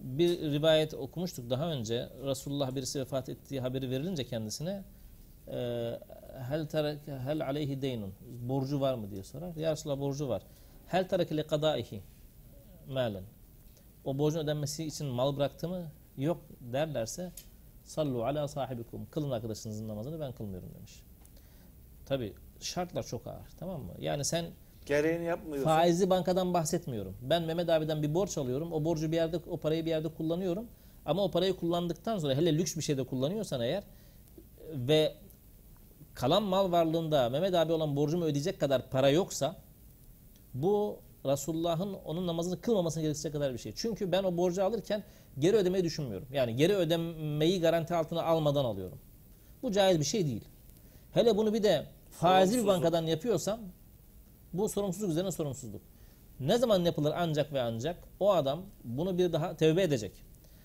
Bir 0.00 0.52
rivayet 0.52 0.94
okumuştuk 0.94 1.50
daha 1.50 1.72
önce. 1.72 2.08
Resulullah 2.24 2.74
birisi 2.74 3.00
vefat 3.00 3.28
ettiği 3.28 3.60
haberi 3.60 3.90
verilince 3.90 4.26
kendisine 4.26 4.84
e, 5.48 5.54
hel 6.48 6.66
terek 6.66 6.98
hel 7.06 7.46
aleyhi 7.46 7.82
deynun 7.82 8.14
borcu 8.40 8.80
var 8.80 8.94
mı 8.94 9.10
diye 9.10 9.22
sorar. 9.22 9.56
Ya 9.56 9.72
Resulallah 9.72 10.00
borcu 10.00 10.28
var. 10.28 10.42
Hel 10.86 11.08
tereke 11.08 11.36
li 11.36 11.46
kadaihi 11.46 12.02
malen. 12.88 13.24
O 14.04 14.18
borcun 14.18 14.40
ödenmesi 14.40 14.84
için 14.84 15.06
mal 15.06 15.36
bıraktı 15.36 15.68
mı? 15.68 15.82
Yok 16.18 16.40
derlerse 16.60 17.32
sallu 17.84 18.24
ala 18.24 18.48
sahibikum. 18.48 19.06
Kılın 19.10 19.30
arkadaşınızın 19.30 19.88
namazını 19.88 20.20
ben 20.20 20.32
kılmıyorum 20.32 20.74
demiş. 20.74 21.05
Tabi 22.06 22.32
şartlar 22.60 23.02
çok 23.02 23.26
ağır 23.26 23.48
tamam 23.58 23.82
mı? 23.82 23.92
Yani 23.98 24.24
sen 24.24 24.46
Gereğini 24.86 25.24
yapmıyorsun. 25.24 25.64
Faizli 25.64 26.10
bankadan 26.10 26.54
bahsetmiyorum. 26.54 27.16
Ben 27.22 27.42
Mehmet 27.42 27.68
abiden 27.68 28.02
bir 28.02 28.14
borç 28.14 28.38
alıyorum. 28.38 28.72
O 28.72 28.84
borcu 28.84 29.12
bir 29.12 29.16
yerde, 29.16 29.36
o 29.50 29.56
parayı 29.56 29.84
bir 29.84 29.90
yerde 29.90 30.08
kullanıyorum. 30.08 30.66
Ama 31.06 31.24
o 31.24 31.30
parayı 31.30 31.56
kullandıktan 31.56 32.18
sonra 32.18 32.34
hele 32.34 32.58
lüks 32.58 32.76
bir 32.76 32.82
şeyde 32.82 33.04
kullanıyorsan 33.04 33.60
eğer 33.60 33.84
ve 34.74 35.14
kalan 36.14 36.42
mal 36.42 36.72
varlığında 36.72 37.28
Mehmet 37.28 37.54
abi 37.54 37.72
olan 37.72 37.96
borcumu 37.96 38.24
ödeyecek 38.24 38.60
kadar 38.60 38.90
para 38.90 39.10
yoksa 39.10 39.56
bu 40.54 40.98
Resulullah'ın 41.26 41.92
onun 41.92 42.26
namazını 42.26 42.60
kılmamasını 42.60 43.02
gerektirecek 43.02 43.32
kadar 43.32 43.52
bir 43.52 43.58
şey. 43.58 43.72
Çünkü 43.76 44.12
ben 44.12 44.24
o 44.24 44.36
borcu 44.36 44.64
alırken 44.64 45.04
geri 45.38 45.56
ödemeyi 45.56 45.84
düşünmüyorum. 45.84 46.28
Yani 46.32 46.56
geri 46.56 46.74
ödemeyi 46.74 47.60
garanti 47.60 47.94
altına 47.94 48.22
almadan 48.22 48.64
alıyorum. 48.64 48.98
Bu 49.62 49.72
caiz 49.72 50.00
bir 50.00 50.04
şey 50.04 50.26
değil. 50.26 50.44
Hele 51.12 51.36
bunu 51.36 51.54
bir 51.54 51.62
de 51.62 51.86
faizli 52.16 52.58
bir 52.62 52.66
bankadan 52.66 53.06
yapıyorsam 53.06 53.60
bu 54.52 54.68
sorumsuzluk 54.68 55.10
üzerine 55.10 55.32
sorumsuzluk. 55.32 55.82
Ne 56.40 56.58
zaman 56.58 56.84
yapılır 56.84 57.14
ancak 57.16 57.52
ve 57.52 57.60
ancak 57.62 57.96
o 58.20 58.32
adam 58.32 58.62
bunu 58.84 59.18
bir 59.18 59.32
daha 59.32 59.56
tevbe 59.56 59.82
edecek. 59.82 60.12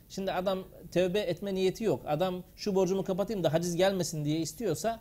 Şimdi 0.10 0.32
adam 0.32 0.60
tevbe 0.91 1.19
etme 1.19 1.56
niyeti 1.56 1.84
yok. 1.84 2.02
Adam 2.07 2.44
şu 2.56 2.76
borcumu 2.76 3.03
kapatayım 3.03 3.44
da 3.44 3.53
haciz 3.53 3.76
gelmesin 3.76 4.26
diye 4.26 4.40
istiyorsa 4.40 4.99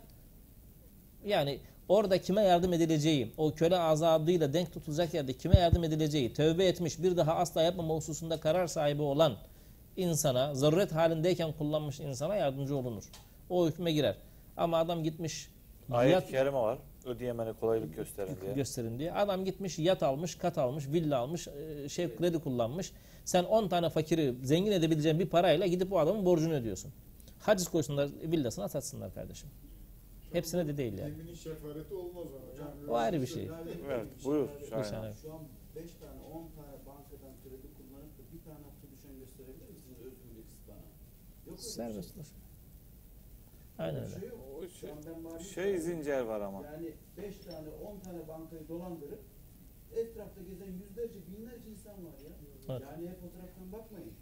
yani 1.25 1.59
orada 1.89 2.21
kime 2.21 2.41
yardım 2.41 2.73
edileceği, 2.73 3.33
o 3.37 3.51
köle 3.51 3.77
azadıyla 3.77 4.53
denk 4.53 4.73
tutulacak 4.73 5.13
yerde 5.13 5.33
kime 5.33 5.59
yardım 5.59 5.83
edileceği, 5.83 6.33
tövbe 6.33 6.65
etmiş 6.65 7.03
bir 7.03 7.17
daha 7.17 7.35
asla 7.35 7.61
yapmama 7.61 7.95
hususunda 7.95 8.39
karar 8.39 8.67
sahibi 8.67 9.01
olan 9.01 9.37
insana, 9.97 10.55
zaruret 10.55 10.91
halindeyken 10.91 11.51
kullanmış 11.51 11.99
insana 11.99 12.35
yardımcı 12.35 12.75
olunur. 12.75 13.03
O 13.49 13.67
hükme 13.67 13.91
girer. 13.91 14.15
Ama 14.57 14.77
adam 14.77 15.03
gitmiş 15.03 15.49
Ayet-i 15.91 16.31
kerime 16.31 16.57
var. 16.57 16.77
Ödeyemene 17.05 17.53
kolaylık 17.53 17.95
gösterin 17.95 18.37
diye. 18.41 18.53
gösterin 18.53 18.99
diye. 18.99 19.13
Adam 19.13 19.45
gitmiş 19.45 19.79
yat 19.79 20.03
almış, 20.03 20.35
kat 20.35 20.57
almış, 20.57 20.87
villa 20.87 21.17
almış, 21.17 21.47
e, 21.47 21.89
şey 21.89 22.15
kredi 22.15 22.39
kullanmış. 22.39 22.91
Sen 23.25 23.43
10 23.43 23.67
tane 23.67 23.89
fakiri 23.89 24.35
zengin 24.43 24.71
edebileceğin 24.71 25.19
bir 25.19 25.29
parayla 25.29 25.67
gidip 25.67 25.93
o 25.93 25.99
adamın 25.99 26.25
borcunu 26.25 26.53
ödüyorsun. 26.53 26.91
Haciz 27.39 27.67
koysunlar 27.67 28.09
villasına 28.23 28.67
satsınlar 28.69 29.13
kardeşim. 29.13 29.49
Hepsine 30.33 30.67
de 30.67 30.77
değil 30.77 30.97
yani. 30.97 31.09
Yeminin 31.09 31.33
şefareti 31.33 31.93
olmaz 31.93 32.27
ama. 32.27 32.65
Yani 32.65 32.91
O 32.91 32.95
ayrı 32.95 33.21
bir 33.21 33.27
şey. 33.27 33.49
Evet, 33.87 34.05
buyur. 34.25 34.47
Şu 34.69 34.75
an 34.75 35.41
5 35.75 35.91
tane 35.93 36.19
10 36.33 36.49
tane 36.55 36.75
bankadan 36.87 37.33
kredi 37.43 37.67
kullanıp 37.77 38.17
da 38.17 38.23
bir 38.33 38.43
tane 38.43 38.63
hafta 38.63 38.87
düşen 38.93 39.19
gösterebilir 39.19 39.69
misiniz 39.69 39.97
özgürlük 39.99 40.43
öyle 41.47 41.57
bir 41.57 41.61
Serbest 41.61 42.13
şey. 42.15 42.40
Aynen 43.81 44.03
Öyle 44.03 44.19
şey. 44.19 44.29
O 44.57 45.39
şey, 45.39 45.53
şey 45.53 45.77
zincir 45.77 46.19
var 46.19 46.41
ama. 46.41 46.63
Yani 46.65 46.93
5 47.17 47.37
tane 47.37 47.67
10 47.69 47.99
tane 47.99 48.27
bankayı 48.27 48.67
dolandırıp 48.67 49.19
etrafta 49.95 50.41
gezen 50.41 50.71
yüzlerce 50.71 51.19
binlerce 51.27 51.69
insan 51.71 51.93
var 51.93 52.11
ya. 52.25 52.29
Evet. 52.69 52.81
Yani 52.97 53.09
hep 53.09 53.21
fotoğraftan 53.21 53.71
bakmayın. 53.71 54.13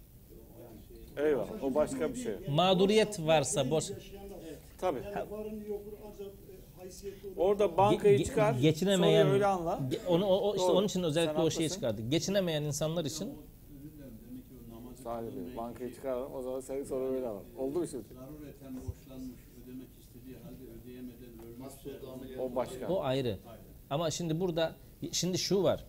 Yani 1.18 1.28
Eyvallah. 1.28 1.64
O 1.64 1.76
başka 1.76 2.10
bir 2.10 2.16
şey. 2.20 2.36
Mağduriyet 2.50 3.20
varsa 3.20 3.70
borç 3.72 3.92
Tabii. 4.78 5.00
Yani 5.16 5.32
varın 5.32 5.64
yokur 5.66 5.94
azap 6.08 6.28
e. 6.28 6.60
Orada 7.38 7.78
bankayı 7.78 8.18
Ge- 8.18 8.22
ge- 8.22 8.26
çıkar. 8.26 8.54
geçinemeyen- 8.54 9.28
öyle 9.30 9.46
anla. 9.46 9.80
Ge- 9.92 10.08
onu 10.08 10.26
o, 10.26 10.50
o- 10.50 10.56
işte 10.56 10.68
Doğru. 10.68 10.78
onun 10.78 10.86
için 10.88 11.04
özellikle 11.04 11.34
Sen 11.34 11.42
o 11.42 11.50
şeyi 11.50 11.70
çıkardık. 11.70 12.12
Geçinemeyen 12.12 12.64
insanlar 12.64 13.06
için 13.06 13.30
o 13.30 13.34
kılmaya 15.04 15.58
bankayı 15.58 15.90
gidiyor. 15.90 15.92
çıkaralım 15.96 16.34
o 16.36 16.42
zaman 16.42 16.60
senin 16.60 16.84
soru 16.84 17.04
öyle 17.14 17.26
var. 17.30 17.44
Oldu 17.58 17.80
mu 17.80 17.88
şimdi? 17.88 18.04
Zarureten 18.14 18.76
borçlanmış 18.76 19.40
ödemek 19.64 19.88
istediği 20.02 20.36
halde 20.38 20.64
ödeyemeden 20.82 21.32
ölmüşse 21.46 21.59
O 22.40 22.56
başka. 22.56 22.88
o 22.88 23.02
ayrı. 23.02 23.38
Ama 23.90 24.12
şimdi 24.12 24.40
burada 24.40 24.76
şimdi 25.12 25.38
şu 25.38 25.64
var. 25.64 25.86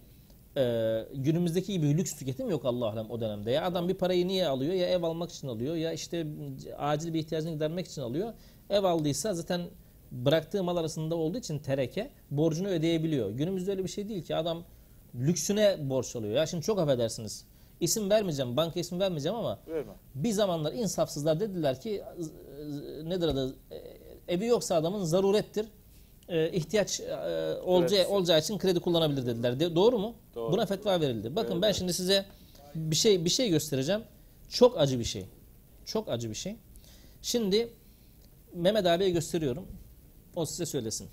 Ee, 0.56 1.04
günümüzdeki 1.14 1.72
gibi 1.72 1.98
lüks 1.98 2.16
tüketim 2.16 2.50
yok 2.50 2.64
Allah 2.64 2.86
alem 2.90 3.10
o 3.10 3.20
dönemde. 3.20 3.50
Ya 3.50 3.64
adam 3.66 3.88
bir 3.88 3.94
parayı 3.94 4.28
niye 4.28 4.46
alıyor? 4.46 4.72
Ya 4.72 4.88
ev 4.88 5.02
almak 5.02 5.30
için 5.30 5.48
alıyor 5.48 5.76
ya 5.76 5.92
işte 5.92 6.26
acil 6.78 7.14
bir 7.14 7.18
ihtiyacını 7.18 7.50
gidermek 7.52 7.86
için 7.86 8.02
alıyor. 8.02 8.32
Ev 8.70 8.84
aldıysa 8.84 9.34
zaten 9.34 9.60
bıraktığı 10.12 10.64
mal 10.64 10.76
arasında 10.76 11.16
olduğu 11.16 11.38
için 11.38 11.58
tereke 11.58 12.10
borcunu 12.30 12.68
ödeyebiliyor. 12.68 13.30
Günümüzde 13.30 13.70
öyle 13.70 13.84
bir 13.84 13.88
şey 13.88 14.08
değil 14.08 14.22
ki 14.22 14.36
adam 14.36 14.64
lüksüne 15.14 15.76
borç 15.90 16.16
alıyor. 16.16 16.34
Ya 16.34 16.46
şimdi 16.46 16.64
çok 16.64 16.78
affedersiniz. 16.78 17.44
İsim 17.80 18.10
vermeyeceğim, 18.10 18.56
banka 18.56 18.80
isim 18.80 19.00
vermeyeceğim 19.00 19.38
ama 19.38 19.58
Verme. 19.68 19.92
bir 20.14 20.32
zamanlar 20.32 20.72
insafsızlar 20.72 21.40
dediler 21.40 21.80
ki 21.80 22.02
nedir 23.04 23.28
adı 23.28 23.54
evi 24.30 24.46
yoksa 24.46 24.74
adamın 24.74 25.04
zarurettir. 25.04 25.66
E, 26.28 26.50
ihtiyaç 26.52 27.00
e, 27.00 27.14
olacağı, 27.64 27.98
Evet. 28.00 28.10
olacağı 28.10 28.38
için 28.38 28.58
kredi 28.58 28.80
kullanabilir 28.80 29.26
dediler. 29.26 29.60
De- 29.60 29.74
doğru 29.74 29.98
mu? 29.98 30.14
Doğru. 30.34 30.52
Buna 30.52 30.66
fetva 30.66 31.00
verildi. 31.00 31.36
Bakın 31.36 31.52
Evet, 31.52 31.62
ben 31.62 31.72
şimdi 31.72 31.92
size 31.92 32.26
bir 32.74 32.96
şey 32.96 33.24
bir 33.24 33.30
şey 33.30 33.50
göstereceğim. 33.50 34.02
Çok 34.48 34.78
acı 34.80 34.98
bir 34.98 35.04
şey. 35.04 35.26
Çok 35.84 36.08
acı 36.08 36.30
bir 36.30 36.34
şey. 36.34 36.56
Şimdi 37.22 37.68
Mehmet 38.54 38.86
abiye 38.86 39.10
gösteriyorum. 39.10 39.66
O 40.36 40.46
size 40.46 40.66
söylesin. 40.66 41.08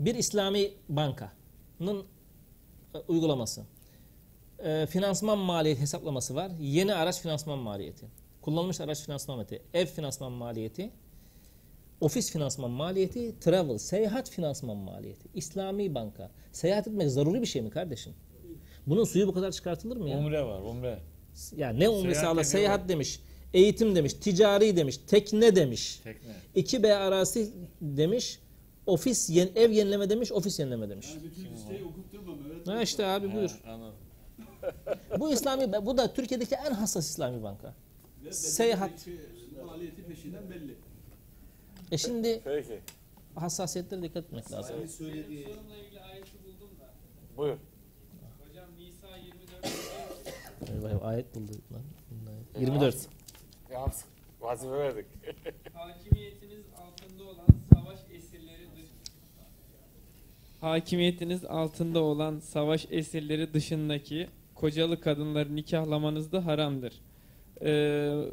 Bir 0.00 0.14
İslami 0.14 0.70
bankanın 0.88 2.04
e, 2.94 2.98
uygulaması. 3.08 3.62
E, 4.58 4.86
finansman 4.86 5.38
maliyeti 5.38 5.80
hesaplaması 5.80 6.34
var. 6.34 6.50
Yeni 6.60 6.94
araç 6.94 7.20
finansman 7.20 7.58
maliyeti. 7.58 8.06
Kullanılmış 8.42 8.80
araç 8.80 9.00
finansman 9.00 9.36
maliyeti. 9.36 9.64
Ev 9.74 9.86
finansman 9.86 10.32
maliyeti. 10.32 10.90
Ofis 12.00 12.30
finansman 12.32 12.70
maliyeti. 12.70 13.40
Travel, 13.40 13.78
seyahat 13.78 14.30
finansman 14.30 14.76
maliyeti. 14.76 15.28
İslami 15.34 15.94
banka. 15.94 16.30
Seyahat 16.52 16.88
etmek 16.88 17.10
zaruri 17.10 17.40
bir 17.42 17.46
şey 17.46 17.62
mi 17.62 17.70
kardeşim? 17.70 18.12
Bunun 18.86 19.04
suyu 19.04 19.26
bu 19.28 19.32
kadar 19.34 19.52
çıkartılır 19.52 19.96
mı 19.96 20.08
ya? 20.10 20.18
Umre 20.18 20.42
var 20.44 20.60
umre. 20.60 20.98
Ya 21.56 21.70
ne 21.70 21.78
Seyahat 21.86 22.24
Allah 22.24 22.32
ediyor. 22.32 22.44
seyahat 22.44 22.88
demiş. 22.88 23.20
Eğitim 23.54 23.94
demiş, 23.94 24.12
ticari 24.12 24.76
demiş, 24.76 24.98
tekne 25.06 25.56
demiş. 25.56 26.00
Tekne. 26.04 26.32
2B 26.56 26.94
arası 26.94 27.48
demiş. 27.80 28.38
Ofis 28.86 29.30
yen, 29.30 29.48
ev 29.56 29.70
yenileme 29.70 30.10
demiş, 30.10 30.32
ofis 30.32 30.58
yenileme 30.60 30.88
demiş. 30.90 31.06
Yani 31.14 31.24
bütün 31.24 31.52
listeyi 31.54 31.84
okutturma 31.84 32.34
Mehmet. 32.36 32.68
Ha 32.68 32.82
işte 32.82 33.06
abi 33.06 33.32
buyur. 33.34 33.60
Anladım. 33.66 33.94
Bu 35.18 35.32
İslami 35.32 35.72
bu 35.86 35.96
da 35.98 36.12
Türkiye'deki 36.12 36.54
en 36.54 36.72
hassas 36.74 37.10
İslami 37.10 37.42
banka. 37.42 37.74
Ve 38.24 38.32
Seyahat. 38.32 38.90
maliyeti 39.66 40.02
peşinden 40.02 40.50
belli. 40.50 40.74
E 41.92 41.98
şimdi 41.98 42.40
Peki. 42.44 42.80
hassasiyetlere 43.34 44.02
dikkat 44.02 44.24
etmek 44.24 44.52
lazım. 44.52 44.76
Benim 44.76 44.88
sorumla 44.88 45.76
ilgili 45.76 46.00
ayeti 46.00 46.32
buldum 46.44 46.70
da. 46.80 46.94
Buyur. 47.36 47.56
Hocam 48.48 48.68
Nisa 48.78 49.16
24. 49.16 50.92
Eyvah, 50.92 51.06
ayet 51.06 51.34
buldu 51.34 51.52
lan. 51.72 51.82
24. 52.60 53.08
Ya 53.70 53.86
vazife 54.40 54.72
verdik. 54.72 55.06
Hakimiyetiniz 55.74 56.64
altında 56.76 57.24
olan 57.24 57.46
savaş 57.74 57.98
esirleri 58.10 58.66
dış 58.76 58.84
Hakimiyetiniz 60.60 61.44
altında 61.44 62.02
olan 62.02 62.38
savaş 62.38 62.86
esirleri 62.90 63.54
dışındaki 63.54 64.28
kocalı 64.54 65.00
kadınları 65.00 65.56
nikahlamanız 65.56 66.32
da 66.32 66.46
haramdır. 66.46 67.00
Ee, 67.62 68.24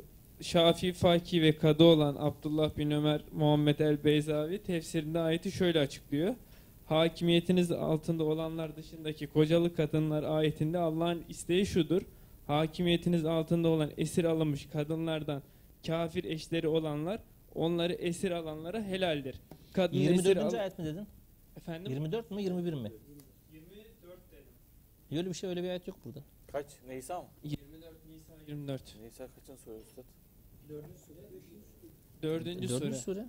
Şafii 0.42 0.94
Faki 0.94 1.42
ve 1.42 1.58
kadı 1.58 1.84
olan 1.84 2.16
Abdullah 2.20 2.78
bin 2.78 2.92
Ömer 2.92 3.22
Muhammed 3.32 3.80
el 3.80 4.04
Beyzavi 4.04 4.64
tefsirinde 4.64 5.20
ayeti 5.20 5.52
şöyle 5.52 5.80
açıklıyor. 5.80 6.36
Hakimiyetiniz 6.86 7.72
altında 7.72 8.24
olanlar 8.24 8.76
dışındaki 8.76 9.28
kocalı 9.28 9.76
kadınlar 9.76 10.24
ayetinde 10.24 10.78
Allah'ın 10.78 11.24
isteği 11.30 11.66
şudur. 11.66 12.02
Hakimiyetiniz 12.48 13.26
altında 13.26 13.68
olan 13.70 13.92
esir 13.98 14.24
alınmış 14.24 14.66
kadınlardan 14.66 15.42
kafir 15.88 16.24
eşleri 16.24 16.68
olanlar 16.68 17.20
onları 17.56 17.94
esir 17.94 18.32
alanlara 18.32 18.84
helaldir. 18.84 19.36
Kadın 19.74 19.98
esir 19.98 20.10
24. 20.26 20.38
al- 20.54 20.60
ayet 20.60 20.80
mi 20.80 20.86
dedin? 20.86 21.08
Efendim? 21.58 21.92
24 21.92 22.32
mü 22.32 22.42
21 22.42 22.74
mi? 22.74 22.92
24 23.54 24.20
dedim. 24.32 24.46
Öyle 25.12 25.30
bir 25.30 25.34
şey 25.34 25.50
öyle 25.50 25.64
bir 25.64 25.70
ayet 25.70 25.88
yok 25.88 25.98
burada. 26.06 26.20
Kaç? 26.52 26.66
Neysa 26.88 27.22
mı? 27.22 27.28
24 27.44 27.94
Nisa 28.10 28.34
24. 28.48 28.96
Neysa 29.02 29.28
kaçın 29.36 29.56
sure 29.56 29.80
üstad? 29.82 30.04
Dördüncü 32.22 32.70
Dördüncü 32.70 32.96
sure. 32.96 32.96
sure. 32.96 33.28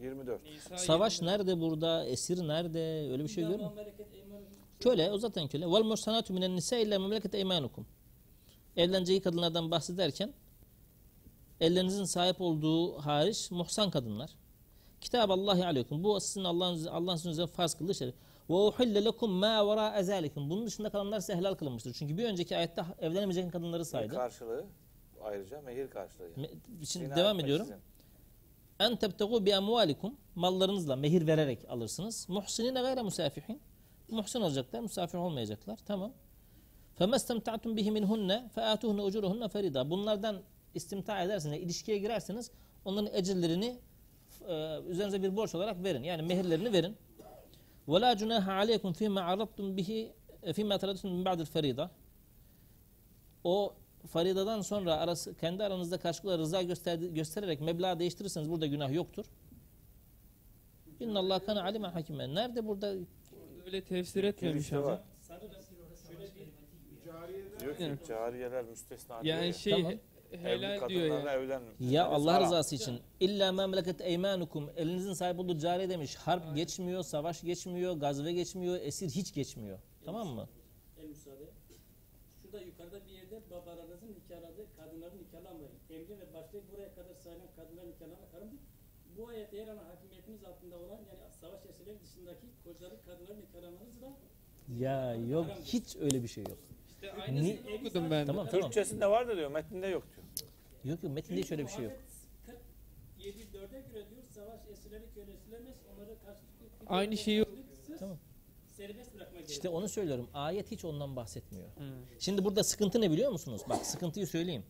24. 0.00 0.44
Nisa 0.44 0.78
Savaş 0.78 1.20
24. 1.20 1.38
nerede 1.38 1.60
burada? 1.60 2.04
Esir 2.04 2.48
nerede? 2.48 3.08
Öyle 3.12 3.24
bir 3.24 3.28
şey 3.28 3.44
görmüyor 3.44 3.70
Köle, 4.80 5.10
o 5.10 5.18
zaten 5.18 5.48
köle. 5.48 5.66
Vel 5.66 5.82
muhsanatu 5.82 6.34
minen 6.34 6.56
nisa 6.56 6.76
illa 6.76 6.98
memleket 6.98 7.34
eymanukum. 7.34 7.86
Evleneceği 8.76 9.20
kadınlardan 9.20 9.70
bahsederken 9.70 10.32
ellerinizin 11.60 12.04
sahip 12.04 12.40
olduğu 12.40 12.98
hariç 12.98 13.50
muhsan 13.50 13.90
kadınlar. 13.90 14.30
Kitab 15.00 15.30
Allahi 15.30 15.64
aleykum. 15.66 16.04
Bu 16.04 16.20
sizin 16.20 16.44
Allah'ın 16.44 16.86
Allah'ın 16.86 17.16
üzerine 17.16 17.46
farz 17.46 17.74
kıldığı 17.74 17.94
şey. 17.94 18.08
Ve 18.50 18.54
uhille 18.54 19.04
lekum 19.04 19.30
ma 19.30 19.68
vera 19.68 19.98
ezalikum. 19.98 20.50
Bunun 20.50 20.66
dışında 20.66 20.90
kalanlar 20.90 21.20
size 21.20 21.34
helal 21.36 21.54
kılınmıştır. 21.54 21.92
Çünkü 21.92 22.18
bir 22.18 22.24
önceki 22.24 22.56
ayette 22.56 22.84
evlenemeyecek 23.00 23.52
kadınları 23.52 23.84
saydı. 23.84 24.14
karşılığı 24.14 24.66
ayrıca 25.23 25.61
mehir 25.61 25.89
karşılığı. 25.89 26.23
yani. 26.37 26.47
Me- 26.47 26.85
Şimdi 26.85 27.05
Zina 27.05 27.15
devam 27.15 27.31
etmek 27.39 27.45
ediyorum. 27.45 27.65
sizin. 27.65 27.81
En 28.79 28.95
tebtegu 28.95 29.45
bi 29.45 29.55
amvalikum 29.55 30.15
mallarınızla 30.35 30.95
mehir 30.95 31.27
vererek 31.27 31.69
alırsınız. 31.69 32.29
Muhsinine 32.29 32.81
gayre 32.81 33.01
musafihin. 33.01 33.61
Muhsin 34.09 34.41
olacaklar, 34.41 34.79
musafir 34.79 35.17
olmayacaklar. 35.17 35.79
Tamam. 35.85 36.11
فَمَسْتَمْتَعْتُمْ 36.99 37.75
بِهِ 37.77 37.87
مِنْهُنَّ 37.97 38.49
فَآتُهُنَّ 38.55 38.99
اُجُرُهُنَّ 39.09 39.43
فَرِيدًا 39.49 39.89
Bunlardan 39.89 40.41
istimta 40.75 41.21
ederseniz, 41.23 41.59
ilişkiye 41.61 41.97
girerseniz 41.97 42.51
onların 42.85 43.13
ecirlerini 43.13 43.79
e, 44.47 44.79
üzerinize 44.87 45.23
bir 45.23 45.35
borç 45.35 45.55
olarak 45.55 45.83
verin. 45.83 46.03
Yani 46.03 46.21
mehirlerini 46.21 46.73
verin. 46.73 46.97
وَلَا 47.87 48.13
جُنَاهَ 48.17 48.45
عَلَيْكُمْ 48.59 48.93
فِي 48.93 49.05
مَا 49.07 49.21
عَرَضْتُمْ 49.21 49.75
بِهِ 49.77 50.11
فِي 50.55 50.63
مَا 50.69 50.75
تَرَدْتُمْ 50.77 51.07
مِنْ 51.15 51.23
بَعْدِ 51.25 51.39
الْفَرِيدًا 51.45 51.89
O 53.43 53.73
faridadan 54.06 54.60
sonra 54.60 54.94
arası, 54.96 55.34
kendi 55.34 55.64
aranızda 55.64 55.98
karşılıklı 55.98 56.38
rıza 56.38 56.62
gösterdi, 56.62 57.14
göstererek 57.14 57.60
meblağ 57.60 57.98
değiştirirseniz 57.98 58.50
burada 58.50 58.66
günah 58.66 58.92
yoktur. 58.92 59.24
İnnallâh 61.00 61.46
kana 61.46 61.62
alimen 61.62 61.90
hakimen. 61.90 62.34
Nerede 62.34 62.66
burada 62.66 62.94
Öyle 63.66 63.84
tefsir 63.84 64.24
etmemiş 64.24 64.72
ama. 64.72 65.02
Diyor 67.60 67.76
ki 67.76 67.98
cariyeler 68.08 68.64
müstesna 68.64 69.24
diyor 69.24 69.36
Yani 69.36 69.46
ya. 69.46 69.52
şey 69.52 69.72
Tamam. 69.72 69.92
helal 70.42 70.88
diyor 70.88 71.24
ya. 71.24 71.32
evlenme. 71.32 71.68
Ya 71.80 72.06
Allah 72.06 72.32
haram. 72.32 72.44
rızası 72.44 72.74
için 72.74 73.00
illa 73.20 73.52
memleket 73.52 74.00
eymanukum 74.00 74.70
elinizin 74.76 75.12
sahip 75.12 75.38
olduğu 75.40 75.58
cariye 75.58 75.88
demiş. 75.88 76.14
Harp 76.16 76.56
geçmiyor, 76.56 77.02
savaş 77.02 77.42
geçmiyor, 77.42 77.96
gazve 77.96 78.32
geçmiyor, 78.32 78.78
esir 78.80 79.10
hiç 79.10 79.34
geçmiyor. 79.34 79.78
Tamam 80.04 80.28
mı? 80.28 80.48
Şurada 82.50 82.64
yukarıda 82.64 83.06
bir 83.06 83.10
yerde 83.10 83.40
babalarınızın 83.50 84.14
nikahları, 84.14 84.66
kadınların 84.76 85.18
nikahlanmayın. 85.18 85.72
Emri 85.90 86.18
ve 86.20 86.34
başlayıp 86.34 86.72
buraya 86.72 86.94
kadar 86.94 87.14
sayılan 87.14 87.48
kadınların 87.56 87.90
nikahlarına 87.90 88.28
karın 88.32 88.60
bu 89.16 89.28
ayet 89.28 89.54
eğer 89.54 89.68
ana 89.68 89.84
hakimiyetiniz 89.88 90.44
altında 90.44 90.76
olan 90.78 90.98
yani 91.08 91.32
savaş 91.40 91.66
esirleri 91.66 92.00
dışındaki 92.02 92.46
kocaları 92.64 93.02
kadınların 93.06 93.40
nikahlanmanızla 93.40 94.12
Ya 94.78 95.14
yok 95.14 95.46
hiç 95.64 95.96
öyle 95.96 96.22
bir 96.22 96.28
şey 96.28 96.44
yok. 96.44 96.58
İşte 96.88 97.12
aynısını 97.12 97.74
okudum 97.74 98.10
ben. 98.10 98.26
Tamam 98.26 98.46
tamam. 98.50 98.70
Türkçesinde 98.70 99.06
var 99.06 99.28
da 99.28 99.36
diyor, 99.36 99.50
metninde 99.50 99.86
yok 99.86 100.04
diyor. 100.16 100.50
Yok 100.84 101.04
yok 101.04 101.12
metinde 101.12 101.40
hiç 101.40 101.50
öyle 101.52 101.66
bir 101.66 101.70
şey 101.70 101.84
yok. 101.84 101.92
47 103.18 103.42
4'e 103.42 103.80
göre 103.80 104.10
diyor 104.10 104.22
savaş 104.30 104.60
esirleri 104.72 105.04
kölesilemez 105.14 105.76
onları 105.94 106.16
karşı 106.24 106.40
Aynı 106.86 107.16
şeyi-. 107.16 107.44
Serbest 108.80 109.14
bırakmak 109.14 109.40
İşte 109.40 109.52
gerekiyor. 109.54 109.74
onu 109.74 109.88
söylüyorum. 109.88 110.28
Ayet 110.34 110.70
hiç 110.70 110.84
ondan 110.84 111.16
bahsetmiyor. 111.16 111.68
Hı. 111.68 111.82
Şimdi 112.18 112.44
burada 112.44 112.64
sıkıntı 112.64 113.00
ne 113.00 113.10
biliyor 113.10 113.32
musunuz? 113.32 113.62
Bak 113.68 113.86
sıkıntıyı 113.86 114.26
söyleyeyim. 114.26 114.64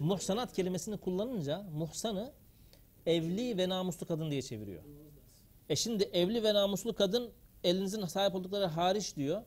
Muhsanat 0.00 0.52
kelimesini 0.52 0.98
kullanınca 0.98 1.62
muhsanı 1.62 2.32
evli 3.06 3.58
ve 3.58 3.68
namuslu 3.68 4.06
kadın 4.06 4.30
diye 4.30 4.42
çeviriyor. 4.42 4.82
E 5.68 5.76
şimdi 5.76 6.04
evli 6.12 6.42
ve 6.42 6.54
namuslu 6.54 6.94
kadın 6.94 7.30
elinizin 7.64 8.06
sahip 8.06 8.34
oldukları 8.34 8.64
hariç 8.64 9.16
diyor. 9.16 9.42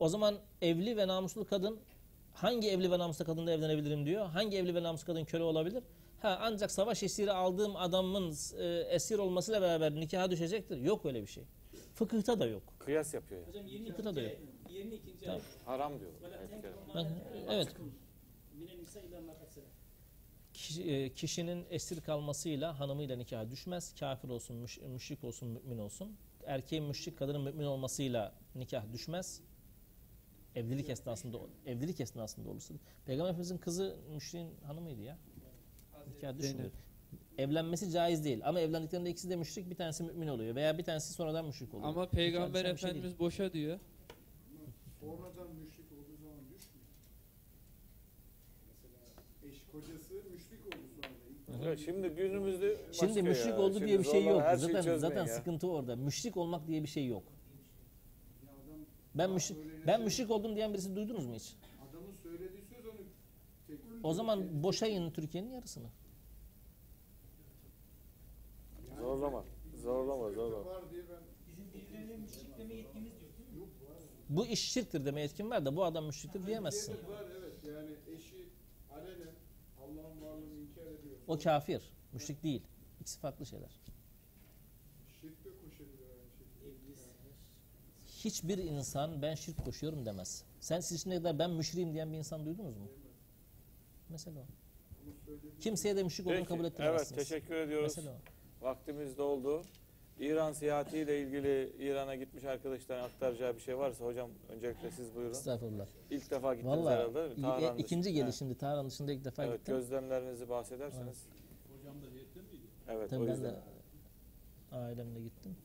O 0.00 0.08
zaman 0.08 0.38
evli 0.60 0.96
ve 0.96 1.08
namuslu 1.08 1.44
kadın 1.44 1.80
hangi 2.32 2.70
evli 2.70 2.90
ve 2.90 2.98
namuslu 2.98 3.24
kadınla 3.24 3.52
evlenebilirim 3.52 4.06
diyor. 4.06 4.26
Hangi 4.26 4.56
evli 4.56 4.74
ve 4.74 4.82
namuslu 4.82 5.06
kadın 5.06 5.24
köle 5.24 5.42
olabilir? 5.42 5.82
Ha 6.20 6.38
ancak 6.42 6.70
savaş 6.70 7.02
esiri 7.02 7.32
aldığım 7.32 7.76
adamın 7.76 8.34
e, 8.58 8.64
esir 8.90 9.18
olmasıyla 9.18 9.62
beraber 9.62 9.94
nikaha 9.94 10.30
düşecektir. 10.30 10.76
Yok 10.76 11.06
öyle 11.06 11.22
bir 11.22 11.26
şey. 11.26 11.44
Fıkıhta 11.94 12.40
da 12.40 12.46
yok. 12.46 12.62
Kıyas 12.78 13.14
yapıyor 13.14 13.40
ya. 13.40 13.48
Hocam 13.48 13.66
22. 13.66 13.90
Fıkıhta 13.90 14.14
da 14.14 14.20
yok. 14.20 14.30
ayet, 14.30 14.70
22. 14.70 15.24
Tamam. 15.24 15.40
Haram 15.64 16.00
diyor. 16.00 16.10
Ma- 16.94 17.06
evet. 17.50 17.76
Kişi- 20.54 20.90
e, 20.90 21.14
kişinin 21.14 21.66
esir 21.70 22.00
kalmasıyla 22.00 22.80
hanımıyla 22.80 23.16
nikaha 23.16 23.50
düşmez. 23.50 23.94
Kafir 24.00 24.28
olsun, 24.28 24.56
müş- 24.64 24.80
müşrik 24.88 25.24
olsun, 25.24 25.48
mümin 25.48 25.78
olsun. 25.78 26.16
Erkeğin 26.46 26.84
müşrik, 26.84 27.18
kadının 27.18 27.40
mümin 27.42 27.64
olmasıyla 27.64 28.34
nikah 28.54 28.92
düşmez. 28.92 29.40
Evlilik 30.54 30.88
esnasında 30.90 31.38
evlilik 31.66 32.00
esnasında 32.00 32.48
olursa. 32.50 32.74
Peygamber 33.06 33.28
Efendimizin 33.30 33.58
kızı 33.58 33.96
müşriğin 34.14 34.50
hanımıydı 34.66 35.02
ya. 35.02 35.18
Nikah 36.16 36.38
düşmüyor. 36.38 36.70
Evlenmesi 37.38 37.90
caiz 37.90 38.24
değil 38.24 38.40
ama 38.44 38.60
evlendiklerinde 38.60 39.10
ikisi 39.10 39.30
de 39.30 39.36
müşrik 39.36 39.70
bir 39.70 39.74
tanesi 39.74 40.04
mümin 40.04 40.28
oluyor 40.28 40.54
veya 40.54 40.78
bir 40.78 40.84
tanesi 40.84 41.12
sonradan 41.12 41.44
müşrik 41.46 41.74
oluyor. 41.74 41.88
ama 41.88 42.08
Peygamber 42.08 42.62
şey. 42.62 42.70
Efendimiz 42.70 43.18
boşa 43.18 43.52
diyor. 43.52 43.78
sonradan 45.00 45.54
müşrik 45.54 45.92
olduğu 45.92 46.16
zaman 46.22 46.38
düşmüyor. 46.54 46.86
Mesela 48.68 48.98
eş 49.52 49.62
kocası 49.72 50.14
müşrik 50.32 50.66
oldu 50.66 50.84
sonra. 51.02 51.62
Evet, 51.64 51.80
şimdi 51.84 52.08
günümüzde 52.08 52.76
Şimdi 52.92 53.22
müşrik 53.22 53.46
ya. 53.46 53.58
oldu 53.60 53.74
Şimdi 53.74 53.86
diye 53.86 53.98
bir 53.98 54.04
şey 54.04 54.24
yok. 54.24 54.42
Zaten 54.56 54.98
zaten 54.98 55.26
ya. 55.26 55.26
sıkıntı 55.26 55.68
orada. 55.68 55.96
Müşrik 55.96 56.36
olmak 56.36 56.66
diye 56.66 56.82
bir 56.82 56.88
şey 56.88 57.06
yok. 57.06 57.22
Ben 59.14 59.30
müşrik 59.30 59.56
ben 59.86 60.02
müşrik 60.02 60.30
oldum 60.30 60.56
diyen 60.56 60.72
birisi 60.72 60.96
duydunuz 60.96 61.26
mu 61.26 61.34
hiç? 61.34 61.54
Adamın 61.90 62.12
söylediği 62.22 62.62
söz 62.62 62.86
onu 62.86 62.94
tek 63.66 63.78
O 64.02 64.14
zaman 64.14 64.62
boşayın 64.62 65.10
Türkiye'nin 65.10 65.50
yarısını. 65.50 65.88
Yani 68.90 68.91
Zorlama. 69.02 69.44
Zorlama, 69.82 70.30
zorlama. 70.30 70.82
Bizim 71.48 71.72
birilerine 71.74 72.16
müşrik 72.16 72.58
deme 72.58 72.74
yetkimiz 72.74 73.12
yok 73.58 73.68
değil 73.80 73.90
mi? 73.90 74.06
Bu 74.28 74.46
iş 74.46 74.72
şirktir 74.72 75.04
deme 75.04 75.20
yetkin 75.20 75.50
var 75.50 75.64
da 75.64 75.76
bu 75.76 75.84
adam 75.84 76.06
müşriktir 76.06 76.46
diyemezsin. 76.46 76.92
Var 76.92 77.24
evet 77.38 77.64
yani 77.64 77.90
eşi 78.16 78.48
alenen 78.90 79.34
Allah'ın 79.82 80.22
varlığını 80.22 80.54
inkar 80.54 80.82
ediyor. 80.82 81.16
O 81.28 81.38
kafir. 81.38 81.82
Müşrik 82.12 82.42
değil. 82.42 82.62
İkisi 83.00 83.18
farklı 83.20 83.46
şeyler. 83.46 83.70
Şirk 85.20 85.44
de 85.44 85.48
koşabilir. 85.64 86.02
Hiçbir 88.06 88.58
insan 88.58 89.22
ben 89.22 89.34
şirk 89.34 89.64
koşuyorum 89.64 90.06
demez. 90.06 90.44
Sen 90.60 90.80
siz 90.80 91.02
şimdiye 91.02 91.20
kadar 91.22 91.38
ben 91.38 91.50
müşriğim 91.50 91.94
diyen 91.94 92.12
bir 92.12 92.18
insan 92.18 92.46
duydunuz 92.46 92.76
mu? 92.76 92.88
Mesela 94.08 94.40
o. 94.40 94.44
Kimseye 95.60 95.96
de 95.96 96.02
müşrik 96.02 96.26
olduğunu 96.26 96.44
kabul 96.44 96.60
evet 96.60 96.72
ettiremezsiniz. 96.72 97.28
teşekkür 97.28 97.54
ediyoruz. 97.54 97.96
Mesela 97.96 98.16
o. 98.16 98.31
Vaktimiz 98.62 99.18
doldu. 99.18 99.62
İran 100.20 100.52
seyahatiyle 100.52 101.20
ilgili 101.20 101.72
İran'a 101.78 102.14
gitmiş 102.14 102.44
arkadaşların 102.44 103.04
aktaracağı 103.04 103.54
bir 103.54 103.60
şey 103.60 103.78
varsa 103.78 104.04
hocam 104.04 104.30
öncelikle 104.48 104.90
siz 104.90 105.14
buyurun. 105.14 105.30
Estağfurullah. 105.32 105.86
İlk 106.10 106.30
defa 106.30 106.54
gittiniz 106.54 106.76
Valla 106.76 106.90
herhalde 106.90 107.14
değil 107.14 107.36
mi? 107.36 107.42
Tahran 107.42 107.78
ikinci 107.78 108.02
dışında. 108.04 108.10
geliş 108.10 108.22
Evet. 108.24 108.34
şimdi 108.34 108.54
Tahran 108.54 108.86
dışında 108.86 109.12
ilk 109.12 109.24
defa 109.24 109.44
Evet 109.44 109.58
gittim. 109.58 109.74
gözlemlerinizi 109.76 110.48
bahsederseniz. 110.48 111.26
Evet 112.88 113.10
Tabii 113.10 113.22
o 113.22 113.26
ben 113.26 113.32
yüzden. 113.32 113.50
de 113.54 113.60
ailemle 114.72 115.20
gittim. 115.20 115.56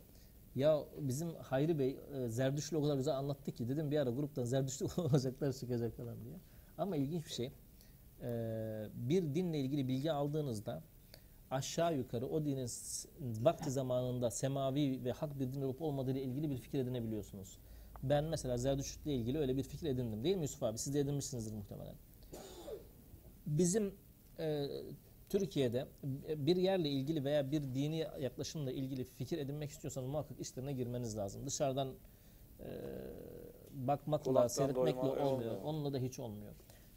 Ya 0.56 0.80
bizim 1.00 1.34
Hayri 1.36 1.80
Bey 1.80 1.98
e, 2.14 2.28
Zerdüştlü 2.30 2.78
o 2.78 2.82
kadar 2.82 2.96
güzel 2.96 3.18
anlattı 3.18 3.52
ki 3.52 3.70
dedim 3.70 3.92
bir 3.92 3.98
ara 3.98 4.10
gruptan 4.10 4.44
Zerdüştlü 4.44 4.86
olacaklar 5.02 5.54
çıkacak 5.54 5.98
falan 5.98 6.24
diye. 6.26 6.36
Ama 6.78 6.98
ilginç 6.98 7.26
bir 7.26 7.32
şey. 7.32 7.52
e, 8.22 8.30
bir 8.94 9.36
dinle 9.36 9.60
ilgili 9.60 9.88
bilgi 9.88 10.12
aldığınızda 10.12 10.84
aşağı 11.52 11.98
yukarı 11.98 12.28
o 12.28 12.46
dinin 12.46 12.70
vakti 13.44 13.72
zamanında 13.72 14.32
semavi 14.32 15.04
ve 15.06 15.12
hak 15.12 15.40
bir 15.40 15.54
din 15.54 15.62
olup 15.62 15.82
olmadığı 15.82 16.12
ile 16.12 16.22
ilgili 16.22 16.50
bir 16.50 16.58
fikir 16.58 16.80
edinebiliyorsunuz. 16.80 17.58
Ben 18.04 18.24
mesela 18.24 18.58
Zerdüştlü 18.58 19.12
ile 19.12 19.16
ilgili 19.20 19.38
öyle 19.40 19.58
bir 19.58 19.64
fikir 19.64 19.88
edindim 19.88 20.24
değil 20.24 20.36
mi 20.36 20.42
Yusuf 20.42 20.64
abi? 20.64 20.78
Siz 20.78 20.94
de 20.94 21.00
edinmişsinizdir 21.00 21.54
muhtemelen. 21.54 21.96
Bizim 23.46 23.94
e, 24.40 24.68
Türkiye'de 25.30 25.88
bir 26.36 26.56
yerle 26.56 26.90
ilgili 26.90 27.24
veya 27.24 27.52
bir 27.52 27.62
dini 27.62 28.08
yaklaşımla 28.20 28.72
ilgili 28.72 29.04
fikir 29.04 29.38
edinmek 29.38 29.70
istiyorsanız 29.70 30.08
muhakkak 30.10 30.40
işlerine 30.40 30.74
girmeniz 30.74 31.18
lazım. 31.18 31.46
Dışarıdan 31.46 31.94
e, 32.60 32.68
bakmakla, 33.72 34.24
Kulaktan 34.32 34.48
seyretmekle 34.48 35.02
doyma 35.02 35.12
olmuyor. 35.12 35.32
olmuyor. 35.32 35.62
Onunla 35.64 35.94
da 35.94 35.98
hiç 35.98 36.20
olmuyor. 36.20 36.54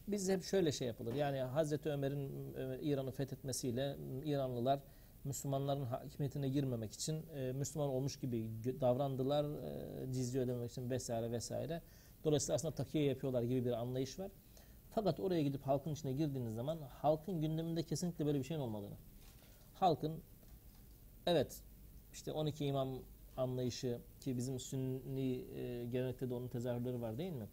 Biz 0.09 0.29
hep 0.29 0.43
şöyle 0.43 0.73
şey 0.73 0.87
yapılır. 0.87 1.15
Yani 1.15 1.39
Hazreti 1.39 1.89
Ömer'in 1.91 2.55
e, 2.55 2.79
İran'ı 2.83 3.11
fethetmesiyle 3.11 3.97
İranlılar 4.25 4.81
Müslümanların 5.25 5.85
hakimiyetine 5.85 6.49
girmemek 6.49 6.93
için 6.93 7.27
e, 7.35 7.53
Müslüman 7.53 7.89
olmuş 7.89 8.17
gibi 8.17 8.51
davrandılar. 8.81 9.45
E, 9.45 10.13
cizye 10.13 10.43
ödememek 10.43 10.71
için 10.71 10.91
vesaire 10.91 11.33
vesaire. 11.33 11.83
Dolayısıyla 12.25 12.55
aslında 12.55 12.75
takiye 12.75 13.05
yapıyorlar 13.05 13.43
gibi 13.43 13.65
bir 13.65 13.73
anlayış 13.73 14.19
var. 14.19 14.31
Fakat 14.91 15.21
oraya 15.21 15.43
gidip 15.43 15.63
halkın 15.63 15.91
içine 15.91 16.13
girdiğiniz 16.13 16.55
zaman 16.55 16.79
halkın 17.03 17.41
gündeminde 17.41 17.83
kesinlikle 17.83 18.27
böyle 18.27 18.39
bir 18.39 18.45
şeyin 18.45 18.61
olmadığını. 18.61 18.97
Halkın 19.75 20.23
evet 21.27 21.63
işte 22.13 22.33
12 22.33 22.67
imam 22.67 22.99
anlayışı 23.37 23.99
ki 24.21 24.37
bizim 24.37 24.61
sünni 24.61 25.45
e, 25.57 25.85
gelenekte 25.85 26.31
de 26.31 26.35
onun 26.35 26.49
tezahürleri 26.49 27.01
var 27.01 27.19
değil 27.19 27.33
mi? 27.33 27.49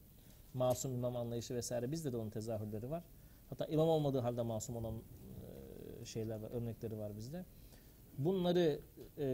Masum 0.53 0.95
imam 0.95 1.15
anlayışı 1.15 1.55
vesaire 1.55 1.91
bizde 1.91 2.11
de 2.13 2.17
onun 2.17 2.29
tezahürleri 2.29 2.89
var. 2.89 3.03
Hatta 3.49 3.65
imam 3.65 3.89
olmadığı 3.89 4.19
halde 4.19 4.41
masum 4.41 4.75
olan 4.75 4.95
e, 6.01 6.05
şeyler 6.05 6.39
var, 6.39 6.51
örnekleri 6.51 6.97
var 6.97 7.17
bizde. 7.17 7.45
Bunları 8.17 8.79
e, 9.17 9.25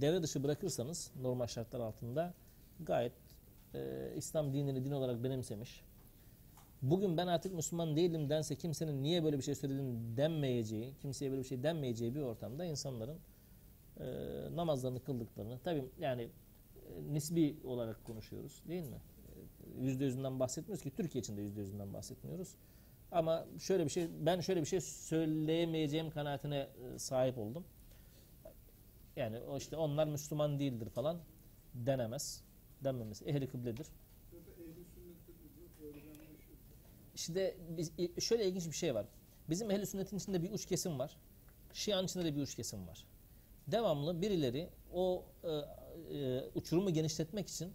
devre 0.00 0.22
dışı 0.22 0.42
bırakırsanız 0.44 1.12
normal 1.22 1.46
şartlar 1.46 1.80
altında 1.80 2.34
gayet 2.80 3.12
e, 3.74 4.12
İslam 4.16 4.52
dinini 4.52 4.84
din 4.84 4.90
olarak 4.90 5.24
benimsemiş. 5.24 5.84
Bugün 6.82 7.16
ben 7.16 7.26
artık 7.26 7.54
Müslüman 7.54 7.96
değilim 7.96 8.30
dense 8.30 8.56
kimsenin 8.56 9.02
niye 9.02 9.24
böyle 9.24 9.38
bir 9.38 9.42
şey 9.42 9.54
söylediğini 9.54 10.16
denmeyeceği, 10.16 10.94
kimseye 11.00 11.30
böyle 11.30 11.42
bir 11.42 11.46
şey 11.48 11.62
denmeyeceği 11.62 12.14
bir 12.14 12.20
ortamda 12.20 12.64
insanların 12.64 13.18
e, 14.00 14.06
namazlarını 14.56 15.00
kıldıklarını, 15.04 15.58
tabii 15.64 15.84
yani 16.00 16.22
e, 16.22 17.12
nisbi 17.12 17.56
olarak 17.64 18.04
konuşuyoruz 18.04 18.62
değil 18.68 18.82
mi? 18.82 18.98
E, 19.78 19.84
Yüzde 19.84 20.04
yüzünden 20.04 20.40
bahsetmiyoruz 20.40 20.82
ki 20.82 20.90
Türkiye 20.90 21.20
için 21.20 21.36
de 21.36 21.40
yüzde 21.42 21.60
yüzünden 21.60 21.92
bahsetmiyoruz. 21.92 22.54
Ama 23.12 23.46
şöyle 23.58 23.84
bir 23.84 23.90
şey, 23.90 24.08
ben 24.20 24.40
şöyle 24.40 24.60
bir 24.60 24.66
şey 24.66 24.80
söyleyemeyeceğim 24.80 26.10
kanaatine 26.10 26.56
e, 26.94 26.98
sahip 26.98 27.38
oldum. 27.38 27.64
Yani 29.16 29.38
işte 29.56 29.76
onlar 29.76 30.06
Müslüman 30.06 30.58
değildir 30.58 30.88
falan 30.88 31.18
denemez. 31.74 32.42
Denmemesi. 32.84 33.24
Ehli 33.24 33.48
kıbledir. 33.48 33.86
Ehli. 34.32 36.10
İşte 37.14 37.56
biz, 37.76 37.92
şöyle 38.20 38.46
ilginç 38.46 38.66
bir 38.66 38.72
şey 38.72 38.94
var. 38.94 39.06
Bizim 39.50 39.70
ehl 39.70 39.84
sünnetin 39.84 40.16
içinde 40.16 40.42
bir 40.42 40.50
uç 40.50 40.66
kesim 40.66 40.98
var. 40.98 41.16
Şia'nın 41.72 42.04
içinde 42.04 42.24
de 42.24 42.36
bir 42.36 42.42
uç 42.42 42.54
kesim 42.54 42.86
var. 42.86 43.06
devamlı 43.66 44.22
birileri 44.22 44.68
o 44.92 45.24
e, 45.44 45.48
e, 46.16 46.44
uçurumu 46.54 46.92
genişletmek 46.92 47.48
için 47.48 47.72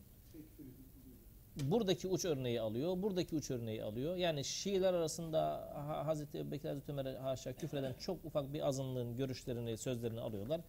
buradaki 1.64 2.08
uç 2.08 2.26
örneği 2.26 2.62
alıyor, 2.62 3.02
buradaki 3.02 3.36
uç 3.36 3.52
örneği 3.52 3.84
alıyor. 3.84 4.16
Yani 4.16 4.44
Şiiler 4.44 4.94
arasında 4.94 5.40
Ha- 5.74 6.06
Hazreti 6.08 6.38
Ebubekir 6.40 6.70
Hazreti 6.70 6.92
Ömer'e 6.92 7.18
haşa 7.18 7.54
küfreden 7.54 7.94
çok 7.94 8.26
ufak 8.26 8.54
bir 8.54 8.68
azınlığın 8.68 9.18
görüşlerini, 9.18 9.78
sözlerini 9.78 10.20
alıyorlar. 10.20 10.62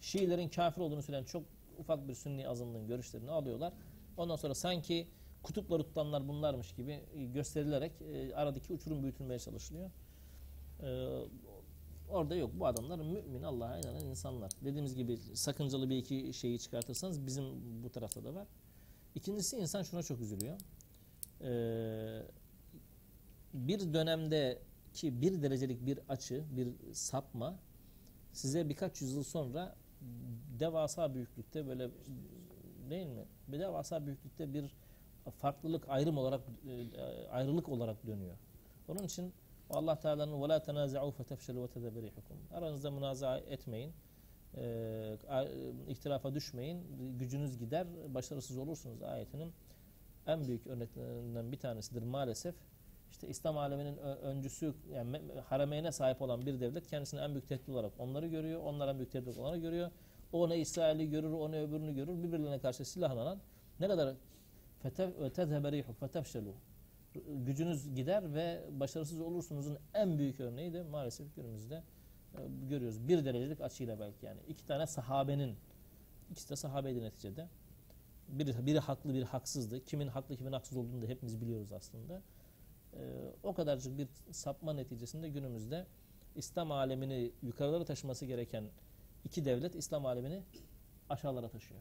Şiilerin 0.00 0.48
kafir 0.48 0.80
olduğunu 0.80 1.02
söyleyen 1.02 1.24
çok 1.24 1.42
ufak 1.78 2.08
bir 2.08 2.14
sünni 2.14 2.48
azınlığın 2.48 2.86
görüşlerini 2.86 3.30
alıyorlar. 3.30 3.72
Ondan 4.16 4.36
sonra 4.36 4.54
sanki 4.54 5.06
kutupları 5.42 5.82
tutanlar 5.82 6.28
bunlarmış 6.28 6.74
gibi 6.74 7.00
e, 7.16 7.24
gösterilerek 7.26 7.92
e, 8.02 8.34
aradaki 8.34 8.72
uçurum 8.72 9.02
büyütülmeye 9.02 9.38
çalışılıyor. 9.38 9.90
E, 10.82 11.18
orada 12.10 12.36
yok. 12.36 12.50
Bu 12.54 12.66
adamlar 12.66 12.98
mümin, 12.98 13.42
Allah'a 13.42 13.78
inanan 13.78 14.04
insanlar. 14.04 14.50
Dediğimiz 14.64 14.94
gibi 14.94 15.16
sakıncalı 15.34 15.90
bir 15.90 15.96
iki 15.96 16.34
şeyi 16.34 16.58
çıkartırsanız 16.58 17.26
bizim 17.26 17.44
bu 17.84 17.90
tarafta 17.90 18.24
da 18.24 18.34
var. 18.34 18.46
İkincisi 19.14 19.56
insan 19.56 19.82
şuna 19.82 20.02
çok 20.02 20.20
üzülüyor. 20.20 20.58
Ee, 21.40 22.22
bir 23.54 23.94
dönemde 23.94 24.58
ki 24.94 25.22
bir 25.22 25.42
derecelik 25.42 25.86
bir 25.86 26.00
açı, 26.08 26.44
bir 26.56 26.92
sapma 26.92 27.58
size 28.32 28.68
birkaç 28.68 29.02
yüzyıl 29.02 29.22
sonra 29.22 29.76
devasa 30.58 31.14
büyüklükte 31.14 31.66
böyle 31.66 31.90
değil 32.90 33.06
mi? 33.06 33.24
Bir 33.48 33.60
devasa 33.60 34.06
büyüklükte 34.06 34.54
bir 34.54 34.74
farklılık 35.38 35.88
ayrım 35.88 36.18
olarak 36.18 36.40
e, 36.68 37.28
ayrılık 37.28 37.68
olarak 37.68 38.06
dönüyor. 38.06 38.36
Onun 38.88 39.02
için 39.02 39.32
Allah 39.70 39.98
Teala'nın 39.98 40.42
"Ve 40.42 40.48
la 40.48 40.62
tenazi'u 40.62 41.10
fetefşelu 41.10 41.62
ve 41.62 41.68
tedeberihukum." 41.68 42.36
Aranızda 42.52 42.90
münazaa 42.90 43.38
etmeyin 43.38 43.92
e, 44.56 46.34
düşmeyin, 46.34 46.84
gücünüz 47.18 47.58
gider, 47.58 47.86
başarısız 48.14 48.58
olursunuz 48.58 49.02
ayetinin 49.02 49.52
en 50.26 50.46
büyük 50.46 50.66
örneklerinden 50.66 51.52
bir 51.52 51.58
tanesidir 51.58 52.02
maalesef. 52.02 52.54
İşte 53.10 53.28
İslam 53.28 53.58
aleminin 53.58 53.96
öncüsü, 53.96 54.74
yani 54.94 55.20
harameyne 55.44 55.92
sahip 55.92 56.22
olan 56.22 56.46
bir 56.46 56.60
devlet 56.60 56.86
kendisini 56.86 57.20
en 57.20 57.30
büyük 57.30 57.48
tehdit 57.48 57.68
olarak 57.68 57.92
onları 57.98 58.26
görüyor, 58.26 58.60
onlar 58.64 58.88
en 58.88 58.98
büyük 58.98 59.12
tehdit 59.12 59.38
olanı 59.38 59.56
görüyor. 59.56 59.90
O 60.32 60.48
ne 60.48 60.58
İsrail'i 60.58 61.10
görür, 61.10 61.32
o 61.32 61.50
ne 61.50 61.62
öbürünü 61.62 61.94
görür, 61.94 62.22
birbirlerine 62.22 62.58
karşı 62.58 62.84
silahlanan 62.84 63.40
ne 63.80 63.88
kadar 63.88 64.14
e, 64.84 65.30
tezheberihuk 65.30 66.00
fetefşelu 66.00 66.54
gücünüz 67.28 67.94
gider 67.94 68.34
ve 68.34 68.60
başarısız 68.70 69.20
olursunuzun 69.20 69.78
en 69.94 70.18
büyük 70.18 70.40
örneği 70.40 70.72
de 70.72 70.82
maalesef 70.82 71.36
günümüzde 71.36 71.82
görüyoruz. 72.68 73.08
Bir 73.08 73.24
derecelik 73.24 73.60
açıyla 73.60 74.00
belki 74.00 74.26
yani. 74.26 74.40
iki 74.48 74.66
tane 74.66 74.86
sahabenin 74.86 75.56
ikisi 76.30 76.50
de 76.50 76.56
sahabeydi 76.56 77.02
neticede. 77.02 77.48
Biri, 78.28 78.66
biri 78.66 78.78
haklı 78.78 79.14
biri 79.14 79.24
haksızdı. 79.24 79.84
Kimin 79.84 80.08
haklı 80.08 80.36
kimin 80.36 80.52
haksız 80.52 80.76
olduğunu 80.76 81.02
da 81.02 81.06
hepimiz 81.06 81.40
biliyoruz 81.40 81.72
aslında. 81.72 82.22
E, 82.94 83.00
o 83.42 83.54
kadarcık 83.54 83.98
bir 83.98 84.08
sapma 84.30 84.72
neticesinde 84.72 85.28
günümüzde 85.28 85.86
İslam 86.36 86.72
alemini 86.72 87.32
yukarılara 87.42 87.84
taşıması 87.84 88.26
gereken 88.26 88.64
iki 89.24 89.44
devlet 89.44 89.74
İslam 89.74 90.06
alemini 90.06 90.42
aşağılara 91.08 91.48
taşıyor. 91.48 91.80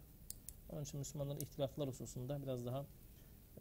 Onun 0.69 0.83
için 0.83 0.97
Müslümanların 0.99 1.39
ihtilaflar 1.39 1.87
hususunda 1.87 2.41
biraz 2.43 2.65
daha 2.65 2.85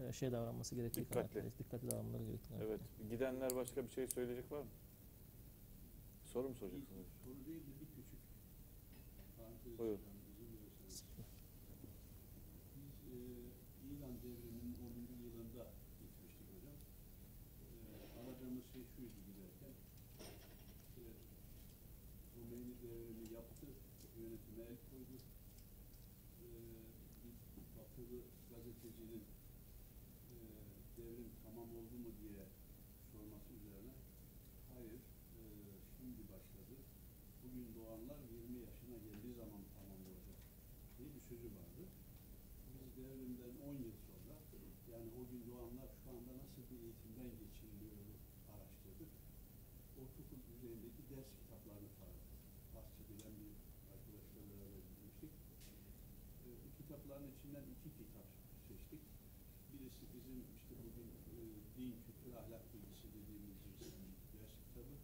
e, 0.00 0.12
şey 0.12 0.32
davranması 0.32 0.74
gerektiği 0.74 1.00
Dikkatli. 1.00 1.44
Dikkatli 1.58 1.90
davranmaları 1.90 2.24
gerektiği 2.24 2.54
Evet. 2.62 2.80
Gidenler 3.10 3.56
başka 3.56 3.84
bir 3.84 3.90
şey 3.90 4.06
söyleyecek 4.06 4.52
var 4.52 4.60
mı? 4.60 4.68
Soru 6.32 6.48
mu 6.48 6.54
soracaksınız? 6.54 7.06
Soru 7.24 7.40
değil 7.46 7.62
de 7.66 7.72
bir 7.80 7.88
küçük 7.94 8.20
parantez 9.36 9.78
Buyurun. 9.78 10.00
Biz 12.76 12.94
e, 13.12 13.16
İran 13.88 14.14
devriminin 14.22 14.74
10. 14.84 15.24
yılında 15.24 15.64
gitmiştik 16.00 16.46
hocam. 16.54 16.76
E, 17.62 18.62
şey 18.72 18.82
şuydu 18.96 19.18
giderken. 19.28 19.74
İşte, 20.82 21.02
Rumeyni 22.36 22.74
yaptı, 23.34 23.66
yönetime 24.18 24.62
el 24.70 24.76
koydu. 24.90 25.16
E, 26.42 26.46
bir 27.22 27.34
batılı 27.76 28.18
gazetecinin 28.50 29.24
e, 30.32 30.36
devrim 30.96 31.30
tamam 31.44 31.68
oldu 31.78 31.96
mu 32.04 32.10
diye 32.20 32.44
sorması 33.12 33.48
üzerine 33.58 33.94
hayır 34.72 35.02
e, 35.36 35.40
şimdi 35.96 36.22
başladı. 36.32 36.76
Bugün 37.58 37.74
doğanlar 37.80 38.20
20 38.30 38.58
yaşına 38.66 38.98
geldiği 39.06 39.34
zaman 39.42 39.62
tamam 39.74 40.00
olacak 40.10 40.38
diye 40.96 41.08
bir 41.14 41.22
sözü 41.30 41.48
vardı. 41.58 41.82
Biz 42.72 42.86
devrimden 42.96 43.54
10 43.68 43.74
yıl 43.84 43.96
sonra 44.06 44.34
yani 44.92 45.08
o 45.18 45.20
gün 45.30 45.42
doğanlar 45.50 45.88
şu 46.00 46.08
anda 46.16 46.32
nasıl 46.42 46.62
bir 46.70 46.78
eğitimden 46.84 47.30
geçiriliyor 47.42 47.98
araştırdık. 48.52 49.12
Ortaokul 50.00 50.40
düzeyindeki 50.48 51.02
ders 51.10 51.30
kitaplarını 51.38 51.90
bilen 53.10 53.34
bir 53.40 53.54
arkadaşla 53.94 54.38
beraber 54.50 54.82
gitmiştik. 54.90 55.32
E, 56.46 56.48
kitapların 56.78 57.28
içinden 57.34 57.64
iki 57.74 57.90
kitap 57.98 58.26
seçtik. 58.68 59.02
Birisi 59.70 60.04
bizim 60.14 60.38
işte 60.58 60.74
bugün 60.84 61.08
e, 61.34 61.36
din, 61.76 61.92
kültür, 62.04 62.32
ahlak 62.40 62.64
bilgisi 62.72 63.06
dediğimiz 63.16 63.56
bir 63.64 63.74
ders 64.34 64.54
kitabı. 64.64 64.94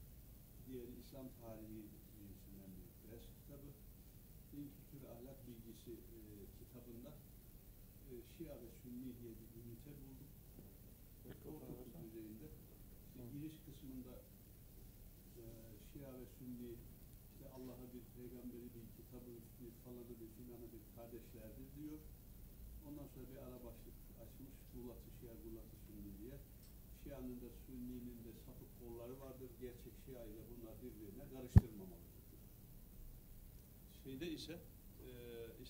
Diğeri 0.67 0.95
İslam 1.03 1.27
tarihi 1.41 1.83
cinsinden 2.17 2.71
bir 2.79 2.89
ders 3.11 3.27
kitabı. 3.37 3.69
Din, 4.53 4.71
kültür, 4.77 5.03
bilgisi 5.87 6.17
e, 6.17 6.47
kitabında 6.59 7.11
e, 8.11 8.13
Şia 8.33 8.55
ve 8.63 8.69
Sünni 8.83 9.11
diye 9.21 9.33
bir 9.41 9.49
ünite 9.61 9.91
bulduk. 10.01 10.31
Ortaokul 11.29 11.91
düzeyinde. 12.03 12.49
İşte 13.07 13.23
giriş 13.33 13.57
kısmında 13.67 14.15
e, 15.41 15.43
Şia 15.89 16.11
ve 16.19 16.27
Sünni 16.39 16.73
işte 17.31 17.45
Allah'a 17.57 17.87
bir 17.95 18.05
peygamberi 18.17 18.69
bir 18.77 18.87
kitabı 18.97 19.33
bir 19.61 19.73
falanı 19.85 20.15
bir 20.21 20.31
filanı 20.37 20.67
bir 20.75 20.83
kardeşlerdir 20.97 21.69
diyor. 21.77 21.99
Ondan 22.87 23.07
sonra 23.13 23.27
bir 23.33 23.41
ara 23.47 23.59
başlık 23.67 23.97
açmış. 24.23 24.55
Gulatı 24.75 25.11
Şia, 25.19 25.35
Gulatı 25.45 25.77
Sünni 25.87 26.13
diye. 26.21 26.37
Şia'nın 27.03 27.41
da 27.41 27.49
Sünni'nin 27.67 28.19
de 28.25 28.33
sapık 28.45 28.71
kolları 28.81 29.21
vardır. 29.21 29.51
Gerçek 29.61 29.95
Şia 30.05 30.25
ile 30.25 30.43
bunlar 30.51 30.75
birbirine 30.83 31.25
karıştırmamalıdır. 31.33 32.15
Şeyde 34.05 34.31
ise 34.31 34.59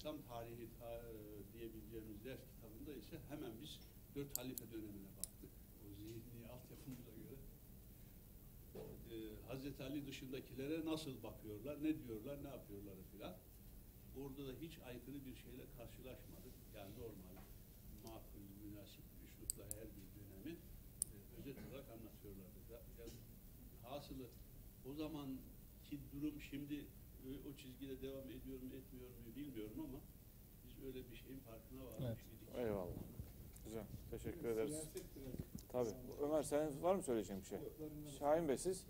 İslam 0.05 0.23
tarihi 0.23 0.69
ta, 0.81 0.93
e, 0.97 1.53
diyebileceğimiz 1.53 2.25
ders 2.25 2.41
kitabında 2.51 2.93
ise 2.95 3.21
hemen 3.29 3.53
biz 3.63 3.81
dört 4.15 4.39
halife 4.39 4.71
dönemine 4.73 5.11
baktık. 5.19 5.51
O 5.85 5.95
zihni 5.95 6.49
altyapımıza 6.49 7.11
göre. 7.11 7.37
E, 9.11 9.17
Hazreti 9.49 9.83
Ali 9.83 10.07
dışındakilere 10.07 10.85
nasıl 10.85 11.23
bakıyorlar, 11.23 11.83
ne 11.83 12.03
diyorlar, 12.03 12.45
ne 12.45 12.49
yapıyorlar 12.49 12.95
filan. 13.13 13.37
Orada 14.17 14.49
da 14.49 14.53
hiç 14.61 14.79
aykırı 14.79 15.27
bir 15.27 15.35
şeyle 15.35 15.65
karşılaşmadık. 15.77 16.55
Yani 16.77 16.93
normal, 16.99 17.45
makul, 18.05 18.47
münasip 18.65 19.05
bir 19.41 19.63
her 19.63 19.89
bir 19.97 20.07
dönemi 20.17 20.57
e, 21.13 21.39
özet 21.39 21.57
olarak 21.69 21.89
anlatıyorlardı. 21.91 22.59
Ya, 22.71 22.79
ya, 22.99 23.91
hasılı 23.91 24.27
o 24.89 24.95
zamanki 24.95 25.99
durum 26.13 26.41
şimdi 26.41 26.87
o 27.51 27.57
çizgide 27.57 28.03
devam 28.03 28.31
ediyor 28.31 28.63
mu 28.63 28.75
etmiyor 28.75 29.09
mu 29.09 29.37
bilmiyorum 29.37 29.77
ama 29.81 30.01
biz 30.65 30.85
öyle 30.87 31.11
bir 31.11 31.17
şeyin 31.17 31.41
farkına 31.41 31.85
varmış 31.85 32.21
Evet. 32.55 32.67
Eyvallah. 32.67 32.97
Güzel. 33.65 33.85
Teşekkür 34.11 34.49
ederiz. 34.49 34.71
Siyaset 34.71 35.03
biraz. 35.17 35.89
Tabii. 35.89 35.95
Ömer 36.23 36.43
senin 36.43 36.83
var 36.83 36.95
mı 36.95 37.03
söyleyeceğin 37.03 37.43
bir 37.43 37.47
şey? 37.47 37.59
Şahin 38.19 38.49
Bey 38.49 38.59
siz, 38.59 38.85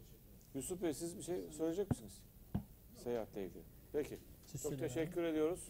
Yusuf 0.54 0.82
Bey 0.82 0.94
siz 0.94 1.16
bir 1.16 1.22
şey 1.22 1.52
söyleyecek 1.52 1.90
misiniz? 1.90 2.20
Seyahatle 2.96 3.46
ilgili. 3.46 3.62
Peki. 3.92 4.18
Siz 4.46 4.62
Çok 4.62 4.78
teşekkür 4.78 5.24
ediyoruz. 5.24 5.68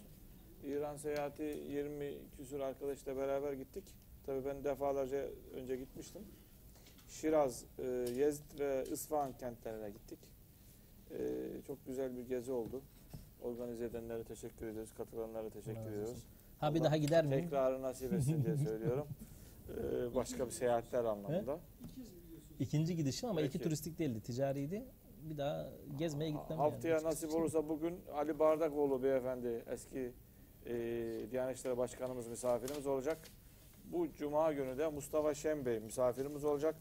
İran 0.64 0.96
seyahati 0.96 1.42
20 1.42 2.14
küsur 2.36 2.60
arkadaşla 2.60 3.16
beraber 3.16 3.52
gittik. 3.52 3.84
Tabii 4.26 4.44
ben 4.44 4.64
defalarca 4.64 5.30
önce 5.54 5.76
gitmiştim. 5.76 6.22
Şiraz, 7.08 7.64
e, 7.78 7.82
Yezd 8.16 8.60
ve 8.60 8.84
İsfahan 8.92 9.36
kentlerine 9.36 9.90
gittik. 9.90 10.18
E, 11.10 11.18
çok 11.66 11.86
güzel 11.86 12.16
bir 12.16 12.22
gezi 12.28 12.52
oldu. 12.52 12.82
Organize 13.43 13.85
edenlere 13.85 14.24
teşekkür 14.24 14.66
ediyoruz. 14.66 14.94
Katılanlara 14.94 15.51
teşekkür 15.51 15.76
razı 15.81 15.89
ediyoruz. 15.89 16.10
olsun. 16.10 16.22
Ha 16.59 16.74
bir 16.74 16.81
Allah 16.81 16.85
daha 16.86 16.97
gider 16.97 17.24
miyim? 17.26 17.43
Tekrarı 17.43 17.82
nasip 17.82 18.12
etsin 18.12 18.44
diye 18.44 18.56
söylüyorum. 18.68 19.06
E, 19.68 20.14
başka 20.14 20.47
bir 20.47 20.51
seyahatler 20.51 21.05
anlamında. 21.05 21.59
İkinci 22.60 22.97
gidişim 22.97 23.28
ama 23.28 23.40
iki 23.40 23.52
Peki. 23.52 23.64
turistik 23.64 23.98
değildi, 23.98 24.20
ticariydi. 24.20 24.85
Bir 25.31 25.39
daha 25.39 25.70
gezmeye 25.98 26.31
gitmem 26.31 26.59
Haftaya 26.59 26.94
yani. 26.94 27.05
nasip 27.05 27.35
olursa 27.35 27.68
bugün 27.68 28.01
Ali 28.14 28.39
Bardakoğlu 28.39 29.02
beyefendi 29.02 29.64
eski 29.66 30.12
e, 30.66 30.74
Diyanet 31.31 31.56
İşleri 31.56 31.76
Başkanımız 31.78 32.28
misafirimiz 32.28 32.86
olacak. 32.86 33.18
Bu 33.93 34.12
cuma 34.12 34.52
günü 34.52 34.78
de 34.78 34.89
Mustafa 34.89 35.35
Şen 35.35 35.64
Bey 35.66 35.81
misafirimiz 35.81 36.44
olacak. 36.44 36.74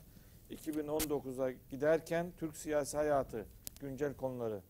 2019'a 0.52 1.52
giderken 1.70 2.32
Türk 2.38 2.58
siyasi 2.58 2.98
hayatı 2.98 3.46
güncel 3.84 4.14
konuları 4.14 4.62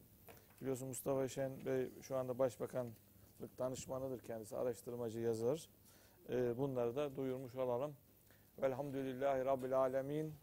Biliyorsun 0.62 0.88
Mustafa 0.88 1.28
Şen 1.28 1.66
Bey 1.66 1.90
şu 2.02 2.18
anda 2.18 2.40
başbakanlık 2.40 3.58
danışmanıdır 3.60 4.20
kendisi. 4.20 4.58
Araştırmacı 4.58 5.20
yazar. 5.20 5.70
Ee, 6.30 6.58
bunları 6.58 6.96
da 6.96 7.16
duyurmuş 7.16 7.56
olalım. 7.56 7.96
Velhamdülillahi 8.62 9.46
Rabbil 9.46 9.78
Alemin. 9.78 10.34